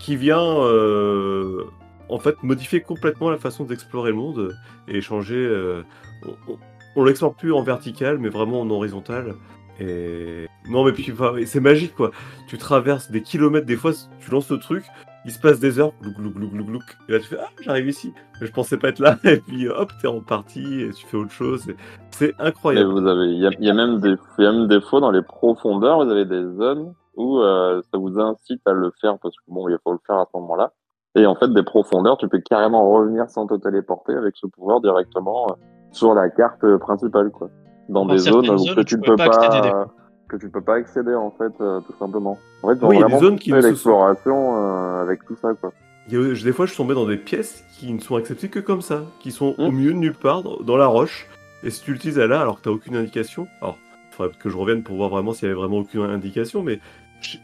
qui 0.00 0.16
vient 0.16 0.42
euh, 0.42 1.64
en 2.08 2.18
fait 2.18 2.42
modifier 2.42 2.80
complètement 2.80 3.30
la 3.30 3.38
façon 3.38 3.64
d'explorer 3.64 4.10
le 4.10 4.16
monde 4.16 4.56
et 4.88 5.00
changer. 5.00 5.36
euh, 5.36 5.82
on, 6.26 6.52
on- 6.52 6.58
on 6.96 7.04
l'explore 7.04 7.34
plus 7.34 7.52
en 7.52 7.62
vertical, 7.62 8.18
mais 8.18 8.28
vraiment 8.30 8.60
en 8.62 8.68
horizontal. 8.70 9.34
Et 9.78 10.46
non, 10.68 10.84
mais 10.84 10.90
puis 10.92 11.14
c'est 11.46 11.60
magique, 11.60 11.94
quoi. 11.94 12.10
Tu 12.48 12.58
traverses 12.58 13.10
des 13.12 13.22
kilomètres, 13.22 13.64
des 13.66 13.76
fois, 13.76 13.92
tu 14.18 14.30
lances 14.32 14.50
le 14.50 14.58
truc. 14.58 14.84
Il 15.24 15.30
se 15.32 15.38
passe 15.38 15.60
des 15.60 15.78
heures, 15.78 15.92
glouc, 16.00 16.14
glouc, 16.14 16.32
glouc, 16.34 16.50
glouc, 16.50 16.66
glouc, 16.66 16.82
et 17.08 17.12
là 17.12 17.18
tu 17.18 17.26
fais 17.26 17.36
Ah, 17.40 17.48
j'arrive 17.60 17.88
ici, 17.88 18.12
mais 18.40 18.46
je 18.46 18.52
pensais 18.52 18.76
pas 18.78 18.88
être 18.88 19.00
là, 19.00 19.16
et 19.24 19.36
puis 19.38 19.68
hop, 19.68 19.90
t'es 20.00 20.08
reparti, 20.08 20.82
et 20.82 20.90
tu 20.90 21.06
fais 21.06 21.16
autre 21.16 21.30
chose, 21.32 21.66
c'est 22.10 22.30
Et 22.30 22.34
incroyable. 22.38 22.90
vous 22.90 23.06
avez, 23.06 23.26
il 23.26 23.38
y 23.38 23.64
y 23.66 23.70
a 23.70 23.74
même 23.74 24.00
des, 24.00 24.14
il 24.38 24.44
y 24.44 24.46
a 24.46 24.52
même 24.52 24.66
des 24.66 24.80
fois 24.80 25.00
dans 25.00 25.10
les 25.10 25.22
profondeurs, 25.22 26.04
vous 26.04 26.10
avez 26.10 26.24
des 26.24 26.42
zones 26.56 26.94
où 27.16 27.38
euh, 27.40 27.82
ça 27.92 27.98
vous 27.98 28.18
incite 28.18 28.62
à 28.66 28.72
le 28.72 28.90
faire 29.00 29.18
parce 29.18 29.36
que 29.36 29.42
bon, 29.48 29.68
il 29.68 29.76
faut 29.84 29.92
le 29.92 29.98
faire 30.06 30.16
à 30.16 30.26
ce 30.32 30.38
moment-là. 30.38 30.72
Et 31.16 31.26
en 31.26 31.34
fait, 31.34 31.52
des 31.52 31.64
profondeurs, 31.64 32.16
tu 32.16 32.28
peux 32.28 32.38
carrément 32.38 32.88
revenir 32.90 33.28
sans 33.28 33.46
te 33.46 33.54
téléporter 33.54 34.14
avec 34.14 34.36
ce 34.36 34.46
pouvoir 34.46 34.80
directement 34.80 35.48
euh, 35.50 35.54
sur 35.90 36.14
la 36.14 36.30
carte 36.30 36.62
euh, 36.64 36.78
principale, 36.78 37.30
quoi. 37.30 37.50
Dans, 37.88 38.06
Dans 38.06 38.12
des 38.14 38.18
zones, 38.18 38.48
où 38.48 38.58
zones 38.58 38.76
que 38.76 38.80
où 38.80 38.84
tu 38.84 38.96
ne 38.96 39.02
peux 39.02 39.16
pas, 39.16 39.86
que 40.30 40.36
tu 40.36 40.48
peux 40.48 40.60
pas 40.60 40.76
accéder 40.76 41.14
en 41.14 41.30
fait, 41.32 41.52
euh, 41.60 41.80
tout 41.80 41.94
simplement. 41.98 42.38
En 42.62 42.68
fait, 42.68 42.78
Oui, 42.82 42.96
il 42.96 43.00
y 43.00 43.02
a 43.02 43.08
des 43.08 43.18
zones 43.18 43.38
qui 43.38 43.50
se 43.50 43.60
sont- 43.60 43.66
l'exploration 43.68 44.56
euh, 44.56 45.02
avec 45.02 45.24
tout 45.26 45.36
ça, 45.42 45.52
quoi. 45.60 45.72
Il 46.08 46.14
y 46.14 46.16
a- 46.16 46.44
des 46.44 46.52
fois, 46.52 46.66
je 46.66 46.70
suis 46.70 46.76
tombé 46.78 46.94
dans 46.94 47.06
des 47.06 47.16
pièces 47.16 47.64
qui 47.78 47.92
ne 47.92 47.98
sont 48.00 48.16
acceptées 48.16 48.48
que 48.48 48.60
comme 48.60 48.80
ça, 48.82 49.02
qui 49.20 49.30
sont 49.32 49.54
au 49.58 49.70
Mm. 49.70 49.74
milieu 49.74 49.92
de 49.92 49.98
nulle 49.98 50.14
part, 50.14 50.42
dans 50.42 50.76
la 50.76 50.86
roche. 50.86 51.26
Et 51.62 51.70
si 51.70 51.82
tu 51.82 51.92
l'utilises 51.92 52.18
là, 52.18 52.40
alors 52.40 52.56
que 52.58 52.62
t'as 52.62 52.70
aucune 52.70 52.96
indication, 52.96 53.46
alors 53.60 53.76
il 54.10 54.14
faudrait 54.16 54.32
que 54.38 54.48
je 54.48 54.56
revienne 54.56 54.82
pour 54.82 54.96
voir 54.96 55.10
vraiment 55.10 55.32
s'il 55.32 55.48
y 55.48 55.50
avait 55.50 55.60
vraiment 55.60 55.78
aucune 55.78 56.02
indication, 56.02 56.62
mais 56.62 56.80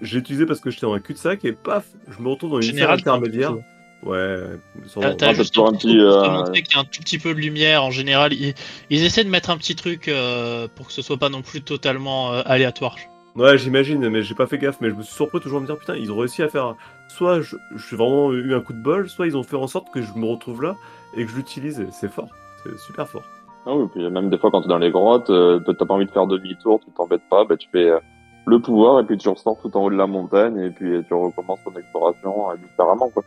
j'ai 0.01 0.19
utilisé 0.19 0.47
parce 0.47 0.61
que 0.61 0.71
j'étais 0.71 0.87
dans 0.87 0.95
un 0.95 1.01
cul-de-sac 1.01 1.45
et 1.45 1.53
paf, 1.53 1.87
je 2.09 2.23
me 2.23 2.29
retrouve 2.29 2.51
dans 2.51 2.57
une 2.57 2.63
salle 2.63 2.75
Général, 2.75 2.99
intermédiaire. 2.99 3.55
Ouais, 4.03 4.37
T'as 4.83 4.89
sûrement. 4.89 5.15
t'as 5.17 5.33
juste 5.35 5.59
un 5.59 5.73
petit 5.73 5.97
pour 5.97 6.07
euh, 6.07 6.31
montrer 6.31 6.63
qu'il 6.63 6.77
y 6.77 6.79
a 6.79 6.83
un 6.83 6.85
tout 6.85 7.01
petit 7.01 7.19
peu 7.19 7.35
de 7.35 7.41
lumière 7.41 7.83
en 7.83 7.91
général. 7.91 8.33
Ils, 8.35 8.55
ils 8.91 9.05
essaient 9.05 9.25
de 9.25 9.31
mettre 9.31 9.51
un 9.51 9.57
petit 9.57 9.75
truc 9.75 10.07
euh, 10.09 10.69
pour 10.75 10.87
que 10.87 10.93
ce 10.93 11.03
soit 11.03 11.17
pas 11.17 11.29
non 11.29 11.43
plus 11.43 11.63
totalement 11.63 12.33
euh, 12.33 12.43
aléatoire. 12.45 12.97
Ouais, 13.35 13.59
j'imagine, 13.59 14.09
mais 14.09 14.23
j'ai 14.23 14.35
pas 14.35 14.47
fait 14.47 14.59
gaffe, 14.59 14.81
mais 14.81 14.91
je 14.91 14.95
me 14.95 15.03
suis 15.03 15.15
surpris 15.15 15.41
toujours 15.41 15.59
à 15.59 15.61
me 15.61 15.67
dire, 15.67 15.77
putain, 15.77 15.97
ils 15.97 16.11
ont 16.13 16.17
réussi 16.17 16.43
à 16.43 16.49
faire. 16.49 16.75
Soit 17.09 17.41
je, 17.43 17.57
je 17.75 17.85
suis 17.87 17.97
vraiment 17.97 18.33
eu 18.33 18.55
un 18.55 18.61
coup 18.61 18.73
de 18.73 18.83
bol, 18.83 19.09
soit 19.09 19.27
ils 19.27 19.37
ont 19.37 19.43
fait 19.43 19.57
en 19.57 19.67
sorte 19.67 19.91
que 19.93 20.01
je 20.03 20.13
me 20.15 20.27
retrouve 20.27 20.63
là 20.63 20.77
et 21.17 21.25
que 21.25 21.31
je 21.31 21.37
l'utilise. 21.37 21.81
et 21.81 21.87
C'est 21.91 22.11
fort, 22.11 22.29
c'est 22.63 22.79
super 22.79 23.09
fort. 23.09 23.23
Ah 23.67 23.75
oui, 23.75 23.89
puis 23.93 24.09
même 24.09 24.31
des 24.31 24.39
fois 24.39 24.51
quand 24.53 24.61
tu 24.61 24.67
es 24.67 24.69
dans 24.69 24.79
les 24.79 24.91
grottes, 24.93 25.29
euh, 25.31 25.59
t'as 25.61 25.85
pas 25.85 25.95
envie 25.95 26.07
de 26.07 26.11
faire 26.13 26.27
demi-tour, 26.29 26.81
tu 26.85 26.91
t'embêtes 26.93 27.29
pas, 27.29 27.45
bah 27.45 27.57
tu 27.57 27.69
fais 27.73 27.91
euh, 27.91 27.99
le 28.47 28.61
pouvoir 28.61 29.01
et 29.01 29.05
puis 29.05 29.19
tu 29.19 29.29
ressors 29.29 29.59
tout 29.61 29.77
en 29.77 29.83
haut 29.85 29.91
de 29.91 29.97
la 29.97 30.07
montagne 30.07 30.57
et 30.59 30.71
puis 30.71 31.03
tu 31.09 31.13
recommences 31.15 31.59
ton 31.65 31.75
exploration 31.77 32.51
euh, 32.51 32.55
différemment 32.57 33.11
quoi. 33.11 33.25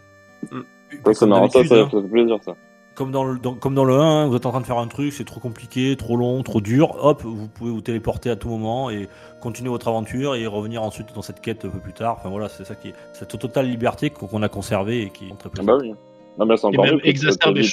Ça 1.14 1.14
ça, 1.50 1.64
ça, 1.64 1.76
hein. 1.76 1.90
ça 1.92 2.02
fait 2.02 2.08
plaisir 2.08 2.38
ça. 2.44 2.56
Comme 2.96 3.12
dans, 3.12 3.24
le, 3.24 3.40
dans- 3.40 3.54
comme 3.54 3.76
dans 3.76 3.86
le 3.86 3.94
1, 3.94 4.02
hein, 4.02 4.28
vous 4.28 4.36
êtes 4.36 4.46
en 4.46 4.50
train 4.52 4.60
de 4.60 4.66
faire 4.66 4.78
un 4.80 4.88
truc, 4.88 5.14
c'est 5.14 5.24
trop 5.24 5.40
compliqué, 5.40 5.96
trop 5.96 6.18
long, 6.18 6.44
trop 6.44 6.60
dur. 6.60 6.98
Hop, 7.02 7.22
vous 7.24 7.48
pouvez 7.48 7.72
vous 7.72 7.80
téléporter 7.82 8.30
à 8.30 8.36
tout 8.36 8.50
moment 8.50 8.90
et 8.90 9.08
continuer 9.42 9.70
votre 9.70 9.88
aventure 9.88 10.36
et 10.36 10.46
revenir 10.48 10.84
ensuite 10.84 11.14
dans 11.16 11.22
cette 11.22 11.40
quête 11.40 11.64
un 11.64 11.70
peu 11.70 11.80
plus 11.80 11.94
tard. 11.94 12.18
Enfin 12.20 12.30
voilà, 12.30 12.50
c'est 12.50 12.66
ça 12.66 12.76
qui 12.76 12.90
est 12.90 12.94
cette 13.14 13.38
totale 13.40 13.68
liberté 13.68 14.10
qu'on 14.10 14.42
a 14.44 14.50
conservée 14.50 15.04
et 15.04 15.10
qui 15.12 15.26
est 15.26 15.38
très 15.38 15.48
Ah 15.48 15.50
plaisant. 15.50 15.68
bah 15.72 15.78
oui. 15.82 15.94
Non 16.38 16.46
mais 16.46 16.58
c'est 16.58 16.66
encore 16.68 16.84
même 16.86 17.00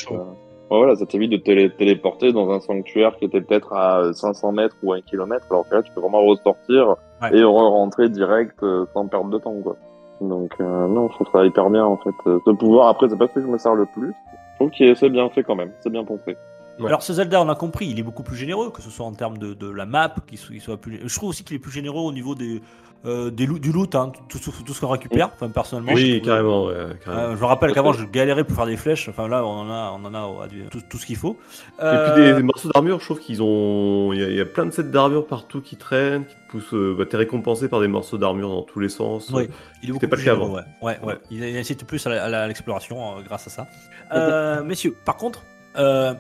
trouve. 0.04 0.18
euh, 0.18 0.22
ouais, 0.22 0.78
voilà, 0.78 0.94
ça 0.94 1.06
t'évite 1.06 1.30
de 1.32 1.36
te 1.38 1.42
télé- 1.44 1.70
téléporter 1.70 2.32
dans 2.32 2.48
un 2.50 2.60
sanctuaire 2.60 3.16
qui 3.16 3.24
était 3.24 3.40
peut-être 3.40 3.72
à 3.72 4.00
euh, 4.02 4.12
500 4.12 4.52
mètres 4.52 4.76
ou 4.84 4.92
1 4.92 5.00
km, 5.00 5.44
alors 5.50 5.68
que 5.68 5.74
là 5.74 5.82
tu 5.82 5.90
peux 5.92 6.00
vraiment 6.02 6.24
ressortir 6.24 6.94
Ouais. 7.22 7.30
et 7.36 7.42
re-rentrer 7.42 8.10
direct 8.10 8.62
euh, 8.62 8.84
sans 8.92 9.06
perdre 9.08 9.30
de 9.30 9.38
temps 9.38 9.54
quoi. 9.62 9.76
Donc 10.20 10.54
euh, 10.60 10.88
non, 10.88 11.08
je 11.08 11.14
trouve 11.14 11.28
ça 11.32 11.44
hyper 11.44 11.68
bien 11.70 11.84
en 11.84 11.96
fait. 11.96 12.14
Euh, 12.26 12.38
Ce 12.44 12.50
pouvoir, 12.50 12.88
après 12.88 13.08
c'est 13.08 13.18
pas 13.18 13.28
ce 13.28 13.34
que 13.34 13.40
je 13.42 13.46
me 13.46 13.58
sers 13.58 13.74
le 13.74 13.86
plus. 13.86 14.12
Je 14.52 14.56
trouve 14.56 14.70
que 14.70 14.94
c'est 14.94 15.10
bien 15.10 15.28
fait 15.30 15.42
quand 15.42 15.56
même, 15.56 15.70
c'est 15.80 15.90
bien 15.90 16.04
pensé. 16.04 16.36
Ouais. 16.78 16.86
Alors 16.86 17.02
ce 17.02 17.12
Zelda, 17.12 17.42
on 17.42 17.48
a 17.48 17.54
compris, 17.54 17.86
il 17.86 17.98
est 17.98 18.02
beaucoup 18.02 18.22
plus 18.22 18.36
généreux, 18.36 18.70
que 18.70 18.82
ce 18.82 18.90
soit 18.90 19.06
en 19.06 19.12
termes 19.12 19.38
de, 19.38 19.54
de 19.54 19.70
la 19.70 19.86
map, 19.86 20.14
qu'il 20.26 20.38
soit, 20.38 20.58
soit 20.60 20.76
plus. 20.76 21.00
Je 21.06 21.14
trouve 21.14 21.30
aussi 21.30 21.44
qu'il 21.44 21.56
est 21.56 21.60
plus 21.60 21.72
généreux 21.72 22.02
au 22.02 22.12
niveau 22.12 22.34
des, 22.34 22.60
euh, 23.06 23.30
des 23.30 23.46
loo- 23.46 23.58
du 23.60 23.70
loot, 23.72 23.94
hein, 23.94 24.10
tout, 24.28 24.38
tout- 24.40 24.50
tout 24.64 24.74
ce 24.74 24.80
qu'on 24.80 24.88
récupère. 24.88 25.30
Enfin 25.34 25.48
personnellement. 25.48 25.92
Oui, 25.92 26.20
carrément, 26.24 26.64
ouais, 26.64 26.74
carrément. 27.04 27.22
Euh, 27.22 27.36
je 27.36 27.40
me 27.40 27.46
rappelle 27.46 27.72
qu'avant 27.72 27.92
je 27.92 28.04
galérais 28.04 28.42
pour 28.44 28.56
faire 28.56 28.66
des 28.66 28.76
flèches. 28.76 29.08
Enfin 29.08 29.28
là, 29.28 29.44
on 29.44 29.48
en 29.60 29.70
a, 29.70 29.92
on 29.96 30.04
en 30.04 30.14
a 30.14 30.48
tout, 30.70 30.80
tout 30.90 30.98
ce 30.98 31.06
qu'il 31.06 31.16
faut. 31.16 31.36
Et 31.78 31.82
Euh, 31.84 32.14
puis 32.14 32.22
des, 32.24 32.32
des 32.34 32.42
morceaux 32.42 32.68
d'armure, 32.74 32.98
je 33.00 33.04
trouve 33.04 33.20
qu'ils 33.20 33.42
ont. 33.42 34.12
Il 34.12 34.20
y, 34.20 34.24
a- 34.24 34.28
il 34.28 34.34
y 34.36 34.40
a 34.40 34.44
plein 34.44 34.66
de 34.66 34.70
sets 34.72 34.82
d'armure 34.84 35.26
partout 35.26 35.60
qui 35.60 35.76
traînent, 35.76 36.24
qui 36.26 36.34
te 36.34 36.50
poussent. 36.50 36.74
euh, 36.74 36.94
bah, 36.98 37.04
T'es 37.06 37.16
récompensé 37.16 37.68
par 37.68 37.80
des 37.80 37.88
morceaux 37.88 38.18
d'armure 38.18 38.48
dans 38.48 38.62
tous 38.62 38.80
les 38.80 38.88
sens. 38.88 39.30
Oui, 39.32 39.48
il 39.82 39.90
est 39.90 39.92
pas 40.00 40.08
plus 40.08 40.18
le 40.18 40.24
cas 40.24 40.32
avant. 40.32 40.48
Ouais, 40.50 40.62
ouais, 40.82 40.98
ouais. 41.04 41.18
Il 41.30 41.44
incite 41.56 41.86
plus 41.86 42.04
à 42.06 42.46
l'exploration 42.48 43.18
euh, 43.18 43.22
grâce 43.24 43.46
à 43.46 43.50
ça. 43.50 43.66
Euh, 44.12 44.62
messieurs, 44.64 44.96
par 45.04 45.16
contre, 45.16 45.42
euh, 45.78 46.14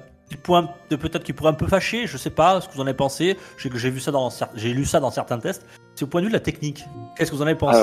de- 0.90 0.96
peut-être 0.96 1.24
qu'il 1.24 1.34
pourrait 1.34 1.50
un 1.50 1.54
peu 1.54 1.66
fâcher, 1.66 2.06
je 2.06 2.16
sais 2.16 2.30
pas 2.30 2.60
ce 2.60 2.68
que 2.68 2.74
vous 2.74 2.80
en 2.80 2.86
avez 2.86 2.94
pensé. 2.94 3.36
J'ai 3.58 3.90
vu 3.90 4.00
ça 4.00 4.10
dans 4.10 4.28
j'ai 4.54 4.72
lu 4.72 4.84
ça 4.84 5.00
dans 5.00 5.10
certains 5.10 5.38
tests. 5.38 5.66
C'est 5.96 6.04
au 6.04 6.08
point 6.08 6.20
de 6.20 6.26
vue 6.26 6.30
de 6.30 6.36
la 6.36 6.40
technique. 6.40 6.84
Qu'est-ce 7.16 7.30
que 7.30 7.36
vous 7.36 7.42
en 7.42 7.46
avez 7.46 7.54
pensé 7.54 7.78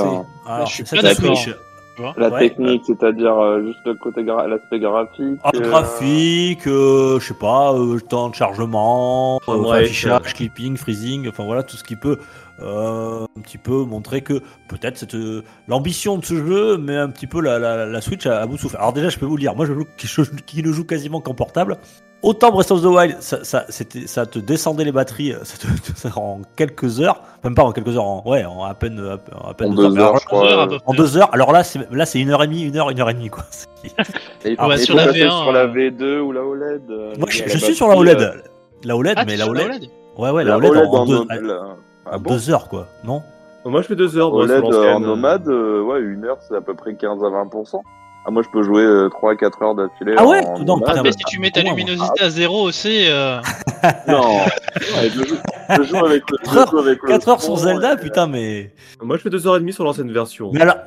Alors, 0.45 0.67
je 0.67 0.73
suis 0.75 0.85
cette 0.85 1.01
pas 1.01 1.07
d'accord. 1.07 1.35
Switch, 1.35 1.55
La 2.17 2.29
Ouais. 2.29 2.39
technique, 2.39 2.83
c'est-à-dire 2.87 3.37
euh, 3.39 3.65
juste 3.65 3.79
le 3.85 3.93
côté 3.95 4.23
gra- 4.23 4.47
l'aspect 4.47 4.79
graphique. 4.79 5.39
ah, 5.43 5.51
euh, 5.55 5.59
graphique, 5.59 6.65
euh, 6.67 7.19
je 7.19 7.27
sais 7.27 7.33
pas, 7.35 7.73
euh, 7.73 7.99
temps 7.99 8.29
de 8.29 8.35
chargement, 8.35 9.39
euh, 9.47 9.55
Ouais, 9.57 9.83
affichage, 9.83 10.33
clipping, 10.33 10.75
freezing, 10.77 11.27
enfin 11.29 11.43
voilà 11.43 11.61
tout 11.63 11.75
ce 11.77 11.83
qui 11.83 11.95
peut 11.95 12.17
euh, 12.61 13.25
un 13.37 13.41
petit 13.41 13.57
peu 13.57 13.83
montrer 13.83 14.21
que 14.21 14.41
peut-être 14.69 14.97
cette 14.97 15.15
euh, 15.15 15.43
l'ambition 15.67 16.17
de 16.17 16.25
ce 16.25 16.35
jeu 16.35 16.77
met 16.77 16.95
un 16.97 17.09
petit 17.09 17.27
peu 17.27 17.41
la, 17.41 17.57
la, 17.59 17.85
la 17.85 18.01
Switch 18.01 18.25
à, 18.27 18.39
à 18.41 18.45
bout 18.45 18.55
de 18.55 18.59
souffle. 18.61 18.77
Alors 18.77 18.93
déjà 18.93 19.09
je 19.09 19.17
peux 19.17 19.25
vous 19.25 19.37
le 19.37 19.41
dire, 19.41 19.55
moi 19.55 19.65
je 19.65 19.73
joue 19.73 19.85
qui, 19.97 20.07
je- 20.07 20.21
qui 20.45 20.61
ne 20.63 20.71
joue 20.71 20.85
quasiment 20.85 21.19
qu'en 21.21 21.33
portable. 21.33 21.77
Autant 22.21 22.51
Breath 22.51 22.71
of 22.71 22.81
the 22.81 22.85
Wild, 22.85 23.17
ça, 23.19 23.43
ça, 23.43 23.65
te 24.25 24.39
descendait 24.39 24.85
les 24.85 24.93
batteries 24.93 25.33
ça 25.43 25.57
te- 25.57 25.67
ça- 25.97 26.09
en 26.17 26.39
quelques 26.55 27.01
heures, 27.01 27.21
même 27.43 27.53
pas 27.53 27.63
en 27.63 27.73
quelques 27.73 27.97
heures, 27.97 28.05
en, 28.05 28.23
ouais, 28.25 28.45
en 28.45 28.63
à 28.63 28.73
peine, 28.75 28.97
à, 28.99 29.49
à 29.49 29.53
peine 29.53 29.71
En 29.71 29.73
deux 29.75 29.87
deux 29.89 29.93
Mais 29.95 29.99
alors 30.01 30.13
heures, 30.13 30.19
je 30.21 30.25
crois. 30.27 30.49
heures, 30.49 30.71
euh, 30.71 30.77
En 30.85 30.93
deux 30.93 31.17
heures. 31.17 31.33
Alors 31.33 31.51
là, 31.51 31.65
c'est 31.65 31.79
là, 31.91 32.05
c'est 32.05 32.21
une 32.21 32.29
heure 32.29 32.41
et 32.43 32.47
demie, 32.47 32.61
une 32.61 32.77
heure, 32.77 32.89
une 32.91 33.01
heure 33.01 33.09
et 33.09 33.13
demie, 33.13 33.29
quoi. 33.29 33.43
C'est- 33.51 33.67
Et 34.45 34.55
ouais, 34.61 34.75
il 34.75 34.79
sur 34.79 34.95
la 34.95 35.07
passer 35.07 35.19
V1, 35.19 35.41
sur 35.43 35.51
la 35.51 35.59
euh, 35.61 35.67
V2 35.73 36.19
ou 36.19 36.31
la 36.31 36.41
OLED. 36.43 36.81
euh, 36.91 37.13
Moi, 37.19 37.27
je, 37.29 37.57
suis 37.57 37.75
sur 37.75 37.89
la 37.89 37.97
OLED. 37.97 38.21
euh, 38.21 38.31
La 38.85 38.95
OLED, 38.95 39.15
Ah, 39.17 39.25
mais 39.25 39.35
la 39.35 39.43
sur 39.43 39.53
la 39.53 39.63
OLED. 39.63 39.75
OLED 39.81 39.89
Ouais, 40.17 40.29
ouais, 40.29 40.43
la 40.45 40.51
la 40.51 40.57
OLED, 40.57 40.71
OLED 40.71 40.85
en, 40.87 40.93
en 40.93 41.05
deux, 41.05 41.17
en 41.17 41.25
Ah 42.05 42.17
bon 42.17 42.31
deux 42.31 42.49
heures, 42.49 42.67
quoi. 42.67 42.87
Non 43.03 43.21
Moi, 43.65 43.81
je 43.81 43.87
fais 43.87 43.95
deux 43.95 44.17
heures. 44.17 44.29
moi, 44.31 44.43
OLED 44.43 44.63
euh, 44.65 44.93
en 44.93 44.99
nomade, 44.99 45.47
euh, 45.47 45.81
ouais, 45.81 46.01
une 46.01 46.25
heure, 46.25 46.37
c'est 46.47 46.55
à 46.55 46.61
peu 46.61 46.73
près 46.73 46.95
15 46.95 47.23
à 47.23 47.27
20%. 47.29 47.79
Ah, 48.25 48.31
moi, 48.31 48.41
je 48.41 48.47
peux 48.53 48.63
jouer 48.63 48.83
euh, 48.83 49.09
3 49.09 49.33
à 49.33 49.35
4 49.35 49.61
heures 49.61 49.75
d'affilée. 49.75 50.15
Ah 50.17 50.25
ouais 50.25 50.45
en 50.45 50.59
Non, 50.59 50.77
nomade. 50.77 51.05
si 51.11 51.17
tu 51.27 51.39
mets 51.39 51.51
ta 51.51 51.61
luminosité 51.61 52.23
à 52.23 52.29
zéro 52.29 52.61
aussi, 52.63 53.05
euh, 53.09 53.39
Non, 54.07 54.37
Ouais, 54.37 55.09
je, 55.13 55.23
joue, 55.25 55.35
je 55.77 55.83
joue 55.83 55.97
avec 56.05 56.23
le. 56.31 56.37
Quatre 56.37 56.57
heures- 56.57 56.65
je 56.67 56.71
joue 56.71 56.79
avec 56.79 57.03
le 57.03 57.07
4 57.09 57.27
heures 57.29 57.41
son 57.41 57.55
sur 57.57 57.65
Zelda, 57.65 57.93
et- 57.93 57.97
putain, 57.97 58.27
mais. 58.27 58.71
Moi, 59.01 59.17
je 59.17 59.21
fais 59.23 59.29
deux 59.29 59.45
heures 59.47 59.57
et 59.57 59.59
demie 59.59 59.73
sur 59.73 59.83
l'ancienne 59.83 60.11
version. 60.11 60.51
Mais 60.53 60.61
alors. 60.61 60.77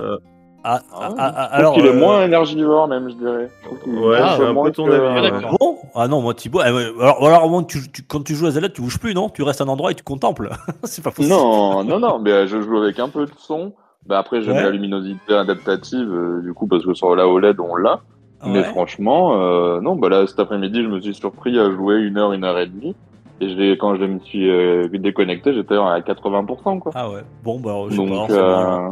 Euh, 0.67 0.69
Ah, 0.69 0.81
Ah, 0.93 1.15
ah, 1.19 1.33
ah, 1.37 1.49
Je 1.53 1.53
trouve 1.53 1.59
alors. 1.61 1.75
qu'il 1.75 1.87
est 1.87 1.89
euh, 1.91 1.99
moins 1.99 2.25
énergivore, 2.25 2.89
même, 2.89 3.09
je 3.09 3.15
dirais. 3.15 3.49
Ouais, 3.87 4.17
c'est 4.19 4.23
un 4.23 4.37
peu 4.39 4.53
moins 4.53 4.71
ton 4.71 4.85
que- 4.87 4.91
avis, 4.91 5.21
ouais. 5.21 5.31
d'accord. 5.31 5.57
Bon? 5.61 5.77
Ah 5.95 6.09
non, 6.09 6.21
moi 6.21 6.35
Thibaut. 6.35 6.61
eh, 6.61 6.67
alors, 6.67 7.25
alors 7.27 7.45
au 7.45 7.49
moins, 7.49 7.63
tu, 7.63 7.79
tu- 7.91 8.03
quand 8.03 8.23
tu 8.25 8.35
joues 8.35 8.47
à 8.47 8.51
Zelda, 8.51 8.69
tu 8.69 8.83
bouges 8.83 8.99
plus, 8.99 9.15
non? 9.15 9.29
Tu 9.29 9.43
restes 9.43 9.61
à 9.61 9.65
un 9.65 9.69
endroit 9.69 9.93
et 9.93 9.95
tu 9.95 10.03
contemples. 10.03 10.51
c'est 10.85 11.03
pas 11.05 11.11
possible. 11.13 11.35
Non, 11.35 11.85
non, 11.85 11.99
non, 12.01 12.19
mais 12.19 12.33
euh, 12.33 12.47
je 12.47 12.61
joue 12.61 12.77
avec 12.79 12.99
un 12.99 13.09
peu 13.09 13.27
de 13.27 13.31
son. 13.39 13.73
Bah 14.07 14.19
après, 14.19 14.43
j'aime 14.43 14.57
Ouais. 14.57 14.63
la 14.65 14.71
luminosité 14.71 15.35
adaptative, 15.35 16.09
euh, 16.13 16.41
du 16.43 16.53
coup, 16.53 16.67
parce 16.67 16.85
que 16.85 16.95
sur 16.95 17.15
la 17.17 17.27
OLED, 17.29 17.59
on 17.61 17.77
l'a. 17.77 18.01
Mais 18.45 18.63
franchement, 18.65 19.33
euh, 19.41 19.81
non, 19.81 19.97
bah 19.97 20.09
là, 20.09 20.27
cet 20.27 20.39
après-midi, 20.39 20.83
je 20.83 20.89
me 20.89 21.01
suis 21.01 21.15
surpris 21.15 21.59
à 21.59 21.71
jouer 21.71 21.97
une 21.97 22.17
heure, 22.19 22.33
une 22.33 22.45
heure 22.45 22.59
et 22.59 22.67
demie. 22.67 22.95
Et 23.41 23.73
quand 23.79 23.97
je 23.97 24.05
me 24.05 24.19
suis 24.21 24.49
euh, 24.51 24.87
déconnecté, 24.93 25.53
j'étais 25.55 25.75
à 25.75 26.01
80%, 26.01 26.79
quoi. 26.79 26.93
Ah 26.95 27.11
ouais. 27.11 27.23
Bon, 27.43 27.59
bah, 27.59 27.75
je 27.89 27.97
sais. 27.97 28.07
Donc, 28.07 28.31
euh... 28.31 28.91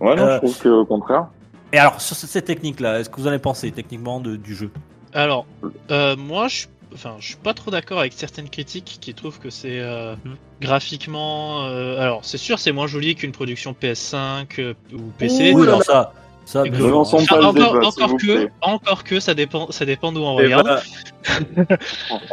ouais, 0.00 0.16
non, 0.16 0.22
Euh, 0.26 0.32
je 0.34 0.38
trouve 0.38 0.58
que 0.58 0.68
au 0.68 0.84
contraire. 0.84 1.26
Et 1.72 1.78
alors, 1.78 2.00
sur 2.00 2.16
cette, 2.16 2.30
cette 2.30 2.44
technique-là, 2.44 3.00
est-ce 3.00 3.10
que 3.10 3.16
vous 3.20 3.26
en 3.26 3.30
avez 3.30 3.38
pensé, 3.38 3.70
techniquement, 3.72 4.20
de- 4.20 4.36
du 4.36 4.54
jeu? 4.54 4.70
Alors, 5.12 5.46
euh, 5.90 6.16
moi, 6.16 6.48
je, 6.48 6.66
enfin, 6.94 7.16
je 7.18 7.26
suis 7.26 7.36
pas 7.36 7.54
trop 7.54 7.70
d'accord 7.70 7.98
avec 8.00 8.12
certaines 8.12 8.48
critiques 8.48 8.98
qui 9.00 9.14
trouvent 9.14 9.38
que 9.40 9.50
c'est 9.50 9.80
euh, 9.80 10.14
Mhm. 10.24 10.36
graphiquement. 10.60 11.64
euh, 11.66 12.00
alors, 12.00 12.24
c'est 12.24 12.38
sûr, 12.38 12.58
c'est 12.58 12.72
moins 12.72 12.86
joli 12.86 13.14
qu'une 13.14 13.32
production 13.32 13.74
PS5 13.74 14.58
euh, 14.60 14.74
ou 14.92 14.98
PC. 15.18 15.52
Oui, 15.54 15.66
alors 15.66 15.82
ça, 15.82 16.12
ça. 16.46 16.62
Ne 16.64 16.78
lançons 16.86 17.24
pas 17.26 17.36
le 17.38 17.52
débat, 17.52 17.86
encore 17.86 18.16
que, 18.16 18.48
encore 18.62 19.04
que, 19.04 19.20
ça 19.20 19.34
dépend, 19.34 19.70
ça 19.70 19.84
dépend 19.84 20.12
d'où 20.12 20.20
on 20.22 20.38
Et 20.40 20.44
regarde. 20.44 20.66
bah, 20.66 20.80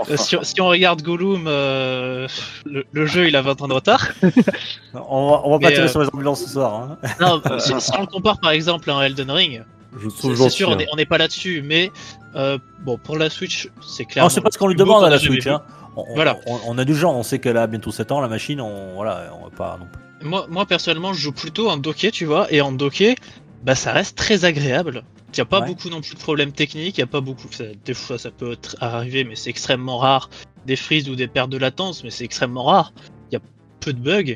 Euh, 0.09 0.17
si, 0.17 0.35
si 0.41 0.61
on 0.61 0.67
regarde 0.67 1.01
Gollum, 1.01 1.45
euh, 1.47 2.27
le, 2.65 2.85
le 2.91 3.05
jeu 3.05 3.27
il 3.27 3.35
a 3.35 3.41
20 3.41 3.61
ans 3.61 3.67
de 3.67 3.73
retard. 3.73 4.07
On 4.93 5.31
va, 5.31 5.41
on 5.45 5.51
va 5.51 5.59
pas 5.59 5.71
tirer 5.71 5.83
euh, 5.85 5.87
sur 5.87 6.01
les 6.01 6.07
ambulances 6.13 6.43
ce 6.43 6.49
soir. 6.49 6.73
Hein. 6.73 6.97
Non, 7.19 7.41
si, 7.59 7.73
si 7.79 7.91
on 7.97 8.01
le 8.01 8.07
compare 8.07 8.39
par 8.39 8.51
exemple 8.51 8.89
à 8.91 8.95
un 8.95 9.01
Elden 9.01 9.31
Ring, 9.31 9.63
c'est 10.19 10.49
sûr, 10.49 10.69
on 10.69 10.73
hein. 10.73 10.77
est- 10.79 10.87
on 10.91 10.95
n'est 10.95 11.05
pas 11.05 11.17
là-dessus, 11.17 11.63
mais 11.65 11.91
euh, 12.35 12.57
bon, 12.81 12.97
pour 12.97 13.17
la 13.17 13.29
Switch, 13.29 13.69
c'est 13.87 14.05
clair. 14.05 14.29
C'est 14.29 14.41
pas 14.41 14.49
ce 14.51 14.57
qu'on 14.57 14.67
lui 14.67 14.75
demande 14.75 15.03
à 15.03 15.09
la 15.09 15.17
Switch. 15.19 15.47
Hein. 15.47 15.61
On, 15.95 16.01
on- 16.09 16.15
Voilà. 16.15 16.37
on, 16.47 16.57
on 16.67 16.77
a 16.77 16.85
du 16.85 16.95
genre, 16.95 17.15
on 17.15 17.23
sait 17.23 17.39
qu'elle 17.39 17.57
a 17.57 17.65
bientôt 17.67 17.91
7 17.91 18.11
ans, 18.11 18.21
la 18.21 18.27
machine, 18.27 18.61
on, 18.61 18.93
voilà, 18.95 19.31
on 19.39 19.45
va 19.45 19.49
pas 19.55 19.77
non 19.79 19.87
plus. 19.91 20.27
Moi, 20.27 20.45
moi 20.49 20.65
personnellement, 20.65 21.13
je 21.13 21.19
joue 21.21 21.31
plutôt 21.33 21.69
en 21.69 21.77
docké, 21.77 22.09
tu 22.11 22.25
vois, 22.25 22.47
et 22.51 22.61
en 22.61 22.71
docké, 22.71 23.15
bah 23.63 23.75
ça 23.75 23.91
reste 23.93 24.17
très 24.17 24.45
agréable. 24.45 25.03
Il 25.29 25.37
n'y 25.37 25.41
a 25.41 25.45
pas 25.45 25.61
Ouais. 25.61 25.67
beaucoup 25.67 25.89
non 25.89 26.01
plus 26.01 26.13
de 26.15 26.19
problèmes 26.19 26.51
techniques, 26.51 26.97
il 26.97 27.01
y 27.01 27.03
a 27.03 27.07
pas 27.07 27.21
beaucoup. 27.21 27.47
ça- 27.51 27.63
des 27.85 27.93
fois, 27.93 28.17
ça 28.17 28.29
peut 28.29 28.51
être 28.53 28.75
arriver, 28.81 29.23
mais 29.23 29.35
c'est 29.35 29.49
extrêmement 29.49 29.97
rare. 29.97 30.29
Des 30.65 30.75
frises 30.75 31.09
ou 31.09 31.15
des 31.15 31.27
pertes 31.27 31.49
de 31.49 31.57
latence, 31.57 32.03
mais 32.03 32.09
c'est 32.11 32.23
extrêmement 32.25 32.63
rare. 32.65 32.93
Il 33.31 33.33
y 33.33 33.37
a 33.37 33.41
peu 33.79 33.93
de 33.93 33.99
bugs. 33.99 34.35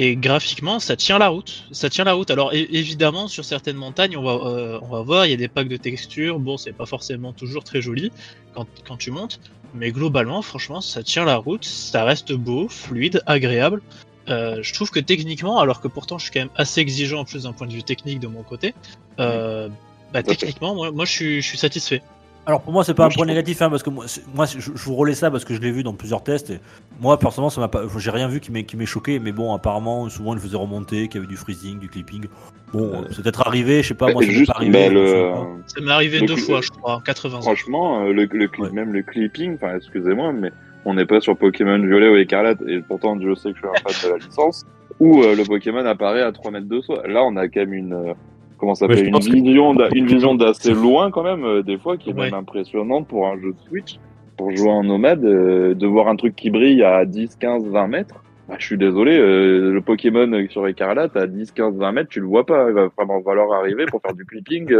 Et 0.00 0.14
graphiquement, 0.16 0.78
ça 0.78 0.94
tient 0.96 1.18
la 1.18 1.28
route. 1.28 1.64
Ça 1.72 1.90
tient 1.90 2.04
la 2.04 2.12
route. 2.14 2.30
Alors 2.30 2.52
évidemment, 2.54 3.26
sur 3.28 3.44
certaines 3.44 3.76
montagnes, 3.76 4.16
on 4.16 4.22
va, 4.22 4.48
euh, 4.48 4.78
on 4.82 4.86
va 4.88 5.02
voir, 5.02 5.26
il 5.26 5.30
y 5.30 5.34
a 5.34 5.36
des 5.36 5.48
packs 5.48 5.68
de 5.68 5.76
textures. 5.76 6.38
Bon, 6.38 6.56
c'est 6.56 6.72
pas 6.72 6.86
forcément 6.86 7.32
toujours 7.32 7.64
très 7.64 7.82
joli 7.82 8.12
quand, 8.54 8.66
quand 8.86 8.96
tu 8.96 9.10
montes, 9.10 9.40
mais 9.74 9.90
globalement, 9.90 10.40
franchement, 10.40 10.80
ça 10.80 11.02
tient 11.02 11.24
la 11.24 11.36
route. 11.36 11.64
Ça 11.64 12.04
reste 12.04 12.32
beau, 12.32 12.68
fluide, 12.68 13.22
agréable. 13.26 13.82
Euh, 14.28 14.58
je 14.62 14.74
trouve 14.74 14.90
que 14.90 15.00
techniquement, 15.00 15.58
alors 15.58 15.80
que 15.80 15.88
pourtant 15.88 16.18
je 16.18 16.24
suis 16.24 16.32
quand 16.32 16.40
même 16.40 16.48
assez 16.56 16.80
exigeant 16.80 17.20
en 17.20 17.24
plus 17.24 17.44
d'un 17.44 17.52
point 17.52 17.66
de 17.66 17.72
vue 17.72 17.82
technique 17.82 18.20
de 18.20 18.26
mon 18.28 18.42
côté, 18.42 18.74
euh, 19.20 19.68
Bah, 20.12 20.22
techniquement, 20.22 20.74
moi, 20.74 20.90
moi 20.90 21.04
je, 21.04 21.10
suis, 21.12 21.42
je 21.42 21.46
suis 21.46 21.58
satisfait. 21.58 22.02
Alors 22.46 22.62
pour 22.62 22.72
moi 22.72 22.82
c'est 22.82 22.94
pas 22.94 23.02
Moi, 23.02 23.06
un 23.08 23.08
point 23.10 23.24
trouve- 23.26 23.26
négatif 23.26 23.60
hein, 23.60 23.68
parce 23.68 23.82
que 23.82 23.90
moi, 23.90 24.06
je, 24.06 24.58
je 24.58 24.70
vous 24.84 24.94
relais 24.94 25.12
ça 25.12 25.30
parce 25.30 25.44
que 25.44 25.54
je 25.54 25.60
l'ai 25.60 25.70
vu 25.70 25.82
dans 25.82 25.92
plusieurs 25.92 26.22
tests 26.22 26.48
et 26.48 26.60
moi 26.98 27.18
personnellement 27.18 27.50
ça 27.50 27.60
m'a 27.60 27.68
pas 27.68 27.82
j'ai 27.98 28.10
rien 28.10 28.26
vu 28.26 28.40
qui 28.40 28.50
m'ait 28.50 28.64
qui 28.64 28.78
m'ait 28.78 28.86
choqué 28.86 29.18
mais 29.18 29.32
bon 29.32 29.52
apparemment 29.54 30.08
souvent 30.08 30.32
il 30.32 30.40
faisait 30.40 30.56
remonter 30.56 31.08
qu'il 31.08 31.16
y 31.16 31.18
avait 31.18 31.26
du 31.26 31.36
freezing 31.36 31.78
du 31.78 31.90
clipping 31.90 32.24
bon 32.72 33.04
c'est 33.10 33.20
peut-être 33.22 33.46
arrivé 33.46 33.82
je 33.82 33.88
sais 33.88 33.94
pas 33.94 34.06
Bah, 34.06 34.12
moi 34.14 34.22
ça 34.22 34.28
m'est 34.28 34.34
juste, 34.34 34.50
pas 34.50 34.56
arrivé 34.56 34.72
bah, 34.88 34.94
le. 34.94 35.32
Ça 35.66 35.80
m'est 35.82 35.90
arrivé 35.92 36.20
Le 36.20 36.26
deux 36.26 36.36
cl- 36.36 36.46
fois, 36.46 36.60
je 36.62 36.70
crois, 36.70 36.94
en 36.94 37.00
80 37.00 37.36
ans. 37.36 37.42
franchement, 37.42 38.00
euh, 38.06 38.12
le, 38.14 38.24
le 38.24 38.46
cli- 38.46 38.60
Ouais. 38.62 38.70
même 38.70 38.94
le 38.94 39.02
clipping, 39.02 39.56
enfin, 39.56 39.76
excusez-moi, 39.76 40.32
mais 40.32 40.50
on 40.88 40.94
n'est 40.94 41.06
pas 41.06 41.20
sur 41.20 41.36
Pokémon 41.36 41.78
Violet 41.78 42.08
ou 42.08 42.16
Écarlate, 42.16 42.58
et 42.66 42.80
pourtant, 42.80 43.16
Dieu 43.16 43.34
sait 43.34 43.50
que 43.52 43.56
je 43.56 43.60
suis 43.60 43.68
un 43.68 43.90
fan 43.90 44.10
de 44.10 44.14
la 44.18 44.24
licence, 44.24 44.64
où 45.00 45.22
euh, 45.22 45.36
le 45.36 45.44
Pokémon 45.44 45.84
apparaît 45.84 46.22
à 46.22 46.32
3 46.32 46.50
mètres 46.50 46.68
de 46.68 46.80
soi. 46.80 47.02
Là, 47.06 47.22
on 47.24 47.36
a 47.36 47.46
quand 47.48 47.60
même 47.60 47.72
une, 47.74 47.92
euh, 47.92 48.14
comment 48.58 48.74
ça 48.74 48.86
s'appelle, 48.86 49.04
je 49.04 49.08
une 49.10 49.18
que- 49.18 49.32
vision, 49.46 49.74
d'a- 49.74 49.88
une 49.94 50.06
vision 50.06 50.34
d'assez 50.34 50.72
loin 50.74 51.10
quand 51.10 51.22
même, 51.22 51.44
euh, 51.44 51.62
des 51.62 51.78
fois, 51.78 51.96
qui 51.96 52.10
est 52.10 52.14
Ouais. 52.14 52.24
même 52.30 52.34
impressionnante 52.34 53.06
pour 53.06 53.26
un 53.28 53.36
jeu 53.40 53.52
de 53.52 53.58
Switch, 53.68 53.98
pour 54.36 54.50
jouer 54.56 54.70
en 54.70 54.82
nomade, 54.84 55.20
de 55.20 55.86
voir 55.86 56.08
un 56.08 56.16
truc 56.16 56.34
qui 56.36 56.50
brille 56.50 56.82
à 56.82 57.04
10, 57.04 57.36
15, 57.36 57.64
20 57.66 57.88
mètres. 57.88 58.22
Bah, 58.48 58.54
je 58.58 58.64
suis 58.64 58.78
désolé, 58.78 59.18
le 59.18 59.80
Pokémon 59.80 60.30
sur 60.48 60.66
Écarlate 60.66 61.16
à 61.16 61.26
10, 61.26 61.52
15, 61.52 61.76
20 61.76 61.92
mètres, 61.92 62.08
tu 62.08 62.20
le 62.20 62.26
vois 62.26 62.46
pas. 62.46 62.66
Il 62.68 62.74
va 62.74 62.88
vraiment 62.96 63.20
falloir 63.22 63.52
arriver 63.52 63.84
pour 63.86 64.00
faire 64.00 64.14
du 64.14 64.24
clipping. 64.24 64.74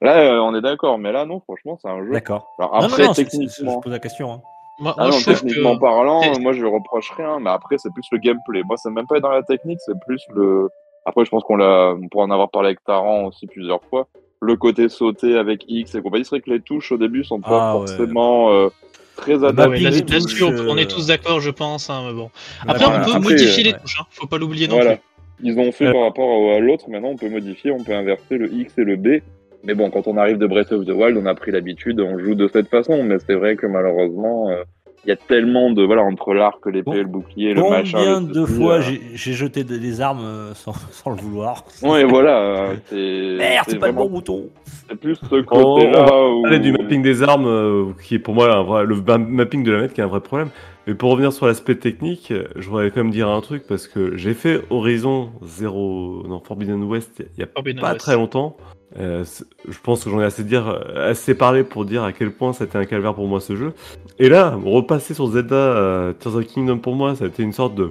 Là, 0.00 0.40
on 0.44 0.54
est 0.54 0.60
d'accord, 0.60 0.98
mais 0.98 1.10
là, 1.10 1.24
non, 1.24 1.40
franchement, 1.40 1.78
c'est 1.82 1.88
un 1.88 2.04
jeu. 2.04 2.12
d'accord 2.12 2.54
Alors 2.58 2.72
Non, 2.74 2.80
non, 2.82 2.86
après, 2.86 3.04
non, 3.06 3.14
c'est- 3.14 3.24
je 3.24 3.30
techniquement, 3.30 3.80
pose 3.80 3.92
la 3.92 3.98
question 3.98 4.32
hein. 4.32 4.40
Moi, 4.80 4.94
ah 4.96 5.02
moi, 5.02 5.10
non, 5.10 5.18
je 5.18 5.22
trouve 5.24 5.34
techniquement 5.34 5.74
que. 5.76 5.80
parlant, 5.80 6.20
moi 6.40 6.52
je 6.52 6.60
lui 6.60 6.68
reproche 6.68 7.10
rien, 7.16 7.38
mais 7.40 7.50
après 7.50 7.78
c'est 7.78 7.92
plus 7.92 8.06
le 8.12 8.18
gameplay. 8.18 8.62
Moi, 8.64 8.76
c'est 8.76 8.90
même 8.90 9.06
pas 9.06 9.18
dans 9.20 9.30
la 9.30 9.42
technique, 9.42 9.78
c'est 9.84 9.98
plus 10.06 10.22
le. 10.34 10.68
Après, 11.04 11.24
je 11.24 11.30
pense 11.30 11.42
qu'on 11.44 11.56
l'a, 11.56 11.94
on 12.00 12.08
pourra 12.08 12.24
en 12.24 12.30
avoir 12.30 12.50
parlé 12.50 12.68
avec 12.68 12.84
Taran 12.84 13.26
aussi 13.26 13.46
plusieurs 13.46 13.82
fois. 13.84 14.06
Le 14.40 14.56
côté 14.56 14.88
sauter 14.88 15.36
avec 15.36 15.64
X 15.66 15.94
et 15.96 16.02
compagnie, 16.02 16.24
c'est 16.24 16.30
vrai 16.36 16.40
que 16.40 16.50
les 16.50 16.60
touches 16.60 16.92
au 16.92 16.96
début 16.98 17.24
sont 17.24 17.40
pas 17.40 17.70
Ah, 17.70 17.78
ouais. 17.78 17.86
forcément 17.88 18.52
euh, 18.52 18.68
très 19.16 19.32
Le 19.36 19.44
adaptées. 19.46 19.80
là- 19.80 19.90
des 19.90 20.02
mais- 20.04 20.12
Là-dessus, 20.12 20.44
on, 20.44 20.50
touches, 20.50 20.60
est 20.78 20.82
euh, 20.84 20.86
tous 20.86 21.06
d'accord, 21.08 21.40
je 21.40 21.50
pense. 21.50 21.90
hein, 21.90 22.02
mais 22.06 22.12
bon. 22.14 22.30
Après, 22.66 22.84
voilà. 22.84 23.00
on 23.00 23.04
peut 23.04 23.10
Après, 23.16 23.20
modifier 23.32 23.64
les 23.64 23.72
touches, 23.72 24.00
hein, 24.00 24.04
faut 24.10 24.26
pas 24.28 24.38
l'oublier 24.38 24.68
non 24.68 24.76
Voilà. 24.76 24.96
plus. 24.96 25.02
Ils 25.42 25.58
ont 25.58 25.72
fait 25.72 25.86
Euh. 25.86 25.92
par 25.92 26.02
rapport 26.02 26.52
à 26.52 26.58
l'autre, 26.60 26.88
maintenant 26.88 27.08
on 27.10 27.16
peut 27.16 27.28
modifier, 27.30 27.70
on 27.72 27.82
peut 27.82 27.94
inverser 27.94 28.36
le 28.38 28.52
X 28.52 28.76
et 28.78 28.84
le 28.84 28.96
B. 28.96 29.22
Mais 29.64 29.74
bon, 29.74 29.90
quand 29.90 30.06
on 30.06 30.16
arrive 30.16 30.38
de 30.38 30.46
Breath 30.46 30.72
of 30.72 30.84
the 30.86 30.90
Wild, 30.90 31.16
on 31.16 31.26
a 31.26 31.34
pris 31.34 31.50
l'habitude, 31.50 32.00
on 32.00 32.18
joue 32.18 32.34
de 32.34 32.48
cette 32.48 32.68
façon. 32.68 33.02
Mais 33.02 33.16
c'est 33.18 33.34
vrai 33.34 33.56
que 33.56 33.66
malheureusement, 33.66 34.48
euh, 34.50 34.62
il 35.04 35.08
y 35.08 35.12
a 35.12 35.16
tellement 35.16 35.70
de 35.70 35.82
voilà 35.84 36.02
entre 36.02 36.32
l'arc, 36.34 36.64
l'épée, 36.66 36.82
Bon. 36.84 36.94
le 36.94 37.04
bouclier, 37.04 37.54
le 37.54 37.62
machin. 37.62 37.98
combien 37.98 38.20
de 38.20 38.44
fois 38.46 38.80
j'ai 38.80 39.32
jeté 39.32 39.64
des, 39.64 39.78
des 39.78 40.00
armes 40.00 40.24
euh, 40.24 40.54
sans, 40.54 40.72
sans 40.90 41.10
le 41.10 41.16
vouloir 41.16 41.64
Ouais, 41.82 42.04
voilà, 42.08 42.70
euh, 42.92 43.36
merde 43.38 43.64
c'est 43.68 43.78
pas 43.78 43.88
le 43.88 43.92
bon 43.92 44.08
bouton 44.08 44.48
C'est 44.88 44.96
plus 44.96 45.14
ce 45.16 45.40
côté-là 45.42 46.28
où. 46.28 46.42
Parler 46.42 46.58
du 46.60 46.72
mapping 46.72 47.02
des 47.02 47.22
armes, 47.22 47.46
euh, 47.46 47.84
qui 48.02 48.14
est 48.16 48.18
pour 48.18 48.34
moi 48.34 48.52
un 48.54 48.62
vrai- 48.62 48.84
le 48.86 48.96
ma- 48.96 49.18
mapping 49.18 49.62
de 49.64 49.72
la 49.72 49.82
map 49.82 49.88
qui 49.88 50.00
est 50.00 50.04
un 50.04 50.08
vrai 50.08 50.20
problème. 50.20 50.48
Mais 50.86 50.94
pour 50.94 51.10
revenir 51.10 51.32
sur 51.32 51.46
l'aspect 51.46 51.74
technique, 51.76 52.32
je 52.56 52.68
voudrais 52.68 52.90
quand 52.90 53.02
même 53.02 53.10
dire 53.12 53.28
un 53.28 53.40
truc 53.40 53.64
parce 53.68 53.86
que 53.86 54.16
j'ai 54.16 54.32
fait 54.34 54.62
Horizon 54.70 55.30
0, 55.42 56.24
non 56.26 56.40
Forbidden 56.40 56.82
West 56.84 57.22
il 57.36 57.40
y 57.40 57.42
a 57.44 57.46
Forbidden 57.46 57.80
pas 57.82 57.88
West. 57.92 58.00
très 58.00 58.14
longtemps. 58.14 58.56
Euh, 58.98 59.24
je 59.68 59.78
pense 59.82 60.04
que 60.04 60.10
j'en 60.10 60.20
ai 60.20 60.24
assez 60.24 61.34
parlé 61.34 61.62
pour 61.62 61.84
dire 61.84 62.04
à 62.04 62.12
quel 62.12 62.32
point 62.32 62.52
c'était 62.52 62.78
un 62.78 62.86
calvaire 62.86 63.14
pour 63.14 63.28
moi 63.28 63.40
ce 63.40 63.54
jeu. 63.54 63.74
Et 64.18 64.28
là, 64.28 64.58
repasser 64.64 65.14
sur 65.14 65.28
Zelda 65.28 65.54
euh, 65.54 66.12
Tears 66.14 66.36
of 66.36 66.46
Kingdom 66.46 66.78
pour 66.78 66.94
moi, 66.94 67.14
ça 67.14 67.24
a 67.24 67.28
été 67.28 67.42
une 67.42 67.52
sorte 67.52 67.74
de 67.74 67.90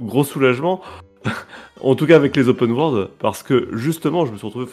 gros 0.00 0.24
soulagement. 0.24 0.80
en 1.82 1.94
tout 1.94 2.06
cas 2.06 2.16
avec 2.16 2.36
les 2.36 2.48
open 2.48 2.70
world, 2.70 3.08
parce 3.18 3.42
que 3.42 3.68
justement, 3.72 4.24
je 4.24 4.32
me 4.32 4.38
suis 4.38 4.46
retrouvé 4.46 4.66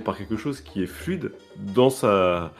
par 0.00 0.16
quelque 0.16 0.36
chose 0.36 0.60
qui 0.60 0.82
est 0.82 0.86
fluide 0.86 1.32
dans 1.74 1.90
sa, 1.90 2.52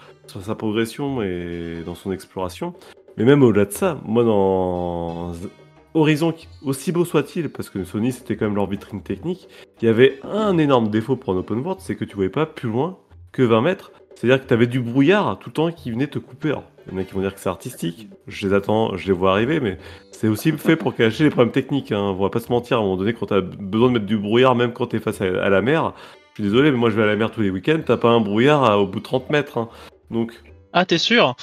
progression 0.58 1.22
et 1.22 1.82
dans 1.84 1.94
son 1.94 2.12
exploration. 2.12 2.74
Mais 3.16 3.24
même 3.24 3.42
au-delà 3.42 3.66
de 3.66 3.72
ça, 3.72 3.98
moi 4.04 4.24
dans 4.24 5.32
Horizon, 5.97 6.34
aussi 6.62 6.92
beau 6.92 7.07
soit-il, 7.07 7.49
parce 7.49 7.70
que 7.70 7.82
Sony 7.84 8.12
c'était 8.12 8.36
quand 8.36 8.44
même 8.44 8.55
leur 8.55 8.68
vitrine 8.68 9.03
technique, 9.03 9.49
il 9.80 9.86
y 9.86 9.88
avait 9.88 10.20
un 10.22 10.59
énorme 10.59 10.90
défaut 10.90 11.16
pour 11.16 11.32
un 11.32 11.38
open 11.38 11.61
world, 11.61 11.80
c'est 11.80 11.97
que 11.97 12.05
tu 12.05 12.14
voyais 12.16 12.30
pas 12.30 12.44
plus 12.44 12.68
loin 12.68 12.99
que 13.32 13.42
20 13.42 13.62
mètres. 13.62 13.92
C'est-à-dire 14.14 14.42
que 14.42 14.49
tu 14.49 14.55
avais 14.55 14.66
du 14.66 14.80
brouillard 14.80 15.38
tout 15.38 15.51
le 15.51 15.55
temps 15.55 15.72
qui 15.72 15.90
venait 15.90 16.07
te 16.07 16.18
couper. 16.18 16.55
Il 16.86 16.92
y 16.92 16.97
en 16.97 17.01
a 17.01 17.05
qui 17.05 17.14
vont 17.14 17.20
dire 17.20 17.34
que 17.34 17.40
c'est 17.40 17.49
artistique, 17.49 18.09
je 18.26 18.47
les 18.47 18.55
attends, 18.55 18.97
je 18.97 19.07
les 19.07 19.12
vois 19.12 19.32
arriver, 19.32 19.59
mais 19.61 19.78
c'est 20.12 20.28
aussi 20.28 20.53
fait 20.53 20.76
pour 20.76 20.94
cacher 20.94 21.24
les 21.24 21.30
problèmes 21.30 21.53
techniques. 21.53 21.92
Hein. 21.92 22.01
On 22.01 22.22
va 22.22 22.30
pas 22.30 22.40
se 22.40 22.51
mentir, 22.51 22.76
à 22.76 22.80
un 22.80 22.82
moment 22.84 22.97
donné, 22.97 23.12
quand 23.14 23.26
tu 23.26 23.34
as 23.34 23.40
besoin 23.40 23.88
de 23.88 23.94
mettre 23.94 24.07
du 24.07 24.18
brouillard, 24.18 24.55
même 24.55 24.72
quand 24.72 24.88
tu 24.88 24.97
es 24.97 25.01
face 25.01 25.20
à, 25.20 25.49
la 25.49 25.62
mer, 25.62 25.92
je 26.32 26.42
suis 26.42 26.51
désolé, 26.51 26.70
mais 26.70 26.76
moi 26.76 26.90
je 26.90 26.97
vais 26.97 27.03
à 27.03 27.07
la 27.07 27.16
mer 27.16 27.30
tous 27.30 27.40
les 27.40 27.51
week-ends, 27.51 27.80
t'as 27.84 27.97
pas 27.97 28.11
un 28.11 28.20
brouillard 28.20 28.78
au 28.80 28.86
bout 28.86 28.99
de 28.99 29.05
30 29.05 29.30
mètres. 29.30 29.59
hein. 29.59 29.68
Donc, 30.11 30.32
Ah, 30.72 30.84
t'es 30.84 30.99
sûr? 30.99 31.34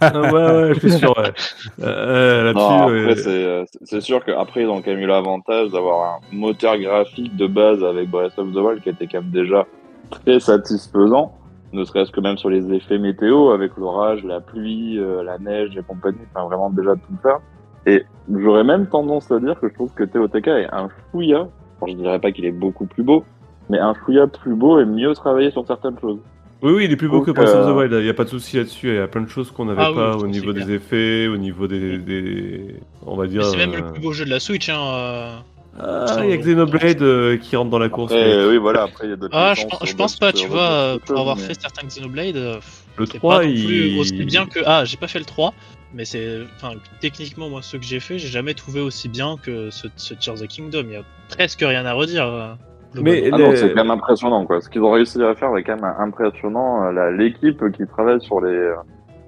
Ah 0.00 0.20
ouais, 0.20 0.30
ouais, 0.30 0.74
je 0.74 0.80
suis 0.80 0.92
sûr. 0.92 1.16
ouais. 1.16 1.32
Euh, 1.80 2.52
euh, 2.54 3.06
ouais. 3.06 3.16
c'est, 3.16 3.28
euh, 3.28 3.64
c'est 3.82 4.00
sûr 4.00 4.24
qu'après, 4.24 4.62
ils 4.62 4.68
ont 4.68 4.82
quand 4.82 4.90
même 4.90 5.00
eu 5.00 5.06
l'avantage 5.06 5.70
d'avoir 5.70 6.16
un 6.16 6.36
moteur 6.36 6.78
graphique 6.78 7.34
de 7.36 7.46
base 7.46 7.82
avec 7.82 8.10
Breath 8.10 8.38
of 8.38 8.52
the 8.52 8.56
Wild 8.56 8.82
qui 8.82 8.90
était 8.90 9.06
quand 9.06 9.22
même 9.22 9.30
déjà 9.30 9.66
très 10.10 10.40
satisfaisant, 10.40 11.32
ne 11.72 11.84
serait-ce 11.84 12.10
que 12.10 12.20
même 12.20 12.36
sur 12.36 12.50
les 12.50 12.72
effets 12.72 12.98
météo 12.98 13.50
avec 13.50 13.76
l'orage, 13.76 14.24
la 14.24 14.40
pluie, 14.40 14.98
euh, 14.98 15.22
la 15.22 15.38
neige 15.38 15.76
et 15.76 15.82
compagnie, 15.82 16.18
enfin 16.34 16.46
vraiment 16.46 16.70
déjà 16.70 16.94
tout 16.94 17.16
ça. 17.22 17.40
Et 17.86 18.04
j'aurais 18.30 18.64
même 18.64 18.86
tendance 18.86 19.30
à 19.30 19.38
dire 19.38 19.58
que 19.60 19.68
je 19.68 19.74
trouve 19.74 19.92
que 19.94 20.04
TOTK 20.04 20.48
est 20.48 20.68
un 20.72 20.88
fouilla, 21.10 21.48
enfin, 21.80 21.92
je 21.92 21.96
dirais 21.96 22.18
pas 22.18 22.32
qu'il 22.32 22.44
est 22.44 22.52
beaucoup 22.52 22.86
plus 22.86 23.02
beau, 23.02 23.24
mais 23.70 23.78
un 23.78 23.94
fouilla 23.94 24.26
plus 24.26 24.54
beau 24.54 24.80
et 24.80 24.84
mieux 24.84 25.14
travaillé 25.14 25.50
sur 25.50 25.66
certaines 25.66 25.98
choses. 26.00 26.18
Oui, 26.62 26.72
oui, 26.72 26.84
il 26.84 26.92
est 26.92 26.96
plus 26.96 27.08
beau 27.08 27.18
Donc, 27.18 27.26
que 27.26 27.30
Breath 27.30 27.48
of 27.48 27.66
the 27.66 27.68
euh, 27.70 27.74
Wild, 27.74 27.92
il 27.92 28.02
n'y 28.04 28.08
a 28.10 28.14
pas 28.14 28.24
de 28.24 28.28
souci 28.28 28.56
là-dessus, 28.56 28.88
il 28.88 28.94
y 28.94 28.98
a 28.98 29.08
plein 29.08 29.22
de 29.22 29.28
choses 29.30 29.50
qu'on 29.50 29.64
n'avait 29.64 29.82
Ah 29.82 29.92
pas 29.94 30.16
au 30.16 30.26
niveau 30.26 30.52
des 30.52 30.70
effets, 30.72 31.26
au 31.26 31.36
niveau 31.36 31.66
des... 31.66 31.98
des- 31.98 32.76
On 33.06 33.16
va 33.16 33.26
dire... 33.26 33.44
C'est 33.44 33.56
même 33.56 33.72
euh, 33.72 33.78
le 33.78 33.92
plus 33.92 34.00
beau 34.02 34.12
jeu 34.12 34.24
de 34.26 34.30
la 34.30 34.40
Switch. 34.40 34.68
Hein, 34.68 34.78
euh. 34.78 35.36
Ah, 35.78 36.18
il 36.24 36.30
y 36.30 36.32
a 36.32 36.36
Xenoblade 36.36 37.00
euh, 37.02 37.36
qui 37.38 37.56
rentre 37.56 37.70
dans 37.70 37.78
la 37.78 37.88
course. 37.88 38.12
Après, 38.12 38.24
mais 38.24 38.32
euh, 38.32 38.50
oui, 38.50 38.56
voilà, 38.58 38.82
après, 38.82 39.06
il 39.06 39.10
y 39.10 39.12
a 39.12 39.16
d'autres 39.16 39.34
Ah, 39.36 39.54
je, 39.54 39.64
pense- 39.66 39.88
je 39.88 40.18
pas, 40.18 40.32
tu 40.32 40.46
vois, 40.46 40.60
euh, 40.70 40.98
pour 40.98 41.18
avoir 41.18 41.38
fait 41.38 41.58
certains 41.58 41.86
Xenoblade, 41.86 42.36
euh, 42.36 42.60
Le 42.96 43.06
c'est 43.06 43.18
3, 43.18 43.38
pas 43.38 43.44
non 43.46 43.50
plus 43.52 43.88
il... 43.88 44.00
aussi 44.00 44.24
bien 44.24 44.46
que. 44.46 44.60
Ah, 44.66 44.84
j'ai 44.84 44.96
pas 44.96 45.06
fait 45.08 45.20
le 45.20 45.24
3, 45.24 45.54
mais 45.94 46.04
c'est. 46.04 46.40
Enfin, 46.56 46.74
techniquement, 47.00 47.48
moi, 47.48 47.62
ceux 47.62 47.78
que 47.78 47.84
j'ai 47.84 48.00
fait, 48.00 48.18
j'ai 48.18 48.28
jamais 48.28 48.54
trouvé 48.54 48.80
aussi 48.80 49.08
bien 49.08 49.36
que 49.42 49.70
ce, 49.70 49.86
ce 49.96 50.14
Tears 50.14 50.34
of 50.34 50.40
the 50.42 50.48
Kingdom. 50.48 50.84
Il 50.88 50.92
y 50.92 50.96
a 50.96 51.04
presque 51.28 51.60
rien 51.60 51.86
à 51.86 51.92
redire. 51.92 52.56
Mais. 52.94 53.30
Ah 53.32 53.38
non, 53.38 53.50
les- 53.50 53.56
c'est 53.56 53.68
quand 53.72 53.82
même 53.84 53.90
impressionnant, 53.92 54.44
quoi. 54.46 54.60
Ce 54.60 54.68
qu'ils 54.68 54.82
ont 54.82 54.90
réussi 54.90 55.22
à 55.22 55.34
faire 55.34 55.56
est 55.56 55.62
quand 55.62 55.76
même 55.80 55.94
impressionnant. 55.98 56.84
Euh, 56.86 56.92
la- 56.92 57.10
L'équipe 57.10 57.70
qui 57.72 57.86
travaille 57.86 58.20
sur 58.20 58.40
les, 58.40 58.50
euh, 58.52 58.74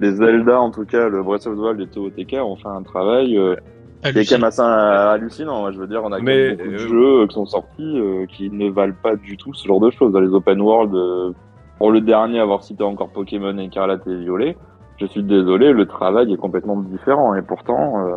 les 0.00 0.12
Zelda, 0.12 0.60
en 0.60 0.70
tout 0.70 0.84
cas, 0.84 1.08
le 1.08 1.22
Breath 1.22 1.46
of 1.46 1.56
the 1.56 1.60
Wild 1.60 1.80
et 1.80 1.86
TOTK, 1.86 2.36
ont 2.42 2.56
fait 2.56 2.68
un 2.68 2.82
travail 2.82 3.36
euh, 3.38 3.54
qui 4.02 4.08
est 4.08 4.12
quand 4.12 4.34
Hallucinant. 4.34 4.38
même 4.38 4.44
assez 4.48 4.62
hallucinant. 4.62 5.60
moi, 5.60 5.70
Je 5.72 5.78
veux 5.78 5.86
dire, 5.86 6.02
on 6.04 6.10
a 6.12 6.18
quand 6.18 6.24
Mais, 6.24 6.48
même 6.48 6.56
beaucoup 6.56 6.70
de 6.70 6.74
euh, 6.74 6.88
jeux 7.20 7.26
qui 7.28 7.34
sont 7.34 7.46
sortis 7.46 7.98
euh, 8.00 8.26
qui 8.26 8.50
ne 8.50 8.68
valent 8.70 8.94
pas 9.00 9.14
du 9.16 9.36
tout 9.36 9.54
ce 9.54 9.66
genre 9.66 9.80
de 9.80 9.90
choses. 9.90 10.12
Dans 10.12 10.20
les 10.20 10.32
open 10.34 10.60
world, 10.60 10.92
euh, 10.94 11.30
pour 11.78 11.92
le 11.92 12.00
dernier, 12.00 12.40
avoir 12.40 12.64
cité 12.64 12.82
encore 12.82 13.10
Pokémon 13.10 13.56
Écarlate 13.58 14.06
et 14.08 14.16
Violet, 14.16 14.56
je 15.00 15.06
suis 15.06 15.22
désolé, 15.22 15.72
le 15.72 15.86
travail 15.86 16.32
est 16.32 16.36
complètement 16.36 16.76
différent. 16.76 17.34
Et 17.36 17.42
pourtant, 17.42 18.06
euh, 18.06 18.12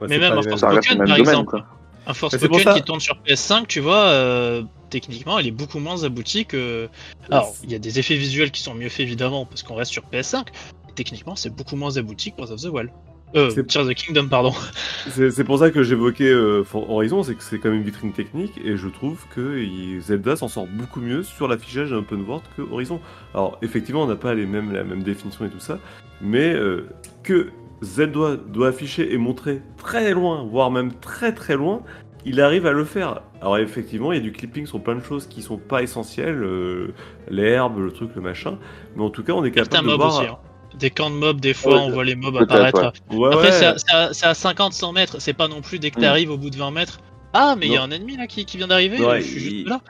Ouais, 0.00 0.08
Mais 0.10 0.18
même 0.18 0.34
Pokémon, 0.34 0.56
même 0.68 0.98
par 0.98 1.06
domaine, 1.06 1.18
exemple. 1.20 1.50
quoi. 1.50 1.60
Un 2.06 2.14
Force 2.14 2.36
ça. 2.38 2.74
qui 2.74 2.82
tourne 2.82 3.00
sur 3.00 3.16
PS5, 3.26 3.66
tu 3.66 3.80
vois, 3.80 4.04
euh, 4.06 4.62
techniquement, 4.90 5.38
il 5.38 5.46
est 5.48 5.50
beaucoup 5.52 5.78
moins 5.80 6.04
abouti 6.04 6.46
que. 6.46 6.88
Alors, 7.30 7.52
il 7.64 7.70
y 7.72 7.74
a 7.74 7.78
des 7.78 7.98
effets 7.98 8.16
visuels 8.16 8.50
qui 8.50 8.62
sont 8.62 8.74
mieux 8.74 8.88
faits 8.88 9.00
évidemment 9.06 9.44
parce 9.44 9.62
qu'on 9.62 9.74
reste 9.74 9.90
sur 9.92 10.04
PS5. 10.04 10.46
mais 10.86 10.92
techniquement, 10.94 11.34
c'est 11.36 11.50
beaucoup 11.50 11.76
moins 11.76 11.96
abouti 11.96 12.30
que 12.32 12.36
Breath 12.36 12.50
of 12.52 12.60
the 12.62 12.66
Wild. 12.66 12.90
Euh, 13.34 13.50
C'est- 13.50 13.66
Tears 13.66 13.82
of 13.82 13.90
the 13.90 13.94
Kingdom, 13.94 14.28
pardon. 14.28 14.52
C'est 15.10 15.42
pour 15.44 15.58
ça 15.58 15.70
que 15.72 15.82
j'évoquais 15.82 16.30
euh, 16.30 16.62
Horizon, 16.72 17.24
c'est 17.24 17.34
que 17.34 17.42
c'est 17.42 17.58
quand 17.58 17.70
même 17.70 17.78
une 17.80 17.84
vitrine 17.84 18.12
technique 18.12 18.52
et 18.64 18.76
je 18.76 18.86
trouve 18.86 19.18
que 19.34 19.58
il- 19.58 20.00
Zelda 20.00 20.36
s'en 20.36 20.46
sort 20.46 20.68
beaucoup 20.68 21.00
mieux 21.00 21.24
sur 21.24 21.48
l'affichage 21.48 21.90
d'un 21.90 21.96
open 21.96 22.22
world 22.22 22.44
que 22.56 22.62
Horizon. 22.62 23.00
Alors 23.34 23.58
effectivement, 23.62 24.04
on 24.04 24.06
n'a 24.06 24.14
pas 24.16 24.32
les 24.34 24.46
mêmes, 24.46 24.72
la 24.72 24.84
même 24.84 25.02
définition 25.02 25.44
et 25.44 25.50
tout 25.50 25.58
ça, 25.58 25.80
mais 26.20 26.54
euh, 26.54 26.88
que 27.24 27.48
Zelda 27.82 28.36
doit 28.36 28.68
afficher 28.68 29.12
et 29.12 29.16
montrer 29.18 29.60
très 29.76 30.12
loin, 30.12 30.44
voire 30.44 30.70
même 30.70 30.92
très 30.94 31.32
très 31.34 31.56
loin, 31.56 31.82
il 32.24 32.40
arrive 32.40 32.66
à 32.66 32.72
le 32.72 32.84
faire. 32.84 33.22
Alors 33.40 33.58
effectivement, 33.58 34.12
il 34.12 34.16
y 34.16 34.20
a 34.20 34.22
du 34.22 34.32
clipping 34.32 34.66
sur 34.66 34.82
plein 34.82 34.94
de 34.96 35.02
choses 35.04 35.26
qui 35.26 35.42
sont 35.42 35.58
pas 35.58 35.82
essentielles, 35.82 36.42
euh, 36.42 36.94
l'herbe, 37.28 37.78
le 37.78 37.92
truc, 37.92 38.10
le 38.16 38.22
machin, 38.22 38.58
mais 38.96 39.02
en 39.02 39.10
tout 39.10 39.22
cas, 39.22 39.32
on 39.32 39.44
est 39.44 39.54
Certains 39.54 39.78
capable 39.78 39.86
de 39.88 39.92
mobs 39.92 40.00
voir. 40.00 40.20
aussi. 40.22 40.28
hein. 40.30 40.38
Des 40.78 40.90
camps 40.90 41.10
de 41.10 41.14
mobs, 41.14 41.40
des 41.40 41.54
fois, 41.54 41.74
Ouais, 41.76 41.80
on 41.86 41.90
voit 41.90 42.04
les 42.04 42.16
mobs 42.16 42.36
apparaître. 42.36 42.92
Ouais, 43.10 43.28
Après, 43.32 43.46
ouais. 43.46 43.52
c'est 43.52 43.64
à, 43.66 43.78
c'est 43.78 43.92
à- 43.94 44.12
c'est 44.12 44.26
à 44.26 44.34
50-100 44.34 44.92
mètres, 44.92 45.20
c'est 45.20 45.32
pas 45.32 45.48
non 45.48 45.60
plus 45.62 45.78
dès 45.78 45.90
que 45.90 45.98
Mm. 45.98 46.02
t'arrives 46.02 46.30
au 46.30 46.36
bout 46.36 46.50
de 46.50 46.56
20 46.56 46.70
mètres. 46.70 46.98
Ah, 47.32 47.54
mais 47.58 47.66
il 47.66 47.72
y 47.72 47.76
a 47.76 47.82
un 47.82 47.90
ennemi 47.90 48.16
là 48.16 48.26
qui, 48.26 48.44
qui 48.44 48.56
vient 48.56 48.66
d'arriver, 48.66 49.00
Ouais, 49.02 49.20
je 49.20 49.26
suis 49.26 49.40
juste 49.40 49.52
il- 49.52 49.68
là. 49.68 49.80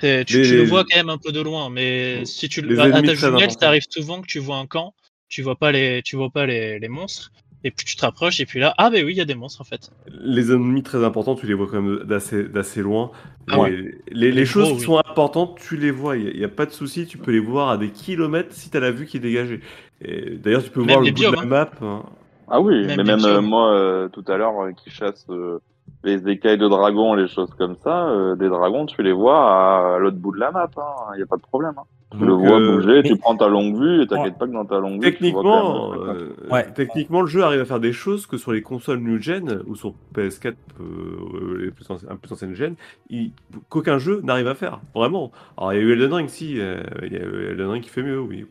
C'est- 0.00 0.24
Tu, 0.24 0.42
Les- 0.42 0.48
tu 0.48 0.56
le 0.56 0.64
vois 0.64 0.84
quand 0.84 0.96
même 0.96 1.08
un 1.10 1.18
peu 1.18 1.30
de 1.32 1.40
loin, 1.40 1.68
mais 1.70 2.24
si 2.26 2.48
tu 2.48 2.60
le 2.62 2.78
à, 2.80 2.90
ta 3.02 3.14
jumelle, 3.14 3.50
ça 3.50 3.68
arrive 3.68 3.82
souvent 3.90 4.20
que 4.20 4.26
tu 4.26 4.38
vois 4.38 4.56
un 4.56 4.66
camp, 4.66 4.94
tu 5.30 5.42
vois 5.42 5.56
pas 5.56 5.72
les, 5.72 6.02
tu 6.04 6.16
vois 6.16 6.30
pas 6.30 6.44
les, 6.46 6.78
les 6.78 6.88
monstres. 6.90 7.32
Et 7.64 7.70
plus 7.70 7.84
tu 7.84 7.96
te 7.96 8.02
rapproches, 8.02 8.40
et 8.40 8.46
puis 8.46 8.58
là, 8.60 8.74
ah 8.78 8.90
ben 8.90 9.04
oui, 9.04 9.12
il 9.12 9.18
y 9.18 9.20
a 9.20 9.26
des 9.26 9.34
monstres 9.34 9.60
en 9.60 9.64
fait. 9.64 9.90
Les 10.06 10.50
ennemis 10.50 10.82
très 10.82 11.04
importants, 11.04 11.34
tu 11.34 11.46
les 11.46 11.54
vois 11.54 11.66
quand 11.70 11.82
même 11.82 12.04
d'assez 12.04 12.44
d'assez 12.44 12.80
loin. 12.82 13.10
Ah 13.48 13.60
ouais. 13.60 13.70
les, 14.10 14.32
les 14.32 14.32
Les 14.32 14.46
choses 14.46 14.68
gros, 14.68 14.74
qui 14.74 14.80
oui. 14.80 14.86
sont 14.86 14.96
importantes, 14.98 15.58
tu 15.60 15.76
les 15.76 15.90
vois. 15.90 16.16
Il 16.16 16.36
n'y 16.38 16.44
a, 16.44 16.48
pas 16.48 16.66
de 16.66 16.70
souci, 16.72 17.06
tu 17.06 17.18
peux 17.18 17.32
les 17.32 17.38
voir 17.40 17.68
à 17.70 17.76
des 17.78 17.90
kilomètres 17.90 18.54
si 18.54 18.70
tu 18.70 18.76
as 18.78 18.80
la 18.80 18.90
vue 18.92 19.06
qui 19.06 19.18
est 19.18 19.20
dégagée. 19.20 19.60
Et 20.02 20.36
D'ailleurs, 20.38 20.64
tu 20.64 20.70
peux 20.70 20.82
Même 20.84 20.88
voir 20.88 21.00
le 21.00 21.10
bout 21.12 21.26
de 21.26 21.30
la 21.30 21.42
biomes, 21.42 21.48
map. 21.48 21.70
hein. 21.82 22.04
Ah 22.48 22.60
oui, 22.60 22.86
Même 22.86 22.96
mais 22.96 23.04
même 23.04 23.24
euh, 23.26 23.40
moi, 23.42 23.72
euh, 23.74 24.08
tout 24.08 24.24
à 24.26 24.36
l'heure, 24.38 24.58
euh, 24.62 24.72
qui 24.72 24.90
chasse 24.90 25.26
euh, 25.30 25.58
les 26.04 26.28
écailles 26.28 26.58
de 26.58 26.66
dragon, 26.68 27.14
les 27.14 27.28
choses 27.28 27.50
comme 27.58 27.76
ça, 27.84 28.08
euh, 28.08 28.34
des 28.34 28.48
dragons, 28.48 28.86
tu 28.86 29.02
les 29.02 29.12
vois 29.12 29.38
à, 29.38 29.94
à 29.96 29.98
l'autre 29.98 30.16
bout 30.16 30.32
de 30.32 30.40
la 30.40 30.50
map. 30.50 30.68
Il 31.14 31.18
n'y 31.18 31.22
a 31.22 31.26
pas 31.26 31.36
de 31.36 31.42
problème. 31.42 31.74
Hein. 31.78 31.82
Tu 32.18 32.24
le 32.24 32.32
vois 32.32 32.58
euh, 32.60 32.72
bouger, 32.76 33.02
mais- 33.02 33.08
tu 33.08 33.16
prends 33.16 33.36
ta 33.36 33.46
longue 33.46 33.76
vue 33.78 34.02
et 34.02 34.06
t'inquiète 34.08 34.36
pas 34.36 34.46
que 34.48 34.52
dans 34.52 34.64
ta 34.64 34.80
longue 34.80 35.00
vue, 35.04 35.14
tu 35.16 35.30
vois 35.30 35.56
hein. 35.56 35.90
euh, 36.08 36.28
Ouais. 36.50 36.66
techniquement, 36.74 37.20
le 37.20 37.28
jeu 37.28 37.44
arrive 37.44 37.60
à 37.60 37.64
faire 37.64 37.78
des 37.78 37.92
choses 37.92 38.26
que 38.26 38.36
sur 38.36 38.50
les 38.50 38.62
consoles 38.62 38.98
new 38.98 39.20
gen 39.20 39.62
ou 39.66 39.76
sur 39.76 39.92
PS4, 40.14 40.54
euh, 40.80 41.58
les 41.66 41.70
plus, 41.70 41.84
anci- 41.88 42.06
un 42.10 42.16
plus 42.16 42.32
anciennes 42.32 42.54
gen, 42.54 42.74
il- 43.10 43.30
qu'aucun 43.68 43.98
jeu 43.98 44.22
n'arrive 44.24 44.48
à 44.48 44.54
faire. 44.56 44.80
Vraiment. 44.94 45.30
Alors, 45.56 45.72
il 45.72 45.76
y 45.76 45.78
a 45.80 45.84
eu 45.84 45.92
Elden 45.92 46.12
Ring, 46.14 46.28
si. 46.28 46.58
euh, 46.60 46.82
il 47.04 47.12
y 47.12 47.16
a 47.16 47.20
eu 47.22 47.50
Elden 47.52 47.68
Ring 47.68 47.82
qui 47.84 47.90
fait 47.90 48.02
mieux, 48.02 48.18
oui. 48.20 48.44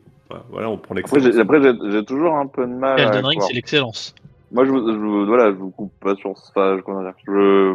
Voilà, 0.50 0.70
on 0.70 0.78
prend 0.78 0.94
j'ai- 0.94 1.40
après, 1.40 1.60
j'ai 1.60 1.72
j'ai 1.90 2.04
toujours 2.04 2.34
un 2.36 2.46
peu 2.46 2.64
de 2.64 2.72
mal 2.72 2.98
à 3.00 3.02
Elden 3.02 3.26
Ring, 3.26 3.40
c'est 3.42 3.52
l'excellence. 3.52 4.14
Moi, 4.52 4.64
je, 4.64 4.70
vous- 4.70 4.86
je, 4.92 4.96
vous- 4.98 5.26
voilà, 5.26 5.46
je 5.52 5.56
vous 5.56 5.70
coupe 5.70 5.92
pas 6.00 6.14
sur 6.16 6.36
ce 6.36 6.50
enfin, 6.50 6.76
je, 7.26 7.32
je 7.32 7.74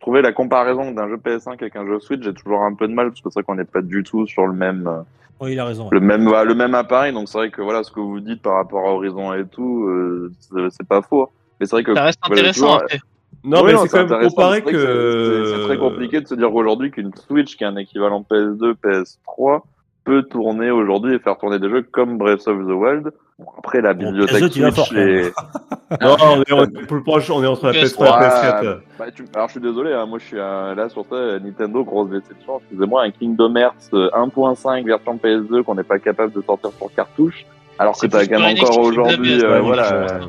trouvais 0.00 0.22
la 0.22 0.32
comparaison 0.32 0.90
d'un 0.92 1.08
jeu 1.08 1.16
PS5 1.16 1.52
avec 1.60 1.76
un 1.76 1.86
jeu 1.86 2.00
Switch, 2.00 2.22
j'ai 2.22 2.32
toujours 2.34 2.62
un 2.62 2.74
peu 2.74 2.88
de 2.88 2.94
mal 2.94 3.08
parce 3.08 3.20
que 3.20 3.28
c'est 3.30 3.40
vrai 3.40 3.42
qu'on 3.44 3.54
n'est 3.56 3.64
pas 3.64 3.82
du 3.82 4.02
tout 4.02 4.26
sur 4.26 4.46
le 4.46 4.52
même, 4.54 4.86
euh, 4.86 5.00
Oui, 5.40 5.52
il 5.52 5.60
a 5.60 5.64
raison. 5.66 5.84
ouais. 5.84 5.88
le 5.92 6.00
même, 6.00 6.24
bah, 6.30 6.44
le 6.44 6.54
même 6.54 6.74
appareil. 6.74 7.12
Donc 7.12 7.28
c'est 7.28 7.38
vrai 7.38 7.50
que 7.50 7.60
voilà, 7.62 7.82
ce 7.82 7.90
que 7.90 8.00
vous 8.00 8.20
dites 8.20 8.40
par 8.42 8.54
rapport 8.54 8.86
à 8.86 8.92
Horizon 8.92 9.32
et 9.34 9.44
tout, 9.46 9.84
euh, 9.86 10.32
c'est 10.70 10.86
pas 10.88 11.02
faux. 11.02 11.30
Mais 11.60 11.66
c'est 11.66 11.76
vrai 11.76 11.84
que 11.84 11.94
Ça 11.94 12.02
reste 12.04 12.18
voilà, 12.26 12.40
intéressant 12.40 12.60
toujours- 12.66 12.82
après. 12.82 12.98
Non, 13.46 13.58
Oui, 13.62 13.72
mais 13.72 13.78
c'est 13.78 13.88
quand 13.88 13.96
même 13.98 14.06
intéressant, 14.06 14.30
comparé 14.36 14.62
que. 14.62 14.70
c'est- 14.70 15.56
c'est 15.58 15.62
très 15.64 15.76
compliqué 15.78 16.20
de 16.22 16.26
se 16.26 16.34
dire 16.34 16.54
aujourd'hui 16.54 16.90
qu'une 16.90 17.14
Switch 17.14 17.56
qui 17.56 17.64
est 17.64 17.66
un 17.66 17.76
équivalent 17.76 18.22
PS2, 18.22 18.72
PS3 18.82 19.60
peut 20.04 20.22
tourner 20.22 20.70
aujourd'hui 20.70 21.14
et 21.14 21.18
faire 21.18 21.36
tourner 21.36 21.58
des 21.58 21.68
jeux 21.68 21.82
comme 21.82 22.16
Breath 22.16 22.46
of 22.48 22.58
the 22.66 22.70
Wild. 22.72 23.10
Bon, 23.38 23.46
après 23.58 23.80
la 23.80 23.94
Bon, 23.94 24.04
bibliothèque 24.06 24.44
PS2, 24.44 24.50
tu 24.50 24.60
vas 24.62 24.70
Switch 24.70 24.76
fort, 24.76 24.88
quand 24.90 24.94
même. 24.94 25.08
est 25.08 25.32
Non, 26.00 26.16
on 26.20 26.42
est, 26.42 26.52
on 26.52 26.64
est 26.64 26.86
plus 26.86 27.02
proche, 27.02 27.30
on 27.30 27.42
est 27.42 27.46
entre 27.46 27.66
la 27.66 27.72
PS3 27.72 28.02
et 28.02 28.04
la 28.04 28.18
Ouais, 28.18 28.28
PS4. 28.28 28.78
bah, 28.98 29.04
tu- 29.14 29.24
Alors 29.34 29.48
je 29.48 29.52
suis 29.52 29.60
désolé, 29.60 29.92
hein, 29.92 30.06
moi 30.06 30.18
je 30.20 30.24
suis 30.24 30.38
euh, 30.38 30.74
là 30.74 30.88
sur 30.88 31.04
ça, 31.06 31.38
Nintendo, 31.40 31.82
grosse 31.84 32.10
déception. 32.10 32.58
Excusez-moi, 32.60 33.02
un 33.02 33.10
Kingdom 33.10 33.56
Hearts 33.56 33.74
euh, 33.92 34.08
1.5 34.14 34.84
version 34.86 35.16
PS2 35.16 35.62
qu'on 35.64 35.74
n'est 35.74 35.82
pas 35.82 35.98
capable 35.98 36.32
de 36.32 36.42
sortir 36.42 36.70
sur 36.78 36.94
cartouche. 36.94 37.44
Alors 37.78 37.94
que 37.94 38.00
C'est 38.02 38.08
t'as 38.08 38.26
quand 38.26 38.40
même 38.40 38.56
encore 38.62 38.78
aujourd'hui, 38.78 39.38
PS2, 39.38 39.44
euh, 39.44 39.60
voilà, 39.60 39.92
euh, 39.92 40.20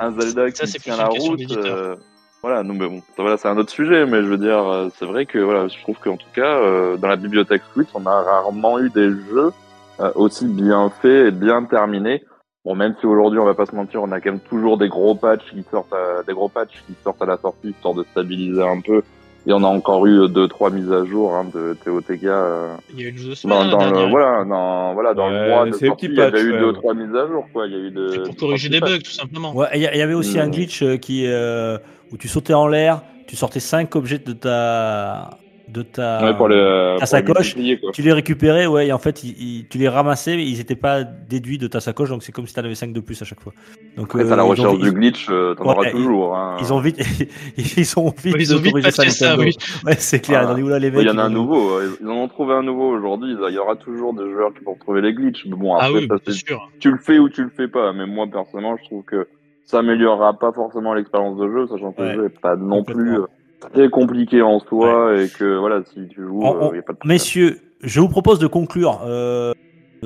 un 0.00 0.10
Zelda 0.20 0.50
Ça, 0.52 0.66
qui 0.66 0.72
tient 0.80 0.96
la 0.96 1.06
route. 1.06 1.40
euh, 1.56 1.94
voilà, 2.42 2.62
non, 2.64 2.74
mais 2.74 2.88
bon, 2.88 3.00
ça, 3.16 3.22
voilà, 3.22 3.36
c'est 3.36 3.48
un 3.48 3.56
autre 3.56 3.70
sujet, 3.70 4.04
mais 4.04 4.18
je 4.22 4.26
veux 4.26 4.36
dire, 4.38 4.68
euh, 4.68 4.88
c'est 4.98 5.04
vrai 5.06 5.26
que 5.26 5.38
voilà, 5.38 5.68
je 5.68 5.80
trouve 5.82 5.96
qu'en 6.02 6.16
tout 6.16 6.26
cas, 6.34 6.58
euh, 6.58 6.96
dans 6.96 7.08
la 7.08 7.16
bibliothèque 7.16 7.62
Switch, 7.72 7.88
on 7.94 8.04
a 8.06 8.20
rarement 8.22 8.80
eu 8.80 8.90
des 8.90 9.10
jeux 9.10 9.52
euh, 10.00 10.10
aussi 10.16 10.46
bien 10.46 10.90
faits 11.02 11.28
et 11.28 11.30
bien 11.30 11.62
terminés. 11.64 12.24
Bon, 12.64 12.74
même 12.74 12.94
si 13.00 13.06
aujourd'hui, 13.06 13.38
on 13.38 13.44
va 13.44 13.54
pas 13.54 13.66
se 13.66 13.74
mentir, 13.74 14.02
on 14.02 14.10
a 14.12 14.20
quand 14.20 14.30
même 14.32 14.40
toujours 14.40 14.76
des 14.78 14.88
gros 14.88 15.14
patchs 15.14 15.50
qui 15.50 15.64
sortent, 15.70 15.92
à, 15.92 16.22
des 16.26 16.34
gros 16.34 16.48
patchs 16.48 16.82
qui 16.86 16.94
sortent 17.04 17.22
à 17.22 17.26
la 17.26 17.36
sortie 17.38 17.68
histoire 17.70 17.94
de 17.94 18.04
stabiliser 18.10 18.62
un 18.62 18.80
peu. 18.80 19.02
Et 19.46 19.52
on 19.52 19.62
a 19.62 19.66
encore 19.68 20.04
eu 20.06 20.28
deux, 20.28 20.48
trois 20.48 20.68
mises 20.68 20.90
à 20.92 21.04
jour 21.06 21.32
hein, 21.34 21.46
de 21.54 21.74
TOTK 21.84 22.24
euh, 22.24 22.74
Il 22.92 23.00
y 23.00 23.04
a 23.04 23.06
eu 23.06 23.10
une 23.10 23.16
deux 23.24 23.34
semaines. 23.34 23.70
dans, 23.70 23.78
dans 23.78 24.02
le 24.02 24.10
voilà, 24.10 24.44
dans 24.44 24.92
voilà, 24.94 25.14
dans 25.14 25.28
Ouais, 25.28 25.44
le 25.44 25.48
mois 25.48 25.64
de 25.66 25.72
sortie, 25.72 26.06
il 26.06 26.14
y 26.14 26.20
avait 26.20 26.42
eu 26.42 26.52
ouais. 26.52 26.58
deux, 26.58 26.72
trois 26.74 26.92
mises 26.92 27.14
à 27.14 27.26
jour, 27.28 27.46
quoi. 27.52 27.66
Il 27.66 27.72
y 27.72 27.76
a 27.76 27.78
eu 27.78 27.90
de 27.90 28.24
pour 28.26 28.36
corriger 28.36 28.68
des 28.68 28.80
bugs, 28.80 28.98
tout 28.98 29.12
simplement. 29.12 29.54
Ouais, 29.54 29.68
il 29.74 29.80
y, 29.80 29.86
a- 29.86 29.94
il 29.94 29.98
y 29.98 30.02
avait 30.02 30.14
aussi 30.14 30.38
un 30.38 30.48
Mm. 30.48 30.50
glitch 30.50 30.84
qui 30.98 31.24
euh, 31.26 31.78
où 32.12 32.18
tu 32.18 32.28
sautais 32.28 32.52
en 32.52 32.66
l'air, 32.66 33.02
tu 33.26 33.36
sortais 33.36 33.60
5 33.60 33.94
objets 33.96 34.18
de 34.18 34.32
ta 34.34 35.30
de 35.72 35.82
ta 35.82 36.18
patchs. 36.18 36.24
Ouais, 36.24 36.36
pour 36.36 36.48
les, 36.48 36.56
pour 36.94 37.00
les 37.00 37.06
sacoche, 37.06 37.54
tu 37.92 38.02
les 38.02 38.12
récupérais, 38.12 38.66
ouais, 38.66 38.88
et 38.88 38.92
en 38.92 38.98
fait, 38.98 39.22
ils- 39.24 39.36
ils- 39.40 39.68
tu 39.68 39.78
les 39.78 39.88
ramassais, 39.88 40.36
mais 40.36 40.46
ils 40.46 40.58
n'étaient 40.58 40.76
pas 40.76 41.04
déduits 41.04 41.58
de 41.58 41.66
ta 41.66 41.80
sacoche, 41.80 42.08
donc 42.08 42.22
c'est 42.22 42.32
comme 42.32 42.46
si 42.46 42.54
tu 42.54 42.60
en 42.60 42.64
avais 42.64 42.74
5 42.74 42.92
de 42.92 43.00
plus 43.00 43.20
à 43.20 43.24
chaque 43.24 43.40
fois. 43.40 43.52
Donc, 43.96 44.06
Après, 44.08 44.24
euh, 44.24 44.36
la 44.36 44.44
ont- 44.44 44.48
recherche 44.48 44.78
du 44.78 44.92
glitch, 44.92 45.26
euh, 45.30 45.54
t'en 45.54 45.64
Ouais, 45.64 45.70
auras 45.70 45.90
toujours. 45.90 46.36
Hein. 46.36 46.56
Ils 46.60 46.72
ont 46.72 46.80
vite, 46.80 46.96
ils 47.56 47.98
ont 47.98 48.12
vite, 48.22 48.36
Ils 48.38 48.54
ont 48.54 48.58
vite 48.58 48.82
patché 48.82 49.10
ça, 49.10 49.36
oui. 49.38 49.54
Ouais, 49.84 49.94
c'est 49.98 50.20
clair. 50.20 50.56
Oula, 50.58 50.78
les 50.78 50.90
mecs. 50.90 51.02
Il 51.02 51.06
y 51.08 51.10
en 51.10 51.18
a 51.18 51.22
un 51.24 51.30
nouveau. 51.30 51.78
euh, 51.78 51.96
Ils 52.00 52.06
en 52.08 52.12
ont 52.16 52.28
trouvé 52.28 52.54
un 52.54 52.62
nouveau 52.62 52.88
aujourd'hui. 52.90 53.36
Il 53.48 53.54
y 53.54 53.58
aura 53.58 53.76
toujours 53.76 54.14
des 54.14 54.30
joueurs 54.32 54.52
qui 54.54 54.64
vont 54.64 54.74
trouver 54.74 55.00
les 55.02 55.12
glitches. 55.12 55.44
Mais 55.46 55.56
bon, 55.56 55.74
Ah 55.74 55.84
après, 55.86 56.00
oui, 56.00 56.08
ça, 56.26 56.32
sûr. 56.32 56.68
tu 56.80 56.90
le 56.90 56.98
fais 56.98 57.18
ou 57.18 57.28
tu 57.28 57.42
le 57.42 57.50
fais 57.50 57.68
pas. 57.68 57.92
Mais 57.92 58.06
moi, 58.06 58.26
personnellement, 58.32 58.76
je 58.76 58.84
trouve 58.84 59.04
que 59.04 59.26
ça 59.64 59.80
améliorera 59.80 60.32
pas 60.38 60.50
forcément 60.52 60.94
l'expérience 60.94 61.38
de 61.38 61.48
jeu, 61.50 61.66
sachant 61.66 61.92
que 61.92 62.00
Ouais, 62.02 62.14
le 62.16 62.22
jeu 62.24 62.28
pas 62.40 62.56
non 62.56 62.82
plus 62.84 63.18
euh, 63.18 63.26
très 63.60 63.88
compliqué 63.90 64.42
en 64.42 64.60
soi 64.60 65.20
et 65.22 65.28
que 65.28 65.56
voilà, 65.58 65.82
si 65.92 66.08
tu 66.08 66.22
joues, 66.22 66.40
On- 66.42 66.54
euh, 66.56 66.68
on- 66.70 66.74
y 66.74 66.78
a 66.78 66.82
pas 66.82 66.92
de 66.92 66.98
problème. 66.98 67.14
Messieurs, 67.14 67.58
je 67.82 68.00
vous 68.00 68.08
propose 68.08 68.38
de 68.38 68.46
conclure 68.46 69.00
euh, 69.06 69.52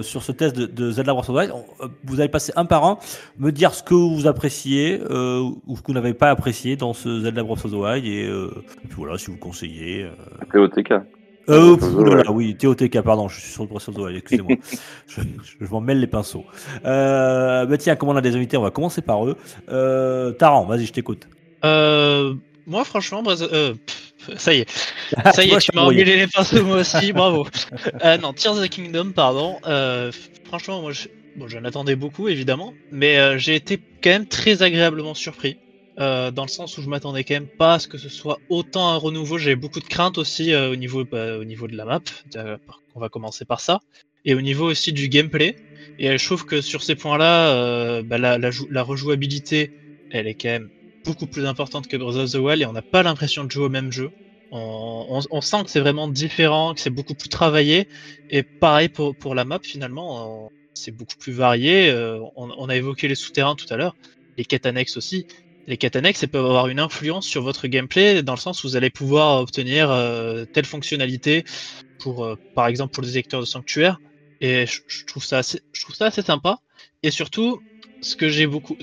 sur 0.00 0.22
ce 0.22 0.32
test 0.32 0.56
de, 0.56 0.66
de 0.66 0.90
Zelda 0.90 1.12
Breath 1.12 1.28
of 1.28 1.34
the 1.34 1.38
Wild. 1.38 1.52
On- 1.54 1.84
euh, 1.84 1.88
Vous 2.04 2.20
allez 2.20 2.30
passer 2.30 2.52
un 2.56 2.64
par 2.64 2.84
un, 2.84 2.98
me 3.38 3.50
dire 3.52 3.74
ce 3.74 3.82
que 3.82 3.94
vous 3.94 4.26
appréciez 4.26 5.00
euh, 5.10 5.42
ou 5.66 5.76
ce 5.76 5.82
que 5.82 5.88
vous 5.88 5.92
n'avez 5.94 6.14
pas 6.14 6.30
apprécié 6.30 6.76
dans 6.76 6.92
ce 6.94 7.20
Zelda 7.20 7.42
Breath 7.42 7.64
of 7.64 7.70
the 7.70 7.74
Wild 7.74 8.04
et, 8.06 8.26
euh, 8.26 8.48
et 8.84 8.88
puis 8.88 8.96
voilà, 8.96 9.18
si 9.18 9.30
vous 9.30 9.36
conseillez. 9.36 10.04
Euh, 10.04 10.10
TOTK. 10.52 10.94
euh, 11.50 11.76
oulala, 11.76 12.30
Wild. 12.30 12.30
oui, 12.30 12.56
TOTK, 12.56 13.02
pardon, 13.02 13.28
je 13.28 13.38
suis 13.40 13.52
sur 13.52 13.64
le 13.64 13.68
Breath 13.68 13.88
of 13.88 13.94
the 13.94 13.98
Wild, 13.98 14.16
excusez-moi. 14.16 14.56
je 15.08 15.20
je 15.60 15.70
m'en 15.70 15.80
mêle 15.82 16.00
les 16.00 16.06
pinceaux. 16.06 16.44
Euh, 16.86 17.66
bah 17.66 17.76
tiens, 17.76 17.96
comme 17.96 18.08
on 18.08 18.16
a 18.16 18.20
des 18.22 18.34
invités, 18.34 18.56
on 18.56 18.62
va 18.62 18.70
commencer 18.70 19.02
par 19.02 19.26
eux. 19.26 19.36
Euh, 19.68 20.32
Taran, 20.32 20.64
vas-y, 20.64 20.86
je 20.86 20.92
t'écoute. 20.92 21.28
Euh, 21.64 22.34
moi, 22.66 22.84
franchement, 22.84 23.22
euh, 23.26 23.74
pff, 23.74 24.38
ça 24.38 24.54
y 24.54 24.60
est. 24.60 24.70
Ça 25.34 25.44
y 25.44 25.50
est, 25.52 25.58
tu 25.58 25.70
m'as 25.74 25.82
emmêlé 25.82 26.16
les 26.16 26.26
pinceaux, 26.28 26.64
moi 26.64 26.78
aussi, 26.78 27.12
bravo. 27.14 27.46
Euh, 28.04 28.18
non, 28.18 28.32
Tears 28.32 28.54
of 28.58 28.64
the 28.64 28.68
Kingdom, 28.68 29.12
pardon. 29.12 29.58
Euh, 29.66 30.12
franchement, 30.44 30.80
moi, 30.82 30.92
je, 30.92 31.08
bon, 31.36 31.48
j'en 31.48 31.64
attendais 31.64 31.96
beaucoup, 31.96 32.28
évidemment, 32.28 32.74
mais 32.90 33.18
euh, 33.18 33.38
j'ai 33.38 33.54
été 33.56 33.78
quand 34.02 34.10
même 34.10 34.26
très 34.28 34.62
agréablement 34.62 35.14
surpris. 35.14 35.58
euh, 36.00 36.30
dans 36.30 36.44
le 36.44 36.48
sens 36.48 36.78
où 36.78 36.82
je 36.82 36.88
m'attendais 36.88 37.22
quand 37.24 37.34
même 37.34 37.48
pas 37.48 37.74
à 37.74 37.78
ce 37.78 37.86
que 37.88 37.98
ce 37.98 38.08
soit 38.08 38.38
autant 38.48 38.88
un 38.90 38.96
renouveau. 38.96 39.36
J'avais 39.38 39.56
beaucoup 39.56 39.80
de 39.80 39.84
craintes 39.86 40.16
aussi 40.18 40.52
euh, 40.54 40.70
au, 40.72 40.76
niveau, 40.76 41.04
bah, 41.04 41.36
au 41.38 41.44
niveau 41.44 41.68
de 41.68 41.76
la 41.76 41.84
map. 41.84 42.00
Euh, 42.36 42.56
on 42.94 43.00
va 43.00 43.08
commencer 43.10 43.44
par 43.44 43.60
ça. 43.60 43.80
Et 44.24 44.34
au 44.34 44.40
niveau 44.40 44.70
aussi 44.70 44.92
du 44.92 45.08
gameplay. 45.08 45.56
Et 45.98 46.16
je 46.16 46.24
trouve 46.24 46.46
que 46.46 46.60
sur 46.62 46.82
ces 46.82 46.94
points-là, 46.96 47.50
euh, 47.54 48.02
bah, 48.02 48.16
la, 48.18 48.38
la, 48.38 48.50
la 48.70 48.82
rejouabilité, 48.82 49.72
elle 50.10 50.26
est 50.28 50.34
quand 50.34 50.48
même 50.48 50.70
beaucoup 51.04 51.26
plus 51.28 51.46
importante 51.46 51.86
que 51.88 51.96
Breath 51.96 52.16
of 52.16 52.30
the 52.32 52.36
Wild 52.36 52.62
et 52.62 52.66
on 52.66 52.72
n'a 52.72 52.82
pas 52.82 53.02
l'impression 53.02 53.44
de 53.44 53.50
jouer 53.50 53.66
au 53.66 53.68
même 53.70 53.92
jeu. 53.92 54.10
On, 54.50 55.06
on- 55.08 55.22
on 55.30 55.40
sent 55.40 55.64
que 55.64 55.70
c'est 55.70 55.80
vraiment 55.80 56.08
différent, 56.08 56.74
que 56.74 56.80
c'est 56.80 56.90
beaucoup 56.90 57.14
plus 57.14 57.28
travaillé. 57.28 57.86
Et 58.30 58.44
pareil 58.60 58.88
pour, 58.88 59.16
pour 59.16 59.34
la 59.34 59.44
map, 59.44 59.60
finalement, 59.62 60.50
c'est 60.74 60.92
beaucoup 60.92 61.16
plus 61.18 61.32
varié. 61.32 61.90
Euh, 61.90 62.20
on, 62.36 62.50
on 62.56 62.68
a 62.68 62.76
évoqué 62.76 63.08
les 63.08 63.14
souterrains 63.14 63.54
tout 63.56 63.72
à 63.72 63.76
l'heure, 63.76 63.96
les 64.36 64.44
quêtes 64.44 64.66
aussi. 64.96 65.26
Les 65.66 65.76
quêtes 65.78 65.94
annexes, 65.96 66.22
elles 66.22 66.28
peuvent 66.28 66.44
avoir 66.46 66.68
une 66.68 66.80
influence 66.80 67.26
sur 67.26 67.42
votre 67.42 67.68
gameplay 67.68 68.22
dans 68.22 68.34
le 68.34 68.38
sens 68.38 68.64
où 68.64 68.68
vous 68.68 68.76
allez 68.76 68.90
pouvoir 68.90 69.40
obtenir 69.40 69.90
euh, 69.90 70.44
telle 70.52 70.66
fonctionnalité 70.66 71.44
pour, 71.98 72.24
euh, 72.24 72.36
par 72.54 72.66
exemple, 72.66 72.92
pour 72.92 73.02
les 73.02 73.10
électeurs 73.12 73.40
de 73.40 73.46
sanctuaire. 73.46 73.98
Et 74.40 74.66
je 74.66 75.04
trouve 75.06 75.24
ça 75.24 75.38
assez, 75.38 75.60
je 75.72 75.82
trouve 75.82 75.94
ça 75.96 76.06
assez 76.06 76.22
sympa. 76.22 76.58
Et 77.02 77.10
surtout, 77.10 77.60
ce 78.02 78.16
que 78.16 78.28
j'ai 78.28 78.46
beaucoup, 78.46 78.76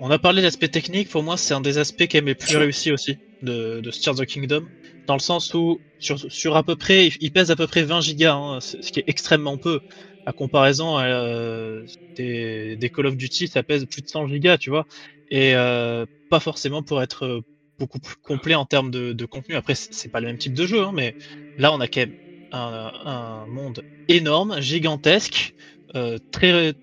on 0.00 0.10
a 0.10 0.18
parlé 0.18 0.42
de 0.42 0.46
l'aspect 0.46 0.68
technique. 0.68 1.08
Pour 1.08 1.22
moi, 1.22 1.36
c'est 1.36 1.54
un 1.54 1.60
des 1.60 1.78
aspects 1.78 2.06
qui 2.06 2.16
est 2.16 2.20
les 2.20 2.34
plus 2.34 2.56
réussis 2.56 2.92
aussi 2.92 3.16
de, 3.42 3.80
de 3.80 4.08
of 4.08 4.26
Kingdom, 4.26 4.66
dans 5.06 5.14
le 5.14 5.20
sens 5.20 5.52
où 5.54 5.80
sur, 5.98 6.18
sur 6.30 6.56
à 6.56 6.62
peu 6.62 6.76
près, 6.76 7.08
il 7.20 7.32
pèse 7.32 7.50
à 7.50 7.56
peu 7.56 7.66
près 7.66 7.82
20 7.82 8.00
gigas, 8.02 8.34
hein, 8.34 8.60
ce 8.60 8.76
qui 8.92 9.00
est 9.00 9.04
extrêmement 9.06 9.56
peu. 9.56 9.80
À 10.28 10.32
comparaison 10.32 10.96
à, 10.96 11.04
euh, 11.04 11.86
des, 12.16 12.76
des 12.76 12.90
Call 12.90 13.06
of 13.06 13.16
Duty, 13.16 13.46
ça 13.46 13.62
pèse 13.62 13.86
plus 13.86 14.02
de 14.02 14.08
100 14.08 14.26
gigas, 14.26 14.58
tu 14.58 14.70
vois. 14.70 14.84
Et 15.30 15.54
euh, 15.54 16.04
pas 16.30 16.40
forcément 16.40 16.82
pour 16.82 17.00
être 17.00 17.42
beaucoup 17.78 18.00
plus 18.00 18.16
complet 18.16 18.56
en 18.56 18.64
termes 18.64 18.90
de, 18.90 19.12
de 19.12 19.24
contenu. 19.24 19.54
Après, 19.54 19.74
c'est 19.76 20.08
pas 20.10 20.20
le 20.20 20.26
même 20.26 20.38
type 20.38 20.54
de 20.54 20.66
jeu, 20.66 20.82
hein, 20.82 20.90
mais 20.92 21.14
là, 21.58 21.72
on 21.72 21.80
a 21.80 21.86
quand 21.86 22.00
même 22.00 22.16
un, 22.50 22.92
un 23.04 23.46
monde 23.46 23.84
énorme, 24.08 24.60
gigantesque, 24.60 25.54
euh, 25.94 26.18
très 26.32 26.74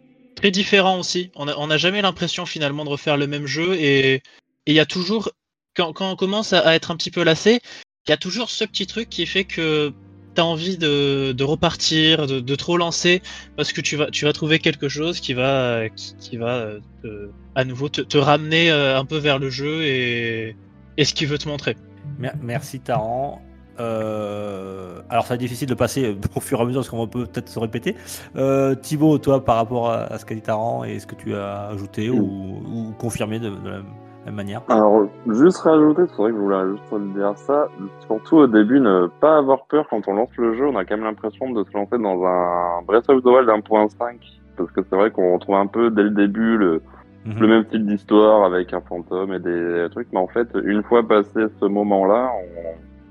très 0.43 0.51
différent 0.51 0.99
aussi. 0.99 1.31
On 1.35 1.47
a- 1.47 1.55
on 1.55 1.67
n'a 1.67 1.77
jamais 1.77 2.01
l'impression 2.01 2.45
finalement 2.45 2.83
de 2.83 2.89
refaire 2.89 3.15
le 3.15 3.27
même 3.27 3.47
jeu 3.47 3.75
et 3.79 4.21
il 4.67 4.73
y 4.73 4.79
a 4.81 4.85
toujours 4.85 5.31
quand, 5.73 5.93
quand 5.93 6.11
on 6.11 6.17
commence 6.17 6.51
à, 6.51 6.75
être 6.75 6.91
un 6.91 6.97
petit 6.97 7.11
peu 7.11 7.23
lassé, 7.23 7.61
il 8.05 8.09
y 8.09 8.13
a 8.13 8.17
toujours 8.17 8.49
ce 8.49 8.65
petit 8.65 8.85
truc 8.85 9.07
qui 9.07 9.25
fait 9.25 9.45
que 9.45 9.93
tu 10.35 10.41
as 10.41 10.45
envie 10.45 10.77
de, 10.77 11.43
repartir, 11.43 12.27
de, 12.27 12.41
de 12.41 12.55
te 12.55 12.65
relancer 12.65 13.21
parce 13.55 13.71
que 13.71 13.79
tu 13.79 13.95
vas 13.95 14.11
tu 14.11 14.25
vas 14.25 14.33
trouver 14.33 14.59
quelque 14.59 14.89
chose 14.89 15.21
qui 15.21 15.33
va 15.33 15.87
qui, 16.19 16.35
va 16.35 16.67
euh, 17.05 17.29
à 17.55 17.63
nouveau 17.63 17.87
te, 17.87 18.17
ramener 18.17 18.69
euh, 18.69 18.99
un 18.99 19.05
peu 19.05 19.19
vers 19.19 19.39
le 19.39 19.49
jeu 19.49 19.83
et 19.83 20.57
et 20.97 21.05
ce 21.05 21.13
qu'il 21.13 21.29
veut 21.29 21.37
te 21.37 21.47
montrer. 21.47 21.77
Mer- 22.19 22.35
Merci 22.41 22.81
Taran. 22.81 23.41
Euh, 23.79 25.01
alors, 25.09 25.23
ça 25.23 25.29
va 25.29 25.35
être 25.35 25.41
difficile 25.41 25.67
de 25.67 25.73
passer 25.73 26.17
au 26.35 26.39
fur 26.39 26.59
et 26.59 26.61
à 26.61 26.65
mesure 26.65 26.81
parce 26.81 26.89
qu'on 26.89 27.07
peut 27.07 27.25
peut-être 27.25 27.49
se 27.49 27.59
répéter. 27.59 27.95
Euh, 28.35 28.75
Thibaut, 28.75 29.17
toi, 29.17 29.43
par 29.43 29.55
rapport 29.57 29.89
à, 29.89 30.03
à 30.03 30.17
ce 30.17 30.25
qu'a 30.25 30.35
dit 30.35 30.41
Taran, 30.41 30.83
est-ce 30.83 31.07
que 31.07 31.15
tu 31.15 31.35
as 31.35 31.67
ajouté 31.67 32.09
ou, 32.09 32.17
ou 32.21 32.93
confirmé 32.99 33.39
de, 33.39 33.49
de 33.49 33.69
la 33.69 33.81
même 34.25 34.35
manière 34.35 34.61
Alors, 34.69 35.07
juste 35.29 35.57
rajouter, 35.57 36.03
c'est 36.07 36.15
vrai 36.21 36.31
que 36.31 36.37
je 36.37 36.41
voulais 36.41 36.71
juste 36.71 37.13
dire 37.15 37.33
ça. 37.37 37.67
Surtout 38.07 38.37
au 38.37 38.47
début, 38.47 38.79
ne 38.79 39.07
pas 39.19 39.37
avoir 39.37 39.65
peur 39.65 39.85
quand 39.89 40.07
on 40.07 40.13
lance 40.13 40.29
le 40.37 40.53
jeu. 40.55 40.67
On 40.67 40.75
a 40.77 40.85
quand 40.85 40.95
même 40.95 41.05
l'impression 41.05 41.51
de 41.51 41.63
se 41.63 41.73
lancer 41.73 41.97
dans 41.97 42.23
un 42.23 42.81
Breath 42.85 43.09
of 43.09 43.21
the 43.21 43.25
Wild 43.25 43.49
1.5. 43.49 44.15
Parce 44.55 44.71
que 44.71 44.81
c'est 44.87 44.95
vrai 44.95 45.09
qu'on 45.09 45.33
retrouve 45.33 45.55
un 45.55 45.65
peu 45.67 45.89
dès 45.89 46.03
le 46.03 46.11
début 46.11 46.57
le, 46.57 46.81
Mhm. 47.25 47.39
le 47.39 47.47
même 47.47 47.63
style 47.65 47.85
d'histoire 47.85 48.43
avec 48.43 48.73
un 48.73 48.81
fantôme 48.81 49.33
et 49.33 49.39
des 49.39 49.87
trucs. 49.91 50.07
Mais 50.11 50.19
en 50.19 50.27
fait, 50.27 50.47
une 50.63 50.83
fois 50.83 51.07
passé 51.07 51.45
ce 51.59 51.65
moment-là, 51.65 52.29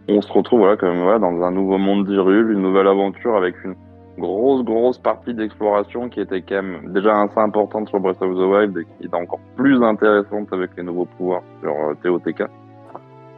on, 0.09 0.21
se 0.21 0.33
retrouve 0.33 0.61
voilà, 0.61 0.77
comme, 0.77 1.03
voilà, 1.03 1.19
dans 1.19 1.43
un 1.43 1.51
nouveau 1.51 1.79
monde 1.79 2.07
d'Hyrule, 2.07 2.53
une 2.53 2.63
nouvelle 2.63 2.87
aventure 2.87 3.37
avec 3.37 3.55
une 3.65 3.75
grosse, 4.19 4.63
grosse 4.65 4.99
partie 4.99 5.35
d'exploration 5.35 6.09
qui 6.09 6.21
était 6.21 6.43
quand 6.43 6.63
même 6.63 6.93
déjà 6.93 7.21
assez 7.21 7.39
importante 7.39 7.89
sur 7.89 8.01
Breath 8.01 8.21
of 8.21 8.35
the 8.35 8.41
Wild 8.41 8.77
et 8.77 8.85
qui 8.85 9.07
est 9.07 9.15
encore 9.15 9.41
plus 9.57 9.83
intéressante 9.83 10.53
avec 10.53 10.71
les 10.77 10.83
nouveaux 10.83 11.07
pouvoirs 11.17 11.43
sur 11.61 11.73
euh, 11.73 11.95
TOTK. 12.03 12.43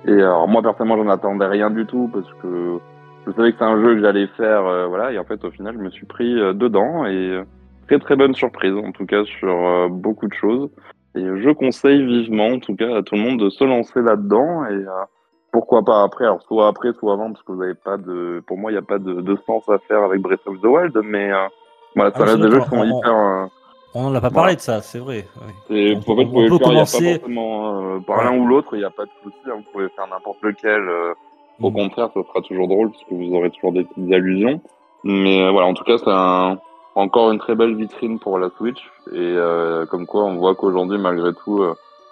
Et 0.07 0.13
alors 0.13 0.49
moi 0.49 0.63
personnellement 0.63 1.03
j'en 1.03 1.11
attendais 1.11 1.47
rien 1.47 1.71
du 1.71 1.87
tout 1.87 2.11
parce 2.13 2.31
que 2.43 2.79
je 3.27 3.33
savais 3.33 3.53
que 3.53 3.59
c'est 3.59 3.65
un 3.65 3.81
jeu 3.83 3.95
que 3.95 4.01
j'allais 4.01 4.27
faire, 4.37 4.67
euh, 4.67 4.87
voilà, 4.87 5.13
et 5.13 5.19
en 5.19 5.25
fait 5.25 5.43
au 5.45 5.51
final 5.51 5.75
je 5.79 5.83
me 5.83 5.91
suis 5.91 6.07
pris 6.07 6.39
euh, 6.39 6.53
dedans 6.53 7.07
et 7.07 7.31
euh, 7.31 7.45
très 7.87 7.99
très 7.99 8.17
bonne 8.17 8.35
surprise 8.35 8.75
en 8.75 8.93
tout 8.93 9.07
cas 9.07 9.25
sur 9.25 9.49
euh, 9.49 9.89
beaucoup 9.89 10.29
de 10.29 10.35
choses. 10.35 10.71
Et 11.17 11.23
je 11.23 11.51
conseille 11.51 12.05
vivement 12.05 12.49
en 12.49 12.59
tout 12.59 12.75
cas 12.75 12.97
à 12.97 13.03
tout 13.03 13.15
le 13.15 13.21
monde 13.21 13.41
de 13.41 13.49
se 13.49 13.63
lancer 13.65 14.03
là-dedans 14.03 14.65
et 14.67 14.75
euh, 14.75 15.05
pourquoi 15.55 15.83
pas 15.83 16.03
après, 16.03 16.25
alors 16.25 16.43
soit 16.43 16.67
après, 16.67 16.93
soit 16.99 17.13
avant, 17.13 17.31
parce 17.33 17.43
que 17.45 17.53
vous 17.53 17.63
avez 17.63 17.75
pas 17.75 17.97
de, 17.97 18.43
pour 18.47 18.59
moi, 18.59 18.73
il 18.73 18.75
n'y 18.75 18.79
a 18.79 18.83
pas 18.83 18.99
de, 18.99 19.15
de 19.21 19.39
sens 19.47 19.63
à 19.69 19.79
faire 19.79 20.03
avec 20.03 20.21
Breath 20.21 20.45
of 20.47 20.61
the 20.61 20.65
Wild, 20.65 20.99
mais 21.05 21.31
euh, 21.33 21.47
voilà, 21.95 22.11
ça 22.11 22.19
Ah, 22.23 22.25
reste 22.25 22.41
des 22.41 22.51
jeux 22.51 22.59
qui 22.61 22.69
sont 22.71 22.77
on- 22.79 22.99
hyper. 22.99 23.15
euh, 23.17 23.47
On 23.95 24.03
n'en 24.03 24.09
a 24.11 24.15
pas 24.15 24.29
Voilà. 24.29 24.35
parlé 24.35 24.57
de 24.57 24.61
ça, 24.61 24.81
c'est 24.81 24.99
vrai. 24.99 25.29
ouais. 25.37 25.55
On 25.71 25.73
fait, 25.73 25.95
vous 25.95 26.01
pouvez 26.03 26.25
le 26.25 26.31
faire, 26.31 26.43
a 26.43 26.59
pas 26.59 26.65
commencer- 26.65 27.19
forcément 27.21 27.95
euh, 27.95 28.01
par 28.01 28.19
Ouais. 28.19 28.25
l'un 28.25 28.37
ou 28.39 28.47
l'autre, 28.49 28.71
il 28.73 28.79
n'y 28.81 28.85
a 28.85 28.91
pas 28.91 29.05
de 29.05 29.11
souci, 29.23 29.37
hein, 29.47 29.53
vous 29.59 29.65
pouvez 29.73 29.89
faire 29.91 30.07
n'importe 30.09 30.43
lequel. 30.43 30.83
au 31.63 31.71
Mhm. 31.71 31.77
contraire, 31.77 32.09
ça 32.13 32.21
sera 32.25 32.41
toujours 32.43 32.67
drôle, 32.67 32.91
parce 32.91 33.05
que 33.05 33.15
vous 33.15 33.33
aurez 33.37 33.51
toujours 33.51 33.71
des 33.71 33.85
petites 33.85 34.13
allusions. 34.13 34.61
Mais 35.05 35.49
voilà, 35.53 35.69
en 35.69 35.75
tout 35.75 35.85
cas, 35.85 35.99
c'est 35.99 36.11
un, 36.11 36.59
encore 36.97 37.31
une 37.31 37.39
très 37.39 37.55
belle 37.55 37.77
vitrine 37.77 38.19
pour 38.19 38.41
la 38.41 38.51
Switch, 38.59 38.83
et 39.13 39.37
comme 39.89 40.05
quoi, 40.07 40.25
on 40.25 40.35
voit 40.35 40.57
qu'aujourd'hui, 40.57 40.99
malgré 40.99 41.33
tout, 41.45 41.63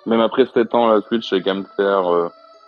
même 0.06 0.20
après 0.20 0.46
7 0.46 0.72
ans, 0.76 0.86
la 0.86 1.00
Switch 1.00 1.28
sait 1.28 1.40
quand 1.42 1.54
même 1.56 1.66
faire 1.76 2.04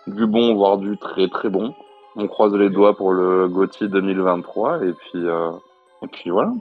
du 0.07 0.25
bon, 0.25 0.53
voire 0.55 0.77
du 0.77 0.97
très 0.97 1.27
très 1.29 1.49
bon. 1.49 1.73
On 2.15 2.27
croise 2.27 2.53
les 2.53 2.69
doigts 2.69 2.95
pour 2.95 3.11
le 3.11 3.47
GOTY 3.49 3.89
2023 3.89 4.83
et 4.85 4.93
puis 4.93 5.11
euh, 5.15 5.51
et 6.03 6.07
puis 6.07 6.29
voilà. 6.29 6.51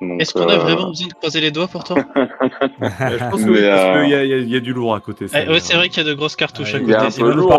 Donc, 0.00 0.20
Est-ce 0.22 0.32
qu'on 0.32 0.48
a 0.48 0.54
euh, 0.54 0.58
vraiment 0.58 0.88
besoin 0.88 1.08
de 1.08 1.12
croiser 1.14 1.40
les 1.40 1.50
doigts 1.50 1.66
pourtant 1.68 1.96
Euh, 2.16 3.18
je 3.18 3.30
pense 3.30 3.42
que 3.44 3.50
Mais, 3.50 3.58
oui, 3.60 3.66
parce 3.68 3.80
euh, 3.96 4.00
qu'il 4.02 4.10
y, 4.10 4.14
a- 4.14 4.24
y 4.24 4.56
y 4.56 4.60
du 4.62 4.72
lourd 4.72 4.94
à 4.94 5.00
côté. 5.00 5.28
ça, 5.28 5.42
Eh, 5.42 5.48
Ouais, 5.48 5.60
c'est 5.60 5.74
vrai 5.74 5.88
qu'il 5.90 6.02
y 6.02 6.06
a 6.06 6.08
de 6.08 6.14
grosses 6.14 6.36
cartouches 6.36 6.74
à 6.74 6.78
Ouais, 6.78 6.84
il 6.84 6.90
y 6.90 6.94
a 6.94 7.04
côté. 7.04 7.20
un 7.22 7.26
peu 7.26 7.32
lourd, 7.34 7.48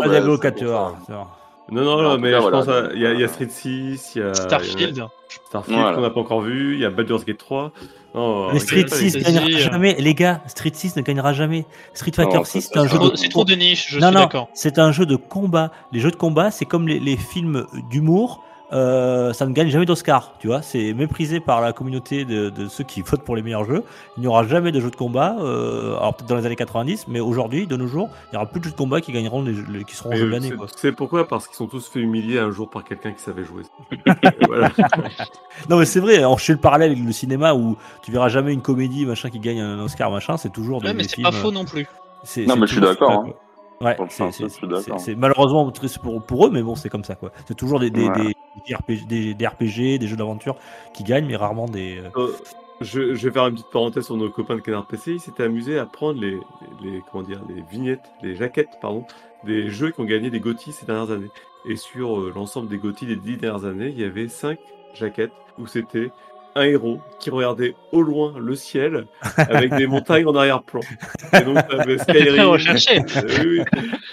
Non, 1.70 1.82
non, 1.84 1.96
Mais 1.96 2.06
en 2.06 2.10
non, 2.10 2.18
mais 2.18 2.30
cas, 2.30 2.36
je 2.36 2.42
voilà, 2.42 2.58
pense 2.64 2.92
Il 2.94 3.00
y, 3.00 3.06
a- 3.06 3.12
il 3.14 3.20
y 3.20 3.22
a 3.22 3.26
euh, 3.26 3.28
Street 3.28 3.48
6, 3.48 4.12
il 4.16 4.18
y 4.22 4.24
a. 4.24 4.34
Starfield. 4.34 5.06
Starfield 5.46 5.78
Voilà. 5.80 5.94
qu'on 5.96 6.02
n'a 6.02 6.10
pas 6.10 6.20
encore 6.20 6.40
vu, 6.42 6.74
il 6.74 6.80
y 6.80 6.84
a 6.84 6.90
Baldur's 6.90 7.24
Gate 7.24 7.38
3. 7.38 7.72
Non, 8.14 8.52
Mais 8.52 8.58
Street 8.58 8.76
regardez 8.82 8.90
pas 8.90 8.96
6 8.96 9.14
les- 9.16 9.20
Fantasy, 9.24 9.34
gagnera 9.44 9.58
euh. 9.58 9.70
jamais, 9.72 9.96
les 9.98 10.14
gars. 10.14 10.42
Street 10.48 10.72
6 10.74 10.96
ne 10.96 11.02
gagnera 11.02 11.32
jamais. 11.32 11.64
Street 11.94 12.12
Fighter 12.14 12.36
Non, 12.38 12.44
6, 12.44 12.60
ça, 12.62 12.68
c'est 12.72 12.78
un 12.78 12.86
jeu 12.86 12.98
de 12.98 13.06
Trop- 13.06 13.16
C'est 13.16 13.28
trop 13.28 13.44
de 13.44 13.54
niche, 13.54 13.86
je 13.88 13.98
non, 14.00 14.08
suis 14.08 14.16
d'accord. 14.16 14.48
c'est 14.52 14.78
un 14.78 14.92
jeu 14.92 15.06
de 15.06 15.16
combat. 15.16 15.70
Les 15.92 16.00
jeux 16.00 16.10
de 16.10 16.16
combat, 16.16 16.50
c'est 16.50 16.66
comme 16.66 16.86
les, 16.88 16.98
les 17.00 17.16
films 17.16 17.66
d'humour. 17.90 18.44
Euh, 18.72 19.32
ça 19.34 19.44
ne 19.46 19.52
gagne 19.52 19.68
jamais 19.68 19.84
d'Oscar, 19.84 20.32
tu 20.38 20.46
vois. 20.46 20.62
C'est 20.62 20.94
méprisé 20.94 21.40
par 21.40 21.60
la 21.60 21.72
communauté 21.74 22.24
de, 22.24 22.48
de 22.48 22.68
ceux 22.68 22.84
qui 22.84 23.02
votent 23.02 23.22
pour 23.22 23.36
les 23.36 23.42
meilleurs 23.42 23.64
jeux. 23.64 23.84
Il 24.16 24.20
n'y 24.22 24.26
aura 24.26 24.44
jamais 24.46 24.72
de 24.72 24.80
jeux 24.80 24.90
de 24.90 24.96
combat. 24.96 25.36
euh, 25.40 25.96
alors 25.98 26.14
peut-être 26.14 26.28
dans 26.28 26.36
les 26.36 26.46
années 26.46 26.56
90, 26.56 27.06
mais 27.08 27.20
aujourd'hui, 27.20 27.66
de 27.66 27.76
nos 27.76 27.86
jours, 27.86 28.08
il 28.26 28.30
n'y 28.32 28.36
aura 28.38 28.46
plus 28.46 28.60
de 28.60 28.64
jeux 28.64 28.70
de 28.70 28.76
combat 28.76 29.00
qui 29.02 29.12
gagneront, 29.12 29.42
les, 29.42 29.52
les- 29.70 29.84
qui 29.84 29.94
seront 29.94 30.12
jeux 30.12 30.26
de 30.26 30.30
l'année. 30.30 30.48
c'est- 30.48 30.56
quoi. 30.56 30.66
C'est 30.74 30.92
pourquoi? 30.92 31.28
Parce 31.28 31.46
qu'ils 31.46 31.56
sont 31.56 31.66
tous 31.66 31.86
fait 31.86 32.00
humilier 32.00 32.38
un 32.38 32.50
jour 32.50 32.70
par 32.70 32.82
quelqu'un 32.84 33.12
qui 33.12 33.22
savait 33.22 33.44
jouer. 33.44 33.62
Non, 35.68 35.76
mais 35.78 35.84
c'est 35.84 36.00
vrai. 36.00 36.18
Alors, 36.18 36.38
je 36.38 36.44
fais 36.44 36.52
le 36.52 36.58
parallèle 36.58 36.92
avec 36.92 37.04
le 37.04 37.12
cinéma 37.12 37.54
où 37.54 37.76
tu 38.02 38.10
verras 38.10 38.28
jamais 38.28 38.52
une 38.52 38.62
comédie 38.62 39.06
machin 39.06 39.30
qui 39.30 39.38
gagne 39.38 39.60
un 39.60 39.80
Oscar 39.80 40.10
machin. 40.10 40.36
C'est 40.36 40.52
toujours 40.52 40.80
des, 40.80 40.88
Ouais, 40.88 40.94
mais 40.94 41.04
c'est 41.04 41.22
pas 41.22 41.30
faux 41.32 41.48
euh, 41.48 41.52
non 41.52 41.64
plus. 41.64 41.86
c'est- 42.24 42.46
Non, 42.46 42.56
mais 42.56 42.66
je 42.66 42.72
suis 42.72 42.80
d'accord, 42.80 43.10
hein. 43.10 43.32
Ouais, 43.80 43.96
c'est- 44.98 45.14
malheureusement 45.16 45.68
triste 45.72 45.98
pour, 45.98 46.22
pour 46.22 46.46
eux, 46.46 46.50
mais 46.50 46.62
bon, 46.62 46.76
c'est 46.76 46.88
comme 46.88 47.02
ça, 47.02 47.16
quoi. 47.16 47.32
C'est 47.46 47.56
toujours 47.56 47.80
des, 47.80 47.90
des, 47.90 48.08
Ouais. 48.08 48.12
des, 48.26 48.36
des 48.66 48.74
RPG, 48.74 49.98
des, 49.98 50.06
jeux 50.06 50.16
d'aventure 50.16 50.56
qui 50.92 51.04
gagnent, 51.04 51.26
mais 51.26 51.36
rarement 51.36 51.66
des. 51.66 51.98
euh, 51.98 52.10
Euh, 52.16 52.32
je, 52.80 53.00
vais 53.00 53.30
faire 53.30 53.46
une 53.46 53.54
petite 53.54 53.70
parenthèse 53.70 54.06
sur 54.06 54.16
nos 54.16 54.28
copains 54.30 54.56
de 54.56 54.60
Canard 54.60 54.86
PC. 54.86 55.12
Ils 55.12 55.20
s'étaient 55.20 55.44
amusés 55.44 55.78
à 55.78 55.86
prendre 55.86 56.20
les, 56.20 56.38
les, 56.82 57.02
comment 57.10 57.22
dire, 57.22 57.40
les 57.48 57.62
vignettes, 57.62 58.10
les 58.22 58.34
jaquettes, 58.34 58.78
pardon, 58.80 59.04
des 59.44 59.70
jeux 59.70 59.90
qui 59.90 60.00
ont 60.00 60.04
gagné 60.04 60.30
des 60.30 60.40
GOTY 60.40 60.72
ces 60.72 60.86
dernières 60.86 61.10
années. 61.10 61.30
Et 61.68 61.76
sur 61.76 62.18
euh, 62.18 62.32
l'ensemble 62.34 62.68
des 62.68 62.78
GOTY 62.78 63.06
des 63.06 63.16
dix 63.16 63.36
dernières 63.36 63.64
années, 63.64 63.88
il 63.88 64.00
y 64.00 64.04
avait 64.04 64.28
cinq 64.28 64.58
jaquettes 64.94 65.32
où 65.58 65.66
c'était 65.66 66.10
un 66.54 66.62
héros 66.62 67.00
qui 67.20 67.30
regardait 67.30 67.74
au 67.92 68.02
loin 68.02 68.34
le 68.38 68.54
ciel 68.54 69.06
avec 69.36 69.74
des 69.74 69.86
montagnes 69.86 70.26
en 70.26 70.34
arrière-plan. 70.34 70.80
Et 71.32 71.40
donc, 71.44 71.58
t'avais 71.68 71.98
Skyrim. 71.98 72.44
recherché. 72.48 72.98
Euh, 73.16 73.22
oui. 73.44 73.62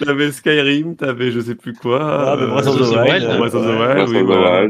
T'avais 0.04 0.32
Skyrim, 0.32 0.96
t'avais 0.96 1.32
je 1.32 1.40
sais 1.40 1.56
plus 1.56 1.74
quoi. 1.74 2.00
Ah, 2.02 2.38
mais 2.40 2.48
Breath 2.48 2.68
of 2.68 2.78
the 2.78 2.94
euh, 2.96 3.04
Wild, 3.04 3.38
Breath 3.38 3.56
of 3.56 3.66
the. 3.66 3.80
Wild, 3.80 4.10
oui, 4.10 4.22
voilà. 4.24 4.68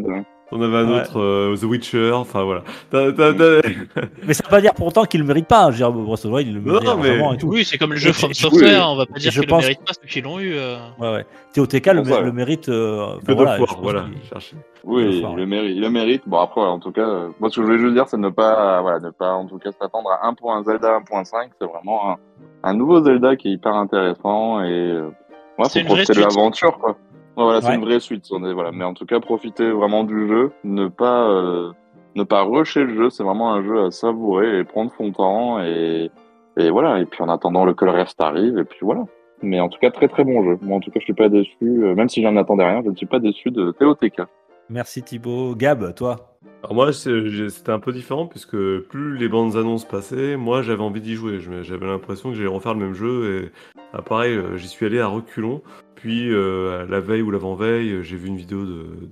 On 0.51 0.61
avait 0.61 0.77
un 0.77 0.91
Ouais. 0.91 1.01
autre, 1.01 1.19
euh, 1.19 1.55
The 1.55 1.63
Witcher, 1.63 2.11
enfin 2.13 2.43
voilà. 2.43 2.63
T'as- 2.89 3.11
t'as- 3.11 3.33
t'as- 3.33 3.61
Mais 4.27 4.33
ça 4.33 4.43
veut 4.43 4.49
pas 4.49 4.61
dire 4.61 4.73
pourtant 4.73 5.05
qu'ils 5.05 5.19
le 5.21 5.25
méritent 5.27 5.47
pas. 5.47 5.65
hein. 5.65 5.71
Je 5.71 5.71
veux 5.73 5.77
dire, 5.77 5.91
Breath 5.91 6.13
of 6.13 6.21
the 6.21 6.25
Wild, 6.25 6.47
ils 6.47 6.53
le 6.55 6.59
Non, 6.61 6.73
méritent 6.73 6.87
non, 6.87 6.97
mais- 6.97 7.35
et 7.35 7.37
tout. 7.37 7.47
Oui, 7.47 7.63
c'est 7.65 7.77
comme 7.77 7.91
le 7.91 7.97
jeu 7.97 8.11
From 8.13 8.33
Software, 8.33 8.79
oui. 8.79 8.85
on 8.87 8.95
va 8.95 9.05
pas 9.05 9.19
dire 9.19 9.31
qu'ils 9.31 9.41
le 9.41 9.47
pense- 9.47 9.61
méritent 9.63 9.85
pas 9.85 9.93
ceux 9.93 10.07
qui 10.07 10.21
l'ont 10.21 10.39
eu. 10.39 10.53
euh. 10.55 10.77
Ouais, 10.99 11.11
ouais. 11.13 11.25
TOTK 11.53 11.85
le, 11.87 12.01
le 12.01 12.11
ouais. 12.11 12.31
mérite. 12.31 12.69
euh, 12.69 13.15
enfin, 13.17 13.33
voilà, 13.33 13.57
pense 13.57 13.77
voilà, 13.81 14.01
qu'il-. 14.39 14.57
Oui, 14.83 15.21
il 15.23 15.35
le 15.35 15.45
mérite. 15.45 15.71
Il 15.75 15.81
le 15.81 15.89
mérite. 15.89 16.23
Bon 16.25 16.39
après, 16.39 16.61
en 16.61 16.79
tout 16.79 16.91
cas, 16.91 17.01
euh, 17.07 17.29
moi 17.39 17.49
ce 17.49 17.55
que 17.57 17.61
je 17.61 17.65
voulais 17.67 17.79
juste 17.79 17.93
dire, 17.93 18.05
c'est 18.07 18.17
ne 18.17 18.29
pas, 18.29 18.81
voilà, 18.81 18.99
ne 18.99 19.09
pas 19.11 19.33
en 19.33 19.45
tout 19.45 19.57
cas 19.57 19.71
s'attendre 19.71 20.09
à 20.11 20.25
un 20.27 20.33
point 20.33 20.63
Zelda 20.63 20.97
1.5. 20.99 21.49
C'est 21.59 21.67
vraiment 21.67 22.11
un, 22.11 22.15
un 22.63 22.73
nouveau 22.73 23.03
Zelda 23.03 23.35
qui 23.35 23.49
est 23.49 23.51
hyper 23.51 23.75
intéressant 23.75 24.61
et 24.63 24.69
euh, 24.71 25.09
ouais, 25.57 25.65
C'est 25.69 25.81
faut 25.81 25.87
profiter 25.87 26.13
de 26.13 26.21
l'aventure 26.21 26.77
quoi. 26.79 26.95
Voilà, 27.43 27.61
c'est 27.61 27.69
Ouais. 27.69 27.75
une 27.75 27.85
vraie 27.85 27.99
suite. 27.99 28.25
on 28.31 28.43
est- 28.45 28.53
voilà, 28.53 28.71
mais 28.71 28.83
en 28.83 28.93
tout 28.93 29.05
cas, 29.05 29.19
profitez 29.19 29.69
vraiment 29.71 30.03
du 30.03 30.27
jeu. 30.27 30.51
Ne 30.63 30.87
pas, 30.87 31.29
euh, 31.29 31.71
ne 32.15 32.23
pas 32.23 32.43
rusher 32.43 32.83
le 32.83 32.95
jeu. 32.95 33.09
C'est 33.09 33.23
vraiment 33.23 33.53
un 33.53 33.63
jeu 33.63 33.85
à 33.85 33.91
savourer 33.91 34.59
et 34.59 34.63
prendre 34.63 34.91
son 34.97 35.11
temps 35.11 35.59
et 35.61 36.09
et 36.57 36.69
voilà. 36.71 36.99
Et 36.99 37.05
puis 37.05 37.21
en 37.23 37.29
attendant 37.29 37.63
le 37.65 37.73
que 37.73 37.85
le 37.85 37.91
reste 37.91 38.19
arrive 38.21 38.57
et 38.57 38.63
puis 38.65 38.79
voilà. 38.81 39.03
Mais 39.41 39.59
en 39.61 39.69
tout 39.69 39.79
cas, 39.79 39.89
très 39.91 40.09
très 40.09 40.25
bon 40.25 40.43
jeu. 40.43 40.57
Moi, 40.61 40.75
en 40.77 40.79
tout 40.81 40.91
cas, 40.91 40.99
je 40.99 41.05
suis 41.05 41.13
pas 41.13 41.29
déçu. 41.29 41.55
euh, 41.61 41.95
Même 41.95 42.09
si 42.09 42.21
j'en 42.21 42.35
attendais 42.35 42.65
rien, 42.65 42.81
je 42.83 42.89
ne 42.89 42.95
suis 42.95 43.05
pas 43.05 43.19
déçu 43.19 43.51
de 43.51 43.71
TOTK. 43.71 44.21
Merci 44.69 45.01
Thibaut. 45.01 45.55
Gab, 45.55 45.93
toi? 45.95 46.28
Alors 46.63 46.73
moi, 46.73 46.93
c'était 46.93 47.71
un 47.71 47.79
peu 47.79 47.91
différent 47.91 48.25
puisque 48.25 48.55
plus 48.89 49.17
les 49.17 49.27
bandes 49.27 49.57
annonces 49.57 49.85
passaient, 49.85 50.37
moi 50.37 50.61
j'avais 50.61 50.81
envie 50.81 51.01
d'y 51.01 51.15
jouer. 51.15 51.39
J'avais 51.39 51.85
l'impression 51.85 52.29
que 52.29 52.35
j'allais 52.35 52.47
refaire 52.47 52.73
le 52.73 52.79
même 52.79 52.93
jeu 52.93 53.43
et 53.43 53.51
ah, 53.93 54.01
pareil, 54.01 54.35
euh, 54.35 54.57
j'y 54.57 54.67
suis 54.67 54.85
allé 54.85 54.99
à 54.99 55.07
reculons. 55.07 55.61
Puis 55.95 56.31
euh, 56.31 56.85
la 56.87 57.01
veille 57.01 57.21
ou 57.21 57.31
l'avant-veille, 57.31 58.03
j'ai 58.03 58.15
vu 58.15 58.27
une 58.27 58.37
vidéo 58.37 58.65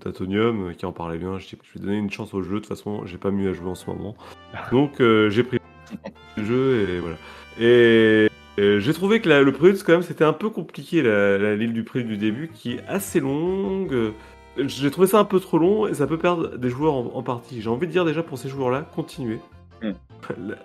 d'Atonium 0.04 0.70
euh, 0.70 0.74
qui 0.74 0.86
en 0.86 0.94
parlait 0.94 1.18
bien. 1.18 1.38
Je 1.38 1.48
dis, 1.48 1.58
je 1.64 1.80
vais 1.80 1.86
donner 1.86 1.98
une 1.98 2.12
chance 2.12 2.34
au 2.34 2.42
jeu. 2.42 2.56
De 2.56 2.60
toute 2.60 2.68
façon, 2.68 3.06
j'ai 3.06 3.18
pas 3.18 3.32
mieux 3.32 3.50
à 3.50 3.54
jouer 3.54 3.70
en 3.70 3.76
ce 3.76 3.90
moment. 3.90 4.16
Donc 4.72 5.02
euh, 5.02 5.30
j'ai 5.30 5.44
pris 5.44 5.60
le 6.38 6.46
jeu 6.46 6.88
et 6.90 7.00
voilà. 7.00 7.18
Et 7.60 8.30
j'ai 8.58 8.94
trouvé 8.94 9.20
que 9.20 9.30
la- 9.30 9.42
le 9.42 9.52
prélude, 9.52 9.82
quand 9.84 9.94
même, 9.94 10.02
c'était 10.02 10.24
un 10.24 10.34
peu 10.34 10.50
compliqué, 10.50 11.02
la, 11.02 11.38
la 11.38 11.58
du 11.58 11.84
prélude 11.84 12.08
du 12.08 12.18
début, 12.18 12.50
qui 12.54 12.74
est 12.74 12.84
assez 12.88 13.20
longue. 13.20 14.14
Euh, 14.60 14.64
J'ai 14.68 14.91
trouvé 14.91 15.08
ça 15.08 15.20
un 15.20 15.26
peu 15.26 15.39
trop 15.39 15.58
long 15.58 15.88
et 15.88 15.93
ça 15.93 16.08
peut 16.08 16.18
perdre 16.18 16.58
des 16.58 16.70
joueurs 16.70 16.93
en, 16.93 17.12
en 17.14 17.24
partie. 17.24 17.62
J'ai 17.62 17.70
envie 17.70 17.88
de 17.88 17.91
dire 17.91 18.05
déjà 18.05 18.24
pour 18.24 18.38
ces 18.38 18.49
joueurs-là, 18.49 18.86
continuez. 18.95 19.39
Mm. 19.82 19.91
Le, 20.38 20.55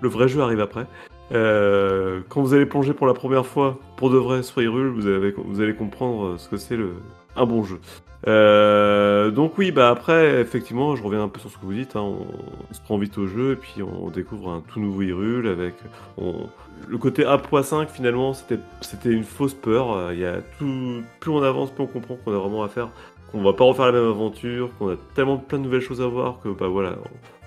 le 0.00 0.08
vrai 0.08 0.28
jeu 0.28 0.40
arrive 0.42 0.60
après. 0.60 0.86
Euh, 1.32 2.20
quand 2.28 2.40
vous 2.42 2.54
allez 2.54 2.66
plonger 2.66 2.92
pour 2.94 3.06
la 3.06 3.14
première 3.14 3.46
fois, 3.46 3.78
pour 3.96 4.10
de 4.10 4.16
vrai, 4.18 4.42
sur 4.42 4.60
Hyrule, 4.62 4.88
vous, 4.88 5.06
avez, 5.06 5.34
vous 5.36 5.60
allez 5.60 5.74
comprendre 5.74 6.36
ce 6.38 6.48
que 6.48 6.56
c'est 6.56 6.76
le, 6.76 6.94
un 7.36 7.46
bon 7.46 7.62
jeu. 7.64 7.78
Euh, 8.26 9.30
donc 9.30 9.58
oui, 9.58 9.70
bah 9.70 9.90
après, 9.90 10.40
effectivement, 10.40 10.96
je 10.96 11.02
reviens 11.02 11.22
un 11.22 11.28
peu 11.28 11.38
sur 11.40 11.50
ce 11.50 11.56
que 11.58 11.64
vous 11.66 11.74
dites. 11.74 11.94
hein, 11.96 12.00
on, 12.02 12.26
on 12.70 12.74
se 12.74 12.80
prend 12.80 12.96
vite 12.98 13.16
au 13.18 13.26
jeu 13.26 13.52
et 13.52 13.56
puis 13.56 13.82
on 13.82 14.08
découvre 14.10 14.50
un 14.50 14.62
tout 14.66 14.80
nouveau 14.80 15.02
Hyrule 15.02 15.46
avec 15.46 15.74
on- 16.18 16.46
le 16.88 16.98
côté 16.98 17.24
1.5 17.24 17.88
finalement, 17.88 18.34
c'était 18.34 18.58
c'était 18.80 19.10
une 19.10 19.24
fausse 19.24 19.54
peur. 19.54 19.92
Euh, 19.92 20.14
Il 20.14 20.20
y 20.20 20.24
a 20.26 20.38
tout, 20.58 21.02
plus 21.20 21.30
on 21.30 21.42
avance, 21.42 21.70
plus 21.70 21.84
on 21.84 21.86
comprend 21.86 22.16
qu'on 22.16 22.32
a 22.34 22.38
vraiment 22.38 22.62
à 22.64 22.68
faire, 22.68 22.88
qu'on 23.34 23.42
va 23.42 23.52
pas 23.52 23.64
refaire 23.64 23.86
la 23.86 23.92
même 23.92 24.08
aventure, 24.08 24.70
qu'on 24.78 24.90
a 24.92 24.96
tellement 25.14 25.38
plein 25.38 25.58
de 25.58 25.64
nouvelles 25.64 25.80
choses 25.80 26.00
à 26.00 26.06
voir 26.06 26.38
que 26.40 26.48
bah 26.48 26.68
voilà, 26.68 26.94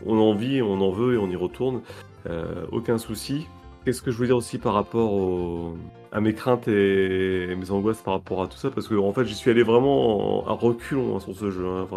on, 0.05 0.17
en 0.19 0.33
vit, 0.33 0.61
on 0.61 0.81
en 0.81 0.91
veut 0.91 1.13
et 1.13 1.17
on 1.17 1.29
y 1.29 1.35
retourne. 1.37 1.79
Euh, 2.29 2.65
aucun 2.73 2.97
souci. 2.97 3.47
Qu'est-ce 3.85 4.01
que 4.01 4.11
je 4.11 4.17
voulais 4.17 4.27
dire 4.27 4.35
aussi 4.35 4.57
par 4.57 4.73
rapport 4.73 5.71
à 6.11 6.19
mes 6.19 6.33
craintes 6.33 6.67
et 6.67 7.55
mes 7.57 7.71
angoisses 7.71 8.01
par 8.01 8.15
rapport 8.15 8.43
à 8.43 8.47
tout 8.47 8.57
ça? 8.57 8.69
Parce 8.69 8.89
que 8.89 8.95
en 8.95 9.13
fait, 9.13 9.23
j'y 9.23 9.33
suis 9.33 9.49
allé 9.49 9.63
vraiment 9.63 10.43
en- 10.45 10.47
à 10.49 10.51
reculons 10.51 11.15
hein, 11.15 11.19
sur 11.21 11.33
ce 11.33 11.51
jeu. 11.51 11.65
hein. 11.65 11.87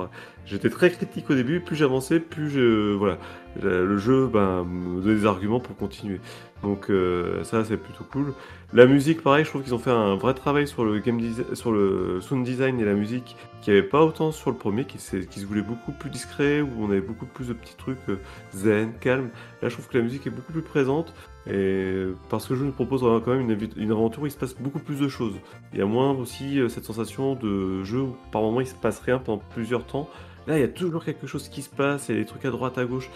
J'étais 0.46 0.70
très 0.70 0.90
critique 0.90 1.28
au 1.28 1.34
début, 1.34 1.58
plus 1.58 1.74
j'avançais, 1.74 2.20
plus 2.20 2.48
je 2.48 2.94
voilà, 2.94 3.18
le 3.60 3.98
jeu 3.98 4.26
ben, 4.26 4.64
me 4.64 5.00
donnait 5.00 5.16
des 5.16 5.26
arguments 5.26 5.60
pour 5.60 5.76
continuer. 5.76 6.20
Donc 6.62 6.90
euh, 6.90 7.42
ça, 7.44 7.64
c'est 7.64 7.76
plutôt 7.76 8.04
cool. 8.04 8.34
La 8.72 8.86
musique, 8.86 9.22
pareil, 9.22 9.44
je 9.44 9.50
trouve 9.50 9.62
qu'ils 9.62 9.74
ont 9.74 9.78
fait 9.78 9.90
un 9.90 10.14
vrai 10.14 10.34
travail 10.34 10.68
sur 10.68 10.84
le 10.84 10.98
game 10.98 11.20
sur 11.54 11.72
le 11.72 12.20
sound 12.20 12.44
design 12.44 12.78
et 12.78 12.84
la 12.84 12.94
musique, 12.94 13.36
qui 13.62 13.70
avait 13.70 13.82
pas 13.82 14.02
autant 14.04 14.30
sur 14.30 14.50
le 14.50 14.56
premier, 14.56 14.84
qui, 14.84 14.98
se 14.98 15.46
voulait 15.46 15.62
beaucoup 15.62 15.92
plus 15.92 16.10
discret, 16.10 16.60
où 16.60 16.68
on 16.78 16.90
avait 16.90 17.00
beaucoup 17.00 17.26
plus 17.26 17.48
de 17.48 17.54
petits 17.54 17.76
trucs 17.76 17.98
euh, 18.08 18.16
zen, 18.54 18.92
calme. 19.00 19.30
Là, 19.62 19.68
je 19.68 19.74
trouve 19.74 19.88
que 19.88 19.98
la 19.98 20.04
musique 20.04 20.26
est 20.26 20.30
beaucoup 20.30 20.52
plus 20.52 20.62
présente. 20.62 21.14
Et 21.46 22.04
parce 22.28 22.46
que 22.46 22.54
jeu 22.54 22.66
nous 22.66 22.72
propose 22.72 23.00
quand 23.00 23.34
même 23.34 23.50
une 23.76 23.90
aventure 23.90 24.22
où 24.22 24.26
il 24.26 24.30
se 24.30 24.36
passe 24.36 24.54
beaucoup 24.54 24.78
plus 24.78 25.00
de 25.00 25.08
choses. 25.08 25.34
Il 25.72 25.78
y 25.78 25.82
a 25.82 25.86
moins 25.86 26.12
aussi 26.12 26.60
euh, 26.60 26.68
cette 26.68 26.84
sensation 26.84 27.34
de 27.34 27.82
jeu 27.82 28.02
où 28.02 28.16
par 28.30 28.42
moment 28.42 28.60
il 28.60 28.66
se 28.66 28.74
passe 28.74 29.00
rien 29.00 29.18
pendant 29.18 29.42
plusieurs 29.54 29.86
temps. 29.86 30.08
Là, 30.46 30.58
il 30.58 30.60
y 30.60 30.64
a 30.64 30.68
toujours 30.68 31.04
quelque 31.04 31.26
chose 31.26 31.48
qui 31.48 31.62
se 31.62 31.70
passe, 31.70 32.08
il 32.08 32.14
y 32.14 32.18
a 32.18 32.20
des 32.20 32.26
trucs 32.26 32.44
à 32.44 32.50
droite, 32.50 32.78
à 32.78 32.84
gauche. 32.84 33.10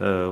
Euh, 0.00 0.30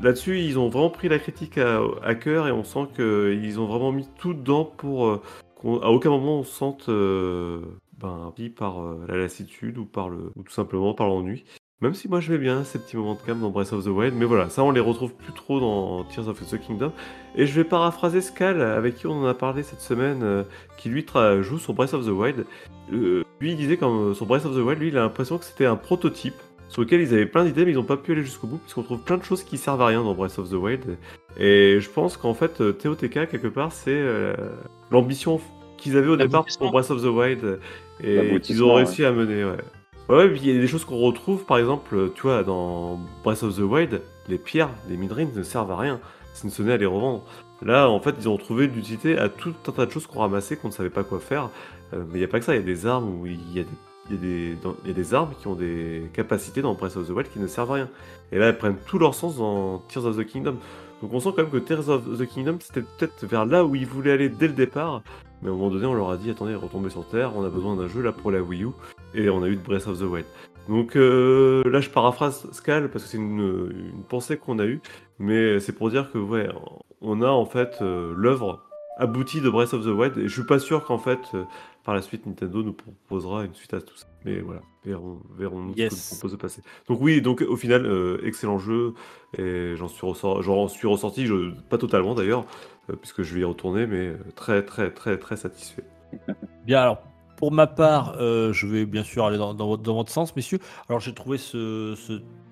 Là-dessus, 0.00 0.40
ils 0.40 0.58
ont 0.58 0.68
vraiment 0.68 0.90
pris 0.90 1.08
la 1.08 1.18
critique 1.18 1.58
à, 1.58 2.14
cœur 2.14 2.46
et 2.46 2.52
on 2.52 2.64
sent 2.64 2.86
qu'ils 2.94 3.58
ont 3.58 3.66
vraiment 3.66 3.92
mis 3.92 4.08
tout 4.18 4.34
dedans 4.34 4.64
pour 4.64 5.06
euh, 5.06 5.22
qu'à 5.60 5.90
aucun 5.90 6.10
moment 6.10 6.40
on 6.40 6.44
se 6.44 6.52
sente 6.52 6.88
euh, 6.88 7.62
ben, 7.98 8.32
par 8.56 8.80
euh, 8.80 9.04
la 9.08 9.16
lassitude 9.16 9.78
ou, 9.78 9.84
par 9.84 10.08
le, 10.08 10.30
ou 10.36 10.42
tout 10.42 10.52
simplement 10.52 10.94
par 10.94 11.08
l'ennui. 11.08 11.44
Même 11.80 11.94
si 11.94 12.08
moi 12.08 12.18
je 12.18 12.32
vais 12.32 12.38
bien 12.38 12.64
ces 12.64 12.80
petits 12.80 12.96
moments 12.96 13.14
de 13.14 13.20
calme 13.20 13.40
dans 13.40 13.50
Breath 13.50 13.72
of 13.72 13.84
the 13.84 13.88
Wild, 13.88 14.12
mais 14.16 14.24
voilà, 14.24 14.48
ça 14.48 14.64
on 14.64 14.72
les 14.72 14.80
retrouve 14.80 15.14
plus 15.14 15.32
trop 15.32 15.60
dans 15.60 16.02
Tears 16.02 16.26
of 16.26 16.44
the 16.44 16.58
Kingdom. 16.58 16.90
Et 17.36 17.46
je 17.46 17.54
vais 17.54 17.62
paraphraser 17.62 18.20
Scal, 18.20 18.60
avec 18.60 18.96
qui 18.96 19.06
on 19.06 19.12
en 19.12 19.26
a 19.26 19.34
parlé 19.34 19.62
cette 19.62 19.80
semaine, 19.80 20.22
euh, 20.24 20.42
qui 20.76 20.88
lui 20.88 21.06
joue 21.40 21.58
sur 21.58 21.74
Breath 21.74 21.94
of 21.94 22.04
the 22.04 22.10
Wild. 22.10 22.46
Euh, 22.92 23.22
lui 23.40 23.52
il 23.52 23.56
disait 23.56 23.76
quand 23.76 24.12
sur 24.12 24.26
Breath 24.26 24.44
of 24.44 24.56
the 24.56 24.58
Wild, 24.58 24.80
lui 24.80 24.88
il 24.88 24.98
a 24.98 25.02
l'impression 25.02 25.38
que 25.38 25.44
c'était 25.44 25.66
un 25.66 25.76
prototype 25.76 26.34
sur 26.68 26.82
lequel 26.82 27.00
ils 27.00 27.14
avaient 27.14 27.26
plein 27.26 27.44
d'idées 27.44 27.64
mais 27.64 27.70
ils 27.70 27.76
n'ont 27.76 27.84
pas 27.84 27.96
pu 27.96 28.10
aller 28.10 28.24
jusqu'au 28.24 28.48
bout 28.48 28.58
puisqu'on 28.58 28.82
trouve 28.82 29.00
plein 29.00 29.16
de 29.16 29.24
choses 29.24 29.44
qui 29.44 29.56
servent 29.56 29.80
à 29.80 29.86
rien 29.86 30.02
dans 30.02 30.14
Breath 30.14 30.40
of 30.40 30.50
the 30.50 30.54
Wild. 30.54 30.98
Et 31.38 31.78
je 31.80 31.88
pense 31.88 32.16
qu'en 32.16 32.34
fait 32.34 32.56
TOTK 32.56 33.30
quelque 33.30 33.46
part 33.46 33.70
c'est 33.70 33.92
euh, 33.94 34.34
l'ambition 34.90 35.40
qu'ils 35.76 35.96
avaient 35.96 36.08
au 36.08 36.16
départ 36.16 36.44
pour. 36.58 36.72
Breath 36.72 36.90
of 36.90 37.02
the 37.02 37.06
Wild 37.06 37.60
et 38.02 38.40
qu'ils 38.40 38.64
ont 38.64 38.74
ouais. 38.74 38.82
réussi 38.82 39.04
à 39.04 39.12
mener. 39.12 39.44
Ouais. 39.44 39.58
Ouais, 40.08 40.26
puis 40.30 40.40
il 40.42 40.54
y 40.54 40.56
a 40.56 40.60
des 40.60 40.66
choses 40.66 40.86
qu'on 40.86 40.96
retrouve, 40.96 41.44
par 41.44 41.58
exemple, 41.58 42.10
tu 42.14 42.22
vois, 42.22 42.42
dans 42.42 42.98
Breath 43.22 43.42
of 43.42 43.56
the 43.56 43.60
Wild, 43.60 44.00
les 44.26 44.38
pierres, 44.38 44.70
les 44.88 44.96
midrines 44.96 45.30
ne 45.34 45.42
servent 45.42 45.70
à 45.70 45.76
rien, 45.76 46.00
si 46.32 46.48
ce 46.48 46.62
n'est 46.62 46.72
à 46.72 46.76
les 46.78 46.86
revendre. 46.86 47.24
Là, 47.60 47.90
en 47.90 48.00
fait, 48.00 48.14
ils 48.18 48.26
ont 48.26 48.38
trouvé 48.38 48.68
l'utilité 48.68 49.18
à 49.18 49.28
tout 49.28 49.52
un 49.66 49.72
tas 49.72 49.84
de 49.84 49.90
choses 49.90 50.06
qu'on 50.06 50.20
ramassait, 50.20 50.56
qu'on 50.56 50.68
ne 50.68 50.72
savait 50.72 50.88
pas 50.88 51.04
quoi 51.04 51.20
faire. 51.20 51.50
Euh, 51.92 52.04
mais 52.08 52.14
il 52.14 52.18
n'y 52.20 52.24
a 52.24 52.28
pas 52.28 52.38
que 52.38 52.46
ça, 52.46 52.54
il 52.54 52.60
y 52.60 52.62
a 52.62 52.64
des 52.64 52.86
armes 52.86 53.20
où 53.20 53.26
il 53.26 53.52
y 53.52 53.60
a 53.60 53.64
des, 54.10 54.56
il 54.84 54.88
y 54.88 54.90
a 54.90 54.94
des 54.94 55.14
armes 55.14 55.32
qui 55.38 55.46
ont 55.46 55.54
des 55.54 56.08
capacités 56.14 56.62
dans 56.62 56.72
Breath 56.72 56.96
of 56.96 57.06
the 57.06 57.10
Wild 57.10 57.30
qui 57.30 57.38
ne 57.38 57.46
servent 57.46 57.72
à 57.72 57.74
rien. 57.74 57.88
Et 58.32 58.38
là, 58.38 58.46
elles 58.46 58.56
prennent 58.56 58.78
tout 58.86 58.98
leur 58.98 59.14
sens 59.14 59.36
dans 59.36 59.80
Tears 59.88 60.06
of 60.06 60.16
the 60.16 60.24
Kingdom. 60.24 60.56
Donc 61.02 61.12
on 61.12 61.20
sent 61.20 61.30
quand 61.36 61.42
même 61.42 61.50
que 61.50 61.58
Tears 61.58 61.90
of 61.90 62.18
the 62.18 62.26
Kingdom, 62.26 62.56
c'était 62.60 62.80
peut-être 62.80 63.26
vers 63.26 63.44
là 63.44 63.64
où 63.64 63.74
ils 63.74 63.86
voulaient 63.86 64.12
aller 64.12 64.30
dès 64.30 64.48
le 64.48 64.54
départ. 64.54 65.02
Mais 65.42 65.48
à 65.48 65.52
un 65.52 65.54
moment 65.54 65.70
donné, 65.70 65.86
on 65.86 65.94
leur 65.94 66.10
a 66.10 66.16
dit, 66.16 66.30
attendez, 66.30 66.54
retombez 66.54 66.90
sur 66.90 67.06
Terre, 67.06 67.36
on 67.36 67.44
a 67.44 67.48
besoin 67.50 67.76
d'un 67.76 67.88
jeu 67.88 68.00
là 68.02 68.12
pour 68.12 68.30
la 68.30 68.40
Wii 68.40 68.64
U. 68.64 68.68
Et 69.14 69.30
on 69.30 69.42
a 69.42 69.48
eu 69.48 69.56
de 69.56 69.62
Breath 69.62 69.86
of 69.86 69.98
the 69.98 70.02
Wild. 70.02 70.26
Donc 70.68 70.96
euh, 70.96 71.62
là, 71.70 71.80
je 71.80 71.88
paraphrase 71.88 72.46
Scal 72.52 72.90
parce 72.90 73.04
que 73.04 73.10
c'est 73.10 73.16
une, 73.16 73.70
une 73.94 74.02
pensée 74.02 74.36
qu'on 74.36 74.58
a 74.58 74.66
eue, 74.66 74.80
mais 75.18 75.60
c'est 75.60 75.72
pour 75.72 75.88
dire 75.90 76.10
que 76.12 76.18
ouais, 76.18 76.48
on 77.00 77.22
a 77.22 77.28
en 77.28 77.46
fait 77.46 77.78
euh, 77.80 78.12
l'œuvre 78.14 78.62
aboutie 78.98 79.40
de 79.40 79.48
Breath 79.48 79.72
of 79.72 79.84
the 79.84 79.88
Wild, 79.88 80.18
et 80.18 80.28
je 80.28 80.34
suis 80.34 80.44
pas 80.46 80.58
sûr 80.58 80.84
qu'en 80.84 80.98
fait 80.98 81.20
euh, 81.32 81.44
par 81.84 81.94
la 81.94 82.02
suite 82.02 82.26
Nintendo 82.26 82.62
nous 82.62 82.74
proposera 82.74 83.44
une 83.44 83.54
suite 83.54 83.72
à 83.72 83.80
tout 83.80 83.96
ça. 83.96 84.06
Mais 84.26 84.40
voilà, 84.40 84.60
verrons, 84.84 85.20
verrons 85.38 85.60
nous 85.60 85.70
ce 85.70 85.76
que 85.76 85.80
Yes. 85.80 86.10
nous 86.12 86.16
propose 86.18 86.32
de 86.32 86.36
passer. 86.36 86.62
Donc 86.86 86.98
oui, 87.00 87.22
donc 87.22 87.40
au 87.48 87.56
final, 87.56 87.90
excellent 88.22 88.58
jeu, 88.58 88.92
et 89.38 89.72
j'en 89.76 89.88
suis, 89.88 90.06
ressor- 90.06 90.42
j'en 90.42 90.68
suis 90.68 90.86
ressorti, 90.86 91.24
je, 91.24 91.52
pas 91.70 91.78
totalement 91.78 92.14
d'ailleurs, 92.14 92.44
puisque 93.00 93.22
je 93.22 93.32
vais 93.34 93.40
y 93.40 93.44
retourner, 93.44 93.86
mais 93.86 94.12
très 94.34 94.62
très 94.64 94.90
très 94.90 95.16
très 95.16 95.36
satisfait. 95.36 95.84
Bien, 96.66 96.80
alors, 96.82 97.02
pour 97.38 97.52
ma 97.52 97.68
part, 97.68 98.16
euh, 98.18 98.52
je 98.52 98.66
vais 98.66 98.84
bien 98.84 99.04
sûr 99.04 99.24
aller 99.24 99.38
dans, 99.38 99.54
votre, 99.54 100.10
sens, 100.10 100.34
messieurs. 100.34 100.58
Alors, 100.88 100.98
j'ai 100.98 101.14
trouvé 101.14 101.38
ce 101.38 101.94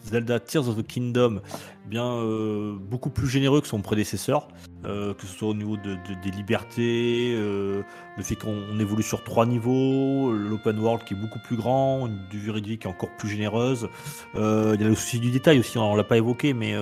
Zelda 0.07 0.40
Tears 0.40 0.68
of 0.68 0.76
the 0.76 0.86
Kingdom 0.86 1.40
bien 1.86 2.04
euh, 2.04 2.76
beaucoup 2.78 3.11
plus 3.11 3.28
généreux 3.28 3.61
que 3.61 3.68
son 3.68 3.80
prédécesseur, 3.80 4.48
euh, 4.84 5.14
que 5.14 5.26
ce 5.26 5.36
soit 5.38 5.48
au 5.48 5.54
niveau 5.54 5.76
de, 5.76 5.94
de- 5.94 6.20
des 6.22 6.30
libertés, 6.30 7.32
euh, 7.36 7.82
le 8.16 8.22
fait 8.22 8.34
qu'on 8.34 8.57
on 8.72 8.78
évolue 8.78 9.02
sur 9.02 9.22
trois 9.24 9.46
niveaux, 9.46 10.32
l'open 10.32 10.78
world 10.78 11.04
qui 11.04 11.14
est 11.14 11.16
beaucoup 11.16 11.38
plus 11.38 11.57
grand, 11.57 12.07
une 12.07 12.18
durée 12.28 12.61
de 12.61 12.66
vie 12.66 12.78
qui 12.78 12.86
est 12.86 12.90
encore 12.90 13.11
plus 13.18 13.28
généreuse. 13.28 13.88
Il 14.34 14.40
y 14.40 14.84
a 14.84 14.88
le 14.88 14.94
souci 14.94 15.20
du 15.20 15.30
détail 15.30 15.59
aussi, 15.61 15.78
on 15.78 15.94
l'a 15.94 16.04
pas 16.04 16.16
évoqué, 16.16 16.52
mais 16.52 16.74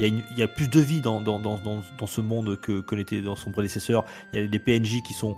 il, 0.00 0.22
y 0.36 0.42
a 0.42 0.48
plus 0.48 0.68
de 0.68 0.80
vie 0.80 1.00
dans, 1.00 1.20
dans, 1.20 1.38
dans, 1.38 2.06
ce 2.06 2.20
monde 2.20 2.58
que, 2.60 2.80
que 2.80 2.94
l'était 2.94 3.20
dans 3.20 3.36
son 3.36 3.50
prédécesseur. 3.50 4.04
Il 4.32 4.40
y 4.40 4.44
a 4.44 4.46
des 4.46 4.58
PNJ 4.58 5.02
qui 5.02 5.12
sont 5.12 5.36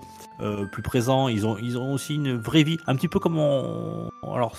plus 0.70 0.82
présents. 0.82 1.28
Ils 1.28 1.46
ont, 1.46 1.56
ils 1.58 1.78
ont 1.78 1.92
aussi 1.92 2.14
une 2.14 2.36
vraie 2.36 2.62
vie, 2.62 2.78
un 2.86 2.94
petit 2.94 3.08
peu 3.08 3.18
comme 3.18 3.38
on, 3.38 4.10
alors 4.22 4.54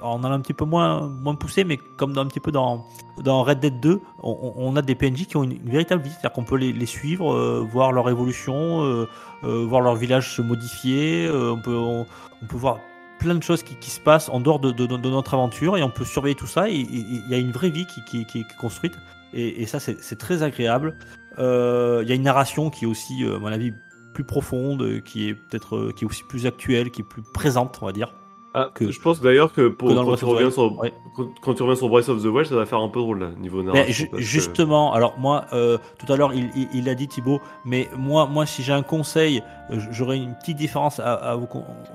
en 0.00 0.24
a 0.24 0.28
un 0.28 0.40
petit 0.40 0.54
peu 0.54 0.64
moins, 0.64 1.08
moins 1.08 1.34
poussé, 1.34 1.64
mais 1.64 1.78
comme 1.96 2.09
dans, 2.10 2.22
un 2.22 2.26
petit 2.26 2.40
peu 2.40 2.52
dans, 2.52 2.86
Red 3.26 3.60
Dead 3.60 3.80
2, 3.80 4.00
on, 4.22 4.76
a 4.76 4.82
des 4.82 4.94
PNJ 4.94 5.26
qui 5.26 5.36
ont 5.36 5.44
une, 5.44 5.58
véritable 5.64 6.02
vie, 6.02 6.10
c'est-à-dire 6.10 6.32
qu'on 6.32 6.44
peut 6.44 6.56
les, 6.56 6.86
suivre, 6.86 7.32
euh, 7.32 7.66
voir 7.70 7.92
leur 7.92 8.08
évolution, 8.08 8.82
euh, 8.82 9.08
euh, 9.44 9.64
voir 9.66 9.80
leur 9.80 9.96
village 9.96 10.34
se 10.34 10.42
modifier. 10.42 11.28
on 11.30 11.60
peut, 11.60 12.06
voir 12.50 12.78
plein 13.18 13.34
de 13.34 13.42
choses 13.42 13.62
qui, 13.62 13.90
se 13.90 14.00
passent 14.00 14.28
en 14.28 14.40
dehors 14.40 14.60
de, 14.60 15.08
notre 15.08 15.34
aventure 15.34 15.76
et 15.76 15.82
on 15.82 15.90
peut 15.90 16.04
surveiller 16.04 16.36
tout 16.36 16.46
ça. 16.46 16.68
Il 16.68 17.28
y 17.28 17.34
a 17.34 17.38
une 17.38 17.52
vraie 17.52 17.70
vie 17.70 17.86
qui, 17.86 18.20
est 18.20 18.56
construite 18.58 18.94
et, 19.32 19.62
et 19.62 19.66
ça 19.66 19.80
c'est 19.80 20.18
très 20.18 20.42
agréable. 20.42 20.96
Il 21.38 22.04
y 22.06 22.12
a 22.12 22.14
une 22.14 22.22
narration 22.22 22.70
qui 22.70 22.84
est 22.84 22.88
aussi, 22.88 23.24
à 23.24 23.38
mon 23.38 23.46
avis, 23.46 23.72
plus 24.14 24.24
profonde, 24.24 25.02
qui 25.02 25.28
est 25.28 25.34
peut-être 25.34 25.92
qui 25.92 26.04
est 26.04 26.08
aussi 26.08 26.24
plus 26.28 26.46
actuelle, 26.46 26.90
qui 26.90 27.02
est 27.02 27.08
plus 27.08 27.22
présente, 27.22 27.78
on 27.80 27.86
va 27.86 27.92
dire. 27.92 28.12
Ah, 28.52 28.68
Que- 28.74 28.90
je 28.90 29.00
pense 29.00 29.20
d'ailleurs 29.20 29.52
que, 29.52 29.68
pour, 29.68 29.90
que 29.90 29.94
quand, 29.94 30.16
tu 30.16 30.24
reviens 30.24 30.50
sur, 30.50 30.76
Ouais. 30.80 30.92
quand, 31.14 31.28
quand 31.40 31.54
tu 31.54 31.62
reviens 31.62 31.76
sur 31.76 31.88
Breath 31.88 32.08
of 32.08 32.20
the 32.20 32.26
Wild, 32.26 32.46
ça 32.48 32.56
va 32.56 32.66
faire 32.66 32.80
un 32.80 32.88
peu 32.88 32.98
drôle 32.98 33.20
là, 33.20 33.28
niveau 33.38 33.62
narration. 33.62 34.06
Que- 34.10 34.18
justement, 34.20 34.92
alors 34.92 35.16
moi, 35.18 35.44
euh, 35.52 35.78
tout 36.04 36.12
à 36.12 36.16
l'heure, 36.16 36.32
il, 36.34 36.50
il, 36.56 36.68
il 36.74 36.88
a 36.88 36.96
dit 36.96 37.06
Thibaut, 37.06 37.40
mais 37.64 37.88
moi, 37.96 38.26
moi, 38.26 38.46
si 38.46 38.62
j'ai 38.64 38.72
un 38.72 38.82
conseil, 38.82 39.40
euh, 39.70 39.76
j'aurais 39.92 40.16
une 40.16 40.34
petite 40.34 40.56
différence 40.56 40.98
à, 40.98 41.14
à 41.14 41.36
vous. 41.36 41.46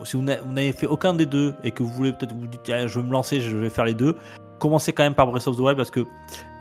Si 0.06 0.16
vous 0.16 0.24
n'a- 0.24 0.40
vous 0.42 0.54
n'avez 0.54 0.72
fait 0.72 0.88
aucun 0.88 1.14
des 1.14 1.26
deux 1.26 1.54
et 1.66 1.72
que 1.72 1.84
vous 1.84 1.90
voulez 1.90 2.14
peut-être 2.14 2.34
vous 2.34 2.48
dites, 2.48 2.62
Tiens, 2.64 2.88
je 2.88 3.00
vais 3.00 3.06
me 3.06 3.12
lancer, 3.12 3.42
je 3.42 3.56
vais 3.58 3.70
faire 3.70 3.86
les 3.86 3.94
deux. 3.94 4.16
Commencez 4.66 4.94
quand 4.94 5.04
même 5.04 5.14
par 5.14 5.28
Breath 5.28 5.48
of 5.48 5.58
the 5.58 5.60
Wild 5.60 5.78
parce 5.78 5.92
que 5.92 6.08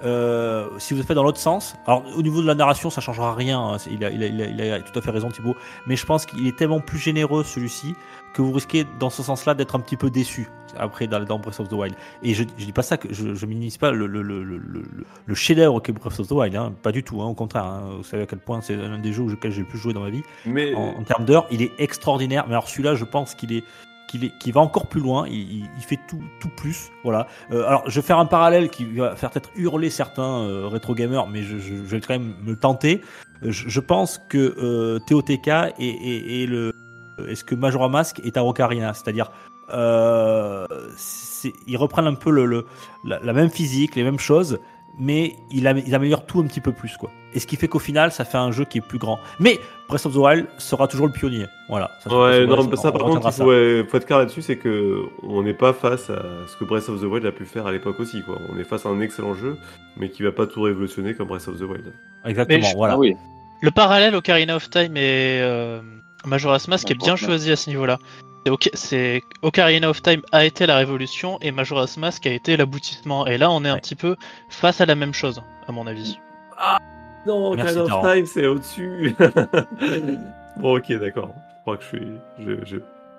euh, 0.05 0.68
si 0.76 0.92
vous 0.92 1.00
êtes 1.00 1.07
fait 1.07 1.14
dans 1.14 1.22
l'autre 1.24 1.38
sens, 1.38 1.74
alors 1.86 2.05
au 2.18 2.20
niveau 2.20 2.42
de 2.42 2.46
la 2.46 2.55
narration, 2.55 2.90
ça 2.90 3.00
changera 3.00 3.34
rien. 3.34 3.59
hein, 3.59 3.76
il, 3.90 4.05
a, 4.05 4.11
il, 4.11 4.22
a, 4.22 4.26
il, 4.26 4.42
a, 4.42 4.46
il 4.66 4.72
a 4.72 4.80
tout 4.80 4.98
à 4.98 5.00
fait 5.00 5.11
raison 5.11 5.30
Thibaut, 5.30 5.57
mais 5.86 5.96
je 5.96 6.05
pense 6.05 6.26
qu'il 6.26 6.46
est 6.46 6.55
tellement 6.55 6.80
plus 6.80 6.98
généreux 6.98 7.44
celui-ci 7.44 7.94
que 8.34 8.42
vous 8.42 8.52
risquez 8.52 8.84
dans 9.00 9.09
ce 9.09 9.22
sens-là 9.22 9.55
d'être 9.55 9.74
un 9.74 9.80
petit 9.80 9.96
peu 9.96 10.11
déçu 10.11 10.50
après 10.76 11.07
dans, 11.07 11.24
dans 11.24 11.38
Breath 11.38 11.61
of 11.61 11.68
the 11.70 11.72
Wild. 11.72 11.94
Et 12.22 12.34
je, 12.34 12.44
je 12.59 12.66
dis 12.66 12.72
pas 12.72 12.82
ça 12.82 12.98
que 12.98 13.09
je, 13.11 13.32
je 13.34 13.46
minimise 13.46 13.78
pas 13.78 13.90
le, 13.90 14.07
le, 14.07 14.20
le, 14.20 14.44
le, 14.44 14.59
le, 14.59 14.82
le 15.24 15.34
chef-d'œuvre 15.34 15.80
qu'est 15.80 15.92
Breath 15.92 16.20
of 16.20 16.28
the 16.28 16.32
Wild, 16.32 16.55
hein, 16.57 16.74
pas 16.82 16.92
du 16.92 17.02
tout, 17.02 17.22
hein, 17.22 17.26
au 17.26 17.34
contraire. 17.34 17.64
vous 17.96 18.05
savez 18.05 18.24
à 18.24 18.26
quel 18.26 18.40
point 18.40 18.61
c'est 18.61 18.76
l'un 18.76 18.98
des 18.98 19.14
jeux 19.14 19.22
auxquels 19.22 19.52
j'ai 19.52 19.62
le 19.62 19.68
plus 19.68 19.78
joué 19.78 19.94
dans 19.94 20.00
ma 20.02 20.11
vie. 20.11 20.22
Mais 20.44 20.74
En, 20.74 20.88
en 20.98 21.02
termes 21.05 21.24
d'heures, 21.24 21.46
il 21.50 21.62
est 21.62 21.72
extraordinaire. 21.78 22.44
Mais 22.48 22.52
alors 22.52 22.68
celui-là, 22.68 22.96
je 22.96 23.05
pense 23.07 23.34
qu'il 23.34 23.52
est 23.55 23.64
est, 24.22 24.38
qu'il 24.38 24.52
va 24.52 24.60
encore 24.60 24.86
plus 24.86 25.00
loin. 25.00 25.26
Il, 25.28 25.66
fait 25.80 25.98
tout, 26.08 26.22
tout 26.40 26.50
plus. 26.56 26.90
Voilà. 27.02 27.26
Euh, 27.50 27.66
alors, 27.66 27.88
je 27.88 28.00
vais 28.00 28.06
faire 28.06 28.18
un 28.18 28.26
parallèle 28.26 28.70
qui 28.70 28.84
va 28.84 29.16
faire 29.16 29.30
peut-être 29.30 29.50
hurler 29.56 29.90
certains 29.90 30.40
euh, 30.40 30.68
rétro 30.68 30.94
gamers, 30.94 31.26
mais 31.26 31.42
je, 31.42 31.56
vais 31.56 32.00
quand 32.00 32.14
même 32.14 32.34
me 32.44 32.54
tenter. 32.54 33.00
Euh, 33.42 33.50
Je, 33.50 33.80
pense 33.80 34.20
que 34.28 34.54
euh, 34.58 34.98
TOTK 35.06 35.74
et 35.78 36.46
le 36.46 36.72
est-ce 37.28 37.44
que 37.44 37.54
Majora 37.54 37.88
Mask 37.88 38.20
est 38.24 38.36
à 38.36 38.44
Ocarina, 38.44 38.92
c'est-à-dire 38.92 39.30
c'est- 40.96 41.52
ils 41.66 41.76
reprennent 41.76 42.06
un 42.06 42.14
peu 42.14 42.30
la 43.04 43.32
même 43.32 43.50
physique, 43.50 43.94
les 43.96 44.02
mêmes 44.04 44.18
choses, 44.18 44.58
mais 44.99 45.34
ils, 45.51 45.66
am- 45.66 45.82
ils 45.84 45.95
améliorent 45.95 46.26
tout 46.26 46.40
un 46.40 46.45
petit 46.47 46.61
peu 46.61 46.72
plus 46.72 46.97
quoi. 46.97 47.11
Et 47.34 47.40
ce 47.40 47.47
qui 47.49 47.57
fait 47.57 47.66
qu'au 47.66 47.80
final, 47.80 48.12
ça 48.12 48.25
fait 48.25 48.38
un 48.38 48.53
jeu 48.53 48.64
qui 48.64 48.79
est 48.79 48.80
plus 48.80 48.99
grand. 48.99 49.18
Mais 49.41 49.58
Breath 49.88 50.07
of 50.07 50.12
the 50.14 50.16
Wild 50.18 50.46
sera 50.58 50.87
toujours 50.87 51.07
le 51.07 51.12
pionnier. 51.12 51.46
Voilà. 51.68 51.91
Ça, 52.00 52.08
Ouais, 52.16 52.46
non, 52.46 52.62
ça, 52.76 52.92
par 52.92 53.00
contre, 53.03 53.26
il 53.26 53.33
faut, 53.42 53.50
ouais, 53.50 53.84
faut 53.88 53.96
être 53.96 54.07
clair 54.07 54.18
là-dessus, 54.18 54.42
c'est 54.42 54.57
que 54.57 55.03
on 55.25 55.42
n'est 55.42 55.53
pas 55.54 55.72
face 55.72 56.11
à 56.11 56.22
ce 56.46 56.57
que 56.57 56.64
Breath 56.64 56.88
of 56.88 57.00
the 57.00 57.04
Wild 57.04 57.26
a 57.26 57.33
pu 57.33 57.45
faire 57.45 57.66
à 57.66 57.72
l'époque 57.72 57.99
aussi, 57.99 58.22
quoi. 58.22 58.38
On 58.53 58.58
est 58.58 58.62
face 58.64 58.87
à 58.87 58.88
un 58.88 59.00
excellent 59.00 59.34
jeu, 59.34 59.57
mais 59.96 60.11
qui 60.11 60.22
va 60.22 60.30
pas 60.30 60.46
tout 60.46 60.62
révolutionner 60.62 61.14
comme 61.14 61.26
Breath 61.26 61.49
of 61.49 61.58
the 61.58 61.62
Wild. 61.62 61.92
Exactement. 62.25 62.68
Je- 62.71 62.76
Voilà. 62.76 62.95
Ah 62.95 62.99
oui. 62.99 63.14
Le 63.62 63.71
parallèle 63.72 64.14
Ocarina 64.14 64.54
of 64.57 64.71
Time 64.71 64.96
et 64.96 65.41
euh, 65.42 65.80
Majora's 66.25 66.68
Mask 66.68 66.88
est 66.91 66.95
bien 66.95 67.16
choisi 67.16 67.50
à 67.50 67.57
ce 67.57 67.68
niveau-là. 67.71 67.99
C'est 68.45 68.50
Ok- 68.50 68.71
C'est 68.75 69.22
Ocarina 69.42 69.88
of 69.88 70.03
Time 70.03 70.22
a 70.33 70.45
été 70.45 70.66
la 70.66 70.76
révolution 70.76 71.38
et 71.41 71.50
Majora's 71.50 71.96
Mask 71.96 72.26
a 72.26 72.30
été 72.33 72.57
l'aboutissement. 72.57 73.26
Et 73.26 73.38
là, 73.38 73.50
on 73.50 73.64
est 73.64 73.68
un 73.68 73.75
Ouais. 73.75 73.80
petit 73.80 73.95
peu 73.95 74.16
face 74.50 74.80
à 74.80 74.87
la 74.87 74.95
même 74.95 75.14
chose, 75.14 75.42
à 75.66 75.72
mon 75.72 75.87
avis. 75.87 76.18
Non, 77.26 77.54
Merci, 77.57 77.79
Ocarina 77.79 77.96
of. 77.99 78.14
Time, 78.14 78.26
c'est 78.26 78.46
au-dessus. 78.46 79.16
bon, 80.58 80.76
ok, 80.76 80.92
d'accord. 80.99 81.30
Je 81.57 81.61
crois 81.62 81.76
que 81.79 81.83
je 81.84 81.88
suis. 81.88 82.07
Je, 82.38 82.64
je... 82.64 82.76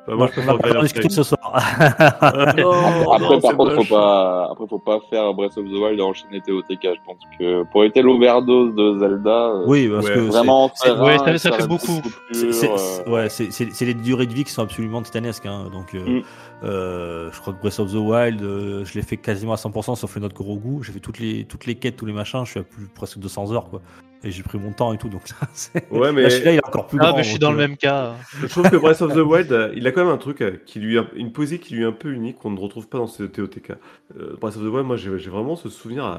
Bah, 0.07 0.13
moi, 0.15 0.27
je 0.27 0.31
on 0.39 0.43
préfère 0.43 0.53
va 0.53 0.59
pas 0.59 0.69
of 0.77 0.81
discuter 0.83 1.09
ce 1.09 1.23
soir. 1.23 1.39
Non, 2.57 3.11
Après, 3.11 3.19
non, 3.35 3.41
par 3.41 3.57
contre, 3.57 3.75
moche. 3.75 3.87
faut 3.87 3.95
pas, 3.95 4.49
après, 4.51 4.67
faut 4.67 4.79
pas 4.79 4.99
faire 5.09 5.33
Breath 5.33 5.57
of 5.57 5.65
the 5.65 5.71
Wild 5.71 5.99
et 5.99 6.01
enchaîner 6.01 6.41
TOTK. 6.41 6.79
Je 6.83 6.89
pense 7.05 7.17
que 7.39 7.63
pour 7.71 7.83
éviter 7.83 8.01
l'overdose 8.01 8.75
de 8.75 8.99
Zelda, 8.99 9.29
euh, 9.49 9.63
oui, 9.67 9.89
parce 9.89 10.05
Ouais, 10.05 10.13
que 10.13 10.19
vraiment, 10.19 10.65
ouais, 10.65 11.37
ça- 11.39 11.51
fait 11.53 11.67
beaucoup. 11.67 12.01
c'est- 12.31 12.45
euh, 12.45 12.51
c'est- 12.77 13.09
ouais, 13.09 13.29
c'est 13.29 13.51
c'est- 13.51 13.71
c'est 13.73 13.85
les 13.85 13.93
durées 13.95 14.27
de 14.27 14.33
vie 14.33 14.43
qui 14.43 14.51
sont 14.51 14.61
absolument 14.63 15.01
titanesques. 15.01 15.45
hein. 15.45 15.65
Donc, 15.71 15.95
euh, 15.95 16.19
Mm. 16.19 16.23
euh, 16.63 17.29
je 17.31 17.39
crois 17.41 17.53
que 17.53 17.59
Breath 17.61 17.79
of 17.79 17.91
the 17.91 17.95
Wild, 17.95 18.41
euh, 18.43 18.85
je 18.85 18.93
l'ai 18.93 19.01
fait 19.01 19.17
quasiment 19.17 19.53
à 19.53 19.57
100%, 19.57 19.95
sauf 19.95 20.15
les 20.15 20.21
notes 20.21 20.33
gros 20.33 20.57
goût. 20.57 20.83
J'ai 20.83 20.91
fait 20.91 20.99
toutes 20.99 21.19
les, 21.19 21.45
toutes 21.45 21.65
les 21.65 21.75
quêtes, 21.75 21.95
tous 21.97 22.05
les 22.05 22.13
machins. 22.13 22.45
Je 22.45 22.51
suis 22.51 22.59
à 22.59 22.63
plus 22.63 22.87
presque 22.93 23.17
200 23.19 23.51
heures, 23.51 23.69
quoi. 23.69 23.81
Et 24.25 24.31
j'ai 24.31 24.41
pris 24.43 24.57
mon 24.57 24.71
temps 24.71 24.91
et 24.91 24.97
tout. 24.97 25.07
Donc, 25.07 25.21
c'est- 25.53 25.89
Ouais, 25.91 26.11
mais 26.11 26.23
là, 26.23 26.29
celui-là, 26.31 26.51
il 26.53 26.55
est 26.57 26.65
encore 26.67 26.87
plus 26.87 26.97
Ah, 26.99 27.07
grand. 27.09 27.17
mais 27.17 27.23
je 27.23 27.29
suis 27.29 27.39
dans 27.39 27.51
le 27.51 27.57
euh, 27.57 27.67
même 27.67 27.77
cas. 27.77 28.15
je 28.41 28.47
trouve 28.47 28.67
que 28.69 28.75
Breath 28.75 29.01
of 29.03 29.13
the 29.13 29.17
Wild, 29.17 29.51
euh, 29.51 29.71
il 29.75 29.85
a 29.85 29.91
quand 29.91 30.03
même 30.03 30.13
un 30.13 30.17
truc 30.17 30.41
euh, 30.41 30.57
qui 30.65 30.79
lui, 30.79 30.97
a- 30.97 31.05
une 31.15 31.31
poésie 31.31 31.59
qui 31.59 31.75
lui 31.75 31.83
est 31.83 31.85
un 31.85 31.91
peu 31.91 32.11
unique, 32.11 32.39
qu'on 32.39 32.49
ne 32.49 32.59
retrouve 32.59 32.87
pas 32.89 32.97
dans 32.97 33.05
ces 33.07 33.29
TOTK. 33.29 33.73
Euh, 34.19 34.35
Breath 34.41 34.57
of 34.57 34.63
the 34.63 34.67
Wild, 34.67 34.85
moi, 34.87 34.95
j'ai 34.97 35.17
j'ai 35.19 35.29
vraiment 35.29 35.55
ce 35.55 35.69
souvenir 35.69 36.05
à, 36.05 36.13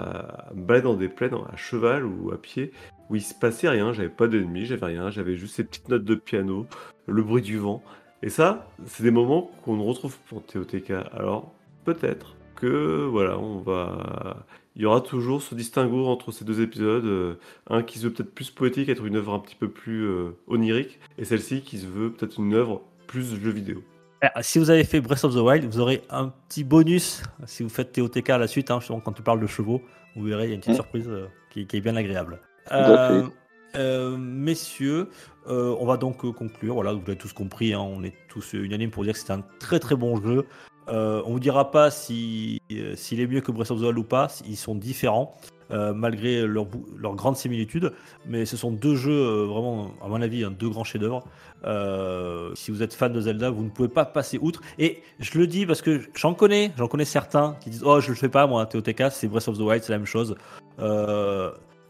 à 0.51 0.55
me 0.55 0.63
balader 0.63 0.85
dans 0.85 0.95
des 0.95 1.09
plaines 1.09 1.35
à 1.53 1.57
cheval 1.57 2.05
ou 2.07 2.31
à 2.33 2.41
pied 2.41 2.71
où 3.11 3.17
il 3.17 3.23
se 3.23 3.35
passait 3.35 3.69
rien, 3.69 3.93
j'avais 3.93 4.09
pas 4.09 4.27
d'ennemis, 4.29 4.67
j'avais 4.67 4.87
rien, 4.87 5.11
j'avais 5.11 5.37
juste 5.37 5.55
ces 5.57 5.65
petites 5.65 5.89
notes 5.89 6.05
de 6.05 6.15
piano, 6.17 6.67
le 7.07 7.23
bruit 7.23 7.43
du 7.43 7.57
vent. 7.59 7.83
Et 8.23 8.31
ça, 8.31 8.67
c'est 8.87 9.03
des 9.05 9.11
moments 9.13 9.51
qu'on 9.65 9.77
ne 9.77 9.83
retrouve 9.83 10.17
pas 10.31 10.37
en 10.37 10.41
TOTK. 10.41 10.91
Alors, 11.13 11.53
peut-être 11.85 12.35
que, 12.57 13.05
voilà, 13.11 13.39
on 13.39 13.59
va. 13.59 14.45
Il 14.77 14.83
y 14.83 14.85
aura 14.85 15.01
toujours 15.01 15.41
ce 15.41 15.55
distinguo 15.55 16.07
entre 16.07 16.33
ces 16.33 16.45
deux 16.45 16.61
épisodes, 16.61 17.07
euh, 17.07 17.39
un 17.71 17.83
qui 17.83 17.99
se 17.99 18.05
veut 18.05 18.13
peut-être 18.13 18.35
plus 18.35 18.51
poétique, 18.51 18.91
être 18.91 19.07
une 19.07 19.17
œuvre 19.17 19.33
un 19.33 19.39
petit 19.39 19.55
peu 19.55 19.71
plus 19.71 20.05
euh, 20.05 20.37
onirique, 20.49 21.01
et 21.17 21.25
celle-ci 21.25 21.63
qui 21.63 21.79
se 21.79 21.87
veut 21.87 22.13
peut-être 22.13 22.39
une 22.39 22.53
œuvre 22.53 22.83
plus 23.07 23.41
jeu 23.41 23.51
vidéo. 23.51 23.83
Ah, 24.21 24.43
Si 24.43 24.59
vous 24.59 24.69
avez 24.69 24.85
fait 24.85 25.01
Breath 25.01 25.25
of 25.25 25.35
the 25.35 25.39
Wild, 25.39 25.65
vous 25.65 25.81
aurez 25.81 26.03
un 26.11 26.29
petit 26.29 26.63
bonus 26.63 27.23
si 27.47 27.63
vous 27.63 27.71
faites 27.71 27.93
TOTK 27.93 28.29
à 28.29 28.39
la 28.39 28.47
suite, 28.47 28.71
hein, 28.71 28.79
justement, 28.81 29.01
quand 29.01 29.13
tu 29.13 29.23
parles 29.23 29.41
de 29.41 29.47
chevaux. 29.47 29.81
Vous 30.15 30.25
verrez, 30.25 30.45
il 30.45 30.49
y 30.49 30.53
a 30.53 30.55
une 30.55 30.61
petite 30.61 30.75
surprise 30.75 31.07
euh, 31.09 31.27
qui, 31.51 31.67
qui 31.67 31.79
est 31.79 31.81
bien 31.81 31.97
agréable. 31.97 32.39
messieurs, 34.19 35.09
euh, 35.49 35.75
on 35.79 35.87
va 35.87 35.97
donc 35.97 36.19
conclure. 36.35 36.75
Voilà, 36.75 36.93
vous 36.93 37.01
l'avez 37.01 37.17
tous 37.17 37.33
compris, 37.33 37.73
hein, 37.73 37.81
on 37.81 38.03
est 38.03 38.15
tous 38.29 38.53
unanimes 38.53 38.91
pour 38.91 39.05
dire 39.05 39.15
que 39.15 39.19
c'est 39.19 39.33
un 39.33 39.43
très 39.59 39.79
très 39.79 39.97
bon 39.97 40.21
jeu. 40.23 40.45
Euh, 40.89 41.23
on 41.27 41.33
vous 41.33 41.41
dira 41.41 41.71
pas 41.71 41.91
si 41.91 42.61
euh, 42.73 42.95
s'il 42.97 43.21
est 43.21 43.27
mieux 43.27 43.41
que 43.41 43.51
Breath 43.51 43.71
of 43.71 43.81
the 43.81 43.83
Wild 43.83 43.99
ou 43.99 44.05
pas. 44.05 44.29
Ils 44.47 44.57
sont 44.57 44.75
différents. 44.75 45.37
euh, 45.73 45.93
malgré 45.93 46.47
leur, 46.47 46.69
grande 47.17 47.37
similitude, 47.37 47.93
mais 48.25 48.47
ce 48.47 48.57
sont 48.57 48.71
deux 48.71 48.95
jeux 48.95 49.45
vraiment, 49.47 49.91
à 50.01 50.07
mon 50.07 50.23
avis, 50.23 50.45
hein, 50.45 50.55
deux 50.57 50.69
grands 50.69 50.85
chefs-d'œuvre. 50.85 51.25
Si 52.55 52.71
vous 52.71 52.85
êtes 52.85 52.95
fan 52.95 53.13
de 53.13 53.21
Zelda, 53.21 53.51
vous 53.51 53.65
ne 53.65 53.71
pouvez 53.71 53.89
pas 53.89 54.05
passer 54.05 54.39
outre. 54.41 54.61
Et 54.79 55.03
je 55.19 55.37
le 55.37 55.49
dis 55.49 55.67
parce 55.67 55.83
que 55.83 56.03
j'en 56.15 56.35
connais, 56.35 56.71
j'en 56.79 56.87
connais 56.87 57.05
certains 57.05 57.57
qui 57.61 57.71
disent 57.71 57.83
Oh, 57.85 58.01
je 58.01 58.11
le 58.11 58.15
fais 58.15 58.29
pas, 58.29 58.47
moi, 58.47 58.65
TOTK, 58.67 59.11
c'est 59.11 59.27
Breath 59.27 59.49
of 59.49 59.59
the 59.59 59.63
Wild, 59.63 59.83
c'est 59.83 59.93
la 59.93 59.99
même 59.99 60.07
chose. 60.07 60.37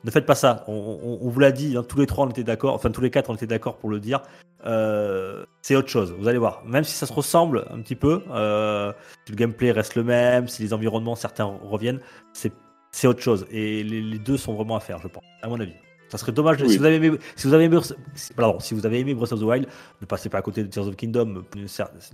Ne 0.04 0.10
faites 0.10 0.26
pas 0.26 0.34
ça. 0.34 0.64
On, 0.68 1.18
vous 1.20 1.40
l'a 1.40 1.52
dit, 1.52 1.76
hein, 1.76 1.82
tous 1.82 1.98
les 1.98 2.06
trois, 2.06 2.26
on 2.26 2.30
était 2.30 2.44
d'accord, 2.44 2.74
enfin, 2.74 2.90
tous 2.90 3.00
les 3.00 3.10
quatre, 3.10 3.30
on 3.30 3.34
était 3.34 3.46
d'accord 3.46 3.76
pour 3.76 3.90
le 3.90 3.98
dire. 3.98 4.22
Euh, 4.64 5.44
c'est 5.62 5.76
autre 5.76 5.88
chose, 5.88 6.14
vous 6.18 6.28
allez 6.28 6.38
voir. 6.38 6.62
Même 6.64 6.84
si 6.84 6.92
ça 6.92 7.06
se 7.06 7.12
ressemble 7.12 7.66
un 7.70 7.80
petit 7.80 7.96
peu, 7.96 8.22
euh, 8.30 8.92
si 9.24 9.32
le 9.32 9.36
gameplay 9.36 9.72
reste 9.72 9.94
le 9.94 10.04
même, 10.04 10.48
si 10.48 10.62
les 10.62 10.72
environnements, 10.72 11.14
certains 11.14 11.44
reviennent, 11.44 12.00
c'est 12.32 12.52
c'est 12.92 13.06
autre 13.06 13.20
chose. 13.20 13.46
Et 13.50 13.84
les 13.84 14.18
deux 14.18 14.38
sont 14.38 14.54
vraiment 14.54 14.76
à 14.76 14.80
faire, 14.80 14.98
je 14.98 15.08
pense, 15.08 15.22
à 15.42 15.48
mon 15.48 15.60
avis. 15.60 15.74
Ça 16.08 16.18
serait 16.18 16.32
dommage. 16.32 16.62
Oui. 16.62 16.70
Si, 16.70 16.78
vous 16.78 16.84
avez 16.84 16.96
aimé, 16.96 17.10
si, 17.34 17.46
vous 17.48 17.54
avez 17.54 17.64
aimé, 17.64 17.78
si- 18.14 18.32
pardon, 18.34 18.60
si 18.60 18.74
vous 18.74 18.86
avez 18.86 19.00
aimé 19.00 19.14
Breath 19.14 19.32
of 19.32 19.40
the 19.40 19.42
Wild, 19.42 19.66
ne 20.00 20.06
passez 20.06 20.28
pas 20.28 20.38
à 20.38 20.42
côté 20.42 20.62
de 20.62 20.68
Tears 20.68 20.86
of 20.86 20.94
Kingdom. 20.96 21.42
Ne, 21.56 21.62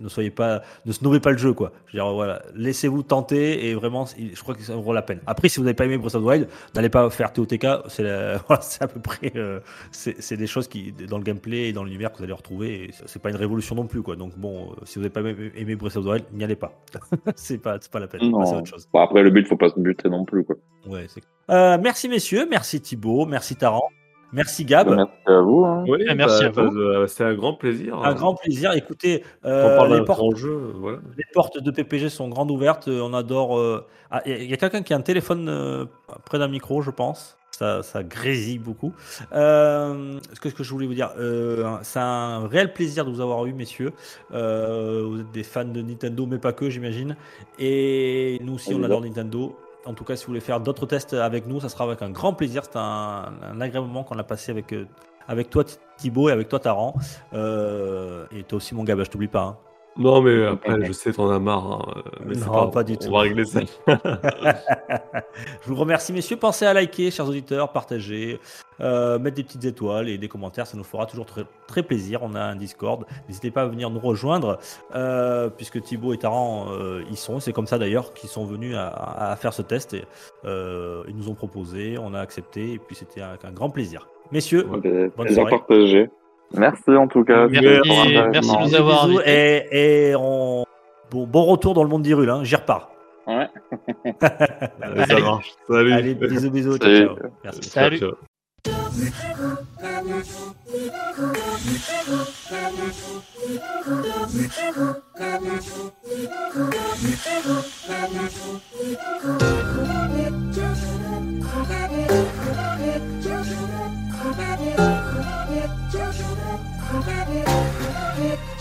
ne 0.02 0.08
soyez 0.08 0.30
pas, 0.30 0.62
ne 0.86 0.92
snobez 0.92 1.20
pas 1.20 1.30
le 1.30 1.38
jeu, 1.38 1.52
quoi. 1.52 1.72
Je 1.86 1.92
veux 1.98 2.02
dire, 2.02 2.12
voilà, 2.12 2.42
laissez-vous 2.54 3.02
tenter 3.02 3.68
et 3.68 3.74
vraiment, 3.74 4.06
il- 4.18 4.34
je 4.34 4.40
crois 4.42 4.54
que 4.54 4.62
ça 4.62 4.74
vaut 4.76 4.92
la 4.92 5.02
peine. 5.02 5.20
Après, 5.26 5.48
si 5.48 5.58
vous 5.58 5.64
n'avez 5.64 5.74
pas 5.74 5.84
aimé 5.84 5.98
Breath 5.98 6.14
of 6.14 6.22
the 6.22 6.26
Wild, 6.26 6.48
n'allez 6.74 6.88
pas 6.88 7.08
faire 7.10 7.32
TOTK. 7.32 7.66
C'est 7.88 8.02
voilà, 8.48 8.62
à 8.80 8.88
peu 8.88 9.00
près, 9.00 9.32
euh, 9.36 9.60
c'est 9.90 10.36
des 10.36 10.46
choses 10.46 10.68
qui, 10.68 10.92
dans 10.92 11.18
le 11.18 11.24
gameplay 11.24 11.68
et 11.68 11.72
dans 11.72 11.84
l'univers 11.84 12.12
que 12.12 12.18
vous 12.18 12.24
allez 12.24 12.32
retrouver. 12.32 12.84
et 12.84 12.90
c'est- 13.06 13.18
pas 13.22 13.30
une 13.30 13.36
révolution 13.36 13.74
non 13.76 13.86
plus, 13.86 14.02
quoi. 14.02 14.16
Donc 14.16 14.36
bon, 14.36 14.70
euh, 14.72 14.74
si 14.84 14.94
vous 14.96 15.02
n'avez 15.02 15.10
pas 15.12 15.20
aimé, 15.20 15.52
aimé 15.54 15.76
Breath 15.76 15.96
of 15.96 16.04
the 16.04 16.08
Wild, 16.08 16.24
n'y 16.32 16.42
allez 16.42 16.56
pas. 16.56 16.72
c'est 17.36 17.58
pas, 17.58 17.76
c'est 17.80 17.90
pas 17.92 18.00
la 18.00 18.08
peine. 18.08 18.20
Passez 18.32 18.50
à 18.50 18.54
Non. 18.54 18.58
autre 18.60 18.66
chose. 18.70 18.88
Bon, 18.92 19.00
après, 19.00 19.22
le 19.22 19.30
but, 19.30 19.46
faut 19.46 19.56
pas 19.56 19.68
se 19.68 19.78
buter 19.78 20.08
non 20.08 20.24
plus, 20.24 20.42
quoi. 20.44 20.56
Ouais, 20.86 21.06
c'est- 21.08 21.22
Euh, 21.50 21.78
merci 21.82 22.08
messieurs, 22.08 22.46
merci 22.48 22.80
Thibaut, 22.80 23.26
merci 23.26 23.56
Taran, 23.56 23.88
merci 24.32 24.64
Gab. 24.64 24.88
Merci 24.88 25.12
à 25.26 25.40
vous. 25.40 25.64
hein. 25.64 25.84
Oui, 25.88 25.98
merci 26.16 26.44
à 26.44 26.50
vous. 26.50 26.76
euh, 26.78 27.06
C'est 27.06 27.24
un 27.24 27.34
grand 27.34 27.54
plaisir. 27.54 27.96
Un 28.02 28.14
grand 28.14 28.34
plaisir. 28.34 28.72
Écoutez, 28.72 29.24
euh, 29.44 29.86
les, 29.88 30.04
portes, 30.04 30.20
grand 30.20 30.34
jeu, 30.36 30.72
voilà. 30.76 30.98
les 31.16 31.24
portes 31.34 31.58
de 31.62 31.70
PPG 31.70 32.08
sont 32.08 32.28
grandes 32.28 32.50
ouvertes. 32.50 32.88
euh, 32.88 33.00
On 33.02 33.12
adore. 33.12 33.58
euh, 33.58 33.84
ah, 34.10 34.22
Il 34.24 34.44
y 34.48 34.54
a 34.54 34.56
quelqu'un 34.56 34.82
qui 34.82 34.94
a 34.94 34.96
un 34.96 35.00
téléphone 35.02 35.48
euh, 35.48 35.84
près 36.24 36.38
d'un 36.38 36.48
micro, 36.48 36.80
je 36.82 36.90
pense. 36.90 37.36
Ça, 37.50 37.82
ça 37.82 38.02
grésille 38.02 38.58
beaucoup. 38.58 38.94
Euh, 39.34 40.18
ce 40.32 40.40
que, 40.40 40.64
je 40.64 40.70
voulais 40.70 40.86
vous 40.86 40.94
dire, 40.94 41.10
euh, 41.18 41.76
c'est 41.82 41.98
un 41.98 42.46
réel 42.48 42.72
plaisir 42.72 43.04
de 43.04 43.10
vous 43.10 43.20
avoir 43.20 43.44
eu, 43.44 43.52
messieurs. 43.52 43.92
Euh, 44.32 45.02
vous 45.06 45.20
êtes 45.20 45.30
des 45.32 45.42
fans 45.42 45.66
de 45.66 45.82
Nintendo, 45.82 46.24
mais 46.26 46.38
pas 46.38 46.54
que, 46.54 46.70
j'imagine. 46.70 47.14
Et 47.58 48.38
nous 48.42 48.54
aussi, 48.54 48.74
on 48.74 48.82
adore 48.82 49.02
Nintendo. 49.02 49.54
En 49.84 49.94
tout 49.94 50.04
cas, 50.04 50.16
si 50.16 50.24
vous 50.24 50.28
voulez 50.30 50.40
faire 50.40 50.60
d'autres 50.60 50.86
tests 50.86 51.14
avec 51.14 51.46
nous, 51.46 51.60
ça 51.60 51.68
sera 51.68 51.84
avec 51.84 52.02
un 52.02 52.10
grand 52.10 52.34
plaisir. 52.34 52.62
C'est 52.64 52.76
un, 52.76 53.60
agréable 53.60 53.86
moment 53.88 54.04
qu'on 54.04 54.18
a 54.18 54.24
passé 54.24 54.52
avec, 54.52 54.72
euh, 54.72 54.86
avec 55.26 55.50
toi, 55.50 55.64
Thibaut, 55.96 56.28
et 56.28 56.32
avec 56.32 56.48
toi, 56.48 56.60
Taran. 56.60 56.94
Euh, 57.34 58.26
et 58.30 58.44
toi 58.44 58.58
aussi, 58.58 58.74
mon 58.74 58.84
gars, 58.84 58.94
bah, 58.94 59.04
je 59.04 59.10
t'oublie 59.10 59.28
pas. 59.28 59.42
hein. 59.42 59.56
Non, 59.98 60.22
mais 60.22 60.46
après, 60.46 60.84
je 60.86 60.92
sais, 60.92 61.12
t'en 61.12 61.30
as 61.30 61.38
marre. 61.38 61.70
hein, 61.72 61.94
euh, 61.96 62.02
Mais 62.24 62.34
c'est 62.34 62.46
Non, 62.46 62.52
pas, 62.52 62.66
pas 62.68 62.84
du 62.84 62.94
on 62.94 62.96
tout. 62.96 63.10
va 63.12 63.20
régler 63.20 63.44
ça. 63.44 63.60
je 65.62 65.68
vous 65.68 65.74
remercie, 65.76 66.12
messieurs. 66.12 66.36
Pensez 66.36 66.64
à 66.64 66.72
liker, 66.72 67.10
chers 67.10 67.28
auditeurs, 67.28 67.72
partager, 67.72 68.40
euh, 68.80 69.18
mettre 69.18 69.36
des 69.36 69.42
petites 69.44 69.64
étoiles 69.64 70.08
et 70.08 70.16
des 70.18 70.28
commentaires. 70.28 70.66
Ça 70.66 70.76
nous 70.76 70.84
fera 70.84 71.04
toujours 71.06 71.26
très, 71.26 71.44
très 71.66 71.82
plaisir. 71.82 72.20
On 72.22 72.34
a 72.34 72.40
un 72.40 72.56
Discord. 72.56 73.04
N'hésitez 73.28 73.50
pas 73.50 73.62
à 73.62 73.66
venir 73.66 73.90
nous 73.90 74.00
rejoindre, 74.00 74.58
euh, 74.94 75.50
puisque 75.50 75.80
Thibaut 75.82 76.14
et 76.14 76.18
Taran 76.18 76.68
euh, 76.70 77.02
y 77.10 77.16
sont. 77.16 77.38
C'est 77.40 77.52
comme 77.52 77.66
ça 77.66 77.78
d'ailleurs 77.78 78.14
qu'ils 78.14 78.30
sont 78.30 78.44
venus 78.46 78.74
à, 78.76 78.88
à 79.32 79.36
faire 79.36 79.52
ce 79.52 79.62
test. 79.62 79.92
Et, 79.94 80.04
euh, 80.46 81.02
ils 81.08 81.16
nous 81.16 81.28
ont 81.28 81.34
proposé, 81.34 81.98
on 81.98 82.14
a 82.14 82.20
accepté, 82.20 82.72
et 82.72 82.78
puis 82.78 82.96
c'était 82.96 83.20
un 83.20 83.52
grand 83.52 83.68
plaisir. 83.70 84.08
Messieurs, 84.30 84.66
Ouais. 84.68 85.10
Bonne 85.16 85.28
soirée. 85.28 85.50
partagé. 85.50 86.08
Merci 86.56 86.90
en 86.90 87.08
tout 87.08 87.24
cas. 87.24 87.48
Merci, 87.48 87.90
merci 88.32 88.56
de 88.56 88.68
nous 88.68 88.74
avoir 88.74 89.04
invités. 89.04 89.22
et, 89.72 90.10
et 90.10 90.16
on... 90.16 90.64
bon, 91.10 91.26
bon 91.26 91.44
retour 91.44 91.74
dans 91.74 91.82
le 91.82 91.88
monde 91.88 92.02
d'Hyrule. 92.02 92.30
Hein. 92.30 92.40
J'y 92.44 92.56
repars. 92.56 92.90
Ouais. 93.26 93.48
Allez, 94.80 95.04
ça 95.08 95.20
marche. 95.20 95.52
Salut. 95.68 95.92
Allez, 95.92 96.14
bisous, 96.14 96.50
bisous. 96.50 96.78
Ciao, 96.78 96.88
Salut. 96.90 97.06
ciao. 97.06 97.16
Merci. 97.44 97.70
Ciao, 97.70 97.84
Salut. 97.84 97.98
ciao. 97.98 98.16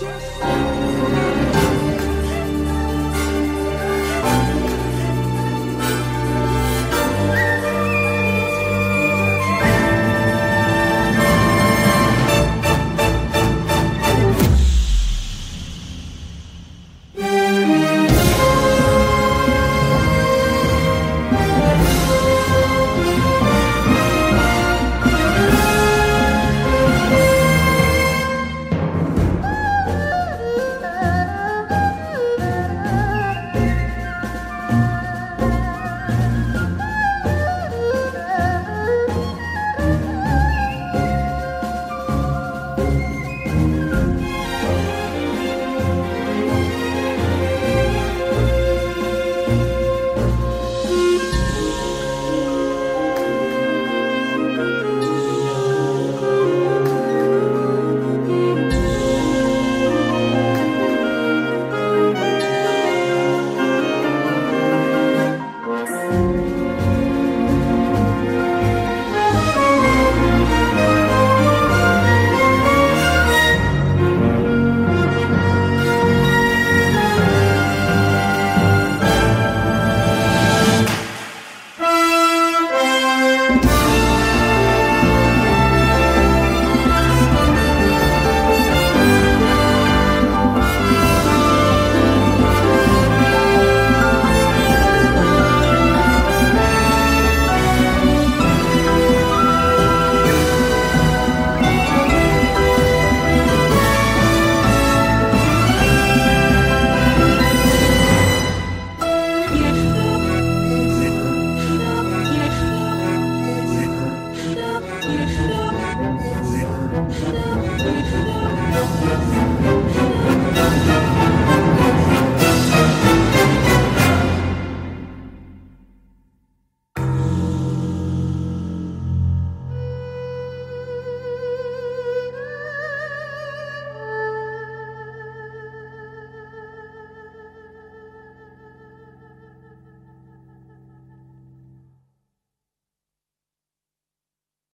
Just 0.02 0.42